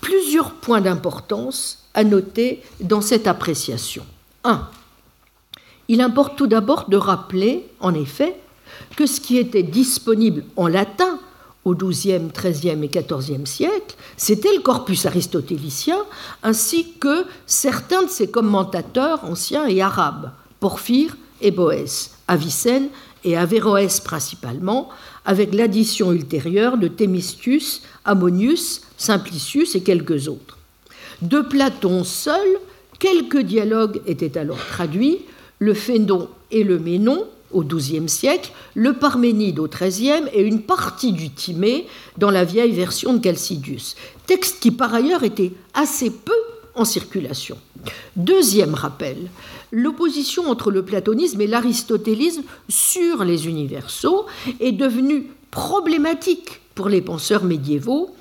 Plusieurs 0.00 0.52
points 0.52 0.80
d'importance 0.80 1.84
à 1.94 2.04
noter 2.04 2.62
dans 2.80 3.00
cette 3.00 3.26
appréciation. 3.26 4.04
1. 4.44 4.68
Il 5.88 6.00
importe 6.00 6.36
tout 6.36 6.46
d'abord 6.46 6.88
de 6.88 6.96
rappeler, 6.96 7.68
en 7.80 7.94
effet, 7.94 8.36
que 8.96 9.06
ce 9.06 9.20
qui 9.20 9.38
était 9.38 9.62
disponible 9.62 10.44
en 10.56 10.66
latin 10.68 11.18
au 11.64 11.74
XIIe, 11.74 12.28
XIIIe 12.32 12.84
et 12.84 12.88
XIVe 12.88 13.44
siècle, 13.44 13.96
c'était 14.16 14.54
le 14.54 14.62
corpus 14.62 15.04
aristotélicien, 15.06 15.98
ainsi 16.42 16.92
que 17.00 17.26
certains 17.46 18.04
de 18.04 18.08
ses 18.08 18.30
commentateurs 18.30 19.24
anciens 19.24 19.66
et 19.66 19.82
arabes, 19.82 20.30
Porphyre 20.60 21.16
et 21.40 21.50
Boès, 21.50 22.12
Avicenne 22.28 22.88
et 23.24 23.36
Averroès 23.36 24.00
principalement, 24.00 24.88
avec 25.24 25.52
l'addition 25.54 26.12
ultérieure 26.12 26.78
de 26.78 26.86
Thémistius, 26.86 27.82
Ammonius, 28.04 28.82
Simplicius 28.96 29.74
et 29.74 29.82
quelques 29.82 30.28
autres. 30.28 30.58
De 31.22 31.40
Platon 31.40 32.04
seul, 32.04 32.46
quelques 32.98 33.40
dialogues 33.40 34.00
étaient 34.06 34.38
alors 34.38 34.64
traduits, 34.66 35.18
le 35.58 35.74
Phénon 35.74 36.28
et 36.50 36.64
le 36.64 36.78
Ménon, 36.78 37.26
au 37.52 37.62
XIIe 37.62 38.08
siècle, 38.08 38.52
le 38.74 38.94
Parménide 38.94 39.58
au 39.58 39.68
XIIIe 39.68 40.24
et 40.32 40.42
une 40.42 40.62
partie 40.62 41.12
du 41.12 41.30
Timée 41.30 41.86
dans 42.18 42.30
la 42.30 42.44
vieille 42.44 42.72
version 42.72 43.14
de 43.14 43.18
Calcidius, 43.18 43.96
texte 44.26 44.60
qui 44.60 44.70
par 44.70 44.92
ailleurs 44.94 45.24
était 45.24 45.52
assez 45.74 46.10
peu 46.10 46.32
en 46.74 46.84
circulation. 46.84 47.56
Deuxième 48.16 48.74
rappel, 48.74 49.16
l'opposition 49.70 50.50
entre 50.50 50.70
le 50.70 50.84
platonisme 50.84 51.40
et 51.40 51.46
l'aristotélisme 51.46 52.42
sur 52.68 53.24
les 53.24 53.46
universaux 53.48 54.26
est 54.60 54.72
devenue 54.72 55.26
problématique 55.50 56.60
pour 56.74 56.88
les 56.88 57.00
penseurs 57.00 57.44
médiévaux 57.44 58.14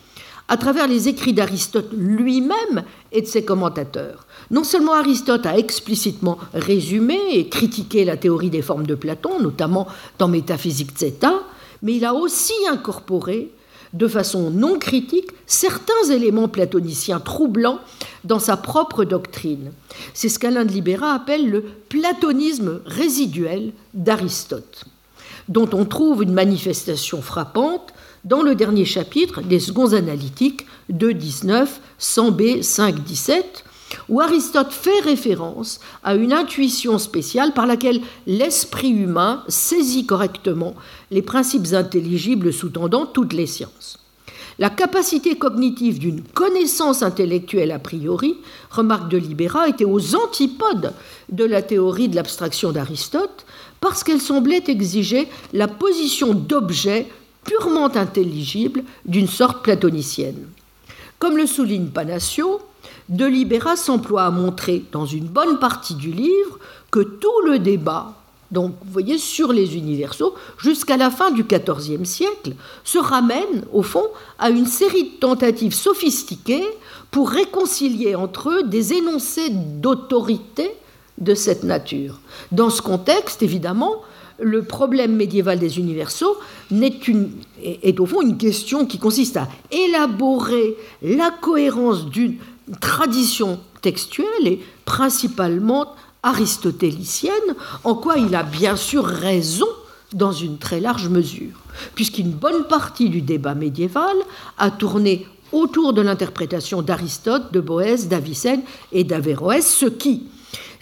à 0.48 0.58
travers 0.58 0.88
les 0.88 1.08
écrits 1.08 1.34
d'Aristote 1.34 1.92
lui-même 1.92 2.84
et 3.12 3.22
de 3.22 3.28
ses 3.28 3.44
commentateurs. 3.44 4.26
Non 4.52 4.64
seulement 4.64 4.94
Aristote 4.94 5.46
a 5.46 5.58
explicitement 5.58 6.38
résumé 6.54 7.20
et 7.32 7.50
critiqué 7.50 8.06
la 8.06 8.18
théorie 8.18 8.52
des 8.52 8.62
formes 8.62 8.86
de 8.86 8.96
Platon, 8.96 9.40
notamment 9.40 9.88
dans 10.20 10.28
Métaphysique 10.28 10.98
Zeta, 10.98 11.42
mais 11.82 11.96
il 11.96 12.06
a 12.06 12.14
aussi 12.14 12.54
incorporé 12.70 13.52
de 13.94 14.08
façon 14.08 14.52
non 14.52 14.78
critique 14.78 15.32
certains 15.48 16.10
éléments 16.12 16.50
platoniciens 16.50 17.20
troublants 17.20 17.80
dans 18.24 18.40
sa 18.40 18.58
propre 18.58 19.06
doctrine. 19.06 19.72
C'est 20.14 20.30
ce 20.30 20.38
qu'Alain 20.38 20.66
de 20.66 20.72
Libera 20.72 21.14
appelle 21.14 21.50
le 21.50 21.62
platonisme 21.62 22.82
résiduel 22.86 23.72
d'Aristote, 23.94 24.86
dont 25.48 25.70
on 25.74 25.86
trouve 25.86 26.24
une 26.24 26.34
manifestation 26.34 27.22
frappante 27.22 27.94
dans 28.26 28.42
le 28.42 28.56
dernier 28.56 28.86
chapitre 28.86 29.42
des 29.42 29.60
Seconds 29.60 29.94
analytiques 29.94 30.66
2.19, 30.92 31.68
100b, 32.00 32.62
5.17, 32.64 33.44
où 34.10 34.20
Aristote 34.20 34.72
fait 34.74 35.00
référence 35.00 35.80
à 36.04 36.16
une 36.16 36.34
intuition 36.34 36.98
spéciale 36.98 37.54
par 37.54 37.68
laquelle 37.68 38.02
l'esprit 38.26 38.90
humain 38.90 39.44
saisit 39.48 40.08
correctement 40.08 40.74
les 41.12 41.22
principes 41.22 41.74
intelligibles 41.74 42.52
sous-tendant 42.52 43.06
toutes 43.06 43.34
les 43.34 43.48
sciences. 43.48 44.00
La 44.58 44.70
capacité 44.70 45.36
cognitive 45.36 46.00
d'une 46.00 46.22
connaissance 46.22 47.04
intellectuelle 47.04 47.72
a 47.72 47.80
priori, 47.80 48.38
remarque 48.72 49.10
de 49.10 49.18
Libera, 49.18 49.68
était 49.68 49.86
aux 49.86 50.16
antipodes 50.16 50.94
de 51.30 51.44
la 51.44 51.62
théorie 51.62 52.08
de 52.08 52.16
l'abstraction 52.16 52.72
d'Aristote, 52.72 53.46
parce 53.82 54.04
qu'elle 54.04 54.22
semblait 54.22 54.64
exiger 54.68 55.28
la 55.54 55.68
position 55.68 56.34
d'objet 56.34 57.08
purement 57.46 57.96
intelligible 57.96 58.84
d'une 59.06 59.28
sorte 59.28 59.64
platonicienne. 59.64 60.48
Comme 61.20 61.38
le 61.38 61.48
souligne 61.48 61.88
Panacio, 61.88 62.60
de 63.08 63.26
Libera 63.26 63.76
s'emploie 63.76 64.24
à 64.24 64.32
montrer 64.32 64.84
dans 64.92 65.06
une 65.06 65.28
bonne 65.28 65.60
partie 65.60 65.96
du 65.96 66.12
livre 66.12 66.60
que 66.92 67.00
tout 67.00 67.42
le 67.46 67.60
débat, 67.60 68.14
donc 68.52 68.76
voyez, 68.86 69.18
sur 69.18 69.54
les 69.54 69.76
universaux, 69.76 70.36
jusqu'à 70.58 70.98
la 70.98 71.10
fin 71.10 71.32
du 71.32 71.44
XIVe 71.44 72.06
siècle, 72.06 72.54
se 72.84 72.98
ramène 72.98 73.66
au 73.74 73.82
fond 73.82 74.06
à 74.40 74.50
une 74.50 74.66
série 74.66 75.04
de 75.04 75.20
tentatives 75.20 75.74
sophistiquées 75.74 76.66
pour 77.12 77.30
réconcilier 77.30 78.16
entre 78.16 78.50
eux 78.50 78.64
des 78.64 78.94
énoncés 78.94 79.50
d'autorité 79.50 80.76
de 81.18 81.34
cette 81.34 81.64
nature. 81.64 82.20
Dans 82.52 82.70
ce 82.70 82.82
contexte, 82.82 83.42
évidemment, 83.42 84.02
le 84.40 84.64
problème 84.64 85.16
médiéval 85.16 85.60
des 85.60 85.80
universaux 85.80 86.38
est, 86.72 88.00
au 88.00 88.06
fond 88.06 88.22
une 88.22 88.38
question 88.38 88.86
qui 88.86 89.00
consiste 89.00 89.38
à 89.38 89.48
élaborer 89.72 90.76
la 91.02 91.32
cohérence 91.32 92.06
d'une 92.06 92.36
tradition 92.82 93.60
textuelle 93.82 94.48
et 94.48 94.62
principalement 94.86 95.94
aristotélicienne, 96.24 97.34
en 97.84 97.96
quoi 97.96 98.18
il 98.18 98.34
a 98.36 98.44
bien 98.44 98.76
sûr 98.76 99.06
raison 99.06 99.68
dans 100.14 100.32
une 100.32 100.58
très 100.58 100.80
large 100.80 101.10
mesure, 101.10 101.60
puisqu'une 101.94 102.32
bonne 102.32 102.66
partie 102.66 103.10
du 103.10 103.22
débat 103.22 103.54
médiéval 103.54 104.16
a 104.58 104.72
tourné 104.72 105.28
autour 105.52 105.94
de 105.94 106.02
l'interprétation 106.02 106.82
d'Aristote, 106.82 107.54
de 107.54 107.60
Boès, 107.60 108.08
d'Avicenne 108.08 108.62
et 108.92 109.04
d'Averroès, 109.04 109.66
ce 109.66 109.86
qui, 109.86 110.24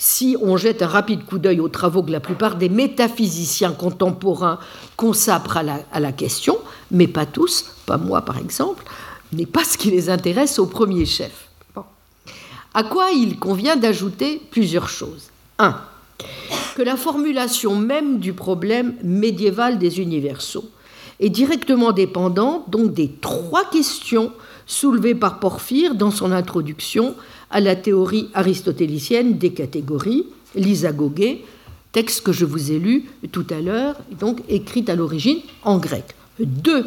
si 0.05 0.35
on 0.41 0.57
jette 0.57 0.81
un 0.81 0.88
rapide 0.88 1.23
coup 1.23 1.38
d'œil 1.38 1.61
aux 1.61 1.69
travaux 1.69 2.03
que 2.03 2.11
la 2.11 2.19
plupart 2.19 2.57
des 2.57 2.67
métaphysiciens 2.67 3.71
contemporains 3.71 4.59
consacrent 4.97 5.55
à 5.55 5.99
la, 6.01 6.11
question, 6.11 6.57
mais 6.91 7.07
pas 7.07 7.25
tous, 7.25 7.67
pas 7.85 7.97
moi 7.97 8.21
par 8.21 8.38
exemple, 8.38 8.84
n'est 9.31 9.45
pas 9.45 9.63
ce 9.63 9.77
qui 9.77 9.91
les 9.91 10.09
intéresse 10.09 10.59
au 10.59 10.65
premier 10.65 11.05
chef. 11.05 11.47
À 12.73 12.84
quoi 12.84 13.11
il 13.11 13.39
convient 13.39 13.77
d'ajouter 13.77 14.41
plusieurs 14.51 14.89
choses? 14.89 15.30
1. 15.59 15.73
Que 16.75 16.81
la 16.81 16.97
formulation 16.97 17.77
même 17.77 18.19
du 18.19 18.34
problème 18.34 18.95
médiéval 19.05 19.80
des 19.80 20.01
universaux 20.01 20.69
est 21.21 21.30
directement 21.30 21.93
dépendante 21.93 22.69
donc 22.69 22.93
des 22.93 23.09
trois 23.21 23.63
questions 23.69 24.34
soulevées 24.65 25.15
par 25.15 25.40
Porphyre 25.40 25.95
dans 25.95 26.11
son 26.11 26.31
introduction 26.31 27.15
à 27.49 27.60
la 27.60 27.76
théorie 27.76 28.30
aristotélicienne 28.34 29.38
des 29.38 29.53
catégories, 29.53 30.26
l'isagogé, 30.56 31.45
texte 31.91 32.22
que 32.22 32.31
je 32.31 32.45
vous 32.45 32.72
ai 32.72 32.80
lu 32.80 33.06
tout 33.31 33.45
à 33.49 33.61
l'heure, 33.61 33.95
donc 34.19 34.41
écrit 34.49 34.84
à 34.88 34.95
l'origine 34.95 35.40
en 35.64 35.77
grec. 35.77 36.15
Deux, 36.40 36.85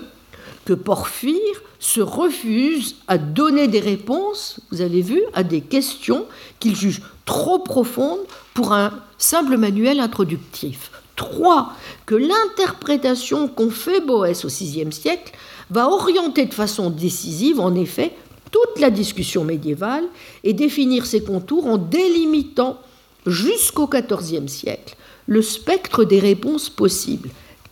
que 0.65 0.73
Porphyre 0.73 1.62
se 1.78 2.01
refuse 2.01 2.97
à 3.07 3.16
donner 3.19 3.69
des 3.69 3.81
réponses, 3.81 4.61
vous 4.70 4.81
avez 4.81 5.03
vu, 5.03 5.23
à 5.32 5.44
des 5.44 5.61
questions 5.61 6.27
qu'il 6.59 6.74
juge 6.74 7.01
trop 7.24 7.61
profondes 7.61 8.27
pour 8.55 8.73
un 8.73 8.93
simple 9.19 9.57
manuel 9.57 10.01
introductif. 10.01 10.90
Trois, 11.15 11.73
que 12.05 12.15
l'interprétation 12.15 13.48
qu'ont 13.48 13.70
fait 13.70 14.01
Boès 14.01 14.44
au 14.44 14.48
VIe 14.48 14.93
siècle 14.93 15.32
va 15.70 15.88
orienter 15.88 16.47
de 16.47 16.55
façon 16.55 16.90
décisive, 16.90 17.60
en 17.60 17.74
effet, 17.74 18.12
toute 18.51 18.80
la 18.80 18.90
discussion 18.90 19.44
médiévale 19.44 20.05
et 20.44 20.52
définir 20.52 21.06
ses 21.06 21.22
contours 21.22 21.66
en 21.66 21.78
délimitant 21.78 22.78
jusqu'au 23.26 23.88
XIVe 23.88 24.48
siècle 24.48 24.97
le 25.26 25.43
spectre 25.43 26.05
des 26.05 26.20
réponses 26.20 26.70
possibles. 26.70 27.30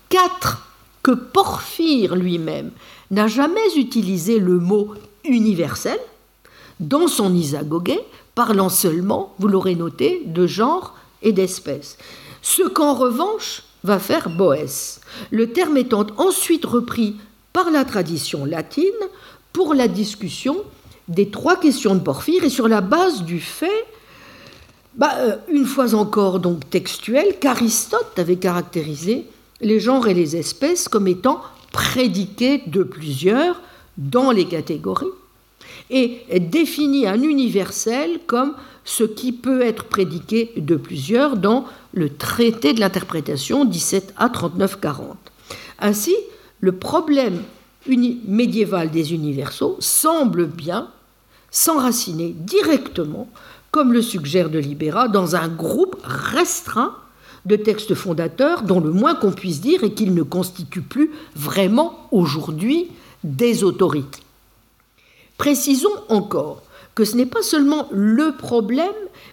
Quatre, 0.09 0.67
que 1.03 1.13
Porphyre 1.13 2.17
lui-même 2.17 2.71
n'a 3.11 3.29
jamais 3.29 3.77
utilisé 3.77 4.39
le 4.39 4.59
mot 4.59 4.95
universel 5.25 5.99
dans 6.81 7.07
son 7.07 7.35
isagogé, 7.35 8.01
parlant 8.35 8.69
seulement, 8.69 9.35
vous 9.39 9.49
l'aurez 9.49 9.77
noté, 9.77 10.23
de 10.27 10.47
genre 10.47 10.97
et 11.23 11.33
d'espèce. 11.33 11.97
Ce 12.43 12.63
qu'en 12.63 12.95
revanche 12.95 13.63
va 13.85 13.99
faire 13.99 14.29
Boès, 14.29 15.01
le 15.31 15.53
terme 15.53 15.77
étant 15.77 16.07
ensuite 16.17 16.65
repris 16.65 17.17
par 17.55 17.71
la 17.71 17.87
tradition 17.87 18.45
latine 18.45 18.85
pour 19.55 19.73
la 19.73 19.89
discussion 19.89 20.57
des 21.09 21.31
trois 21.31 21.59
questions 21.59 21.95
de 21.95 22.01
Porphyre 22.01 22.45
et 22.45 22.51
sur 22.51 22.69
la 22.69 22.81
base 22.81 23.23
du 23.23 23.41
fait, 23.41 23.87
bah, 24.97 25.13
euh, 25.19 25.37
une 25.49 25.65
fois 25.65 25.95
encore 25.95 26.41
donc 26.41 26.69
textuel, 26.69 27.39
qu'Aristote 27.41 28.19
avait 28.19 28.37
caractérisé 28.37 29.27
les 29.61 29.79
genres 29.81 30.09
et 30.09 30.15
les 30.15 30.37
espèces 30.37 30.89
comme 30.89 31.07
étant 31.07 31.41
prédiqués 31.73 32.63
de 32.67 32.83
plusieurs 32.83 33.61
dans 33.97 34.33
les 34.33 34.47
catégories 34.47 35.07
et 35.91 36.25
définit 36.41 37.07
un 37.07 37.23
universel 37.23 38.21
comme 38.27 38.55
ce 38.85 39.05
qui 39.05 39.33
peut 39.33 39.63
être 39.63 39.85
prédiqué 39.85 40.53
de 40.57 40.75
plusieurs 40.75 41.37
dans 41.37 41.67
le 41.93 42.11
traité 42.11 42.73
de 42.73 42.81
l'interprétation 42.81 43.65
17 43.65 44.15
à 44.17 44.29
39-40. 44.29 45.15
Ainsi, 45.79 46.15
le 46.65 46.73
problème 46.73 47.43
médiéval 47.87 48.91
des 48.91 49.13
universaux 49.13 49.77
semble 49.81 50.47
bien 50.47 50.89
s'enraciner 51.51 52.35
directement, 52.39 53.29
comme 53.71 53.93
le 53.93 54.01
suggère 54.01 54.49
de 54.49 54.59
Libera, 54.59 55.09
dans 55.09 55.37
un 55.37 55.49
groupe 55.49 55.97
restreint 56.03 56.95
de 57.45 57.57
textes 57.57 57.95
fondateurs 57.95 58.63
dont 58.63 58.81
le 58.81 58.91
moins 58.91 59.15
qu'on 59.15 59.31
puisse 59.31 59.61
dire 59.61 59.85
est 59.85 59.93
qu'ils 59.93 60.15
ne 60.15 60.23
constituent 60.23 60.81
plus 60.81 61.11
vraiment 61.37 62.09
aujourd'hui 62.13 62.89
des 63.25 63.63
autorités. 63.63 64.23
Précisons 65.37 65.93
encore 66.09 66.63
que 66.95 67.05
ce 67.05 67.15
n'est 67.15 67.27
pas 67.27 67.43
seulement 67.43 67.89
le 67.93 68.35
problème, 68.39 68.89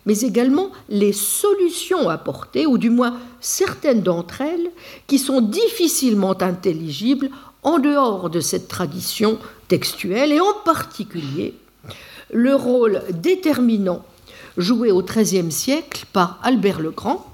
mais 0.06 0.22
également 0.22 0.72
les 0.90 1.14
solutions 1.14 2.10
apportées, 2.10 2.66
ou 2.66 2.78
du 2.78 2.90
moins 2.90 3.18
certaines 3.40 4.02
d'entre 4.02 4.42
elles, 4.42 4.72
qui 5.08 5.20
sont 5.20 5.42
difficilement 5.42 6.36
intelligibles 6.42 7.30
en 7.64 7.80
dehors 7.80 8.30
de 8.30 8.40
cette 8.40 8.68
tradition 8.68 9.38
textuelle, 9.68 10.32
et 10.32 10.40
en 10.40 10.54
particulier 10.66 11.54
le 12.34 12.56
rôle 12.56 13.02
déterminant 13.12 14.04
joué 14.58 14.92
au 14.92 15.02
XIIIe 15.02 15.52
siècle 15.52 16.06
par 16.14 16.40
Albert 16.44 16.80
le 16.80 16.92
Grand, 16.92 17.26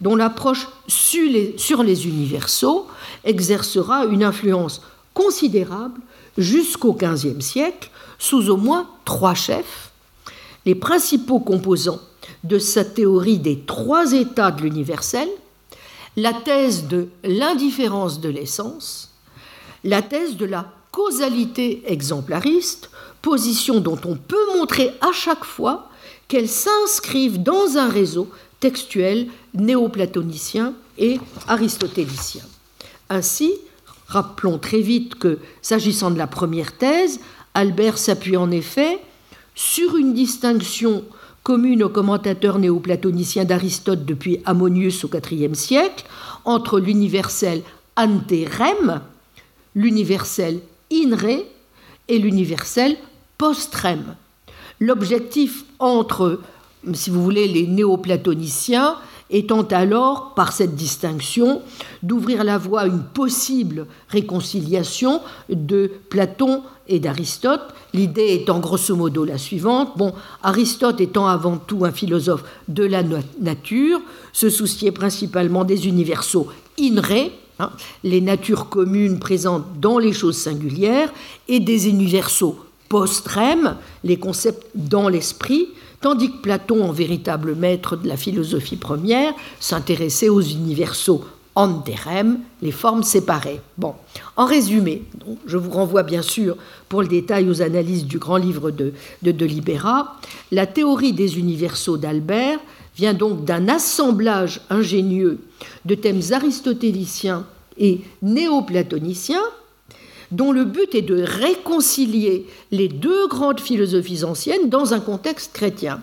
dont 0.00 0.16
l'approche 0.16 0.68
sur 0.88 1.82
les 1.82 2.06
universaux 2.06 2.86
exercera 3.24 4.04
une 4.06 4.22
influence 4.22 4.82
considérable 5.14 6.00
jusqu'au 6.38 6.92
XVe 6.92 7.40
siècle, 7.40 7.90
sous 8.18 8.50
au 8.50 8.56
moins 8.56 8.88
trois 9.04 9.34
chefs, 9.34 9.91
les 10.66 10.74
principaux 10.74 11.40
composants 11.40 12.00
de 12.44 12.58
sa 12.58 12.84
théorie 12.84 13.38
des 13.38 13.60
trois 13.60 14.12
états 14.12 14.50
de 14.50 14.62
l'universel, 14.62 15.28
la 16.16 16.32
thèse 16.32 16.86
de 16.88 17.08
l'indifférence 17.24 18.20
de 18.20 18.28
l'essence, 18.28 19.10
la 19.84 20.02
thèse 20.02 20.36
de 20.36 20.44
la 20.44 20.72
causalité 20.90 21.82
exemplariste, 21.86 22.90
position 23.22 23.80
dont 23.80 23.98
on 24.04 24.16
peut 24.16 24.56
montrer 24.56 24.90
à 25.00 25.12
chaque 25.12 25.44
fois 25.44 25.88
qu'elle 26.28 26.48
s'inscrivent 26.48 27.42
dans 27.42 27.76
un 27.76 27.88
réseau 27.88 28.28
textuel 28.60 29.28
néoplatonicien 29.54 30.74
et 30.98 31.18
aristotélicien. 31.48 32.42
Ainsi, 33.08 33.52
rappelons 34.06 34.58
très 34.58 34.80
vite 34.80 35.16
que, 35.16 35.38
s'agissant 35.62 36.10
de 36.10 36.18
la 36.18 36.26
première 36.26 36.76
thèse, 36.76 37.20
Albert 37.54 37.98
s'appuie 37.98 38.36
en 38.36 38.50
effet 38.50 39.00
sur 39.54 39.96
une 39.96 40.14
distinction 40.14 41.04
commune 41.42 41.82
aux 41.82 41.88
commentateurs 41.88 42.58
néoplatoniciens 42.58 43.44
d'Aristote 43.44 44.04
depuis 44.04 44.40
Ammonius 44.44 45.04
au 45.04 45.10
IVe 45.30 45.54
siècle 45.54 46.04
entre 46.44 46.78
l'universel 46.78 47.62
ante 47.96 48.48
rem, 48.58 49.00
l'universel 49.74 50.60
in 50.92 51.16
re 51.16 51.44
et 52.08 52.18
l'universel 52.18 52.96
post 53.38 53.74
rem. 53.74 54.16
L'objectif 54.80 55.64
entre, 55.78 56.40
si 56.94 57.10
vous 57.10 57.22
voulez, 57.22 57.48
les 57.48 57.66
néoplatoniciens 57.66 58.96
étant 59.30 59.62
alors, 59.62 60.34
par 60.34 60.52
cette 60.52 60.74
distinction, 60.74 61.62
d'ouvrir 62.02 62.44
la 62.44 62.58
voie 62.58 62.82
à 62.82 62.86
une 62.86 63.02
possible 63.02 63.86
réconciliation 64.08 65.22
de 65.48 65.90
Platon 66.10 66.62
et 66.92 67.00
d'Aristote, 67.00 67.74
l'idée 67.94 68.34
étant 68.34 68.60
grosso 68.60 68.94
modo 68.94 69.24
la 69.24 69.38
suivante. 69.38 69.96
Bon, 69.96 70.12
Aristote 70.42 71.00
étant 71.00 71.26
avant 71.26 71.56
tout 71.56 71.84
un 71.84 71.90
philosophe 71.90 72.44
de 72.68 72.84
la 72.84 73.02
nature, 73.40 74.00
se 74.32 74.50
souciait 74.50 74.92
principalement 74.92 75.64
des 75.64 75.88
universaux 75.88 76.48
in 76.78 77.00
re, 77.00 77.30
hein, 77.58 77.70
les 78.04 78.20
natures 78.20 78.68
communes 78.68 79.18
présentes 79.18 79.64
dans 79.80 79.98
les 79.98 80.12
choses 80.12 80.36
singulières, 80.36 81.12
et 81.48 81.60
des 81.60 81.88
universaux 81.88 82.58
post-rem, 82.88 83.76
les 84.04 84.18
concepts 84.18 84.66
dans 84.74 85.08
l'esprit, 85.08 85.68
tandis 86.02 86.30
que 86.30 86.42
Platon, 86.42 86.84
en 86.84 86.92
véritable 86.92 87.54
maître 87.54 87.96
de 87.96 88.06
la 88.06 88.18
philosophie 88.18 88.76
première, 88.76 89.32
s'intéressait 89.60 90.28
aux 90.28 90.42
universaux 90.42 91.24
anderem, 91.54 92.40
les 92.62 92.72
formes 92.72 93.02
séparées. 93.02 93.60
Bon, 93.78 93.94
en 94.36 94.46
résumé, 94.46 95.02
je 95.46 95.56
vous 95.56 95.70
renvoie 95.70 96.02
bien 96.02 96.22
sûr 96.22 96.56
pour 96.88 97.02
le 97.02 97.08
détail 97.08 97.48
aux 97.48 97.62
analyses 97.62 98.06
du 98.06 98.18
grand 98.18 98.38
livre 98.38 98.70
de, 98.70 98.92
de, 99.22 99.32
de 99.32 99.46
Libera. 99.46 100.16
La 100.50 100.66
théorie 100.66 101.12
des 101.12 101.38
universaux 101.38 101.98
d'Albert 101.98 102.58
vient 102.96 103.14
donc 103.14 103.44
d'un 103.44 103.68
assemblage 103.68 104.60
ingénieux 104.70 105.40
de 105.84 105.94
thèmes 105.94 106.22
aristotéliciens 106.32 107.46
et 107.78 108.00
néoplatoniciens 108.22 109.44
dont 110.30 110.52
le 110.52 110.64
but 110.64 110.94
est 110.94 111.02
de 111.02 111.22
réconcilier 111.22 112.46
les 112.70 112.88
deux 112.88 113.28
grandes 113.28 113.60
philosophies 113.60 114.24
anciennes 114.24 114.70
dans 114.70 114.94
un 114.94 115.00
contexte 115.00 115.52
chrétien. 115.52 116.00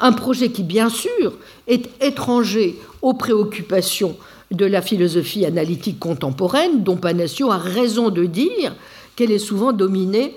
Un 0.00 0.12
projet 0.12 0.50
qui, 0.50 0.62
bien 0.62 0.88
sûr, 0.88 1.32
est 1.66 1.90
étranger 2.00 2.78
aux 3.02 3.14
préoccupations 3.14 4.16
de 4.56 4.66
la 4.66 4.82
philosophie 4.82 5.44
analytique 5.44 5.98
contemporaine, 5.98 6.82
dont 6.82 6.96
Panassio 6.96 7.50
a 7.50 7.58
raison 7.58 8.10
de 8.10 8.24
dire 8.24 8.74
qu'elle 9.16 9.32
est 9.32 9.38
souvent 9.38 9.72
dominée 9.72 10.34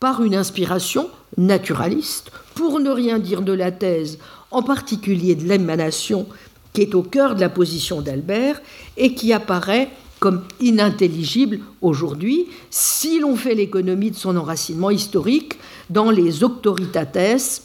par 0.00 0.22
une 0.22 0.34
inspiration 0.34 1.08
naturaliste, 1.36 2.30
pour 2.54 2.80
ne 2.80 2.90
rien 2.90 3.18
dire 3.18 3.42
de 3.42 3.52
la 3.52 3.70
thèse, 3.70 4.18
en 4.50 4.62
particulier 4.62 5.34
de 5.34 5.44
l'émanation, 5.44 6.26
qui 6.72 6.82
est 6.82 6.94
au 6.94 7.02
cœur 7.02 7.34
de 7.34 7.40
la 7.40 7.48
position 7.48 8.00
d'Albert 8.02 8.60
et 8.96 9.14
qui 9.14 9.32
apparaît 9.32 9.90
comme 10.18 10.42
inintelligible 10.60 11.60
aujourd'hui 11.82 12.46
si 12.70 13.20
l'on 13.20 13.36
fait 13.36 13.54
l'économie 13.54 14.10
de 14.10 14.16
son 14.16 14.36
enracinement 14.36 14.90
historique 14.90 15.58
dans 15.90 16.10
les 16.10 16.42
auctoritates 16.42 17.62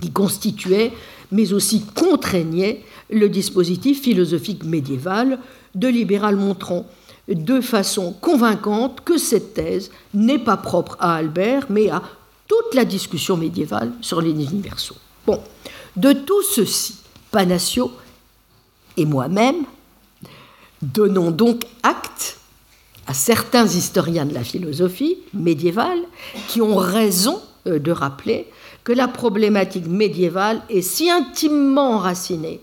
qui 0.00 0.10
constituaient, 0.10 0.92
mais 1.32 1.52
aussi 1.52 1.84
contraignaient 1.94 2.82
le 3.10 3.28
dispositif 3.28 4.02
philosophique 4.02 4.64
médiéval 4.64 5.38
de 5.74 5.88
Libéral 5.88 6.36
montrant 6.36 6.86
de 7.28 7.60
façon 7.60 8.12
convaincante 8.20 9.02
que 9.02 9.18
cette 9.18 9.54
thèse 9.54 9.90
n'est 10.14 10.38
pas 10.38 10.56
propre 10.56 10.96
à 11.00 11.14
Albert, 11.14 11.66
mais 11.68 11.90
à 11.90 12.02
toute 12.48 12.74
la 12.74 12.84
discussion 12.84 13.36
médiévale 13.36 13.92
sur 14.00 14.20
les 14.20 14.30
universaux. 14.30 14.96
Bon, 15.26 15.40
de 15.96 16.12
tout 16.12 16.42
ceci, 16.42 16.96
Panacio 17.30 17.92
et 18.96 19.04
moi-même 19.04 19.64
donnons 20.82 21.30
donc 21.30 21.64
acte 21.82 22.38
à 23.06 23.14
certains 23.14 23.66
historiens 23.66 24.26
de 24.26 24.34
la 24.34 24.44
philosophie 24.44 25.18
médiévale 25.34 26.00
qui 26.48 26.60
ont 26.60 26.76
raison 26.76 27.40
euh, 27.66 27.78
de 27.78 27.92
rappeler 27.92 28.46
que 28.82 28.92
la 28.92 29.08
problématique 29.08 29.86
médiévale 29.86 30.62
est 30.70 30.82
si 30.82 31.10
intimement 31.10 31.96
enracinée 31.96 32.60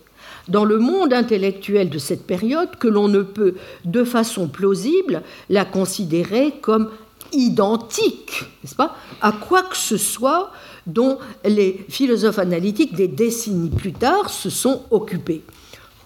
dans 0.47 0.65
le 0.65 0.77
monde 0.77 1.13
intellectuel 1.13 1.89
de 1.89 1.97
cette 1.97 2.25
période 2.25 2.75
que 2.77 2.87
l'on 2.87 3.07
ne 3.07 3.21
peut 3.21 3.55
de 3.85 4.03
façon 4.03 4.47
plausible 4.47 5.23
la 5.49 5.65
considérer 5.65 6.53
comme 6.61 6.89
identique, 7.33 8.45
n'est-ce 8.63 8.75
pas, 8.75 8.95
à 9.21 9.31
quoi 9.31 9.63
que 9.63 9.77
ce 9.77 9.97
soit 9.97 10.51
dont 10.85 11.19
les 11.43 11.85
philosophes 11.89 12.39
analytiques 12.39 12.95
des 12.95 13.07
décennies 13.07 13.69
plus 13.69 13.93
tard 13.93 14.29
se 14.29 14.49
sont 14.49 14.83
occupés. 14.91 15.43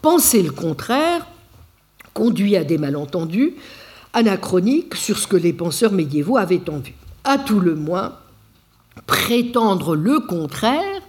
Penser 0.02 0.42
le 0.42 0.52
contraire 0.52 1.28
conduit 2.14 2.56
à 2.56 2.64
des 2.64 2.78
malentendus 2.78 3.56
anachroniques 4.14 4.96
sur 4.96 5.18
ce 5.18 5.28
que 5.28 5.38
les 5.38 5.54
penseurs 5.54 5.92
médiévaux 5.92 6.38
avaient 6.38 6.70
en 6.70 6.80
vue. 6.80 6.96
À 7.24 7.38
tout 7.38 7.60
le 7.60 7.76
moins, 7.76 8.18
prétendre 9.06 9.96
le 9.96 10.20
contraire 10.20 11.02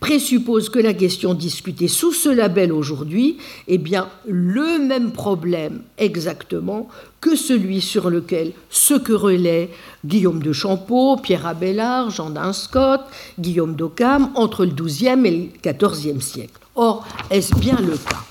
présuppose 0.00 0.68
que 0.68 0.78
la 0.78 0.94
question 0.94 1.34
discutée 1.34 1.88
sous 1.88 2.12
ce 2.12 2.28
label 2.28 2.72
aujourd'hui 2.72 3.38
est 3.66 3.78
bien 3.78 4.08
le 4.26 4.78
même 4.78 5.12
problème 5.12 5.82
exactement 5.98 6.88
que 7.20 7.34
celui 7.34 7.80
sur 7.80 8.10
lequel 8.10 8.52
se 8.70 8.94
querellaient 8.94 9.70
Guillaume 10.04 10.42
de 10.42 10.52
Champeau, 10.52 11.16
Pierre 11.16 11.46
Abélard, 11.46 12.10
Jean 12.10 12.30
d'Inscott, 12.30 13.00
Guillaume 13.38 13.74
d'Occam 13.74 14.30
entre 14.34 14.64
le 14.64 14.72
XIIe 14.72 15.26
et 15.26 15.50
le 15.64 15.72
XIVe 15.72 16.20
siècle. 16.20 16.60
Or, 16.74 17.06
est-ce 17.30 17.54
bien 17.56 17.80
le 17.80 17.96
cas? 17.96 18.22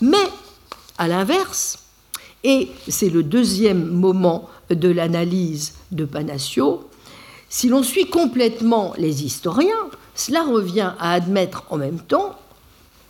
Mais, 0.00 0.28
à 0.98 1.06
l'inverse, 1.06 1.78
et 2.44 2.68
c'est 2.88 3.10
le 3.10 3.22
deuxième 3.22 3.86
moment 3.86 4.48
de 4.70 4.88
l'analyse 4.88 5.74
de 5.92 6.04
Panacio, 6.04 6.88
si 7.48 7.68
l'on 7.68 7.82
suit 7.82 8.06
complètement 8.06 8.94
les 8.98 9.24
historiens, 9.24 9.88
cela 10.14 10.42
revient 10.42 10.92
à 10.98 11.12
admettre 11.12 11.64
en 11.70 11.76
même 11.76 12.00
temps, 12.00 12.38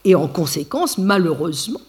et 0.04 0.14
en 0.14 0.28
conséquence, 0.28 0.98
malheureusement, 0.98 1.80